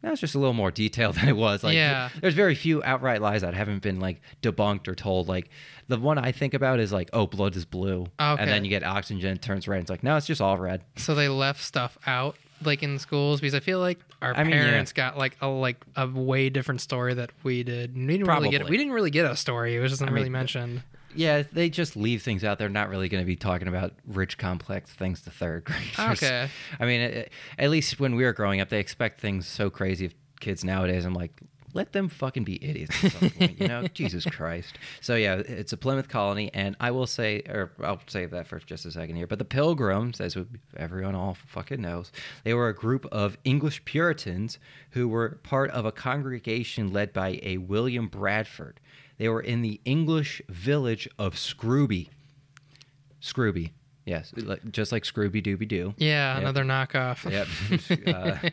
That's 0.02 0.20
just 0.20 0.34
a 0.34 0.38
little 0.38 0.54
more 0.54 0.70
detailed 0.70 1.14
than 1.16 1.28
it 1.28 1.36
was. 1.36 1.62
Like, 1.62 1.74
Yeah. 1.74 2.08
there's 2.20 2.34
very 2.34 2.54
few 2.54 2.82
outright 2.82 3.20
lies 3.20 3.42
that 3.42 3.54
haven't 3.54 3.82
been 3.82 4.00
like 4.00 4.20
debunked 4.42 4.88
or 4.88 4.94
told. 4.94 5.28
Like, 5.28 5.50
the 5.88 5.98
one 5.98 6.18
I 6.18 6.32
think 6.32 6.54
about 6.54 6.80
is 6.80 6.92
like, 6.92 7.10
oh, 7.12 7.26
blood 7.26 7.54
is 7.56 7.64
blue, 7.64 8.02
Okay. 8.20 8.40
and 8.42 8.50
then 8.50 8.64
you 8.64 8.70
get 8.70 8.82
oxygen, 8.84 9.32
it 9.32 9.42
turns 9.42 9.66
red. 9.68 9.80
It's 9.80 9.90
like, 9.90 10.02
no, 10.02 10.16
it's 10.16 10.26
just 10.26 10.40
all 10.40 10.56
red. 10.56 10.82
So 10.96 11.14
they 11.14 11.28
left 11.28 11.62
stuff 11.62 11.98
out 12.06 12.36
like 12.62 12.82
in 12.82 12.98
schools 12.98 13.40
because 13.40 13.54
I 13.54 13.60
feel 13.60 13.78
like 13.80 13.98
our 14.20 14.34
I 14.34 14.44
mean, 14.44 14.52
yeah. 14.52 14.64
parents 14.64 14.92
got 14.92 15.16
like 15.16 15.36
a 15.40 15.48
like 15.48 15.78
a 15.96 16.06
way 16.06 16.50
different 16.50 16.80
story 16.82 17.14
that 17.14 17.30
we 17.42 17.62
did. 17.62 17.94
We 17.96 18.06
didn't 18.06 18.26
really 18.26 18.50
get 18.50 18.58
Probably. 18.60 18.70
we 18.70 18.76
didn't 18.76 18.92
really 18.92 19.10
get 19.10 19.24
a 19.24 19.34
story. 19.34 19.76
It 19.76 19.80
was 19.80 19.92
just 19.92 20.02
I 20.02 20.06
not 20.06 20.12
really 20.14 20.28
mentioned. 20.28 20.82
Yeah, 21.14 21.42
they 21.52 21.70
just 21.70 21.96
leave 21.96 22.22
things 22.22 22.44
out. 22.44 22.58
They're 22.58 22.68
not 22.68 22.88
really 22.88 23.08
going 23.08 23.22
to 23.22 23.26
be 23.26 23.36
talking 23.36 23.68
about 23.68 23.92
rich, 24.06 24.38
complex 24.38 24.90
things 24.92 25.22
to 25.22 25.30
third 25.30 25.64
graders. 25.96 26.22
Okay. 26.22 26.48
I 26.78 26.86
mean, 26.86 27.00
it, 27.00 27.32
at 27.58 27.70
least 27.70 27.98
when 27.98 28.14
we 28.14 28.24
were 28.24 28.32
growing 28.32 28.60
up, 28.60 28.68
they 28.68 28.80
expect 28.80 29.20
things 29.20 29.46
so 29.46 29.70
crazy 29.70 30.06
of 30.06 30.14
kids 30.40 30.64
nowadays. 30.64 31.04
I'm 31.04 31.14
like, 31.14 31.32
let 31.72 31.92
them 31.92 32.08
fucking 32.08 32.44
be 32.44 32.62
idiots 32.64 33.04
at 33.04 33.12
some 33.12 33.30
point, 33.30 33.60
you 33.60 33.68
know? 33.68 33.86
Jesus 33.94 34.24
Christ. 34.24 34.78
So, 35.00 35.14
yeah, 35.14 35.36
it's 35.36 35.72
a 35.72 35.76
Plymouth 35.76 36.08
colony. 36.08 36.50
And 36.52 36.76
I 36.80 36.90
will 36.90 37.06
say, 37.06 37.42
or 37.48 37.72
I'll 37.82 38.00
save 38.06 38.30
that 38.32 38.46
for 38.46 38.58
just 38.58 38.86
a 38.86 38.90
second 38.90 39.16
here, 39.16 39.26
but 39.26 39.38
the 39.38 39.44
Pilgrims, 39.44 40.20
as 40.20 40.36
everyone 40.76 41.14
all 41.14 41.36
fucking 41.46 41.80
knows, 41.80 42.12
they 42.44 42.54
were 42.54 42.68
a 42.68 42.74
group 42.74 43.06
of 43.12 43.38
English 43.44 43.84
Puritans 43.84 44.58
who 44.90 45.08
were 45.08 45.38
part 45.42 45.70
of 45.70 45.84
a 45.84 45.92
congregation 45.92 46.92
led 46.92 47.12
by 47.12 47.38
a 47.42 47.58
William 47.58 48.08
Bradford. 48.08 48.80
They 49.20 49.28
were 49.28 49.42
in 49.42 49.60
the 49.60 49.82
English 49.84 50.40
village 50.48 51.06
of 51.18 51.34
Scrooby. 51.36 52.08
Scrooby. 53.20 53.74
Yes, 54.06 54.32
just 54.70 54.92
like 54.92 55.04
Scrooby 55.04 55.42
Dooby 55.42 55.68
Doo. 55.68 55.92
Yeah, 55.98 56.32
Yep. 56.32 56.40
another 56.40 56.64
knockoff. 56.64 57.30
Yep. 57.30 58.48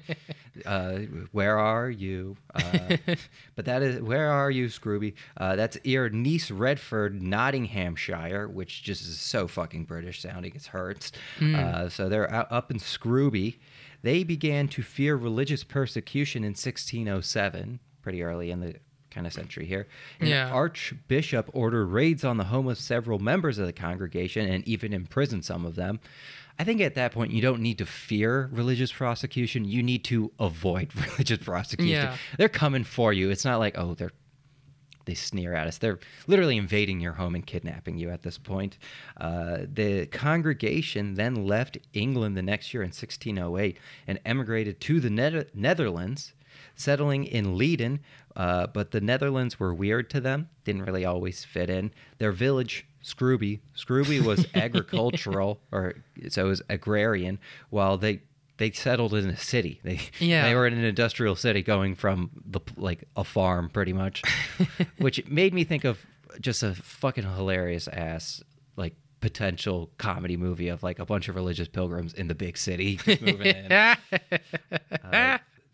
uh, 0.65 0.67
uh, 0.69 0.97
where 1.31 1.57
are 1.57 1.89
you? 1.89 2.35
Uh, 2.53 2.97
but 3.55 3.63
that 3.63 3.81
is 3.81 4.01
where 4.01 4.29
are 4.29 4.51
you, 4.51 4.67
Scrooby? 4.67 5.13
Uh, 5.37 5.55
that's 5.55 5.77
ear 5.85 6.09
Nice 6.09 6.51
Retford, 6.51 7.21
Nottinghamshire, 7.21 8.49
which 8.49 8.83
just 8.83 9.03
is 9.03 9.17
so 9.17 9.47
fucking 9.47 9.85
British 9.85 10.21
sounding. 10.21 10.53
It 10.53 10.65
hurts. 10.65 11.13
Uh, 11.41 11.87
so 11.87 12.09
they're 12.09 12.29
out, 12.29 12.51
up 12.51 12.71
in 12.71 12.79
Scrooby. 12.79 13.55
They 14.01 14.25
began 14.25 14.67
to 14.67 14.81
fear 14.83 15.15
religious 15.15 15.63
persecution 15.63 16.43
in 16.43 16.49
1607, 16.49 17.79
pretty 18.01 18.21
early 18.21 18.51
in 18.51 18.59
the 18.59 18.75
kind 19.17 19.25
of 19.25 19.33
century 19.33 19.65
here. 19.65 19.87
And 20.19 20.29
Yeah. 20.29 20.51
Archbishop 20.51 21.49
ordered 21.53 21.87
raids 21.87 22.23
on 22.23 22.37
the 22.37 22.43
home 22.45 22.67
of 22.67 22.77
several 22.77 23.17
members 23.17 23.57
of 23.57 23.65
the 23.65 23.73
congregation 23.73 24.47
and 24.47 24.67
even 24.67 24.93
imprisoned 24.93 25.43
some 25.43 25.65
of 25.65 25.73
them. 25.75 25.99
I 26.59 26.63
think 26.63 26.81
at 26.81 26.93
that 26.95 27.11
point 27.13 27.31
you 27.31 27.41
don't 27.41 27.61
need 27.61 27.79
to 27.79 27.85
fear 27.85 28.49
religious 28.51 28.91
prosecution. 28.91 29.65
You 29.65 29.81
need 29.81 30.03
to 30.05 30.31
avoid 30.39 30.95
religious 31.09 31.39
prosecution. 31.39 31.91
Yeah. 31.93 32.17
They're 32.37 32.47
coming 32.49 32.83
for 32.83 33.11
you. 33.11 33.31
It's 33.31 33.43
not 33.45 33.57
like, 33.57 33.75
oh, 33.77 33.95
they're 33.95 34.11
they 35.05 35.13
sneer 35.13 35.53
at 35.53 35.67
us. 35.67 35.77
They're 35.77 35.99
literally 36.27 36.57
invading 36.57 36.99
your 36.99 37.13
home 37.13 37.33
and 37.33 37.45
kidnapping 37.45 37.97
you 37.97 38.09
at 38.09 38.23
this 38.23 38.37
point. 38.37 38.77
Uh, 39.15 39.59
the 39.73 40.05
congregation 40.07 41.13
then 41.15 41.47
left 41.47 41.77
England 41.93 42.35
the 42.35 42.41
next 42.41 42.73
year 42.73 42.83
in 42.83 42.87
1608 42.89 43.77
and 44.05 44.19
emigrated 44.25 44.81
to 44.81 44.99
the 44.99 45.09
Nether- 45.09 45.47
Netherlands, 45.53 46.33
settling 46.75 47.23
in 47.23 47.57
Leiden. 47.57 48.01
Uh, 48.37 48.67
but 48.67 48.91
the 48.91 49.01
Netherlands 49.01 49.59
were 49.59 49.73
weird 49.73 50.09
to 50.11 50.21
them, 50.21 50.47
didn't 50.63 50.83
really 50.83 51.03
always 51.03 51.43
fit 51.43 51.69
in. 51.69 51.91
Their 52.19 52.31
village, 52.31 52.85
Scrooby, 53.03 53.59
Scrooby 53.75 54.19
was 54.23 54.45
agricultural, 54.53 55.59
or 55.71 55.95
so 56.29 56.45
it 56.45 56.49
was 56.49 56.61
agrarian, 56.69 57.39
while 57.71 57.97
they 57.97 58.21
they 58.57 58.71
settled 58.71 59.13
in 59.15 59.27
a 59.29 59.37
city. 59.37 59.79
They 59.83 59.99
Yeah. 60.19 60.43
they 60.47 60.53
were 60.55 60.67
in 60.67 60.73
an 60.73 60.83
industrial 60.83 61.35
city 61.35 61.61
going 61.63 61.95
from 61.95 62.29
the 62.45 62.59
like 62.75 63.05
a 63.15 63.23
farm 63.23 63.69
pretty 63.71 63.93
much, 63.93 64.21
which 64.99 65.27
made 65.27 65.53
me 65.53 65.63
think 65.63 65.83
of 65.83 66.05
just 66.39 66.61
a 66.61 66.75
fucking 66.75 67.23
hilarious 67.23 67.87
ass 67.87 68.43
like 68.75 68.93
potential 69.19 69.89
comedy 69.97 70.37
movie 70.37 70.67
of 70.67 70.83
like 70.83 70.99
a 70.99 71.05
bunch 71.05 71.27
of 71.27 71.35
religious 71.35 71.67
pilgrims 71.67 72.13
in 72.13 72.27
the 72.27 72.35
big 72.35 72.55
city 72.55 72.97
just 72.97 73.21
moving 73.21 73.47
in. 73.47 73.71
Uh, 75.03 75.09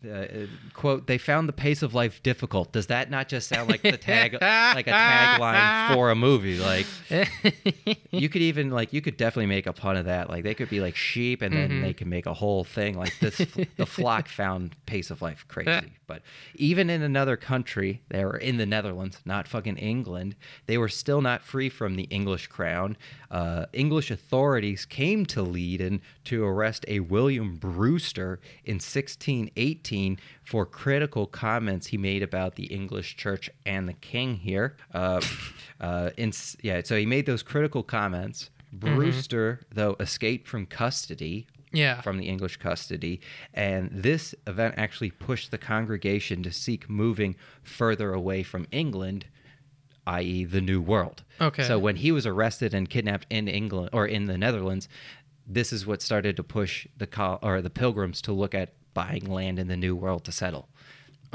uh, 0.06 0.46
quote 0.72 1.06
they 1.06 1.18
found 1.18 1.48
the 1.48 1.52
pace 1.52 1.82
of 1.82 1.94
life 1.94 2.22
difficult. 2.22 2.72
Does 2.72 2.88
that 2.88 3.10
not 3.10 3.28
just 3.28 3.48
sound 3.48 3.70
like 3.70 3.82
the 3.82 3.96
tag 3.96 4.34
like 4.34 4.86
a 4.86 4.90
tagline 4.90 5.94
for 5.94 6.10
a 6.10 6.14
movie? 6.14 6.58
Like 6.58 6.86
you 8.10 8.28
could 8.28 8.42
even 8.42 8.70
like 8.70 8.92
you 8.92 9.00
could 9.00 9.16
definitely 9.16 9.46
make 9.46 9.66
a 9.66 9.72
pun 9.72 9.96
of 9.96 10.06
that. 10.06 10.28
Like 10.28 10.44
they 10.44 10.54
could 10.54 10.68
be 10.68 10.80
like 10.80 10.96
sheep 10.96 11.42
and 11.42 11.54
then 11.54 11.82
they 11.82 11.92
can 11.92 12.08
make 12.08 12.26
a 12.26 12.34
whole 12.34 12.64
thing. 12.64 12.98
Like 12.98 13.18
this 13.20 13.38
the 13.76 13.86
flock 13.86 14.28
found 14.28 14.76
pace 14.86 15.10
of 15.10 15.22
life 15.22 15.44
crazy. 15.48 15.92
But 16.06 16.20
even 16.56 16.90
in 16.90 17.00
another 17.00 17.34
country 17.34 18.02
they 18.10 18.26
were 18.26 18.36
in 18.36 18.58
the 18.58 18.66
netherlands 18.66 19.22
not 19.24 19.48
fucking 19.48 19.78
england 19.78 20.36
they 20.66 20.76
were 20.76 20.90
still 20.90 21.22
not 21.22 21.42
free 21.42 21.70
from 21.70 21.96
the 21.96 22.02
english 22.04 22.46
crown. 22.48 22.98
Uh, 23.30 23.64
english 23.72 24.10
authorities 24.10 24.84
came 24.84 25.24
to 25.24 25.42
leiden 25.42 26.02
to 26.24 26.44
arrest 26.44 26.84
a 26.88 27.00
william 27.00 27.56
brewster 27.56 28.38
in 28.66 28.74
1618 28.74 29.93
for 30.44 30.66
critical 30.66 31.26
comments 31.26 31.86
he 31.88 31.96
made 31.96 32.22
about 32.22 32.56
the 32.56 32.66
english 32.66 33.16
church 33.16 33.48
and 33.66 33.88
the 33.88 33.94
king 33.94 34.36
here 34.36 34.76
uh, 34.92 35.20
uh, 35.80 36.10
in, 36.16 36.32
yeah 36.62 36.80
so 36.84 36.96
he 36.96 37.06
made 37.06 37.26
those 37.26 37.42
critical 37.42 37.82
comments 37.82 38.50
brewster 38.72 39.60
though 39.72 39.96
escaped 40.00 40.48
from 40.48 40.66
custody 40.66 41.46
yeah. 41.74 42.00
from 42.00 42.18
the 42.18 42.28
English 42.28 42.56
custody. 42.58 43.20
And 43.52 43.90
this 43.92 44.34
event 44.46 44.74
actually 44.76 45.10
pushed 45.10 45.50
the 45.50 45.58
congregation 45.58 46.42
to 46.44 46.52
seek 46.52 46.88
moving 46.88 47.36
further 47.62 48.12
away 48.12 48.42
from 48.42 48.66
England, 48.70 49.26
i.e., 50.06 50.44
the 50.44 50.60
New 50.60 50.80
World. 50.80 51.24
Okay. 51.40 51.64
So 51.64 51.78
when 51.78 51.96
he 51.96 52.12
was 52.12 52.26
arrested 52.26 52.72
and 52.74 52.88
kidnapped 52.88 53.26
in 53.28 53.48
England 53.48 53.90
or 53.92 54.06
in 54.06 54.26
the 54.26 54.38
Netherlands, 54.38 54.88
this 55.46 55.72
is 55.72 55.86
what 55.86 56.00
started 56.00 56.36
to 56.36 56.42
push 56.42 56.86
the 56.96 57.38
or 57.42 57.60
the 57.60 57.70
pilgrims 57.70 58.22
to 58.22 58.32
look 58.32 58.54
at 58.54 58.74
buying 58.94 59.26
land 59.26 59.58
in 59.58 59.68
the 59.68 59.76
New 59.76 59.94
World 59.94 60.24
to 60.24 60.32
settle. 60.32 60.68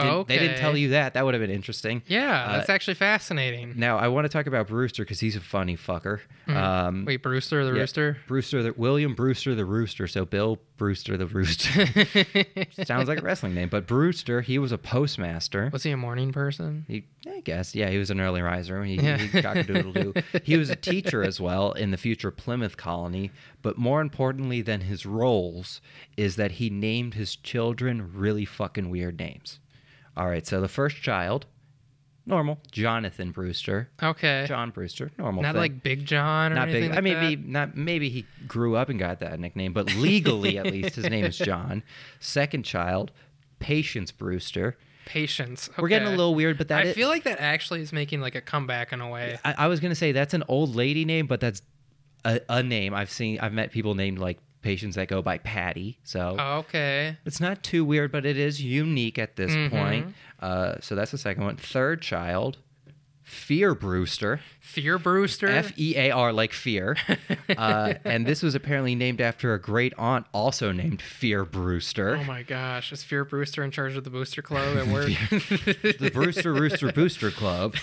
Didn't- 0.04 0.28
They 0.28 0.38
didn't 0.40 0.58
tell 0.60 0.76
you 0.78 0.90
that. 0.90 1.14
That 1.14 1.26
would 1.26 1.34
have 1.34 1.42
been 1.42 1.50
interesting. 1.52 2.02
yeah, 2.08 2.46
Uh, 2.46 2.52
that's 2.58 2.70
actually 2.70 2.94
fascinating. 2.96 3.74
Now 3.78 3.98
I 3.98 4.08
want 4.08 4.26
to 4.26 4.30
talk 4.30 4.48
about 4.48 4.68
Brewster 4.68 5.04
because 5.04 5.20
he's 5.20 5.36
a 5.36 5.40
funny 5.42 5.78
fucker. 5.78 6.20
Um, 6.48 7.06
Wait, 7.06 7.22
Brewster 7.22 7.64
the 7.66 7.74
yeah, 7.74 7.80
Rooster? 7.82 8.18
Brewster, 8.28 8.64
the, 8.64 8.74
William 8.74 9.14
Brewster 9.14 9.54
the 9.56 9.66
Rooster. 9.66 10.08
So 10.08 10.26
Bill 10.26 10.60
Brewster 10.78 11.16
the 11.18 11.26
Rooster. 11.28 11.86
Sounds 12.86 13.08
like 13.08 13.20
a 13.20 13.22
wrestling 13.22 13.54
name, 13.54 13.70
but 13.70 13.86
Brewster, 13.88 14.42
he 14.42 14.58
was 14.60 14.72
a 14.72 14.78
postmaster. 14.78 15.70
Was 15.72 15.84
he 15.84 15.92
a 15.92 15.98
morning 15.98 16.32
person? 16.32 16.86
He, 16.88 17.06
I 17.28 17.42
guess, 17.42 17.76
yeah, 17.76 17.90
he 17.90 17.98
was 17.98 18.10
an 18.10 18.20
early 18.20 18.42
riser. 18.42 18.84
He, 18.84 18.96
Yeah. 18.96 19.18
he 19.18 19.42
cock-a-doodle-doo. 19.42 20.14
He 20.44 20.58
was 20.58 20.70
a 20.70 20.76
teacher 20.76 21.24
as 21.24 21.40
well 21.40 21.72
in 21.74 21.92
the 21.92 21.98
future 21.98 22.32
Plymouth 22.32 22.78
colony. 22.78 23.32
But 23.62 23.78
more 23.78 24.02
importantly 24.02 24.62
than 24.62 24.82
his 24.82 25.06
roles 25.06 25.82
is 26.18 26.36
that 26.38 26.54
he 26.54 26.70
named 26.70 27.14
his 27.14 27.36
children 27.36 28.12
really 28.14 28.46
fucking 28.46 28.90
weird 28.90 29.20
names. 29.20 29.60
All 30.20 30.28
right, 30.28 30.46
so 30.46 30.60
the 30.60 30.68
first 30.68 30.98
child, 30.98 31.46
normal, 32.26 32.60
Jonathan 32.74 33.32
Brewster. 33.32 33.90
Okay. 34.04 34.44
John 34.50 34.70
Brewster, 34.72 35.12
normal. 35.18 35.44
Not 35.44 35.54
thing 35.54 35.62
like 35.62 35.82
Big 35.82 36.06
John 36.06 36.52
or 36.52 36.56
not 36.56 36.64
anything 36.68 36.82
big. 36.82 36.90
like 36.90 36.98
I 36.98 37.02
mean, 37.02 37.20
maybe 37.22 37.42
not. 37.42 37.78
Maybe 37.78 38.10
he 38.10 38.26
grew 38.46 38.76
up 38.76 38.90
and 38.90 39.00
got 39.00 39.22
that 39.22 39.40
nickname, 39.40 39.72
but 39.72 39.96
legally, 39.96 40.58
at 40.58 40.66
least, 40.66 40.96
his 40.96 41.10
name 41.10 41.24
is 41.24 41.38
John. 41.40 41.84
Second 42.20 42.64
child, 42.66 43.14
Patience 43.60 44.12
Brewster. 44.12 44.78
Patience. 45.06 45.70
We're 45.78 45.88
getting 45.88 46.10
a 46.10 46.12
little 46.12 46.36
weird, 46.36 46.58
but 46.58 46.68
that 46.68 46.86
I 46.86 46.92
feel 46.92 47.08
like 47.08 47.24
that 47.24 47.40
actually 47.40 47.80
is 47.80 47.94
making 47.94 48.20
like 48.20 48.36
a 48.36 48.42
comeback 48.42 48.92
in 48.92 49.00
a 49.00 49.10
way. 49.10 49.40
I, 49.46 49.56
I 49.58 49.68
was 49.68 49.80
gonna 49.80 49.96
say 49.96 50.12
that's 50.12 50.34
an 50.34 50.44
old 50.50 50.76
lady 50.76 51.06
name, 51.06 51.28
but 51.28 51.40
that's 51.40 51.62
a, 52.26 52.42
a 52.50 52.62
name 52.62 52.94
I've 52.94 53.10
seen. 53.10 53.40
I've 53.40 53.54
met 53.54 53.72
people 53.72 53.96
named 53.96 54.20
like 54.20 54.38
Patience 54.62 54.96
that 54.96 55.08
go 55.08 55.22
by 55.22 55.38
Patty. 55.40 56.00
So 56.04 56.36
Okay. 56.40 57.18
it's 57.26 57.40
not 57.40 57.64
too 57.64 57.86
weird, 57.86 58.12
but 58.12 58.26
it 58.26 58.38
is 58.38 58.62
unique 58.62 59.18
at 59.18 59.36
this 59.38 59.52
Mhm. 59.52 59.70
point. 59.70 60.16
Uh, 60.42 60.76
so 60.82 60.96
that's 60.96 61.12
the 61.12 61.18
second 61.18 61.44
one. 61.44 61.56
Third 61.56 62.02
child, 62.02 62.58
Fear 63.30 63.76
Brewster. 63.76 64.40
Fear 64.60 64.98
Brewster. 64.98 65.48
F 65.48 65.72
E 65.78 65.96
A 65.96 66.12
R, 66.12 66.34
like 66.34 66.52
fear. 66.54 66.98
Uh, 67.58 67.96
and 68.06 68.26
this 68.28 68.44
was 68.44 68.54
apparently 68.56 68.94
named 68.96 69.20
after 69.20 69.54
a 69.56 69.60
great 69.60 69.92
aunt, 69.98 70.26
also 70.34 70.72
named 70.72 71.02
Fear 71.02 71.44
Brewster. 71.46 72.16
oh 72.16 72.24
my 72.24 72.44
gosh, 72.44 72.92
is 72.94 73.04
Fear 73.04 73.26
Brewster 73.26 73.64
in 73.64 73.72
charge 73.72 73.96
of 73.98 74.04
the 74.04 74.10
Booster 74.12 74.42
Club 74.44 74.78
at 74.78 74.88
work? 74.88 75.08
the 75.30 76.12
Brewster 76.14 76.54
Rooster 76.54 76.92
Booster 76.92 77.32
Club. 77.32 77.76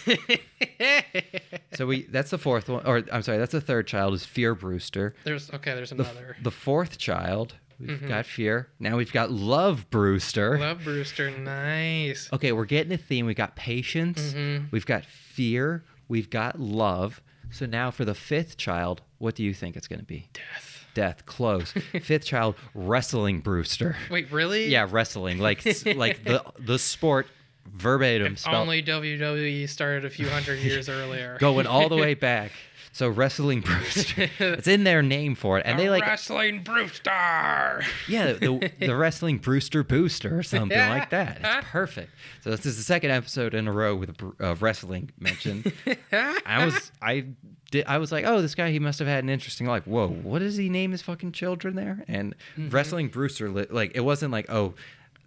So 1.75 1.87
we 1.87 2.03
that's 2.05 2.31
the 2.31 2.39
fourth 2.39 2.69
one, 2.69 2.87
or 2.87 3.03
I'm 3.13 3.23
sorry, 3.23 3.39
that's 3.39 3.53
the 3.53 3.61
third 3.61 3.87
child 3.87 4.15
is 4.15 4.25
Fear 4.25 4.55
Brewster. 4.55 5.15
there's 5.25 5.51
okay. 5.53 5.75
There's 5.75 5.93
another. 5.93 6.37
the 6.43 6.51
fourth 6.53 6.97
child, 6.97 7.55
we've 7.81 8.07
got 8.09 8.25
Fear. 8.25 8.69
Now 8.79 8.97
we've 8.97 9.13
got 9.13 9.31
Love 9.31 9.91
Brewster. 9.91 10.59
Love 10.59 10.85
Brewster. 10.85 11.31
Nice. 11.31 12.31
Okay, 12.33 12.53
we're 12.53 12.65
getting 12.65 12.93
a 12.93 12.97
theme. 12.99 13.27
We've 13.27 13.37
got 13.37 13.57
patience. 13.57 14.33
Mhm. 14.33 14.71
We've 14.71 14.87
got 14.87 15.05
fear. 15.37 15.85
We've 16.09 16.31
got 16.31 16.59
love. 16.59 17.21
So 17.51 17.67
now 17.67 17.91
for 17.91 18.05
the 18.05 18.15
fifth 18.15 18.57
child, 18.57 19.03
what 19.19 19.35
do 19.35 19.43
you 19.45 19.53
think 19.55 19.77
it's 19.77 19.87
going 19.89 19.99
to 20.01 20.05
be? 20.05 20.29
Death. 20.33 20.85
Death. 20.95 21.27
Close. 21.27 21.73
fifth 22.01 22.25
child, 22.25 22.55
Wrestling 22.75 23.41
Brewster. 23.41 23.97
Wait, 24.11 24.33
really? 24.33 24.69
Yeah, 24.69 24.89
wrestling, 24.91 25.39
like 25.39 25.65
like 25.97 26.25
the 26.25 26.43
the 26.59 26.79
sport 26.79 27.27
verbatim. 27.67 28.37
spelled- 28.37 28.57
Only 28.57 28.83
WWE 28.83 29.69
started 29.69 30.05
a 30.05 30.11
few 30.11 30.29
hundred 30.29 30.61
years 30.61 30.89
earlier. 30.99 31.37
going 31.39 31.67
all 31.67 31.89
the 31.89 31.97
way 31.97 32.15
back. 32.15 32.53
So 32.97 33.11
wrestling 33.11 33.61
Brewster, 33.61 34.31
it's 34.39 34.67
in 34.67 34.85
their 34.85 35.03
name 35.03 35.35
for 35.35 35.59
it, 35.59 35.67
and 35.67 35.79
they 35.79 35.91
like 35.91 36.03
wrestling 36.07 36.63
Brewster. 36.63 37.83
yeah 38.09 38.33
the, 38.33 38.73
the 38.79 38.97
wrestling 38.97 39.37
Brewster 39.37 39.85
Booster 39.85 40.39
or 40.39 40.43
something 40.43 40.79
like 40.79 41.11
that. 41.11 41.41
It's 41.43 41.67
perfect. 41.69 42.11
So 42.41 42.49
this 42.49 42.65
is 42.65 42.79
the 42.79 42.83
second 42.83 43.11
episode 43.11 43.53
in 43.53 43.69
a 43.69 43.73
row 43.73 43.95
with 43.95 44.19
a 44.19 44.33
uh, 44.41 44.55
wrestling 44.61 45.11
mention. 45.21 45.71
I 46.47 46.65
was 46.65 46.91
I 47.03 47.27
did 47.71 47.85
I 47.87 47.99
was 47.99 48.13
like, 48.13 48.25
oh, 48.25 48.41
this 48.41 48.55
guy 48.55 48.71
he 48.71 48.79
must 48.79 48.99
have 49.01 49.09
had 49.09 49.23
an 49.23 49.29
interesting 49.29 49.67
life. 49.67 49.87
Whoa, 49.87 50.09
what 50.09 50.39
does 50.39 50.57
he 50.57 50.71
name 50.71 50.93
his 50.93 51.03
fucking 51.03 51.33
children 51.33 51.77
there? 51.77 52.03
And 52.09 52.35
wrestling 52.57 53.09
Brewster 53.09 53.51
li- 53.51 53.67
like 53.69 53.93
it 53.95 54.01
wasn't 54.01 54.33
like 54.33 54.47
oh. 54.49 54.73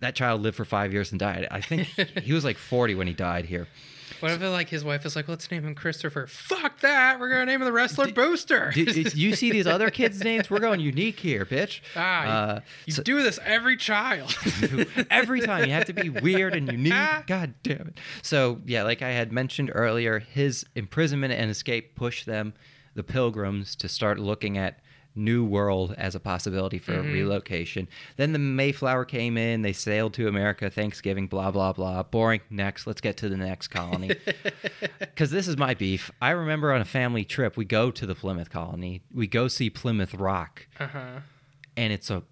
That 0.01 0.15
child 0.15 0.41
lived 0.41 0.55
for 0.55 0.63
five 0.63 0.93
years 0.93 1.11
and 1.11 1.19
died. 1.19 1.45
I 1.51 1.59
think 1.59 1.85
he 2.23 2.31
was 2.31 2.45
like 2.45 2.57
40 2.57 2.95
when 2.95 3.07
he 3.07 3.11
died 3.13 3.43
here. 3.43 3.67
What 4.19 4.31
if 4.31 4.41
like 4.41 4.69
his 4.69 4.83
wife 4.83 5.05
is 5.05 5.15
like, 5.15 5.27
let's 5.27 5.49
name 5.51 5.63
him 5.63 5.75
Christopher? 5.75 6.27
Fuck 6.27 6.79
that. 6.81 7.19
We're 7.19 7.29
gonna 7.29 7.45
name 7.45 7.61
him 7.61 7.65
the 7.65 7.71
wrestler 7.71 8.11
Booster. 8.11 8.71
You 8.75 9.35
see 9.35 9.51
these 9.51 9.67
other 9.67 9.89
kids' 9.89 10.23
names? 10.23 10.49
We're 10.49 10.59
going 10.59 10.79
unique 10.79 11.19
here, 11.19 11.45
bitch. 11.45 11.81
ah, 11.95 12.23
you, 12.23 12.29
Uh, 12.29 12.59
you 12.85 12.93
so- 12.93 13.03
do 13.03 13.21
this 13.23 13.39
every 13.45 13.77
child. 13.77 14.35
every 15.09 15.41
time 15.41 15.65
you 15.65 15.71
have 15.71 15.85
to 15.85 15.93
be 15.93 16.09
weird 16.09 16.53
and 16.55 16.71
unique. 16.71 16.93
God 17.27 17.53
damn 17.63 17.87
it. 17.89 17.97
So 18.21 18.59
yeah, 18.65 18.83
like 18.83 19.01
I 19.01 19.09
had 19.11 19.31
mentioned 19.31 19.71
earlier, 19.73 20.19
his 20.19 20.65
imprisonment 20.75 21.33
and 21.33 21.49
escape 21.51 21.95
pushed 21.95 22.25
them, 22.25 22.53
the 22.95 23.03
pilgrims, 23.03 23.75
to 23.77 23.87
start 23.89 24.19
looking 24.19 24.57
at 24.57 24.79
New 25.15 25.43
World 25.45 25.93
as 25.97 26.15
a 26.15 26.19
possibility 26.19 26.77
for 26.77 27.01
relocation. 27.01 27.87
Then 28.17 28.33
the 28.33 28.39
Mayflower 28.39 29.05
came 29.05 29.37
in, 29.37 29.61
they 29.61 29.73
sailed 29.73 30.13
to 30.15 30.27
America, 30.27 30.69
Thanksgiving, 30.69 31.27
blah 31.27 31.51
blah 31.51 31.73
blah. 31.73 32.03
Boring. 32.03 32.41
Next, 32.49 32.87
let's 32.87 33.01
get 33.01 33.17
to 33.17 33.29
the 33.29 33.37
next 33.37 33.67
colony. 33.69 34.11
Because 34.99 35.31
this 35.31 35.47
is 35.49 35.57
my 35.57 35.73
beef. 35.73 36.11
I 36.21 36.29
remember 36.31 36.71
on 36.71 36.79
a 36.79 36.85
family 36.85 37.25
trip, 37.25 37.57
we 37.57 37.65
go 37.65 37.91
to 37.91 38.05
the 38.05 38.15
Plymouth 38.15 38.49
colony. 38.49 39.01
We 39.13 39.27
go 39.27 39.47
see 39.49 39.69
Plymouth 39.69 40.13
Rock 40.13 40.67
uh 40.79 40.87
huh. 40.87 41.19
and 41.75 41.91
it's 41.91 42.09
a 42.09 42.23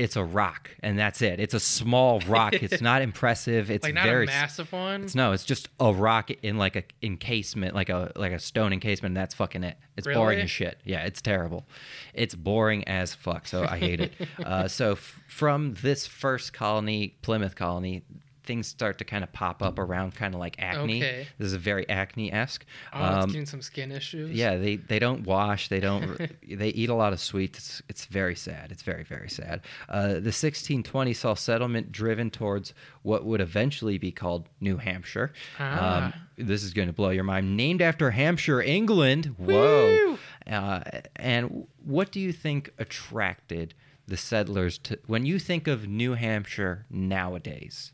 it's 0.00 0.16
a 0.16 0.24
rock 0.24 0.70
and 0.82 0.98
that's 0.98 1.20
it. 1.22 1.38
It's 1.38 1.54
a 1.54 1.60
small 1.60 2.20
rock. 2.20 2.54
It's 2.54 2.80
not 2.90 3.02
impressive. 3.02 3.70
It's 3.70 3.84
Like 3.84 3.94
not 3.94 4.04
very 4.06 4.24
a 4.24 4.26
massive 4.26 4.72
one. 4.72 5.04
it's, 5.04 5.14
no 5.14 5.32
it's 5.32 5.44
just 5.44 5.68
a 5.78 5.92
rock 5.92 6.30
in 6.42 6.56
like 6.56 6.76
a 6.76 6.84
encasement 7.02 7.74
like 7.74 7.88
a 7.90 8.10
like 8.16 8.32
a 8.32 8.38
stone 8.38 8.72
encasement 8.72 9.10
and 9.10 9.16
that's 9.16 9.34
fucking 9.34 9.62
it. 9.62 9.76
It's 9.96 10.06
boring 10.06 10.40
as 10.40 10.50
shit. 10.50 10.78
Yeah 10.84 11.04
it's 11.04 11.20
terrible. 11.20 11.66
It's 12.14 12.34
boring 12.34 12.88
as 12.88 13.14
fuck 13.14 13.46
so 13.46 13.64
i 13.68 13.78
hate 13.78 14.00
it. 14.00 14.12
Uh, 14.44 14.66
so 14.66 14.92
f- 14.92 15.20
from 15.28 15.74
this 15.82 16.06
first 16.06 16.52
colony 16.52 17.16
plymouth 17.22 17.54
colony 17.56 18.02
things 18.42 18.66
start 18.66 18.98
to 18.98 19.04
kind 19.04 19.22
of 19.24 19.32
pop 19.32 19.62
up 19.62 19.78
around 19.78 20.14
kind 20.14 20.34
of 20.34 20.40
like 20.40 20.56
acne 20.58 21.02
Okay. 21.02 21.26
this 21.38 21.46
is 21.48 21.54
very 21.54 21.88
acne-esque 21.88 22.64
Oh, 22.92 23.02
Um, 23.04 23.18
it's 23.24 23.26
getting 23.32 23.46
some 23.46 23.62
skin 23.62 23.92
issues. 23.92 24.30
yeah, 24.32 24.56
they 24.56 24.76
they 24.76 24.98
don't 24.98 25.24
wash. 25.26 25.68
They 25.68 25.80
don't. 25.80 26.18
they 26.48 26.68
eat 26.70 26.88
a 26.90 26.94
lot 26.94 27.12
of 27.12 27.20
sweets. 27.20 27.58
It's, 27.58 27.82
it's 27.88 28.04
very 28.06 28.34
sad. 28.36 28.70
It's 28.72 28.82
very 28.82 29.04
very 29.04 29.28
sad. 29.28 29.60
Uh, 29.88 30.08
the 30.08 30.32
1620 30.32 31.12
saw 31.14 31.34
settlement 31.34 31.92
driven 31.92 32.30
towards 32.30 32.72
what 33.02 33.24
would 33.24 33.40
eventually 33.40 33.98
be 33.98 34.10
called 34.12 34.48
New 34.60 34.76
Hampshire. 34.78 35.32
Ah. 35.58 36.06
Um, 36.06 36.12
this 36.36 36.62
is 36.64 36.72
going 36.72 36.88
to 36.88 36.94
blow 36.94 37.10
your 37.10 37.24
mind. 37.24 37.56
Named 37.56 37.82
after 37.82 38.10
Hampshire, 38.10 38.62
England. 38.62 39.34
Whoa. 39.38 40.18
Uh, 40.46 40.80
and 41.16 41.66
what 41.84 42.10
do 42.10 42.18
you 42.20 42.32
think 42.32 42.70
attracted 42.78 43.74
the 44.08 44.16
settlers 44.16 44.78
to 44.78 44.98
when 45.06 45.24
you 45.26 45.38
think 45.38 45.68
of 45.68 45.86
New 45.86 46.14
Hampshire 46.14 46.86
nowadays? 46.90 47.92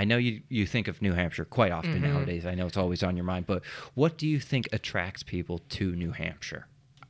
I 0.00 0.04
know 0.04 0.16
you, 0.16 0.42
you 0.48 0.64
think 0.64 0.86
of 0.88 1.02
New 1.02 1.12
Hampshire 1.12 1.44
quite 1.44 1.72
often 1.72 1.94
Mm-hmm. 2.02 2.12
nowadays. 2.14 2.46
I 2.46 2.54
know 2.54 2.66
it's 2.66 2.76
always 2.76 3.02
on 3.02 3.16
your 3.16 3.24
mind, 3.24 3.46
but 3.46 3.62
what 3.94 4.16
do 4.16 4.26
you 4.28 4.38
think 4.38 4.68
attracts 4.72 5.22
people 5.22 5.58
to 5.70 5.94
New 5.96 6.12
Hampshire? 6.12 6.66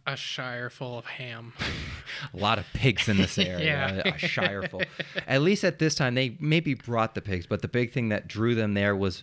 A 0.06 0.16
shire 0.16 0.70
full 0.70 0.97
of 0.98 1.05
ham. 1.05 1.52
A 2.32 2.36
lot 2.39 2.59
of 2.59 2.65
pigs 2.73 3.09
in 3.10 3.19
this 3.19 3.36
area, 3.52 4.02
Yeah. 4.06 4.15
a 4.15 4.16
shire 4.19 4.62
full. 4.62 4.81
At 5.27 5.43
least 5.43 5.65
at 5.65 5.78
this 5.78 5.94
time, 5.94 6.15
they 6.15 6.36
maybe 6.40 6.73
brought 6.73 7.15
the 7.15 7.20
pigs, 7.20 7.47
but 7.47 7.60
the 7.60 7.69
big 7.69 7.93
thing 7.93 8.09
that 8.09 8.27
drew 8.27 8.55
them 8.55 8.73
there 8.73 8.97
was 8.97 9.23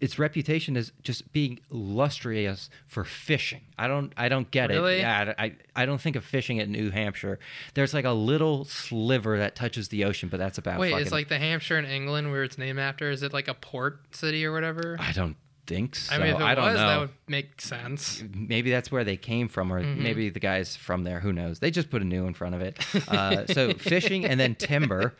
its 0.00 0.18
reputation 0.18 0.76
as 0.76 0.92
just 1.02 1.32
being 1.32 1.58
lustrous 1.70 2.70
for 2.86 3.04
fishing. 3.04 3.62
I 3.76 3.88
don't, 3.88 4.12
I 4.16 4.28
don't 4.28 4.50
get 4.50 4.70
Really? 4.70 4.96
it. 4.96 5.00
Yeah, 5.00 5.34
I, 5.38 5.54
I 5.74 5.86
don't 5.86 6.00
think 6.00 6.16
of 6.16 6.24
fishing 6.24 6.60
at 6.60 6.68
New 6.68 6.90
Hampshire. 6.90 7.38
There's 7.74 7.92
like 7.94 8.04
a 8.04 8.12
little 8.12 8.64
sliver 8.64 9.38
that 9.38 9.54
touches 9.56 9.88
the 9.88 10.04
ocean, 10.04 10.28
but 10.28 10.38
that's 10.38 10.58
about. 10.58 10.78
Wait, 10.78 10.90
fucking, 10.92 11.06
is 11.06 11.12
like 11.12 11.28
the 11.28 11.38
Hampshire 11.38 11.78
in 11.78 11.84
England 11.84 12.30
where 12.30 12.44
it's 12.44 12.58
named 12.58 12.78
after? 12.78 13.10
Is 13.10 13.22
it 13.22 13.32
like 13.32 13.48
a 13.48 13.54
port 13.54 14.00
city 14.14 14.44
or 14.44 14.52
whatever? 14.52 14.96
I 15.00 15.12
don't 15.12 15.36
think 15.68 15.94
so. 15.94 16.14
I 16.14 16.18
mean, 16.18 16.28
if 16.34 16.40
it 16.40 16.42
I 16.42 16.54
don't 16.56 16.64
was, 16.64 16.74
know. 16.74 16.86
that 16.88 17.00
would 17.00 17.10
make 17.28 17.60
sense. 17.60 18.24
maybe 18.34 18.70
that's 18.70 18.90
where 18.90 19.04
they 19.04 19.16
came 19.16 19.46
from, 19.48 19.72
or 19.72 19.80
Mm-hmm. 19.82 20.02
maybe 20.02 20.30
the 20.30 20.40
guys 20.40 20.74
from 20.74 21.04
there. 21.04 21.20
Who 21.20 21.32
knows? 21.32 21.60
They 21.60 21.70
just 21.70 21.90
put 21.90 22.02
a 22.02 22.04
new 22.04 22.26
in 22.26 22.34
front 22.34 22.54
of 22.56 22.60
it. 22.62 22.78
Uh, 23.08 23.46
so 23.46 23.72
fishing 23.78 24.24
and 24.24 24.40
then 24.40 24.54
timber. 24.56 25.14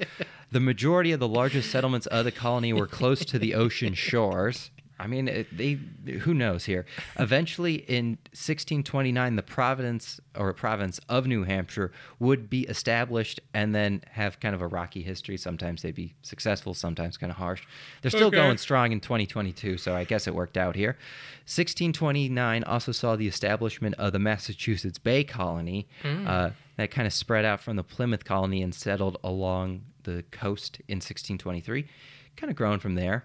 The 0.50 0.60
majority 0.60 1.12
of 1.12 1.20
the 1.20 1.28
largest 1.28 1.70
settlements 1.70 2.06
of 2.06 2.24
the 2.24 2.32
colony 2.32 2.72
were 2.72 2.86
close 2.86 3.24
to 3.26 3.38
the 3.38 3.54
ocean 3.54 3.94
shores. 3.94 4.70
I 5.00 5.06
mean, 5.06 5.28
it, 5.28 5.56
they 5.56 5.78
who 6.20 6.34
knows 6.34 6.64
here. 6.64 6.84
Eventually, 7.18 7.76
in 7.88 8.18
1629, 8.32 9.36
the 9.36 9.42
province 9.42 10.20
or 10.36 10.52
province 10.52 10.98
of 11.08 11.26
New 11.26 11.44
Hampshire 11.44 11.92
would 12.18 12.50
be 12.50 12.62
established 12.62 13.38
and 13.54 13.74
then 13.74 14.02
have 14.10 14.40
kind 14.40 14.54
of 14.54 14.60
a 14.62 14.66
rocky 14.66 15.02
history. 15.02 15.36
Sometimes 15.36 15.82
they'd 15.82 15.94
be 15.94 16.14
successful, 16.22 16.74
sometimes 16.74 17.16
kind 17.16 17.30
of 17.30 17.36
harsh. 17.36 17.62
They're 18.02 18.10
still 18.10 18.26
Okay. 18.28 18.36
going 18.38 18.58
strong 18.58 18.90
in 18.92 19.00
2022, 19.00 19.78
so 19.78 19.94
I 19.94 20.02
guess 20.04 20.26
it 20.26 20.34
worked 20.34 20.56
out 20.56 20.74
here. 20.74 20.96
1629 21.46 22.64
also 22.64 22.92
saw 22.92 23.16
the 23.16 23.26
establishment 23.28 23.94
of 23.98 24.12
the 24.12 24.18
Massachusetts 24.18 24.98
Bay 24.98 25.24
Colony. 25.24 25.88
Uh, 26.04 26.50
that 26.76 26.90
kind 26.90 27.06
of 27.06 27.12
spread 27.12 27.44
out 27.44 27.60
from 27.60 27.76
the 27.76 27.82
Plymouth 27.84 28.24
Colony 28.24 28.62
and 28.62 28.74
settled 28.74 29.16
along 29.24 29.82
the 30.04 30.24
coast 30.30 30.78
in 30.88 30.96
1623. 30.96 31.86
Kind 32.36 32.50
of 32.50 32.56
grown 32.56 32.78
from 32.78 32.94
there. 32.94 33.24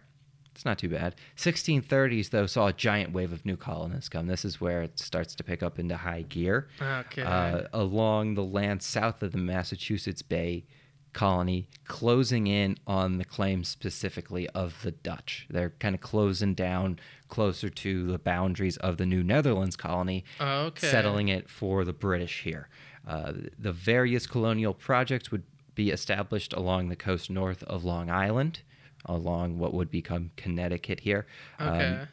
It's 0.55 0.65
not 0.65 0.77
too 0.77 0.89
bad. 0.89 1.15
1630s 1.35 2.29
though 2.29 2.45
saw 2.45 2.67
a 2.67 2.73
giant 2.73 3.11
wave 3.11 3.31
of 3.33 3.45
new 3.45 3.57
colonists 3.57 4.09
come. 4.09 4.27
This 4.27 4.45
is 4.45 4.61
where 4.61 4.81
it 4.83 4.99
starts 4.99 5.35
to 5.35 5.43
pick 5.43 5.63
up 5.63 5.79
into 5.79 5.97
high 5.97 6.21
gear. 6.23 6.67
Okay. 6.81 7.23
Uh, 7.23 7.63
along 7.73 8.35
the 8.35 8.43
land 8.43 8.81
south 8.83 9.23
of 9.23 9.31
the 9.31 9.37
Massachusetts 9.37 10.21
Bay 10.21 10.65
colony, 11.11 11.69
closing 11.85 12.47
in 12.47 12.75
on 12.87 13.17
the 13.19 13.25
claims 13.25 13.67
specifically 13.67 14.47
of 14.49 14.81
the 14.81 14.91
Dutch. 14.91 15.45
They're 15.49 15.69
kind 15.79 15.93
of 15.93 16.01
closing 16.01 16.53
down 16.55 16.99
closer 17.29 17.69
to 17.69 18.07
the 18.11 18.17
boundaries 18.17 18.77
of 18.77 18.97
the 18.97 19.05
New 19.05 19.23
Netherlands 19.23 19.75
colony, 19.75 20.23
Okay. 20.41 20.87
settling 20.87 21.27
it 21.29 21.49
for 21.49 21.85
the 21.85 21.93
British 21.93 22.41
here. 22.43 22.67
Uh, 23.07 23.33
the 23.59 23.71
various 23.71 24.25
colonial 24.25 24.73
projects 24.73 25.31
would 25.31 25.43
be 25.75 25.89
established 25.91 26.53
along 26.53 26.89
the 26.89 26.95
coast 26.95 27.29
north 27.29 27.63
of 27.63 27.83
Long 27.83 28.09
Island, 28.09 28.61
along 29.05 29.57
what 29.59 29.73
would 29.73 29.89
become 29.91 30.31
Connecticut 30.37 30.99
here. 30.99 31.25
Um, 31.59 32.07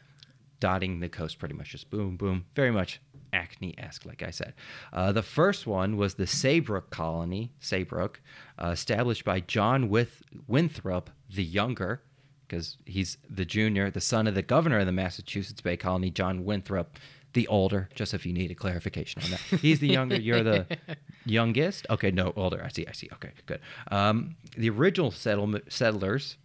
dotting 0.59 0.99
the 0.99 1.09
coast 1.09 1.39
pretty 1.39 1.55
much 1.55 1.69
just 1.71 1.89
boom 1.89 2.15
boom 2.15 2.45
very 2.55 2.69
much 2.69 3.01
acne-esque 3.33 4.05
like 4.05 4.21
i 4.21 4.29
said. 4.29 4.53
Uh, 4.93 5.11
the 5.11 5.23
first 5.23 5.65
one 5.65 5.97
was 5.97 6.13
the 6.13 6.27
saybrook 6.27 6.91
colony 6.91 7.51
saybrook 7.59 8.21
uh, 8.63 8.67
established 8.67 9.25
by 9.25 9.39
john 9.39 9.89
With- 9.89 10.21
winthrop 10.47 11.09
the 11.33 11.43
younger 11.43 12.03
because 12.47 12.77
he's 12.85 13.17
the 13.27 13.43
junior 13.45 13.89
the 13.89 14.01
son 14.01 14.27
of 14.27 14.35
the 14.35 14.43
governor 14.43 14.77
of 14.79 14.85
the 14.85 14.91
massachusetts 14.91 15.61
bay 15.61 15.77
colony 15.77 16.11
john 16.11 16.45
winthrop 16.45 16.99
the 17.33 17.47
older 17.47 17.89
just 17.95 18.13
if 18.13 18.23
you 18.25 18.33
need 18.33 18.51
a 18.51 18.55
clarification 18.55 19.23
on 19.23 19.31
that. 19.31 19.39
He's 19.61 19.79
the 19.79 19.87
younger 19.87 20.19
you're 20.19 20.43
the 20.43 20.67
youngest? 21.25 21.87
Okay 21.89 22.11
no 22.11 22.33
older 22.35 22.61
i 22.63 22.67
see 22.69 22.85
i 22.85 22.91
see 22.91 23.09
okay 23.13 23.31
good. 23.47 23.61
Um, 23.89 24.35
the 24.57 24.69
original 24.69 25.09
settlement 25.11 25.71
settlers 25.71 26.37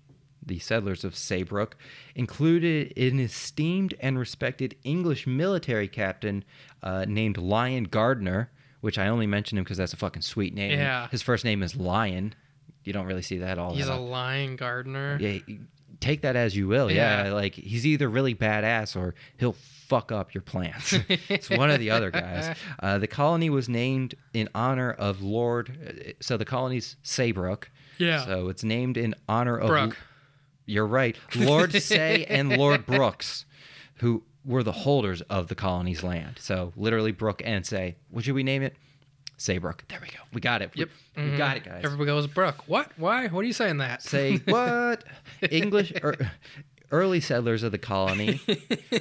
the 0.47 0.59
settlers 0.61 1.05
of 1.05 1.15
Saybrook, 1.17 1.77
included 2.15 2.97
an 2.97 3.21
esteemed 3.21 3.95
and 4.01 4.19
respected 4.19 4.77
English 4.85 5.27
military 5.27 5.89
captain 5.89 6.45
uh, 6.83 7.05
named 7.09 7.37
Lion 7.37 7.85
Gardiner, 7.85 8.51
which 8.81 8.99
I 8.99 9.09
only 9.09 9.27
mention 9.27 9.59
him 9.59 9.65
because 9.65 9.77
that's 9.79 9.93
a 9.93 9.97
fucking 9.97 10.23
sweet 10.23 10.55
name. 10.55 10.79
Yeah. 10.79 11.09
His 11.09 11.23
first 11.23 11.45
name 11.45 11.63
is 11.63 11.77
Lion. 11.77 12.35
You 12.85 12.93
don't 12.93 13.07
really 13.07 13.23
see 13.23 13.39
that 13.39 13.59
all 13.59 13.75
He's 13.75 13.87
that 13.87 13.97
a 13.99 14.01
lion 14.01 14.55
gardener. 14.57 15.19
Yeah, 15.21 15.39
take 15.99 16.23
that 16.23 16.37
as 16.37 16.57
you 16.57 16.69
will. 16.69 16.91
Yeah. 16.91 17.25
Yeah. 17.27 17.33
like 17.33 17.55
he's 17.55 17.85
either 17.85 18.09
really 18.09 18.35
badass 18.35 18.95
or 18.97 19.15
he'll 19.39 19.57
fuck 19.89 20.13
up 20.13 20.33
your 20.35 20.43
plans. 20.43 20.95
it's 21.29 21.51
one 21.51 21.71
of 21.71 21.81
the 21.81 21.91
other 21.91 22.13
guys. 22.13 22.57
Uh, 22.81 22.99
the 22.99 23.09
colony 23.09 23.51
was 23.51 23.69
named 23.69 24.15
in 24.35 24.49
honor 24.55 24.93
of 24.93 25.21
Lord. 25.23 25.77
uh, 26.09 26.13
So 26.21 26.37
the 26.37 26.45
colony's 26.45 26.97
Saybrook. 27.03 27.71
Yeah. 27.99 28.25
So 28.25 28.49
it's 28.51 28.63
named 28.63 28.97
in 28.97 29.15
honor 29.29 29.57
of. 29.57 29.67
Brooke. 29.69 29.97
You're 30.67 30.87
right, 30.87 31.17
Lord 31.35 31.73
Say 31.73 32.25
and 32.29 32.57
Lord 32.57 32.85
Brooks, 32.87 33.45
who 33.97 34.23
were 34.45 34.63
the 34.63 34.73
holders 34.73 35.23
of 35.23 35.49
the 35.49 35.55
colony's 35.55 36.03
land. 36.03 36.37
So 36.41 36.73
literally, 36.77 37.13
Brook 37.13 37.41
and 37.45 37.65
Say. 37.65 37.97
What 38.11 38.25
should 38.25 38.35
we 38.35 38.43
name 38.43 38.63
it? 38.63 38.75
Saybrook. 39.39 39.85
There 39.89 39.99
we 40.01 40.09
go. 40.09 40.19
We 40.33 40.41
got 40.41 40.63
it. 40.63 40.71
Yep. 40.75 40.89
We, 41.17 41.23
Mhm. 41.23 41.37
got 41.39 41.57
it, 41.59 41.65
guys. 41.65 41.83
Everybody 41.85 42.07
goes 42.07 42.27
Brook. 42.27 42.65
What? 42.67 42.91
Why? 42.97 43.27
What 43.29 43.41
are 43.41 43.47
you 43.47 43.53
saying 43.53 43.79
that? 43.79 44.03
Say 44.03 44.39
what? 44.39 45.05
English 45.51 45.93
er, 46.03 46.15
early 46.91 47.21
settlers 47.21 47.63
of 47.63 47.73
the 47.73 47.79
colony. 47.79 48.41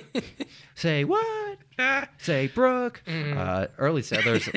Say 0.76 1.03
what? 1.03 1.57
Say 2.18 2.48
Brook. 2.48 3.02
Mm. 3.06 3.38
Uh, 3.38 3.68
early 3.78 4.02
settlers, 4.02 4.49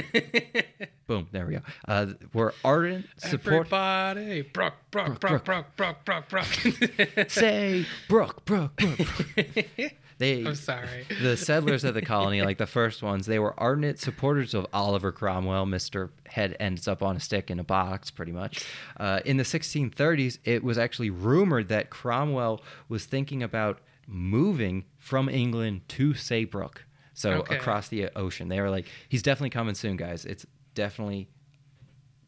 boom, 1.07 1.29
there 1.33 1.47
we 1.47 1.55
go. 1.55 1.61
Uh, 1.87 2.07
were 2.33 2.55
ardent 2.65 3.07
support. 3.19 3.73
Everybody, 3.73 4.43
Brook, 4.43 4.75
Brook, 4.91 5.21
Brook, 5.21 5.45
Brook, 5.45 5.67
Brook, 5.77 5.97
Brook, 6.05 6.29
Brook. 6.29 7.29
Say 7.29 7.87
Brook, 8.09 8.45
Brook, 8.45 8.77
Brook. 8.77 8.99
Brook. 9.35 9.93
They, 10.19 10.45
I'm 10.45 10.55
sorry. 10.55 11.07
the 11.23 11.37
settlers 11.37 11.85
of 11.85 11.95
the 11.95 12.03
colony, 12.03 12.43
like 12.43 12.59
the 12.59 12.67
first 12.67 13.03
ones, 13.03 13.27
they 13.27 13.39
were 13.39 13.59
ardent 13.59 14.01
supporters 14.01 14.53
of 14.53 14.67
Oliver 14.73 15.13
Cromwell. 15.13 15.65
Mr. 15.67 16.11
Head 16.27 16.57
ends 16.59 16.89
up 16.89 17.03
on 17.03 17.17
a 17.17 17.21
stick 17.21 17.51
in 17.51 17.59
a 17.61 17.65
box, 17.65 18.11
pretty 18.11 18.33
much. 18.33 18.65
Uh, 18.99 19.21
in 19.25 19.37
the 19.37 19.45
1630s, 19.45 20.39
it 20.45 20.65
was 20.65 20.77
actually 20.77 21.11
rumored 21.11 21.69
that 21.69 21.91
Cromwell 21.91 22.63
was 22.89 23.05
thinking 23.05 23.43
about 23.43 23.81
moving 24.07 24.85
from 24.97 25.29
England 25.29 25.83
to 25.89 26.15
Saybrook, 26.15 26.85
so 27.15 27.31
Okay. 27.41 27.57
across 27.57 27.89
the 27.89 28.09
ocean. 28.17 28.49
They 28.49 28.61
were 28.61 28.71
like, 28.71 28.87
he's 29.09 29.23
definitely 29.23 29.51
coming 29.51 29.75
soon, 29.75 29.97
guys. 29.97 30.25
It's 30.25 30.45
definitely 30.75 31.29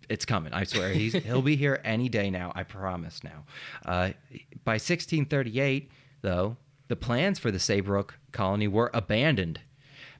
it's 0.09 0.25
coming. 0.25 0.53
I 0.53 0.65
swear. 0.65 0.93
He's 0.93 1.12
he'll 1.25 1.41
be 1.43 1.55
here 1.57 1.81
any 1.85 2.09
day 2.09 2.31
now. 2.31 2.53
I 2.55 2.65
promise. 2.65 3.23
Now, 3.23 3.45
uh, 3.85 4.11
by 4.65 4.73
1638, 4.75 5.91
though, 6.21 6.57
the 6.91 6.97
plans 6.97 7.39
for 7.39 7.51
the 7.51 7.59
Saybrook 7.59 8.17
colony 8.33 8.67
were 8.69 8.91
abandoned, 8.93 9.61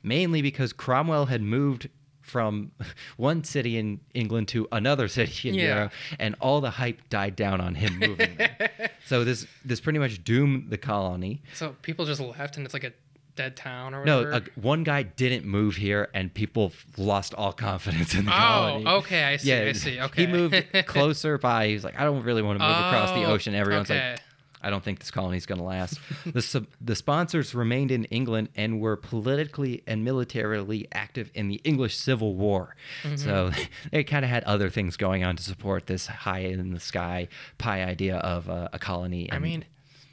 mainly 0.03 0.41
because 0.41 0.73
Cromwell 0.73 1.27
had 1.27 1.43
moved 1.43 1.89
from 2.23 2.71
one 3.17 3.43
city 3.45 3.77
in 3.77 4.01
England 4.15 4.47
to 4.49 4.69
another 4.71 5.09
city 5.19 5.49
in 5.49 5.55
Yeah. 5.57 5.75
Europe, 5.75 5.93
and 6.19 6.37
all 6.41 6.61
the 6.61 6.71
hype 6.71 7.09
died 7.11 7.35
down 7.37 7.61
on 7.61 7.75
him 7.75 7.99
moving. 7.99 8.37
there. 8.37 8.71
so 9.07 9.25
this 9.25 9.47
this 9.65 9.81
pretty 9.81 9.99
much 9.99 10.23
doomed 10.25 10.71
the 10.71 10.79
colony. 10.79 11.43
So 11.55 11.75
people 11.83 12.07
just 12.07 12.21
left, 12.21 12.57
and 12.57 12.65
it's 12.65 12.73
like 12.75 12.85
a 12.85 12.93
dead 13.37 13.57
town 13.57 13.95
or 13.95 14.05
No, 14.05 14.19
whatever. 14.25 14.47
a, 14.57 14.61
one 14.61 14.85
guy 14.85 15.03
didn't 15.03 15.45
move 15.45 15.77
here, 15.77 16.09
and 16.15 16.33
people 16.33 16.73
lost 16.97 17.33
all 17.35 17.53
confidence 17.53 18.15
in 18.15 18.27
the 18.27 18.33
Oh, 18.33 18.37
colony. 18.37 18.85
Oh, 18.87 18.97
okay, 18.99 19.25
I 19.25 19.37
see, 19.39 19.53
I 19.53 19.73
see, 19.73 20.01
okay. 20.01 20.27
He 20.27 20.33
moved 20.33 20.55
closer 20.87 21.37
by. 21.39 21.69
He 21.69 21.75
was 21.75 21.85
like, 21.85 21.99
I 21.99 22.05
don't 22.05 22.23
really 22.23 22.43
want 22.43 22.59
to 22.61 22.65
move 22.67 22.77
across 22.77 23.11
the 23.11 23.25
Oh, 23.25 23.33
ocean. 23.33 23.55
Everyone's 23.55 23.91
okay. 23.91 24.11
like, 24.13 24.21
I 24.63 24.71
don't 24.71 24.83
think 24.83 24.99
this 24.99 25.11
colony 25.11 25.37
is 25.37 25.47
going 25.47 25.59
to 25.59 25.65
last. 25.65 25.99
the 26.27 26.43
sub- 26.43 26.67
the 26.81 26.95
sponsors 26.95 27.55
remained 27.55 27.91
in 27.91 28.05
England 28.07 28.51
and 28.55 28.81
were 28.81 28.97
politically 28.97 29.83
and 29.87 30.05
militarily 30.05 30.87
active 30.93 31.31
in 31.35 31.49
the 31.49 31.61
English 31.65 31.97
Civil 31.97 32.35
War. 32.35 32.77
Mm-hmm. 33.03 33.17
So 33.17 33.51
they 33.93 34.05
kind 34.05 34.25
of 34.25 34.31
had 34.31 34.45
other 34.45 34.71
things 34.71 34.97
going 34.97 35.25
on 35.25 35.37
to 35.37 35.43
support 35.43 35.87
this 35.87 36.07
high 36.07 36.41
in 36.41 36.73
the 36.73 36.81
sky 36.81 37.29
pie 37.59 37.83
idea 37.83 38.17
of 38.17 38.49
uh, 38.49 38.69
a 38.73 38.79
colony. 38.79 39.31
I 39.33 39.39
mean, 39.39 39.65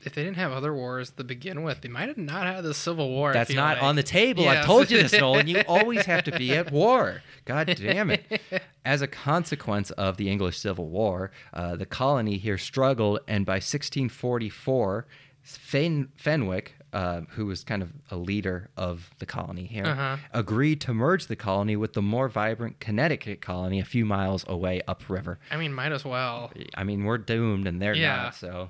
if 0.07 0.13
they 0.15 0.23
didn't 0.23 0.37
have 0.37 0.51
other 0.51 0.73
wars 0.73 1.11
to 1.11 1.23
begin 1.23 1.61
with, 1.61 1.81
they 1.81 1.89
might 1.89 2.07
have 2.07 2.17
not 2.17 2.47
had 2.47 2.63
the 2.63 2.73
Civil 2.73 3.09
War. 3.09 3.31
That's 3.33 3.53
not 3.53 3.75
like. 3.77 3.83
on 3.83 3.95
the 3.95 4.01
table. 4.03 4.43
Yes. 4.43 4.63
I 4.63 4.65
told 4.65 4.89
you 4.89 4.97
this, 5.03 5.13
Nolan. 5.13 5.47
You 5.47 5.61
always 5.67 6.05
have 6.05 6.23
to 6.23 6.31
be 6.37 6.53
at 6.55 6.71
war. 6.71 7.21
God 7.45 7.67
damn 7.77 8.09
it. 8.09 8.41
As 8.83 9.01
a 9.03 9.07
consequence 9.07 9.91
of 9.91 10.17
the 10.17 10.29
English 10.29 10.57
Civil 10.57 10.87
War, 10.89 11.31
uh, 11.53 11.75
the 11.75 11.85
colony 11.85 12.37
here 12.37 12.57
struggled, 12.57 13.19
and 13.27 13.45
by 13.45 13.59
1644, 13.59 15.05
Fen- 15.43 16.09
Fenwick, 16.15 16.75
uh, 16.93 17.21
who 17.29 17.45
was 17.45 17.63
kind 17.63 17.81
of 17.81 17.91
a 18.11 18.17
leader 18.17 18.69
of 18.75 19.09
the 19.19 19.25
colony 19.25 19.65
here, 19.65 19.85
Uh-huh. 19.85 20.17
agreed 20.33 20.81
to 20.81 20.93
merge 20.93 21.27
the 21.27 21.35
colony 21.35 21.75
with 21.75 21.93
the 21.93 22.01
more 22.01 22.27
vibrant 22.27 22.79
Connecticut 22.79 23.41
colony 23.41 23.79
a 23.79 23.85
few 23.85 24.05
miles 24.05 24.43
away 24.47 24.81
upriver. 24.87 25.39
I 25.51 25.57
mean, 25.57 25.73
might 25.73 25.91
as 25.91 26.03
well. 26.03 26.51
I 26.75 26.83
mean, 26.83 27.03
we're 27.05 27.17
doomed, 27.17 27.67
and 27.67 27.81
they're 27.81 27.93
Yeah. 27.93 28.15
not. 28.23 28.35
So 28.35 28.69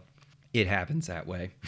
it 0.54 0.68
happens 0.68 1.08
that 1.08 1.28
way. 1.28 1.52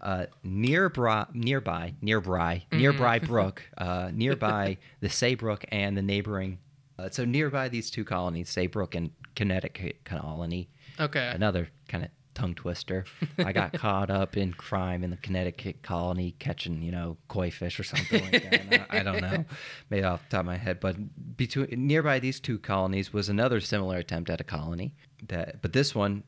Uh, 0.00 0.26
nearby, 0.42 1.26
nearby, 1.32 1.94
nearby, 2.00 2.64
Mm-hmm. 2.70 2.78
nearby 2.78 3.18
Brook, 3.32 3.62
uh, 3.78 4.10
nearby 4.12 4.78
the 5.00 5.08
Saybrook 5.08 5.64
and 5.70 5.96
the 5.96 6.02
neighboring. 6.02 6.58
Uh, 6.98 7.08
so 7.10 7.24
nearby 7.24 7.68
these 7.68 7.90
two 7.90 8.04
colonies, 8.04 8.48
Saybrook 8.50 8.94
and 8.94 9.10
Connecticut 9.34 10.04
colony. 10.04 10.68
Okay. 10.98 11.30
Another 11.34 11.68
kind 11.88 12.04
of 12.04 12.10
tongue 12.34 12.54
twister. 12.54 13.04
I 13.38 13.52
got 13.52 13.72
caught 13.84 14.10
up 14.10 14.36
in 14.36 14.52
crime 14.54 15.04
in 15.04 15.10
the 15.10 15.16
Connecticut 15.18 15.82
colony, 15.82 16.34
catching 16.38 16.82
you 16.82 16.90
know 16.92 17.16
koi 17.28 17.50
fish 17.50 17.78
or 17.78 17.84
something 17.84 18.22
like 18.22 18.50
that. 18.50 18.86
I, 18.90 19.00
I 19.00 19.02
don't 19.02 19.20
know, 19.20 19.44
made 19.90 20.04
off 20.04 20.22
the 20.24 20.30
top 20.36 20.40
of 20.40 20.46
my 20.46 20.56
head. 20.56 20.80
But 20.80 20.96
between 21.36 21.86
nearby 21.86 22.18
these 22.18 22.40
two 22.40 22.58
colonies 22.58 23.12
was 23.12 23.28
another 23.28 23.60
similar 23.60 23.98
attempt 23.98 24.30
at 24.30 24.40
a 24.40 24.44
colony. 24.44 24.94
That, 25.28 25.62
but 25.62 25.72
this 25.72 25.94
one 25.94 26.22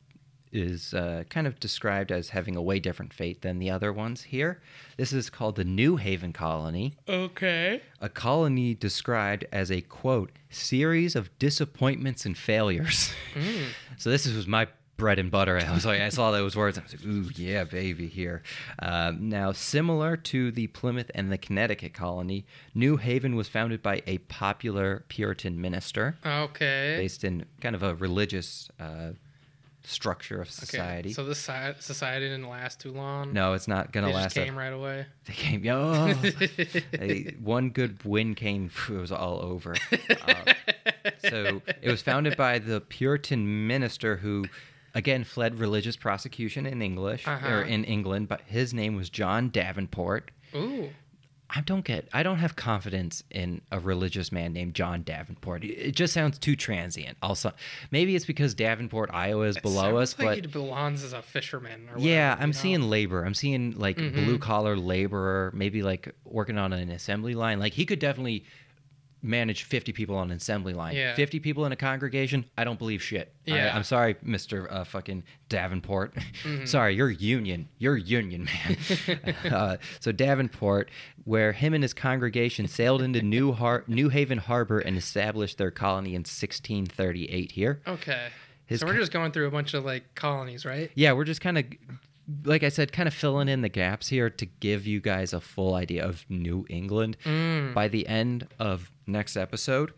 is 0.53 0.95
uh, 0.95 1.25
kind 1.31 1.47
of 1.47 1.59
described 1.61 2.11
as 2.13 2.31
having 2.31 2.57
a 2.57 2.63
way 2.63 2.79
different 2.81 3.13
fate 3.13 3.43
than 3.43 3.59
the 3.59 3.71
other 3.71 3.93
ones 3.93 4.23
here. 4.23 4.61
This 4.97 5.13
is 5.13 5.31
called 5.31 5.57
the 5.57 5.65
New 5.65 5.97
Haven 5.97 6.33
colony 6.33 6.95
Okay. 7.09 7.81
a 8.01 8.09
colony 8.09 8.75
described 8.75 9.45
as 9.53 9.71
a 9.71 9.81
quote 9.81 10.31
series 10.51 11.15
of 11.17 11.37
disappointments 11.39 12.25
and 12.27 12.37
failures. 12.37 13.13
so 13.97 14.11
this 14.11 14.27
was 14.27 14.47
my 14.47 14.67
bread 14.97 15.21
and 15.21 15.31
butter. 15.31 15.57
I 15.65 15.73
was 15.73 15.87
like, 15.87 16.01
I 16.01 16.09
saw 16.09 16.33
those 16.33 16.57
words. 16.57 16.77
I 16.77 16.83
was 16.83 16.93
like, 16.93 17.05
ooh, 17.07 17.31
yeah, 17.37 17.63
baby, 17.63 18.09
here. 18.09 18.43
Um, 18.81 19.29
now, 19.29 19.53
similar 19.53 20.17
to 20.17 20.51
the 20.51 20.67
Plymouth 20.67 21.09
and 21.15 21.31
the 21.31 21.39
Connecticut 21.39 21.95
colony, 21.95 22.45
New 22.75 22.97
Haven 22.97 23.37
was 23.37 23.47
founded 23.49 23.81
by 23.81 24.03
a 24.09 24.19
popular 24.19 25.05
Puritan 25.09 25.61
minister 25.61 26.17
Okay. 26.27 26.97
based 26.99 27.23
in 27.23 27.45
kind 27.61 27.77
of 27.77 27.85
a 27.85 27.95
religious 27.95 28.71
uh, 28.81 29.11
structure 29.89 30.41
of 30.41 30.49
Okay, 30.49 30.67
society. 30.67 31.13
So 31.13 31.25
this 31.25 31.39
si- 31.39 31.53
society 31.81 32.27
didn't 32.29 32.49
last 32.49 32.81
too 32.81 32.93
long. 32.93 33.33
no, 33.33 33.55
it's 33.55 33.67
not 33.69 33.91
gonna 33.93 34.09
just 34.09 34.17
last. 34.17 34.37
a- 34.37 34.41
They 34.41 34.47
came 34.47 34.57
right 34.57 34.73
away. 34.73 35.07
They 35.27 35.33
came, 35.35 35.67
oh, 35.69 36.15
one 37.43 37.71
good 37.71 38.03
win 38.05 38.35
came, 38.35 38.71
it 38.89 38.93
was 38.93 39.13
all 39.13 39.41
over. 39.43 39.75
Uh, 39.93 40.53
so 41.29 41.63
it 41.83 41.91
was 41.91 42.03
founded 42.03 42.37
by 42.37 42.59
the 42.59 42.81
Puritan 42.81 43.67
minister 43.67 44.17
who, 44.17 44.45
again, 44.95 45.25
fled 45.25 45.59
religious 45.59 45.97
prosecution 45.97 46.67
in 46.67 46.83
English 46.83 47.27
Uh-huh. 47.27 47.49
or 47.49 47.63
in 47.63 47.85
England, 47.85 48.29
but 48.29 48.43
his 48.43 48.73
name 48.75 48.97
was 48.97 49.11
John 49.11 49.49
Davenport. 49.51 50.31
Ooh. 50.55 50.91
I 51.51 51.63
don't 51.63 51.83
get. 51.85 52.09
I 52.13 52.23
don't 52.23 52.39
have 52.39 52.57
confidence 52.57 53.25
in 53.31 53.63
a 53.73 53.81
religious 53.81 54.31
man 54.31 54.53
named 54.53 54.75
John 54.75 55.03
Davenport. 55.03 55.65
It 55.65 55.93
just 55.93 56.13
sounds 56.13 56.39
too 56.39 56.55
transient. 56.57 57.17
Also, 57.23 57.53
maybe 57.91 58.15
it's 58.15 58.27
because 58.27 58.53
Davenport, 58.55 59.09
Iowa, 59.15 59.47
is 59.47 59.57
It 59.57 59.63
below 59.63 59.97
us, 59.97 60.19
like 60.19 60.27
but 60.29 60.35
he 60.37 60.41
belongs 60.43 61.03
as 61.03 61.15
a 61.15 61.23
fisherman. 61.23 61.89
Yeah, 61.97 62.37
I'm 62.39 62.51
know? 62.51 62.53
seeing 62.53 62.83
labor. 62.83 63.25
I'm 63.25 63.33
seeing 63.35 63.73
like 63.79 63.97
Mhm. 63.97 64.13
blue 64.13 64.39
collar 64.39 64.77
laborer, 64.77 65.51
maybe 65.55 65.83
like 65.83 66.15
working 66.25 66.59
on 66.59 66.75
an 66.75 66.91
assembly 66.91 67.35
line. 67.35 67.59
Like 67.59 67.73
he 67.73 67.87
could 67.87 67.99
definitely 67.99 68.45
manage 69.23 69.65
50 69.65 69.93
people 69.93 70.17
on 70.17 70.31
an 70.31 70.37
assembly 70.37 70.73
line. 70.75 70.95
Yeah. 70.95 71.15
50 71.15 71.41
people 71.41 71.67
in 71.67 71.73
a 71.73 71.77
congregation, 71.77 72.45
I 72.57 72.65
don't 72.65 72.79
believe 72.79 73.03
shit. 73.03 73.33
I- 73.47 73.51
Yeah. 73.51 73.77
I'm 73.77 73.83
sorry, 73.83 74.15
Mr. 74.25 74.71
Uh, 74.71 74.85
fucking 74.85 75.25
Davenport. 75.49 76.15
Mm-hmm. 76.15 76.65
sorry, 76.67 76.95
you're 76.95 77.11
union. 77.11 77.69
You're 77.79 77.97
union, 77.97 78.45
man. 78.47 79.35
uh, 79.53 79.77
so 80.01 80.13
Davenport, 80.13 80.91
where 81.25 81.53
him 81.53 81.75
and 81.75 81.83
his 81.83 81.95
congregation 81.95 82.69
sailed 82.69 83.03
into 83.03 83.21
New, 83.23 83.53
Har- 83.53 83.85
New 83.89 84.09
Haven 84.09 84.39
Harbor 84.39 84.79
and 84.79 84.97
established 84.97 85.59
their 85.59 85.71
colony 85.73 86.11
in 86.11 86.21
1638 86.21 87.53
here. 87.53 87.81
Okay. 87.87 88.29
His 88.67 88.81
so 88.81 88.87
we're 88.87 88.97
just 88.97 89.13
going 89.13 89.33
through 89.33 89.47
a 89.49 89.51
bunch 89.51 89.75
of 89.75 89.85
like 89.85 90.15
colonies, 90.15 90.65
right? 90.67 90.91
Yeah, 90.95 91.13
we're 91.13 91.25
just 91.25 91.41
kind 91.41 91.57
of, 91.59 91.65
like 92.45 92.63
I 92.63 92.69
said, 92.69 92.93
kind 92.93 93.07
of 93.09 93.15
filling 93.15 93.49
in 93.49 93.63
the 93.63 93.69
gaps 93.71 94.09
here 94.09 94.29
to 94.29 94.47
give 94.47 94.87
you 94.87 95.01
guys 95.01 95.33
a 95.33 95.41
full 95.41 95.75
idea 95.75 96.05
of 96.05 96.25
New 96.29 96.67
England. 96.69 97.17
Mm. 97.25 97.73
By 97.73 97.89
the 97.89 98.07
end 98.07 98.47
of 98.59 98.91
next 99.09 99.37
episode, 99.37 99.93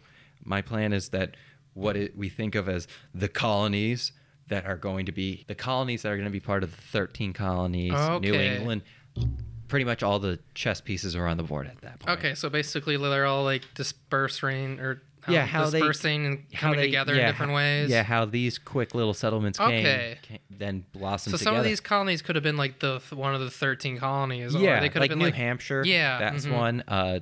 my 0.45 0.63
plan 0.63 0.93
is 0.93 1.11
that 1.11 1.37
what 1.75 1.97
it, 1.97 2.17
we 2.17 2.29
think 2.29 2.55
of 2.55 2.69
as 2.69 2.89
the 3.15 3.29
colonies 3.29 4.13
that 4.49 4.67
are 4.67 4.77
going 4.77 5.07
to 5.07 5.13
be 5.13 5.45
the 5.47 5.55
colonies 5.55 6.03
that 6.03 6.11
are 6.13 6.17
going 6.17 6.25
to 6.27 6.31
be 6.33 6.41
part 6.41 6.63
of 6.63 6.71
the 6.75 6.83
13 6.83 7.33
colonies, 7.33 7.93
New 8.21 8.35
England. 8.35 8.83
Pretty 9.69 9.85
much 9.85 10.03
all 10.03 10.19
the 10.19 10.41
chess 10.55 10.81
pieces 10.81 11.15
are 11.15 11.27
on 11.29 11.37
the 11.37 11.45
board 11.45 11.69
at 11.69 11.81
that 11.83 12.01
point. 12.01 12.19
Okay, 12.19 12.35
so 12.35 12.49
basically 12.51 12.97
they're 12.97 13.27
all 13.27 13.45
like 13.45 13.63
dispersing 13.77 14.81
or 14.81 15.03
um, 15.29 15.35
Yeah, 15.35 15.47
how 15.47 15.71
they- 15.71 15.79
dispersing 15.79 16.27
and 16.27 16.45
How 16.53 16.61
coming 16.69 16.81
they- 16.81 16.87
together 16.87 17.15
yeah, 17.15 17.21
in 17.21 17.27
different 17.29 17.53
ways. 17.53 17.89
Yeah, 17.91 18.03
how 18.03 18.25
these 18.25 18.59
quick 18.59 18.97
little 18.97 19.15
settlements 19.15 19.59
came, 19.61 19.69
Okay. 19.69 20.19
came 20.23 20.39
then 20.51 20.85
blossomed 20.93 21.33
So 21.33 21.39
together. 21.39 21.45
some 21.45 21.57
of 21.57 21.65
these 21.65 21.79
colonies 21.79 22.21
could 22.21 22.35
have 22.35 22.43
been 22.43 22.57
like 22.57 22.81
the 22.81 23.01
one 23.13 23.33
of 23.35 23.41
the 23.41 23.51
thirteen 23.51 23.97
colonies. 23.99 24.57
or 24.57 24.59
yeah, 24.59 24.81
they 24.81 24.89
could 24.89 25.01
like 25.03 25.11
have 25.11 25.19
been 25.19 25.19
New 25.21 25.25
like 25.27 25.35
Hampshire. 25.35 25.85
Yeah, 25.87 26.19
that's 26.19 26.47
mhm. 26.47 26.57
one. 26.57 26.83
Uh, 26.89 27.21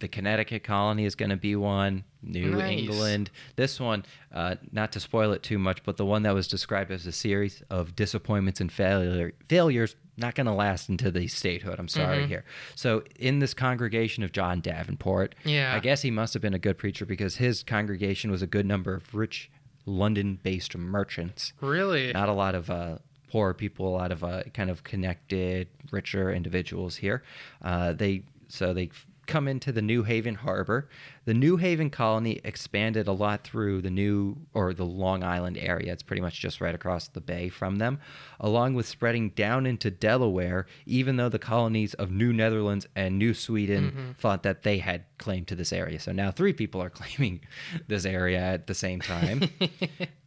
the 0.00 0.08
Connecticut 0.08 0.64
colony 0.64 1.04
is 1.04 1.14
going 1.14 1.30
to 1.30 1.36
be 1.36 1.54
one. 1.56 2.04
New 2.22 2.50
Nice. 2.50 2.78
England. 2.80 3.30
This 3.56 3.80
one, 3.80 4.04
uh, 4.34 4.56
not 4.72 4.92
to 4.92 5.00
spoil 5.00 5.32
it 5.32 5.42
too 5.42 5.58
much, 5.58 5.82
but 5.84 5.96
the 5.96 6.04
one 6.04 6.22
that 6.24 6.34
was 6.34 6.48
described 6.48 6.90
as 6.90 7.06
a 7.06 7.12
series 7.12 7.62
of 7.70 7.96
disappointments 7.96 8.60
and 8.60 8.70
failure 8.70 9.32
failures, 9.48 9.96
not 10.18 10.34
going 10.34 10.46
to 10.46 10.52
last 10.52 10.90
into 10.90 11.10
the 11.10 11.28
statehood. 11.28 11.78
I'm 11.78 11.88
sorry 11.88 12.24
Mhm. 12.24 12.28
here. 12.28 12.44
So 12.74 13.04
in 13.18 13.38
this 13.38 13.54
congregation 13.54 14.22
of 14.22 14.32
John 14.32 14.60
Davenport, 14.60 15.34
Yeah. 15.44 15.74
I 15.74 15.78
guess 15.80 16.02
he 16.02 16.10
must 16.10 16.34
have 16.34 16.42
been 16.42 16.52
a 16.52 16.58
good 16.58 16.76
preacher 16.76 17.06
because 17.06 17.36
his 17.36 17.62
congregation 17.62 18.30
was 18.30 18.42
a 18.42 18.46
good 18.46 18.66
number 18.66 18.92
of 18.92 19.14
rich 19.14 19.50
London-based 19.86 20.76
merchants 20.76 21.52
really. 21.62 22.12
not 22.12 22.28
a 22.28 22.32
lot 22.34 22.54
of 22.54 22.68
uh, 22.70 22.98
poor 23.30 23.54
people, 23.54 23.88
a 23.88 23.96
lot 23.96 24.12
of 24.12 24.22
uh, 24.22 24.42
kind 24.52 24.68
of 24.68 24.84
connected, 24.84 25.68
richer 25.90 26.30
individuals 26.30 26.96
here. 26.96 27.22
Uh, 27.62 27.92
they 27.94 28.22
so 28.48 28.74
they 28.74 28.90
come 29.30 29.48
into 29.48 29.72
the 29.72 29.82
New 29.82 30.02
Haven 30.02 30.34
harbor. 30.34 30.88
The 31.24 31.34
New 31.34 31.56
Haven 31.56 31.90
colony 31.90 32.40
expanded 32.44 33.06
a 33.06 33.12
lot 33.12 33.44
through 33.44 33.82
the 33.82 33.90
New 33.90 34.36
or 34.52 34.74
the 34.74 34.84
Long 34.84 35.22
Island 35.22 35.56
area. 35.56 35.92
It's 35.92 36.02
pretty 36.02 36.22
much 36.22 36.40
just 36.40 36.60
right 36.60 36.74
across 36.74 37.08
the 37.08 37.20
bay 37.20 37.48
from 37.48 37.76
them, 37.76 38.00
along 38.40 38.74
with 38.74 38.86
spreading 38.86 39.30
down 39.30 39.66
into 39.66 39.90
Delaware, 39.90 40.66
even 40.86 41.16
though 41.16 41.28
the 41.28 41.38
colonies 41.38 41.94
of 41.94 42.10
New 42.10 42.32
Netherlands 42.32 42.86
and 42.96 43.18
New 43.18 43.34
Sweden 43.34 44.16
thought 44.18 44.42
that 44.42 44.62
they 44.62 44.78
had 44.78 45.04
claim 45.18 45.44
to 45.44 45.54
this 45.54 45.72
area. 45.72 46.00
So 46.00 46.12
now 46.12 46.30
three 46.30 46.52
people 46.52 46.82
are 46.82 46.90
claiming 47.00 47.40
this 47.86 48.04
area 48.04 48.40
at 48.40 48.66
the 48.66 48.74
same 48.74 49.00
time. 49.00 49.42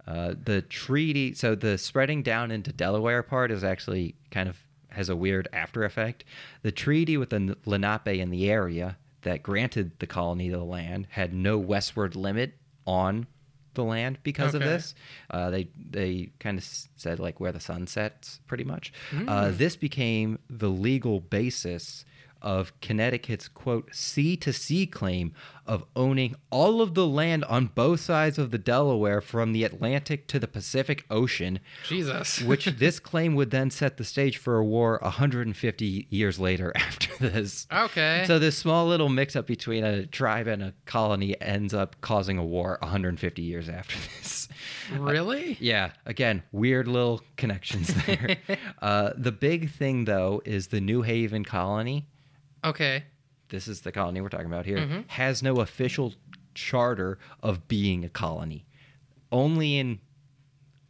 Uh, 0.05 0.33
the 0.43 0.61
treaty, 0.61 1.33
so 1.33 1.55
the 1.55 1.77
spreading 1.77 2.23
down 2.23 2.51
into 2.51 2.73
Delaware 2.73 3.23
part 3.23 3.51
is 3.51 3.63
actually 3.63 4.15
kind 4.31 4.49
of 4.49 4.57
has 4.93 5.09
a 5.09 5.15
weird 5.15 5.47
after 5.53 5.83
effect. 5.83 6.23
The 6.61 6.71
treaty 6.71 7.17
with 7.17 7.29
the 7.29 7.57
Lenape 7.65 8.07
in 8.19 8.29
the 8.29 8.49
area 8.49 8.97
that 9.21 9.43
granted 9.43 9.91
the 9.99 10.07
colony 10.07 10.49
the 10.49 10.63
land 10.63 11.07
had 11.11 11.33
no 11.33 11.57
westward 11.57 12.15
limit 12.15 12.53
on 12.85 13.27
the 13.75 13.83
land 13.83 14.19
because 14.23 14.53
of 14.53 14.61
this. 14.61 14.95
Uh, 15.31 15.49
they 15.49 15.67
they 15.89 16.29
kind 16.39 16.57
of 16.57 16.63
said 16.95 17.19
like 17.19 17.39
where 17.39 17.51
the 17.51 17.59
sun 17.59 17.87
sets, 17.87 18.39
pretty 18.47 18.63
much. 18.63 18.93
Uh, 19.27 19.51
this 19.51 19.75
became 19.75 20.37
the 20.49 20.69
legal 20.69 21.19
basis 21.19 22.05
of 22.43 22.79
Connecticut's 22.81 23.47
quote 23.47 23.93
sea 23.95 24.35
to 24.37 24.53
sea 24.53 24.85
claim 24.85 25.33
of 25.65 25.85
owning 25.95 26.35
all 26.49 26.81
of 26.81 26.93
the 26.93 27.07
land 27.07 27.45
on 27.45 27.67
both 27.67 28.01
sides 28.01 28.37
of 28.37 28.51
the 28.51 28.57
Delaware 28.57 29.21
from 29.21 29.53
the 29.53 29.63
Atlantic 29.63 30.27
to 30.27 30.37
the 30.37 30.47
Pacific 30.47 31.05
Ocean, 31.09 31.59
Jesus. 31.87 32.41
which 32.45 32.65
this 32.65 32.99
claim 32.99 33.33
would 33.35 33.49
then 33.51 33.71
set 33.71 33.95
the 33.97 34.03
stage 34.03 34.37
for 34.37 34.57
a 34.57 34.65
war 34.65 34.99
150 35.01 36.07
years 36.09 36.37
later 36.39 36.73
after 36.75 37.09
this. 37.19 37.65
Okay. 37.71 38.25
So 38.27 38.39
this 38.39 38.57
small 38.57 38.87
little 38.87 39.09
mix 39.09 39.35
up 39.37 39.47
between 39.47 39.83
a 39.85 40.05
tribe 40.05 40.47
and 40.47 40.61
a 40.61 40.73
colony 40.85 41.39
ends 41.41 41.73
up 41.73 41.95
causing 42.01 42.37
a 42.37 42.43
war 42.45 42.77
150 42.81 43.41
years 43.41 43.69
after 43.69 43.95
this. 44.19 44.49
really? 44.97 45.57
Yeah, 45.61 45.91
again, 46.05 46.43
weird 46.51 46.87
little 46.89 47.21
connections 47.37 47.93
there. 48.05 48.35
uh, 48.81 49.11
the 49.17 49.31
big 49.31 49.71
thing 49.71 50.05
though 50.05 50.41
is 50.43 50.67
the 50.67 50.81
New 50.81 51.03
Haven 51.03 51.45
colony 51.45 52.07
Okay. 52.63 53.03
this 53.49 53.67
is 53.67 53.81
the 53.81 53.91
colony 53.91 54.19
we're 54.21 54.29
talking 54.29 54.47
about 54.47 54.65
here, 54.65 55.03
has 55.07 55.43
no 55.43 55.57
official 55.57 56.13
charter 56.55 57.19
of 57.41 57.67
being 57.67 58.03
a 58.05 58.09
colony. 58.09 58.65
Only 59.31 59.77
in 59.77 59.99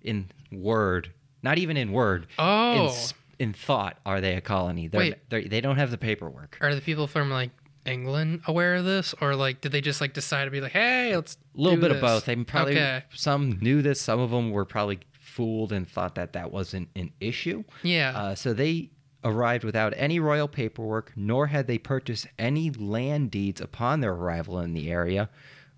in 0.02 0.30
word, 0.52 1.12
not 1.42 1.58
even 1.58 1.78
in 1.78 1.92
word. 1.92 2.24
In, 2.24 2.28
Oh. 2.40 2.86
s- 2.88 3.14
in 3.40 3.54
thought, 3.54 3.98
are 4.06 4.20
they 4.22 4.36
a 4.36 4.42
colony? 4.42 4.88
They're, 4.88 5.00
Wait. 5.00 5.16
they're, 5.30 5.42
they 5.48 5.62
don't 5.62 5.78
have 5.78 5.92
the 5.92 5.98
paperwork. 5.98 6.58
Are 6.62 6.76
the 6.76 6.82
people 6.82 7.08
from 7.08 7.30
like 7.30 7.52
England 7.86 8.42
aware 8.48 8.76
of 8.76 8.86
this, 8.86 9.14
or 9.22 9.36
like 9.36 9.62
did 9.62 9.72
they 9.72 9.82
just 9.82 10.02
like 10.02 10.14
decide 10.14 10.46
to 10.46 10.52
be 10.52 10.62
like, 10.62 10.72
hey, 10.74 11.16
let's 11.16 11.38
A 11.58 11.60
little 11.62 11.76
do 11.78 11.82
bit 11.82 11.92
of 11.92 12.02
both. 12.02 12.26
They 12.26 12.36
probably 12.36 12.74
Okay. 12.76 13.04
some 13.14 13.60
knew 13.62 13.82
this. 13.82 14.00
Some 14.02 14.20
of 14.20 14.32
them 14.32 14.52
were 14.52 14.66
probably 14.66 15.00
fooled 15.14 15.72
and 15.74 15.88
thought 15.88 16.16
that 16.16 16.34
that 16.34 16.52
wasn't 16.52 16.90
an 16.96 17.12
issue. 17.20 17.64
Yeah. 17.82 18.12
Uh, 18.16 18.36
so 18.36 18.54
they 18.54 18.90
arrived 19.24 19.64
without 19.64 19.94
any 19.96 20.20
royal 20.20 20.48
paperwork, 20.48 21.12
nor 21.16 21.48
had 21.48 21.68
they 21.68 21.78
purchased 21.78 22.28
any 22.38 22.70
land 22.70 23.32
deeds 23.32 23.62
upon 23.62 24.00
their 24.00 24.14
arrival 24.14 24.60
in 24.60 24.74
the 24.74 24.92
area. 24.92 25.30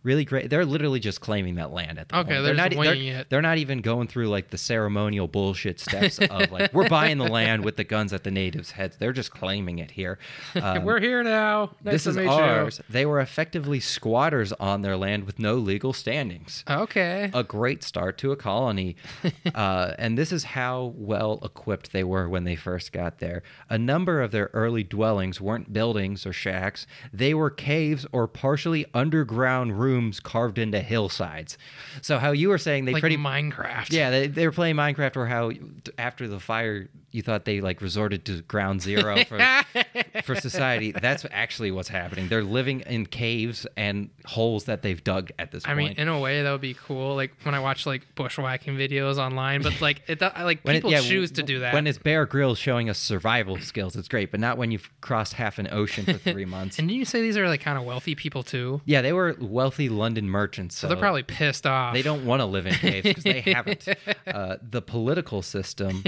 Really 0.06 0.24
great. 0.24 0.52
They're 0.52 0.66
literally 0.66 1.00
just 1.00 1.20
claiming 1.20 1.56
that 1.56 1.72
land 1.74 1.98
at 1.98 2.10
the 2.10 2.20
Okay, 2.20 2.34
point. 2.36 2.44
they're 2.46 2.54
not, 2.54 2.72
just 2.72 2.82
they're, 2.84 3.26
they're 3.28 3.42
not 3.42 3.58
even 3.58 3.82
going 3.82 4.08
through 4.08 4.28
like 4.30 4.52
the 4.52 4.58
ceremonial 4.58 5.28
bullshit 5.28 5.80
steps 5.80 6.20
of 6.20 6.52
like 6.52 6.72
we're 6.76 6.88
buying 6.88 7.18
the 7.18 7.28
land 7.28 7.66
with 7.66 7.76
the 7.76 7.84
guns 7.84 8.14
at 8.14 8.24
the 8.24 8.30
natives' 8.30 8.70
heads. 8.72 8.98
They're 8.98 9.12
just 9.14 9.32
claiming 9.32 9.80
it 9.80 9.90
here. 9.92 10.20
Um, 10.62 10.84
We're 10.86 11.00
here 11.02 11.24
now. 11.24 11.72
Nice 11.84 12.04
this 12.06 12.08
is 12.08 12.18
ours. 12.18 12.80
They 12.90 13.06
were 13.06 13.20
effectively 13.20 13.80
squatters 13.80 14.54
on 14.54 14.84
their 14.84 14.96
land 14.96 15.26
with 15.26 15.40
no 15.40 15.56
legal 15.56 15.92
standings 15.92 16.64
Okay. 16.70 17.30
a 17.34 17.44
great 17.44 17.84
start 17.84 18.18
to 18.20 18.32
a 18.32 18.36
colony. 18.36 18.96
uh, 19.56 19.94
and 19.98 20.18
this 20.18 20.32
is 20.32 20.44
how 20.44 20.94
well 20.96 21.40
equipped 21.44 21.92
they 21.94 22.04
were 22.04 22.30
when 22.30 22.44
they 22.44 22.56
first 22.56 22.92
got 22.92 23.18
there. 23.20 23.42
A 23.70 23.78
number 23.78 24.22
of 24.22 24.32
their 24.32 24.50
early 24.54 24.84
dwellings 24.84 25.42
weren't 25.42 25.74
buildings 25.74 26.26
or 26.26 26.32
shacks, 26.34 26.86
they 27.12 27.34
were 27.34 27.50
caves 27.50 28.06
or 28.12 28.28
partially 28.28 28.86
underground 28.94 29.80
rooms 29.80 29.95
carved 30.20 30.58
into 30.58 30.80
hillsides. 30.80 31.58
So, 32.02 32.18
how 32.18 32.32
you 32.32 32.50
were 32.50 32.58
saying 32.58 32.86
they 32.86 32.94
like 32.94 33.02
pretty. 33.02 33.18
Minecraft. 33.18 33.92
yeah, 33.92 34.10
they, 34.10 34.28
they 34.28 34.46
were 34.46 34.52
playing 34.52 34.76
Minecraft, 34.76 35.16
or 35.16 35.26
how 35.26 35.52
after 35.98 36.28
the 36.28 36.40
fire, 36.40 36.88
you 37.16 37.22
thought 37.22 37.46
they 37.46 37.62
like 37.62 37.82
resorted 37.82 38.26
to 38.26 38.42
ground 38.44 38.82
zero 38.82 39.24
for 39.30 39.40
for 40.24 40.36
society. 40.36 40.92
That's 40.92 41.26
actually 41.32 41.72
what's 41.72 41.90
happening. 41.90 42.28
They're 42.30 42.44
living 42.44 42.82
in 42.82 43.06
caves 43.06 43.66
and 43.78 44.10
holes 44.26 44.66
that 44.66 44.82
they've 44.82 45.04
dug 45.04 45.32
at 45.40 45.52
this 45.52 45.64
I 45.66 45.70
point. 45.70 45.80
I 45.80 45.84
mean, 45.90 45.94
in 45.98 46.08
a 46.10 46.20
way, 46.20 46.44
that 46.44 46.52
would 46.52 46.62
be 46.62 46.74
cool. 46.74 47.16
Like 47.16 47.32
when 47.44 47.56
I 47.56 47.60
watch 47.60 47.86
like 47.86 48.04
bushwhacking 48.16 48.76
videos 48.78 49.18
online, 49.18 49.62
but 49.62 49.80
like 49.82 50.02
it, 50.08 50.22
like 50.22 50.60
When 50.64 50.76
it- 50.76 50.80
people 50.80 50.92
yeah, 50.92 51.00
choose 51.02 51.32
to 51.32 51.44
do 51.44 51.60
that. 51.60 51.74
When 51.74 51.88
it's 51.88 51.98
Bear 51.98 52.26
Grylls 52.26 52.58
showing 52.60 52.90
us 52.90 52.98
survival 53.00 53.58
skills, 53.60 53.96
it's 53.96 54.08
great, 54.08 54.32
but 54.32 54.40
not 54.40 54.58
when 54.58 54.72
you've 54.72 54.90
crossed 55.02 55.34
half 55.34 55.58
an 55.60 55.68
ocean 55.72 56.06
for 56.06 56.14
three 56.14 56.46
months. 56.58 56.78
and 56.80 56.88
didn't 56.88 57.00
you 57.00 57.06
say 57.06 57.22
these 57.22 57.38
are 57.38 57.48
like 57.48 57.62
kind 57.62 57.78
of 57.78 57.86
wealthy 57.86 58.16
people 58.16 58.44
too? 58.44 58.82
yeah, 58.86 59.02
they 59.02 59.14
were 59.14 59.36
wealthy 59.40 59.90
London 59.90 60.30
merchants, 60.30 60.76
so, 60.78 60.82
So 60.82 60.90
they're 60.90 60.98
probably 61.02 61.24
pissed 61.24 61.66
off. 61.66 61.94
they 61.94 62.02
don't 62.02 62.26
want 62.26 62.42
to 62.42 62.46
live 62.46 62.66
in 62.68 62.74
caves 62.74 63.04
because 63.08 63.24
they 63.24 63.42
haven't. 63.42 63.88
Uh, 64.28 64.58
the 64.62 64.82
political 64.82 65.42
system 65.42 66.04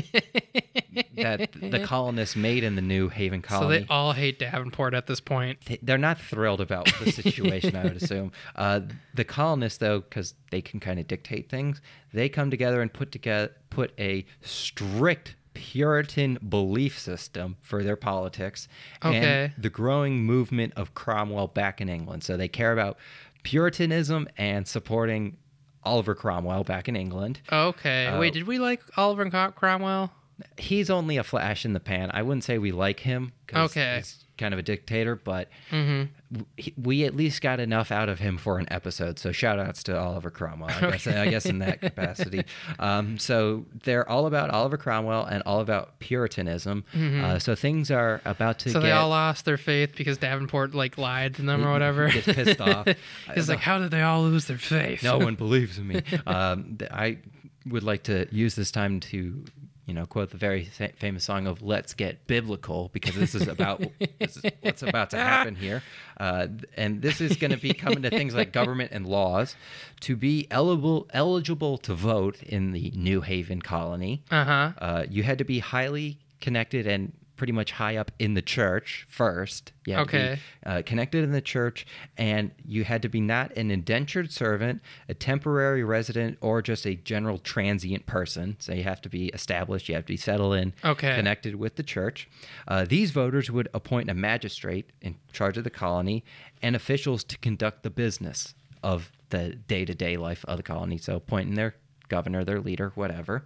that 1.16 1.50
the 1.54 1.80
colonists 1.86 2.36
made 2.36 2.64
in 2.64 2.76
the 2.76 2.82
New 2.82 3.10
Haven 3.10 3.42
colony. 3.42 3.80
So 3.80 3.80
they 3.82 3.88
all 3.90 4.14
hate 4.14 4.40
Davenport 4.40 4.94
at 4.94 5.08
this 5.08 5.20
point. 5.20 5.60
they- 5.66 5.80
they're 5.82 5.98
not 5.98 6.20
thrilled 6.20 6.62
about 6.62 6.88
the 7.04 7.12
situation, 7.22 7.76
I 7.76 7.84
would 7.84 7.98
assume. 8.02 8.32
Uh, 8.56 8.82
the 9.14 9.24
colonists, 9.24 9.78
though, 9.80 10.00
because 10.02 10.34
they 10.52 10.62
can 10.62 10.80
kind 10.80 11.00
of 11.00 11.08
dictate 11.08 11.50
things, 11.50 11.82
they 12.14 12.30
come 12.30 12.50
together 12.52 12.82
and 12.82 12.92
put 12.92 13.12
together 13.12 13.54
put 13.70 13.94
a 14.00 14.26
strict 14.42 15.36
Puritan 15.54 16.38
belief 16.50 16.98
system 17.00 17.58
for 17.62 17.84
their 17.84 17.96
politics 17.96 18.68
Okay. 19.04 19.18
and 19.46 19.54
the 19.58 19.70
growing 19.72 20.24
movement 20.24 20.74
of 20.76 20.94
Cromwell 20.94 21.48
back 21.48 21.82
in 21.82 21.90
England. 21.90 22.24
So 22.24 22.38
they 22.38 22.48
care 22.48 22.72
about 22.74 22.98
Puritanism 23.44 24.28
and 24.38 24.68
supporting 24.68 25.38
Oliver 25.84 26.14
Cromwell 26.16 26.64
back 26.64 26.88
in 26.88 26.96
England. 26.96 27.40
Okay. 27.52 28.08
Uh, 28.08 28.20
Wait, 28.20 28.34
did 28.34 28.46
we 28.46 28.60
like 28.60 28.82
Oliver 28.98 29.30
Cro- 29.30 29.52
Cromwell? 29.52 30.12
He's 30.58 30.90
only 30.90 31.18
a 31.18 31.24
flash 31.24 31.66
in 31.66 31.74
the 31.74 31.80
pan. 31.80 32.12
I 32.14 32.22
wouldn't 32.22 32.44
say 32.44 32.58
we 32.58 32.72
like 32.72 33.00
him. 33.00 33.34
Okay. 33.54 33.98
He's 33.98 34.24
kind 34.38 34.54
of 34.54 34.60
a 34.60 34.64
dictator, 34.64 35.16
but 35.16 35.50
Mm-hmm. 35.72 36.42
we 36.84 37.06
at 37.06 37.16
least 37.16 37.42
got 37.42 37.60
enough 37.60 37.92
out 37.92 38.08
of 38.10 38.20
him 38.20 38.38
for 38.38 38.60
an 38.60 38.68
episode. 38.70 39.18
So 39.18 39.32
shout 39.32 39.58
outs 39.60 39.82
to 39.84 39.98
Oliver 39.98 40.30
Cromwell, 40.30 40.70
I 40.70 40.92
guess, 40.92 41.08
I 41.08 41.28
guess 41.30 41.46
in 41.48 41.58
that 41.60 41.82
capacity. 41.82 42.44
Um, 42.78 43.18
so 43.18 43.66
they're 43.84 44.08
all 44.08 44.28
about 44.28 44.52
Oliver 44.52 44.78
Cromwell 44.78 45.26
and 45.26 45.42
all 45.48 45.60
about 45.62 45.98
Puritanism. 46.00 46.84
Mm. 46.94 47.24
Uh, 47.24 47.40
so 47.40 47.56
things 47.56 47.90
are 47.90 48.22
about 48.26 48.60
to 48.60 48.70
Mm-hmm. 48.70 48.74
So 48.74 48.82
get 48.82 48.88
they 48.88 48.92
all 48.92 49.10
lost 49.10 49.46
their 49.46 49.58
faith 49.58 49.94
because 49.96 50.18
Davenport 50.20 50.76
like 50.76 50.98
lied 51.00 51.34
to 51.36 51.42
them 51.42 51.66
or 51.66 51.72
whatever. 51.72 52.10
gets 52.10 52.26
pissed 52.28 52.62
off. 52.62 52.88
He's 53.34 53.50
like, 53.50 53.60
how 53.60 53.80
did 53.80 53.90
they 53.90 54.02
all 54.04 54.22
lose 54.24 54.46
their 54.46 54.58
faith? 54.60 55.02
no 55.02 55.18
one 55.18 55.34
believes 55.46 55.78
in 55.80 55.88
me. 55.88 56.02
Um, 56.28 56.78
I 56.92 57.18
would 57.66 57.84
like 57.84 58.04
to 58.04 58.28
use 58.32 58.56
this 58.56 58.72
time 58.72 59.00
to, 59.02 59.44
you 59.88 59.94
know, 59.96 60.06
quote 60.06 60.30
the 60.30 60.38
very 60.38 60.66
fa- 60.66 60.92
famous 60.98 61.24
song 61.24 61.48
of 61.48 61.64
"Let's 61.64 61.94
Get 61.96 62.28
Biblical" 62.28 62.90
because 62.94 63.16
this 63.16 63.34
is 63.34 63.48
about 63.48 63.82
this 64.20 64.38
is 64.38 64.44
what's 64.62 64.84
about 64.84 65.10
to 65.12 65.18
happen 65.18 65.56
here, 65.66 65.82
uh, 66.20 66.48
and 66.76 67.02
this 67.02 67.20
is 67.22 67.36
going 67.38 67.52
to 67.52 67.58
be 67.58 67.74
coming 67.74 68.04
to 68.04 68.10
things 68.10 68.36
like 68.36 68.52
government 68.52 68.92
and 68.92 69.08
laws. 69.08 69.56
To 70.02 70.16
be 70.16 70.46
eligible 70.52 71.08
eligible 71.14 71.78
to 71.80 71.94
vote 71.96 72.44
in 72.44 72.74
the 72.74 72.92
New 72.96 73.22
Haven 73.22 73.62
colony, 73.62 74.24
Uh 74.30 74.44
huh. 74.44 74.72
uh, 74.78 75.06
you 75.10 75.24
had 75.24 75.38
to 75.40 75.46
be 75.46 75.60
highly 75.60 76.20
connected 76.42 76.86
and 76.86 77.14
pretty 77.38 77.54
much 77.54 77.72
high 77.72 77.96
up 77.96 78.12
in 78.20 78.34
the 78.34 78.42
church 78.42 79.06
first. 79.08 79.72
You 79.86 79.94
had 79.94 80.00
to 80.08 80.12
be, 80.12 80.18
Okay. 80.18 80.40
uh, 80.66 80.82
connected 80.86 81.24
in 81.24 81.32
the 81.32 81.40
church, 81.42 81.86
and 82.18 82.52
you 82.66 82.84
had 82.84 83.02
to 83.04 83.10
be 83.10 83.22
not 83.22 83.56
an 83.56 83.72
indentured 83.72 84.32
servant, 84.32 84.82
a 85.08 85.14
temporary 85.14 85.84
resident, 85.84 86.38
or 86.42 86.62
just 86.62 86.86
a 86.86 86.96
general 86.96 87.38
transient 87.38 88.06
person. 88.08 88.58
So 88.60 88.74
you 88.74 88.84
have 88.84 89.02
to 89.02 89.10
be 89.10 89.28
established. 89.28 89.88
You 89.88 89.96
have 89.96 90.06
to 90.06 90.14
be 90.14 90.18
settled 90.18 90.56
in, 90.56 90.74
Okay. 90.84 91.16
connected 91.16 91.56
with 91.56 91.76
the 91.76 91.84
church. 91.84 92.28
Uh, 92.68 92.86
these 92.86 93.12
voters 93.12 93.50
would 93.50 93.70
appoint 93.74 94.10
a 94.10 94.14
magistrate 94.14 94.92
in 95.02 95.16
charge 95.32 95.58
of 95.58 95.64
the 95.64 95.70
colony 95.70 96.26
and 96.62 96.76
officials 96.76 97.24
to 97.26 97.38
conduct 97.38 97.84
the 97.84 97.90
business 97.90 98.56
of 98.84 99.12
the 99.30 99.56
day-to-day 99.68 100.18
life 100.18 100.44
of 100.48 100.58
the 100.58 100.64
colony. 100.64 100.98
So 100.98 101.16
appointing 101.16 101.54
their 101.56 101.76
governor, 102.10 102.44
their 102.44 102.60
leader, 102.60 102.92
whatever 102.96 103.46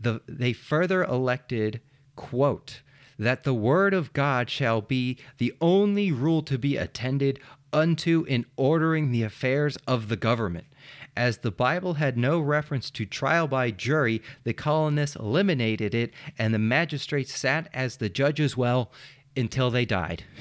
the 0.00 0.20
they 0.26 0.52
further 0.52 1.04
elected 1.04 1.80
quote 2.16 2.80
that 3.22 3.44
the 3.44 3.54
word 3.54 3.94
of 3.94 4.12
god 4.12 4.50
shall 4.50 4.80
be 4.80 5.16
the 5.38 5.52
only 5.60 6.10
rule 6.12 6.42
to 6.42 6.58
be 6.58 6.76
attended 6.76 7.38
unto 7.72 8.24
in 8.28 8.44
ordering 8.56 9.10
the 9.10 9.22
affairs 9.22 9.76
of 9.86 10.08
the 10.08 10.16
government 10.16 10.66
as 11.16 11.38
the 11.38 11.50
bible 11.50 11.94
had 11.94 12.16
no 12.16 12.40
reference 12.40 12.90
to 12.90 13.04
trial 13.04 13.46
by 13.46 13.70
jury 13.70 14.20
the 14.44 14.52
colonists 14.52 15.16
eliminated 15.16 15.94
it 15.94 16.12
and 16.38 16.52
the 16.52 16.58
magistrates 16.58 17.34
sat 17.34 17.68
as 17.72 17.96
the 17.96 18.08
judges 18.08 18.56
well 18.56 18.90
until 19.36 19.70
they 19.70 19.84
died. 19.84 20.24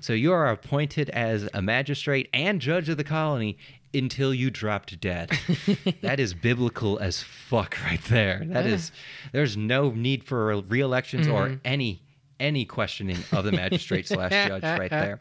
So 0.00 0.12
you 0.12 0.32
are 0.32 0.48
appointed 0.48 1.10
as 1.10 1.48
a 1.52 1.60
magistrate 1.60 2.28
and 2.32 2.60
judge 2.60 2.88
of 2.88 2.96
the 2.96 3.04
colony 3.04 3.58
until 3.92 4.32
you 4.32 4.48
dropped 4.48 4.98
dead. 5.00 5.30
that 6.02 6.20
is 6.20 6.34
biblical 6.34 6.98
as 6.98 7.22
fuck 7.22 7.76
right 7.84 8.02
there. 8.04 8.42
That 8.44 8.64
is 8.64 8.92
there's 9.32 9.56
no 9.56 9.90
need 9.90 10.22
for 10.22 10.60
re-elections 10.60 11.26
or 11.26 11.48
mm-hmm. 11.48 11.56
any 11.64 12.02
any 12.40 12.64
questioning 12.64 13.18
of 13.32 13.44
the 13.44 13.52
magistrate 13.52 14.06
slash 14.06 14.30
judge 14.48 14.62
right 14.62 14.90
there. 14.90 15.20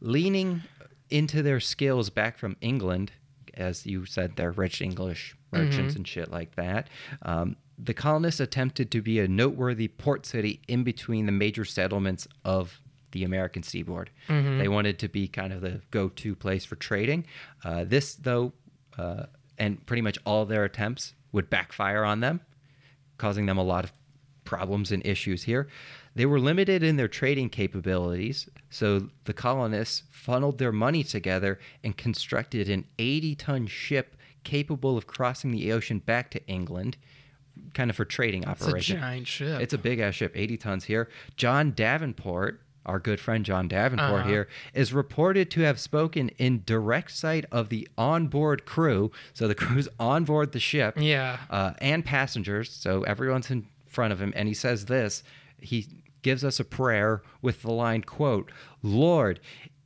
Leaning 0.00 0.62
into 1.10 1.42
their 1.42 1.60
skills 1.60 2.10
back 2.10 2.38
from 2.38 2.56
England, 2.60 3.12
as 3.54 3.86
you 3.86 4.04
said, 4.06 4.36
they're 4.36 4.52
rich 4.52 4.80
English 4.82 5.36
merchants 5.52 5.94
and 5.96 6.06
shit 6.06 6.30
like 6.30 6.54
that. 6.56 6.88
Um, 7.22 7.56
the 7.78 7.94
colonists 7.94 8.40
attempted 8.40 8.90
to 8.90 9.00
be 9.00 9.20
a 9.20 9.28
noteworthy 9.28 9.88
port 9.88 10.26
city 10.26 10.60
in 10.68 10.84
between 10.84 11.26
the 11.26 11.32
major 11.32 11.64
settlements 11.64 12.26
of 12.44 12.80
the 13.12 13.24
American 13.24 13.62
seaboard. 13.62 14.10
They 14.58 14.68
wanted 14.68 14.98
to 14.98 15.08
be 15.08 15.28
kind 15.28 15.52
of 15.52 15.60
the 15.62 15.80
go 15.90 16.08
to 16.10 16.34
place 16.34 16.64
for 16.64 16.76
trading. 16.76 17.24
Uh, 17.64 17.84
this, 17.84 18.14
though, 18.16 18.52
uh, 18.98 19.24
and 19.56 19.84
pretty 19.86 20.02
much 20.02 20.18
all 20.26 20.44
their 20.44 20.64
attempts 20.64 21.14
would 21.32 21.48
backfire 21.48 22.04
on 22.04 22.20
them, 22.20 22.40
causing 23.16 23.46
them 23.46 23.56
a 23.58 23.62
lot 23.62 23.84
of 23.84 23.92
problems 24.44 24.92
and 24.92 25.04
issues 25.06 25.42
here. 25.44 25.68
They 26.18 26.26
were 26.26 26.40
limited 26.40 26.82
in 26.82 26.96
their 26.96 27.06
trading 27.06 27.48
capabilities, 27.48 28.48
so 28.70 29.08
the 29.24 29.32
colonists 29.32 30.02
funneled 30.10 30.58
their 30.58 30.72
money 30.72 31.04
together 31.04 31.60
and 31.84 31.96
constructed 31.96 32.68
an 32.68 32.86
80 32.98 33.36
ton 33.36 33.66
ship 33.68 34.16
capable 34.42 34.98
of 34.98 35.06
crossing 35.06 35.52
the 35.52 35.70
ocean 35.72 36.00
back 36.00 36.32
to 36.32 36.44
England, 36.48 36.96
kind 37.72 37.88
of 37.88 37.94
for 37.94 38.04
trading 38.04 38.42
It's 38.42 38.62
a 38.62 38.66
operations. 38.66 39.00
giant 39.00 39.26
ship. 39.28 39.60
It's 39.60 39.72
a 39.74 39.78
big 39.78 40.00
ass 40.00 40.16
ship, 40.16 40.32
80 40.34 40.56
tons 40.56 40.84
here. 40.86 41.08
John 41.36 41.70
Davenport, 41.70 42.62
our 42.84 42.98
good 42.98 43.20
friend 43.20 43.44
John 43.44 43.68
Davenport 43.68 44.22
Uh-huh. 44.22 44.28
here, 44.28 44.48
is 44.74 44.92
reported 44.92 45.52
to 45.52 45.60
have 45.60 45.78
spoken 45.78 46.30
in 46.30 46.64
direct 46.66 47.12
sight 47.12 47.44
of 47.52 47.68
the 47.68 47.86
onboard 47.96 48.64
crew. 48.66 49.12
So 49.34 49.46
the 49.46 49.54
crew's 49.64 49.88
on 50.00 50.24
board 50.24 50.50
the 50.50 50.58
ship 50.58 50.94
yeah. 50.98 51.38
uh, 51.48 51.74
and 51.80 52.04
passengers. 52.04 52.72
So 52.72 53.04
everyone's 53.04 53.52
in 53.52 53.68
front 53.86 54.12
of 54.12 54.20
him. 54.20 54.32
And 54.34 54.48
he 54.48 54.54
says 54.54 54.86
this 54.86 55.22
he 55.60 55.86
gives 56.22 56.44
us 56.44 56.58
a 56.60 56.64
prayer 56.64 57.22
with 57.42 57.62
the 57.62 57.72
line, 57.72 58.02
quote, 58.02 58.50
Lord, 58.82 59.40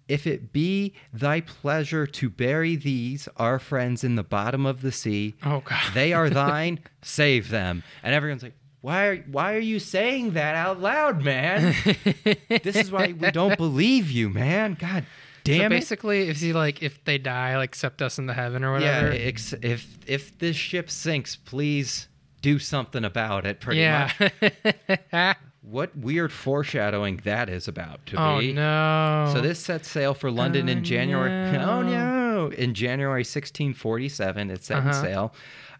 if 0.08 0.26
it 0.26 0.52
be 0.52 0.94
thy 1.12 1.40
pleasure 1.40 2.06
to 2.06 2.28
bury 2.28 2.76
these, 2.76 3.28
our 3.36 3.58
friends, 3.58 4.04
in 4.04 4.16
the 4.16 4.22
bottom 4.22 4.66
of 4.66 4.82
the 4.82 4.92
sea, 4.92 5.34
Oh 5.44 5.60
god. 5.64 5.80
they 5.94 6.12
are 6.12 6.28
thine, 6.44 6.80
save 7.02 7.48
them. 7.50 7.82
And 8.02 8.14
everyone's 8.14 8.42
like, 8.42 8.54
why 8.80 9.06
are, 9.06 9.16
why 9.30 9.54
are 9.54 9.60
you 9.60 9.78
saying 9.78 10.32
that 10.32 10.54
out 10.56 10.80
loud, 10.80 11.22
man? 11.22 11.74
this 12.62 12.74
is 12.76 12.90
why 12.90 13.12
we 13.18 13.30
don't 13.30 13.56
believe 13.56 14.10
you, 14.10 14.28
man. 14.28 14.76
God 14.78 15.04
so 15.04 15.52
damn 15.52 15.72
it. 15.72 15.76
basically, 15.76 16.28
if 16.28 16.38
he 16.40 16.52
like 16.52 16.82
if 16.82 17.02
they 17.04 17.18
die, 17.18 17.56
like 17.56 17.70
accept 17.70 18.02
us 18.02 18.18
in 18.18 18.26
the 18.26 18.34
heaven 18.34 18.64
or 18.64 18.78
Yeah, 18.80 19.02
whatever. 19.04 19.16
ex- 19.22 19.54
if 19.62 19.98
if 20.06 20.36
this 20.38 20.56
ship 20.56 20.90
sinks, 20.90 21.36
please 21.36 22.08
do 22.42 22.58
something 22.58 23.04
about 23.04 23.46
it. 23.46 23.60
Pretty 23.60 23.80
yeah. 23.80 24.10
much. 24.20 25.36
What 25.62 25.96
weird 25.96 26.32
foreshadowing 26.32 27.18
that 27.24 27.48
is 27.48 27.68
about 27.68 28.04
to 28.06 28.16
oh 28.20 28.40
be. 28.40 28.52
no. 28.52 29.30
So 29.32 29.40
this 29.40 29.60
sets 29.60 29.88
sail 29.88 30.12
for 30.12 30.30
London 30.30 30.68
Oh, 30.68 30.72
in 30.72 30.84
January. 30.84 31.30
no. 31.52 31.70
Oh 31.70 31.82
no! 31.82 32.48
In 32.50 32.74
January 32.74 33.20
1647, 33.20 34.50
it 34.50 34.64
set 34.64 34.78
Uh-huh. 34.78 34.92
sail. 34.92 35.34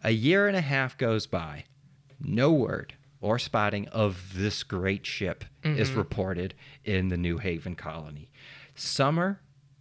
A 0.05 0.11
year 0.13 0.47
and 0.47 0.57
a 0.57 0.61
half 0.61 0.97
goes 0.97 1.27
by. 1.27 1.65
No 2.21 2.53
word 2.53 2.95
or 3.21 3.39
spotting 3.39 3.89
of 3.89 4.35
this 4.37 4.63
great 4.63 5.05
ship 5.05 5.45
is 5.65 5.89
Mm-hmm. 5.91 5.99
reported 5.99 6.55
in 6.85 7.09
the 7.09 7.17
New 7.17 7.39
Haven 7.39 7.75
colony. 7.75 8.31
Summer 8.77 9.41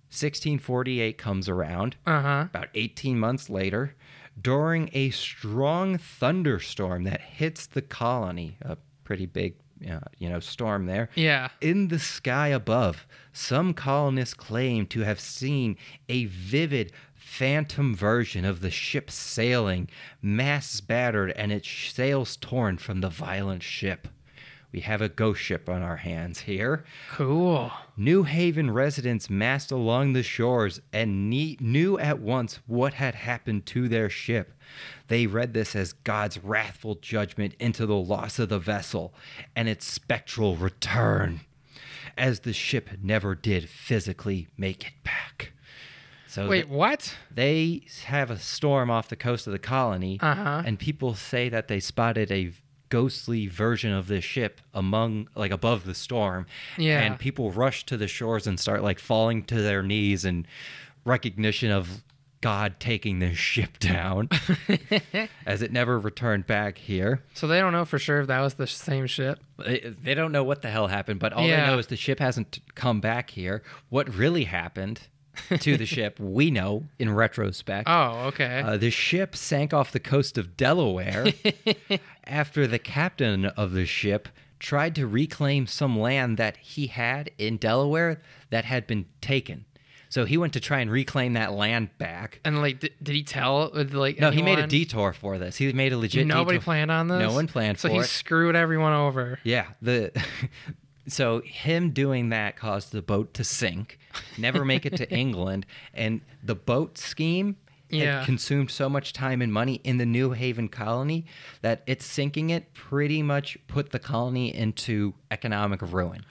1648 0.10 1.18
comes 1.18 1.48
around 1.48 1.96
Uh 2.06 2.22
huh. 2.22 2.46
about 2.50 2.68
18 2.74 3.20
months 3.20 3.50
later, 3.50 3.96
during 4.40 4.90
a 4.94 5.10
strong 5.12 5.98
thunderstorm 5.98 7.04
that 7.04 7.22
hits 7.22 7.68
the 7.68 7.82
colony, 7.82 8.58
a 8.62 8.78
pretty 9.04 9.26
big, 9.26 9.56
Uh, 9.90 10.00
you 10.20 10.30
know, 10.30 10.40
storm 10.40 10.86
there. 10.86 11.10
Yeah. 11.16 11.50
In 11.60 11.88
the 11.88 12.00
sky 12.00 12.50
above, 12.50 13.08
some 13.34 13.74
colonists 13.74 14.34
claim 14.34 14.86
to 14.88 15.02
have 15.02 15.20
seen 15.20 15.78
a 16.08 16.26
vivid 16.26 16.92
phantom 17.16 17.96
version 17.96 18.46
of 18.46 18.62
the 18.62 18.70
ship 18.70 19.10
sailing, 19.10 19.90
masts 20.22 20.82
battered, 20.82 21.32
and 21.32 21.52
its 21.52 21.70
sails 21.70 22.36
torn 22.38 22.78
from 22.78 23.02
the 23.02 23.10
violent 23.10 23.64
ship. 23.64 24.08
We 24.72 24.80
have 24.82 25.02
a 25.02 25.10
ghost 25.10 25.42
ship 25.42 25.68
on 25.68 25.82
our 25.82 25.98
hands 25.98 26.40
here. 26.42 26.86
Cool. 27.12 27.72
New 27.98 28.24
Haven 28.24 28.72
residents 28.72 29.30
massed 29.30 29.72
along 29.72 30.14
the 30.14 30.24
shores 30.24 30.80
and 30.94 31.30
ne- 31.30 31.58
knew 31.60 32.00
at 32.00 32.20
once 32.20 32.60
what 32.68 32.94
had 32.94 33.14
happened 33.16 33.66
to 33.68 33.90
their 33.90 34.10
ship. 34.10 34.54
They 35.10 35.28
read 35.28 35.54
this 35.54 35.76
as 35.76 35.92
God's 35.92 36.38
wrathful 36.42 36.96
judgment 36.96 37.54
into 37.60 37.86
the 37.86 37.96
loss 37.98 38.40
of 38.40 38.48
the 38.50 38.60
vessel 38.60 39.14
and 39.58 39.68
its 39.68 39.86
spectral 39.86 40.56
return, 40.56 41.42
as 42.18 42.42
the 42.42 42.54
ship 42.54 42.90
never 43.04 43.36
did 43.36 43.68
physically 43.68 44.48
make 44.58 44.88
it 44.88 44.94
back. 45.04 45.52
So 46.28 46.48
Wait, 46.48 46.70
what? 46.70 47.14
they 47.30 47.82
have 48.06 48.32
a 48.32 48.40
storm 48.40 48.90
off 48.90 49.10
the 49.10 49.18
coast 49.18 49.48
of 49.48 49.52
the 49.54 49.60
colony, 49.60 50.18
Uh-huh. 50.22 50.64
and 50.66 50.80
people 50.80 51.14
say 51.14 51.50
that 51.50 51.68
they 51.68 51.82
spotted 51.82 52.32
a 52.32 52.54
ghostly 52.92 53.48
version 53.48 53.92
of 53.92 54.08
this 54.08 54.24
ship 54.24 54.62
among 54.76 55.28
like 55.34 55.52
above 55.52 55.86
the 55.86 55.96
storm 55.96 56.46
Yeah. 56.78 57.00
and 57.02 57.18
people 57.18 57.50
rush 57.52 57.84
to 57.88 57.98
the 57.98 58.08
shores 58.08 58.46
and 58.46 58.60
start 58.60 58.84
like 58.84 59.00
falling 59.00 59.44
to 59.46 59.56
their 59.62 59.82
knees 59.82 60.26
in 60.26 60.46
recognition 61.06 61.72
of 61.72 62.04
god 62.42 62.80
taking 62.80 63.20
this 63.20 63.38
ship 63.38 63.78
down 63.80 64.28
as 65.46 65.62
it 65.62 65.72
never 65.72 65.98
returned 66.00 66.46
back 66.48 66.78
here 66.78 67.24
So 67.34 67.48
they 67.48 67.60
don't 67.60 67.72
know 67.72 67.86
for 67.86 68.00
sure 68.00 68.20
if 68.22 68.28
that 68.28 68.42
was 68.42 68.56
the 68.56 68.68
same 68.68 69.08
ship. 69.08 69.40
they 69.58 69.94
they 70.04 70.14
don't 70.14 70.32
know 70.32 70.44
what 70.44 70.62
the 70.62 70.70
hell 70.70 70.88
happened 70.88 71.20
but 71.20 71.34
all 71.34 71.46
Yeah. 71.48 71.62
they 71.62 71.68
know 71.72 71.80
is 71.80 71.88
the 71.88 71.96
ship 71.96 72.20
hasn't 72.20 72.60
come 72.76 73.00
back 73.00 73.30
here 73.32 73.64
what 73.90 74.14
really 74.14 74.44
happened 74.46 75.02
to 75.60 75.78
the 75.78 75.86
ship 75.86 76.20
we 76.20 76.52
know 76.52 76.84
in 77.00 77.14
retrospect 77.14 77.88
Oh, 77.90 78.26
okay. 78.28 78.62
Uh, 78.66 78.78
the 78.78 78.90
ship 78.90 79.36
sank 79.36 79.74
off 79.74 79.92
the 79.92 80.00
coast 80.00 80.38
of 80.38 80.58
Delaware 80.58 81.28
after 82.28 82.68
the 82.68 82.80
captain 82.80 83.46
of 83.46 83.72
the 83.72 83.86
ship 83.86 84.28
tried 84.60 84.94
to 84.96 85.08
reclaim 85.08 85.66
some 85.68 85.98
land 85.98 86.38
that 86.38 86.58
he 86.58 86.88
had 86.88 87.32
in 87.38 87.58
Delaware 87.58 88.22
that 88.50 88.66
had 88.66 88.86
been 88.88 89.06
taken. 89.22 89.66
So 90.10 90.26
he 90.26 90.38
went 90.38 90.52
to 90.54 90.60
try 90.60 90.82
and 90.82 90.92
reclaim 90.92 91.34
that 91.34 91.54
land 91.54 91.98
back. 91.98 92.42
and 92.44 92.62
like, 92.62 92.82
did, 92.82 92.92
did 93.02 93.16
he 93.16 93.24
tell 93.24 93.72
uh, 93.74 93.86
like? 93.92 94.20
No, 94.20 94.30
he 94.30 94.42
made 94.42 94.60
a 94.60 94.68
detour 94.68 95.14
for 95.14 95.38
this. 95.38 95.56
He 95.56 95.72
made 95.72 95.94
a 95.94 95.98
legit 95.98 96.28
Nobody 96.28 96.58
detour. 96.58 96.66
planned 96.66 96.92
on 96.92 97.08
this. 97.08 97.20
No 97.20 97.32
one 97.32 97.48
planned 97.48 97.80
so 97.80 97.88
for 97.88 97.96
he 97.96 98.04
screwed 98.04 98.58
everyone 98.58 98.92
over. 98.92 99.40
Yeah, 99.46 99.68
the 99.82 100.12
so 101.08 101.42
him 101.42 101.92
doing 101.92 102.30
that 102.30 102.56
caused 102.56 102.92
the 102.92 103.02
boat 103.02 103.34
to 103.36 103.44
sink, 103.44 104.00
never 104.38 104.64
make 104.66 104.86
it 104.86 104.96
to 104.98 105.10
England, 105.14 105.66
and 105.94 106.22
the 106.44 106.56
boat 106.56 106.98
scheme 106.98 107.56
Yeah. 107.90 108.20
had 108.20 108.26
consumed 108.26 108.72
so 108.72 108.88
much 108.90 109.12
time 109.14 109.42
and 109.42 109.52
money 109.52 109.82
in 109.84 109.98
the 109.98 110.06
New 110.06 110.32
Haven 110.32 110.70
colony 110.70 111.26
that 111.62 111.84
it's 111.88 112.06
sinking 112.06 112.50
it 112.50 112.74
pretty 112.74 113.22
much 113.22 113.58
put 113.68 113.92
the 113.92 114.00
colony 114.00 114.54
into 114.56 115.14
economic 115.32 115.82
ruin. 115.82 116.24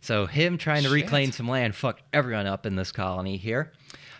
So 0.00 0.26
him 0.26 0.56
trying 0.56 0.82
to 0.84 0.88
Shit. 0.88 0.94
reclaim 1.04 1.30
some 1.30 1.48
land 1.48 1.74
fucked 1.76 2.02
everyone 2.12 2.46
up 2.46 2.64
in 2.64 2.74
this 2.76 2.90
colony 2.90 3.36
here. 3.36 3.70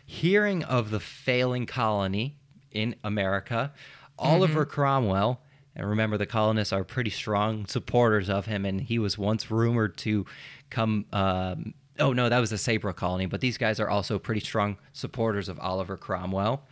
Hearing 0.05 0.63
of 0.65 0.91
the 0.91 1.01
failing 1.01 1.65
colony 1.67 2.37
in 2.71 2.97
America, 3.03 3.73
Oliver 4.19 4.65
Mm-hmm. 4.67 4.71
Cromwell, 4.75 5.41
and 5.81 5.89
remember 5.89 6.19
the 6.19 6.27
colonists 6.27 6.75
are 6.75 6.85
pretty 6.85 7.09
strong 7.09 7.65
supporters 7.65 8.29
of 8.29 8.45
him, 8.45 8.67
and 8.67 8.83
he 8.83 8.99
was 8.99 9.17
once 9.17 9.51
rumored 9.51 9.97
to 9.99 10.27
come. 10.69 11.07
Um, 11.11 11.73
oh 11.99 12.13
no, 12.13 12.29
that 12.29 12.39
was 12.39 12.51
the 12.51 12.59
Saybrook 12.59 12.99
colony, 12.99 13.25
but 13.25 13.41
these 13.41 13.57
guys 13.57 13.81
are 13.81 13.89
also 13.89 14.19
pretty 14.19 14.43
strong 14.43 14.77
supporters 14.93 15.49
of 15.49 15.59
Oliver 15.59 15.97
Cromwell. 15.97 16.65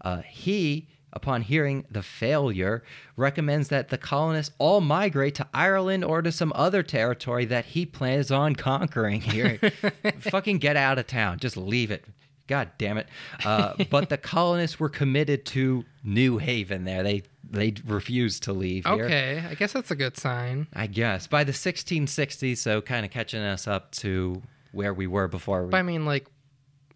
Uh, 0.00 0.22
he, 0.22 0.88
upon 1.12 1.42
hearing 1.42 1.84
the 1.92 2.02
failure, 2.02 2.82
recommends 3.16 3.68
that 3.68 3.90
the 3.90 3.98
colonists 3.98 4.52
all 4.58 4.80
migrate 4.80 5.36
to 5.36 5.46
Ireland 5.54 6.04
or 6.04 6.20
to 6.20 6.32
some 6.32 6.52
other 6.56 6.82
territory 6.82 7.44
that 7.44 7.66
he 7.66 7.86
plans 7.86 8.32
on 8.32 8.56
conquering 8.56 9.20
here. 9.20 9.60
Fucking 10.18 10.58
get 10.58 10.76
out 10.76 10.98
of 10.98 11.06
town. 11.06 11.38
Just 11.38 11.56
leave 11.56 11.92
it. 11.92 12.04
God 12.46 12.70
damn 12.78 12.96
it. 12.98 13.08
Uh, 13.44 13.74
but 13.90 14.08
the 14.08 14.16
colonists 14.34 14.78
were 14.78 14.88
committed 14.88 15.44
to 15.46 15.84
New 16.04 16.38
Haven 16.38 16.84
there. 16.84 17.02
They 17.02 17.22
they 17.48 17.74
refused 17.86 18.42
to 18.44 18.52
leave 18.52 18.84
here. 18.86 19.04
Okay, 19.04 19.44
I 19.48 19.54
guess 19.54 19.72
that's 19.72 19.90
a 19.90 19.96
good 19.96 20.16
sign. 20.16 20.66
I 20.72 20.86
guess. 20.88 21.26
By 21.26 21.44
the 21.44 21.52
1660s, 21.52 22.58
so 22.58 22.80
kind 22.80 23.04
of 23.06 23.10
catching 23.12 23.40
us 23.40 23.66
up 23.68 23.92
to 23.96 24.42
where 24.72 24.92
we 24.92 25.06
were 25.06 25.28
before. 25.28 25.64
We, 25.64 25.70
But 25.70 25.78
I 25.78 25.82
mean, 25.82 26.04
like, 26.06 26.26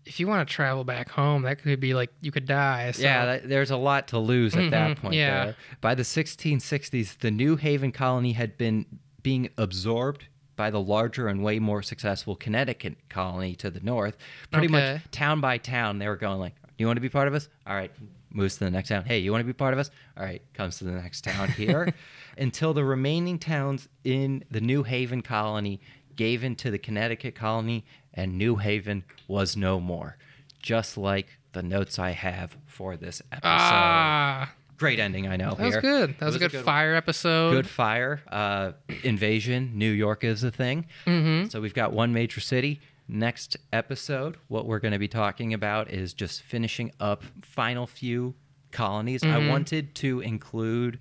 if 0.06 0.18
you 0.18 0.27
want 0.27 0.48
to 0.48 0.52
travel 0.52 0.82
back 0.85 1.09
home, 1.09 1.43
that 1.43 1.62
could 1.62 1.78
be 1.81 1.94
like 1.94 2.10
you 2.20 2.32
could 2.32 2.47
die. 2.47 2.90
So. 2.93 3.02
Yeah, 3.02 3.27
that, 3.27 3.48
there's 3.48 3.70
a 3.70 3.77
lot 3.77 4.09
to 4.09 4.18
lose 4.18 4.56
at 4.56 4.70
that 4.70 4.97
Mhm, 4.97 5.01
point. 5.01 5.14
yeah. 5.14 5.44
there. 5.47 5.56
By 5.81 5.94
the 5.94 6.02
1660s, 6.05 7.18
the 7.18 7.31
New 7.31 7.56
Haven 7.56 7.93
colony 7.93 8.32
had 8.32 8.59
been 8.59 8.86
being 9.22 9.51
absorbed 9.56 10.27
by 10.61 10.69
the 10.70 10.78
larger 10.81 11.27
and 11.28 11.43
way 11.43 11.59
more 11.59 11.81
successful 11.82 12.37
Connecticut 12.37 12.97
colony 13.09 13.55
to 13.55 13.70
the 13.70 13.81
north. 13.81 14.19
Pretty 14.51 14.66
Okay. 14.66 14.93
much 14.95 15.11
town 15.11 15.41
by 15.41 15.57
town, 15.57 15.99
they 15.99 16.07
were 16.07 16.16
going 16.19 16.39
like, 16.39 16.55
"Do 16.62 16.69
you 16.77 16.87
want 16.87 16.99
to 16.99 17.01
be 17.01 17.09
part 17.09 17.28
of 17.28 17.32
us? 17.35 17.49
All 17.66 17.74
right." 17.74 17.91
Moves 18.32 18.59
to 18.59 18.65
the 18.65 18.70
next 18.70 18.91
town. 18.91 19.05
Hey, 19.07 19.19
you 19.20 19.32
want 19.32 19.41
to 19.41 19.47
be 19.47 19.55
part 19.55 19.73
of 19.73 19.81
us? 19.81 19.91
All 20.19 20.23
right, 20.23 20.43
comes 20.53 20.77
to 20.78 20.85
the 20.85 20.91
next 20.93 21.24
town 21.24 21.49
here. 21.53 21.93
Until 22.39 22.74
the 22.74 22.85
remaining 22.85 23.39
towns 23.39 23.89
in 24.05 24.45
the 24.51 24.61
New 24.61 24.82
Haven 24.82 25.23
colony 25.23 25.81
gave 26.15 26.45
in 26.45 26.55
to 26.57 26.70
the 26.70 26.78
Connecticut 26.78 27.35
colony, 27.35 27.87
and 28.12 28.37
New 28.37 28.57
Haven 28.57 29.03
was 29.28 29.57
no 29.57 29.81
more. 29.81 30.16
Just 30.62 30.99
like 30.99 31.39
the 31.53 31.62
notes 31.62 31.99
I 31.99 32.11
have 32.11 32.57
for 32.66 32.97
this 32.99 33.20
episode. 33.32 33.49
Ah, 33.49 34.53
Great 34.81 34.98
ending, 34.98 35.28
I 35.28 35.36
know. 35.36 35.55
that 35.55 35.65
was 35.65 35.74
here. 35.74 35.81
good. 35.82 36.15
That 36.19 36.24
was, 36.27 36.35
a 36.36 36.39
good, 36.39 36.55
one. 36.55 36.65
fire 36.65 36.94
episode. 36.94 37.52
Good 37.52 37.69
fire. 37.69 38.23
Uh, 38.27 38.73
invasion. 39.05 39.73
New 39.74 39.90
York 39.90 40.24
is 40.24 40.43
a 40.43 40.51
thing. 40.51 40.86
Mm-hmm. 41.07 41.48
So 41.51 41.61
we've 41.61 41.74
got 41.74 41.93
one 41.93 42.12
major 42.15 42.40
city. 42.40 42.81
Next 43.07 43.57
episode, 43.74 44.36
what 44.48 44.65
we're 44.66 44.78
going 44.78 44.93
to 44.93 44.98
be 44.98 45.09
talking 45.09 45.52
about 45.52 45.90
is 45.90 46.15
just 46.15 46.43
finishing 46.43 46.93
up 46.98 47.23
final 47.43 47.86
few 47.86 48.35
colonies. 48.73 49.23
I 49.23 49.27
Mhm. 49.40 49.51
wanted 49.51 49.94
to 49.97 50.20
include, 50.20 50.98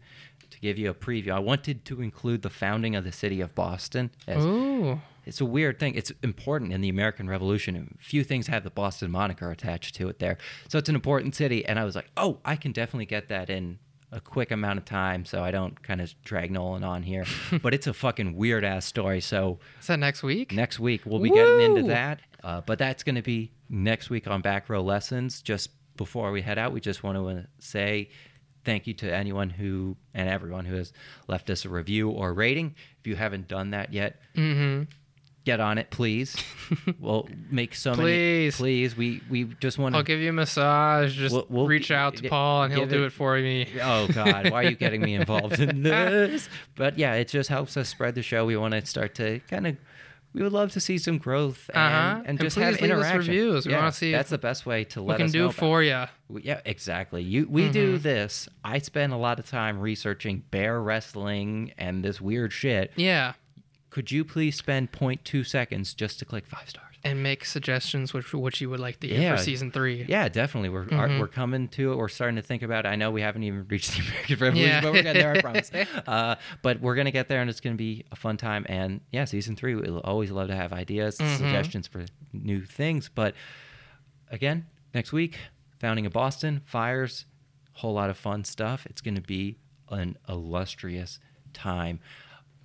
to 0.50 0.60
give 0.60 0.78
you 0.78 0.90
a 0.90 0.94
preview, 0.94 1.32
I 1.32 1.40
wanted 1.40 1.86
to 1.86 2.02
include 2.02 2.42
the 2.42 2.50
founding 2.50 2.96
of 2.96 3.04
the 3.06 3.12
city 3.12 3.40
of 3.42 3.56
Boston. 3.56 4.10
As, 4.28 4.44
Ooh. 4.44 5.00
It's 5.30 5.40
a 5.42 5.46
weird 5.46 5.80
thing. 5.80 5.96
It's 5.96 6.12
important 6.22 6.74
in 6.74 6.82
the 6.82 6.90
American 6.90 7.30
Revolution. 7.30 7.96
Few 8.00 8.24
things 8.26 8.48
have 8.48 8.64
the 8.64 8.70
Boston 8.70 9.10
moniker 9.12 9.50
attached 9.52 9.96
to 9.96 10.10
it 10.10 10.20
there. 10.20 10.38
So 10.68 10.78
it's 10.78 10.90
an 10.90 10.96
important 10.96 11.36
city. 11.36 11.66
And 11.66 11.80
I 11.80 11.86
was 11.86 11.96
like, 11.96 12.10
oh, 12.18 12.40
I 12.44 12.56
can 12.58 12.72
definitely 12.74 13.06
get 13.06 13.30
that 13.30 13.50
in 13.50 13.80
a 14.12 14.20
quick 14.20 14.50
amount 14.52 14.80
of 14.80 14.86
time 14.86 15.24
so 15.24 15.44
I 15.44 15.52
don't 15.52 15.82
kind 15.84 16.02
of 16.02 16.14
drag 16.24 16.52
Nolan 16.52 16.84
on 16.84 17.04
here. 17.04 17.26
but 17.62 17.74
it's 17.74 17.88
a 17.88 17.94
fucking 17.94 18.36
weird 18.36 18.64
ass 18.66 18.86
story. 18.86 19.22
So 19.22 19.60
Is 19.80 19.88
that 19.88 20.00
next 20.00 20.24
week? 20.24 20.52
next 20.52 20.80
week 20.80 21.02
we'll 21.06 21.20
be 21.20 21.30
getting 21.30 21.62
into 21.62 21.84
that. 21.90 22.20
Uh, 22.44 22.62
but 22.62 22.80
that's 22.80 23.04
going 23.04 23.16
to 23.16 23.22
be 23.22 23.52
next 23.70 24.10
week 24.10 24.28
on 24.28 24.42
Back 24.42 24.68
Row 24.70 24.82
Lessons. 24.82 25.42
Just 25.42 25.70
before 25.96 26.32
we 26.32 26.42
head 26.42 26.58
out, 26.58 26.74
we 26.74 26.80
just 26.82 27.04
want 27.04 27.18
to 27.18 27.46
say 27.60 28.10
thank 28.66 28.88
you 28.88 28.94
to 28.94 29.14
anyone 29.14 29.50
who 29.50 29.96
and 30.14 30.28
everyone 30.28 30.66
who 30.66 30.76
has 30.76 30.92
left 31.28 31.50
us 31.50 31.64
a 31.66 31.70
review 31.70 32.10
or 32.10 32.34
rating. 32.34 32.76
If 33.00 33.08
you 33.08 33.16
haven't 33.16 33.48
done 33.48 33.72
that 33.72 33.94
yet, 33.94 34.22
Mm-hmm. 34.36 34.84
Get 35.50 35.60
on 35.60 35.78
it, 35.78 35.90
please. 35.90 36.36
we'll 37.00 37.28
make 37.50 37.74
so 37.76 37.92
many. 37.92 38.02
Please. 38.04 38.56
Please. 38.58 38.98
We 38.98 39.22
we 39.30 39.44
just 39.60 39.78
want 39.78 39.94
to... 39.94 39.98
I'll 39.98 40.04
give 40.04 40.20
you 40.20 40.30
a 40.30 40.34
massage. 40.34 41.16
Just 41.16 41.34
We'll- 41.34 41.48
we'll 41.50 41.68
reach 41.68 41.92
out 41.92 42.16
to 42.18 42.30
Paul 42.30 42.64
and 42.64 42.74
he'll 42.74 42.86
do 42.86 43.04
it- 43.04 43.08
it 43.08 43.14
for 43.14 43.38
me. 43.38 43.68
Oh 43.82 44.08
God! 44.08 44.50
Why 44.52 44.64
are 44.64 44.70
you 44.70 44.76
getting 44.76 45.02
me 45.02 45.16
involved 45.16 45.60
in 45.60 45.84
this? 45.90 46.48
But 46.76 46.98
yeah, 46.98 47.14
it 47.16 47.28
just 47.28 47.50
helps 47.50 47.76
us 47.78 47.90
spread 47.90 48.16
the 48.16 48.22
show. 48.24 48.46
We 48.46 48.58
want 48.58 48.74
to 48.74 48.86
start 48.86 49.16
to 49.16 49.40
kind 49.50 49.68
of. 49.68 49.78
We 50.32 50.44
would 50.44 50.54
love 50.54 50.72
to 50.74 50.80
see 50.80 51.00
some 51.00 51.18
growth 51.18 51.72
and, 51.74 51.78
Uh-huh. 51.94 52.16
and 52.20 52.28
And 52.28 52.40
just 52.40 52.56
please 52.56 52.64
have 52.66 52.78
interaction. 52.78 53.18
reviews. 53.18 53.66
We 53.66 53.72
Yeah, 53.72 53.80
wanna 53.80 53.92
see 53.92 54.12
that's 54.12 54.30
the 54.30 54.38
best 54.38 54.64
way 54.64 54.84
to 54.94 55.02
let 55.02 55.18
can 55.18 55.26
us 55.26 55.32
do 55.32 55.50
for 55.52 55.82
you? 55.82 56.06
Yeah, 56.44 56.62
exactly. 56.66 57.24
You 57.24 57.48
we 57.50 57.68
do 57.70 57.98
Mhm. 57.98 58.04
this. 58.04 58.48
I 58.64 58.78
spend 58.78 59.12
a 59.12 59.18
lot 59.18 59.40
of 59.40 59.50
time 59.50 59.80
researching 59.80 60.44
bear 60.52 60.80
wrestling 60.84 61.74
and 61.80 62.04
this 62.06 62.22
weird 62.22 62.54
shit. 62.54 62.92
Yeah. 62.96 63.34
Could 63.90 64.12
you 64.12 64.24
please 64.24 64.56
spend 64.56 64.92
0.2 64.92 65.46
seconds 65.46 65.94
just 65.94 66.20
to 66.20 66.26
click 66.26 66.46
five 66.46 66.70
stars? 66.70 66.86
And 67.04 67.24
make 67.24 67.46
suggestions 67.46 68.14
which 68.14 68.34
which 68.34 68.60
you 68.60 68.70
would 68.70 68.80
like 68.82 69.00
to 69.00 69.08
hear 69.08 69.22
Yeah. 69.22 69.36
for 69.38 69.42
season 69.42 69.72
three. 69.72 70.04
Yeah, 70.08 70.28
definitely. 70.28 70.68
We're 70.68 70.82
are, 70.84 71.08
Mhm. 71.08 71.20
we're 71.22 71.30
coming 71.30 71.70
to 71.70 71.94
it. 71.94 71.96
We're 71.98 72.10
starting 72.10 72.36
to 72.36 72.42
think 72.42 72.62
about 72.62 72.86
it. 72.86 72.90
I 72.90 72.98
know 72.98 73.10
we 73.10 73.22
haven't 73.22 73.44
even 73.44 73.66
reached 73.70 73.96
the 73.96 74.02
American 74.04 74.38
Revolution, 74.38 74.70
Yeah. 74.70 74.82
but 74.82 74.92
we're 74.94 75.04
getting 75.04 75.22
there. 75.22 75.32
I 75.34 75.42
promise. 75.42 75.72
Uh, 75.74 76.36
but 76.62 76.82
we're 76.82 76.96
gonna 76.96 77.12
get 77.12 77.30
there, 77.30 77.40
and 77.40 77.50
it's 77.50 77.62
gonna 77.62 77.76
be 77.76 78.04
a 78.12 78.18
fun 78.18 78.36
time. 78.36 78.66
And 78.68 79.00
yeah, 79.14 79.24
season 79.26 79.56
three. 79.56 79.76
We'll 79.76 80.00
always 80.02 80.30
love 80.30 80.50
to 80.50 80.56
have 80.58 80.74
ideas, 80.74 81.18
Mhm. 81.18 81.38
suggestions 81.38 81.88
for 81.88 82.04
new 82.34 82.66
things. 82.66 83.10
But 83.10 83.34
again, 84.30 84.66
next 84.94 85.14
week, 85.14 85.38
founding 85.80 86.06
of 86.06 86.12
Boston, 86.12 86.62
fires, 86.66 87.26
whole 87.74 87.94
lot 87.94 88.10
of 88.10 88.18
fun 88.18 88.44
stuff. 88.44 88.86
It's 88.88 89.00
gonna 89.02 89.22
be 89.22 89.56
an 89.90 90.18
illustrious 90.28 91.20
time. 91.54 92.00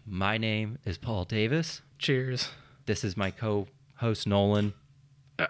My 0.07 0.37
name 0.37 0.79
is 0.85 0.99
Paul 0.99 1.25
Davis. 1.25 1.81
Cheers. 1.99 2.51
This 2.85 3.05
is 3.05 3.17
my 3.17 3.31
co-host 3.31 4.27
Nolan. 4.27 4.75
Uh, 5.39 5.47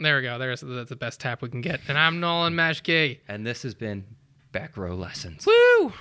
there 0.00 0.16
we 0.16 0.22
go. 0.22 0.38
There's 0.38 0.60
that's 0.60 0.88
the 0.88 0.96
best 0.96 1.20
tap 1.20 1.40
we 1.40 1.48
can 1.48 1.60
get. 1.60 1.80
And 1.86 1.96
I'm 1.96 2.18
Nolan 2.18 2.54
Mashkey. 2.54 3.20
And 3.28 3.46
this 3.46 3.62
has 3.62 3.74
been 3.74 4.04
Back 4.50 4.76
Row 4.76 4.96
Lessons. 4.96 5.46
Woo! 5.46 5.92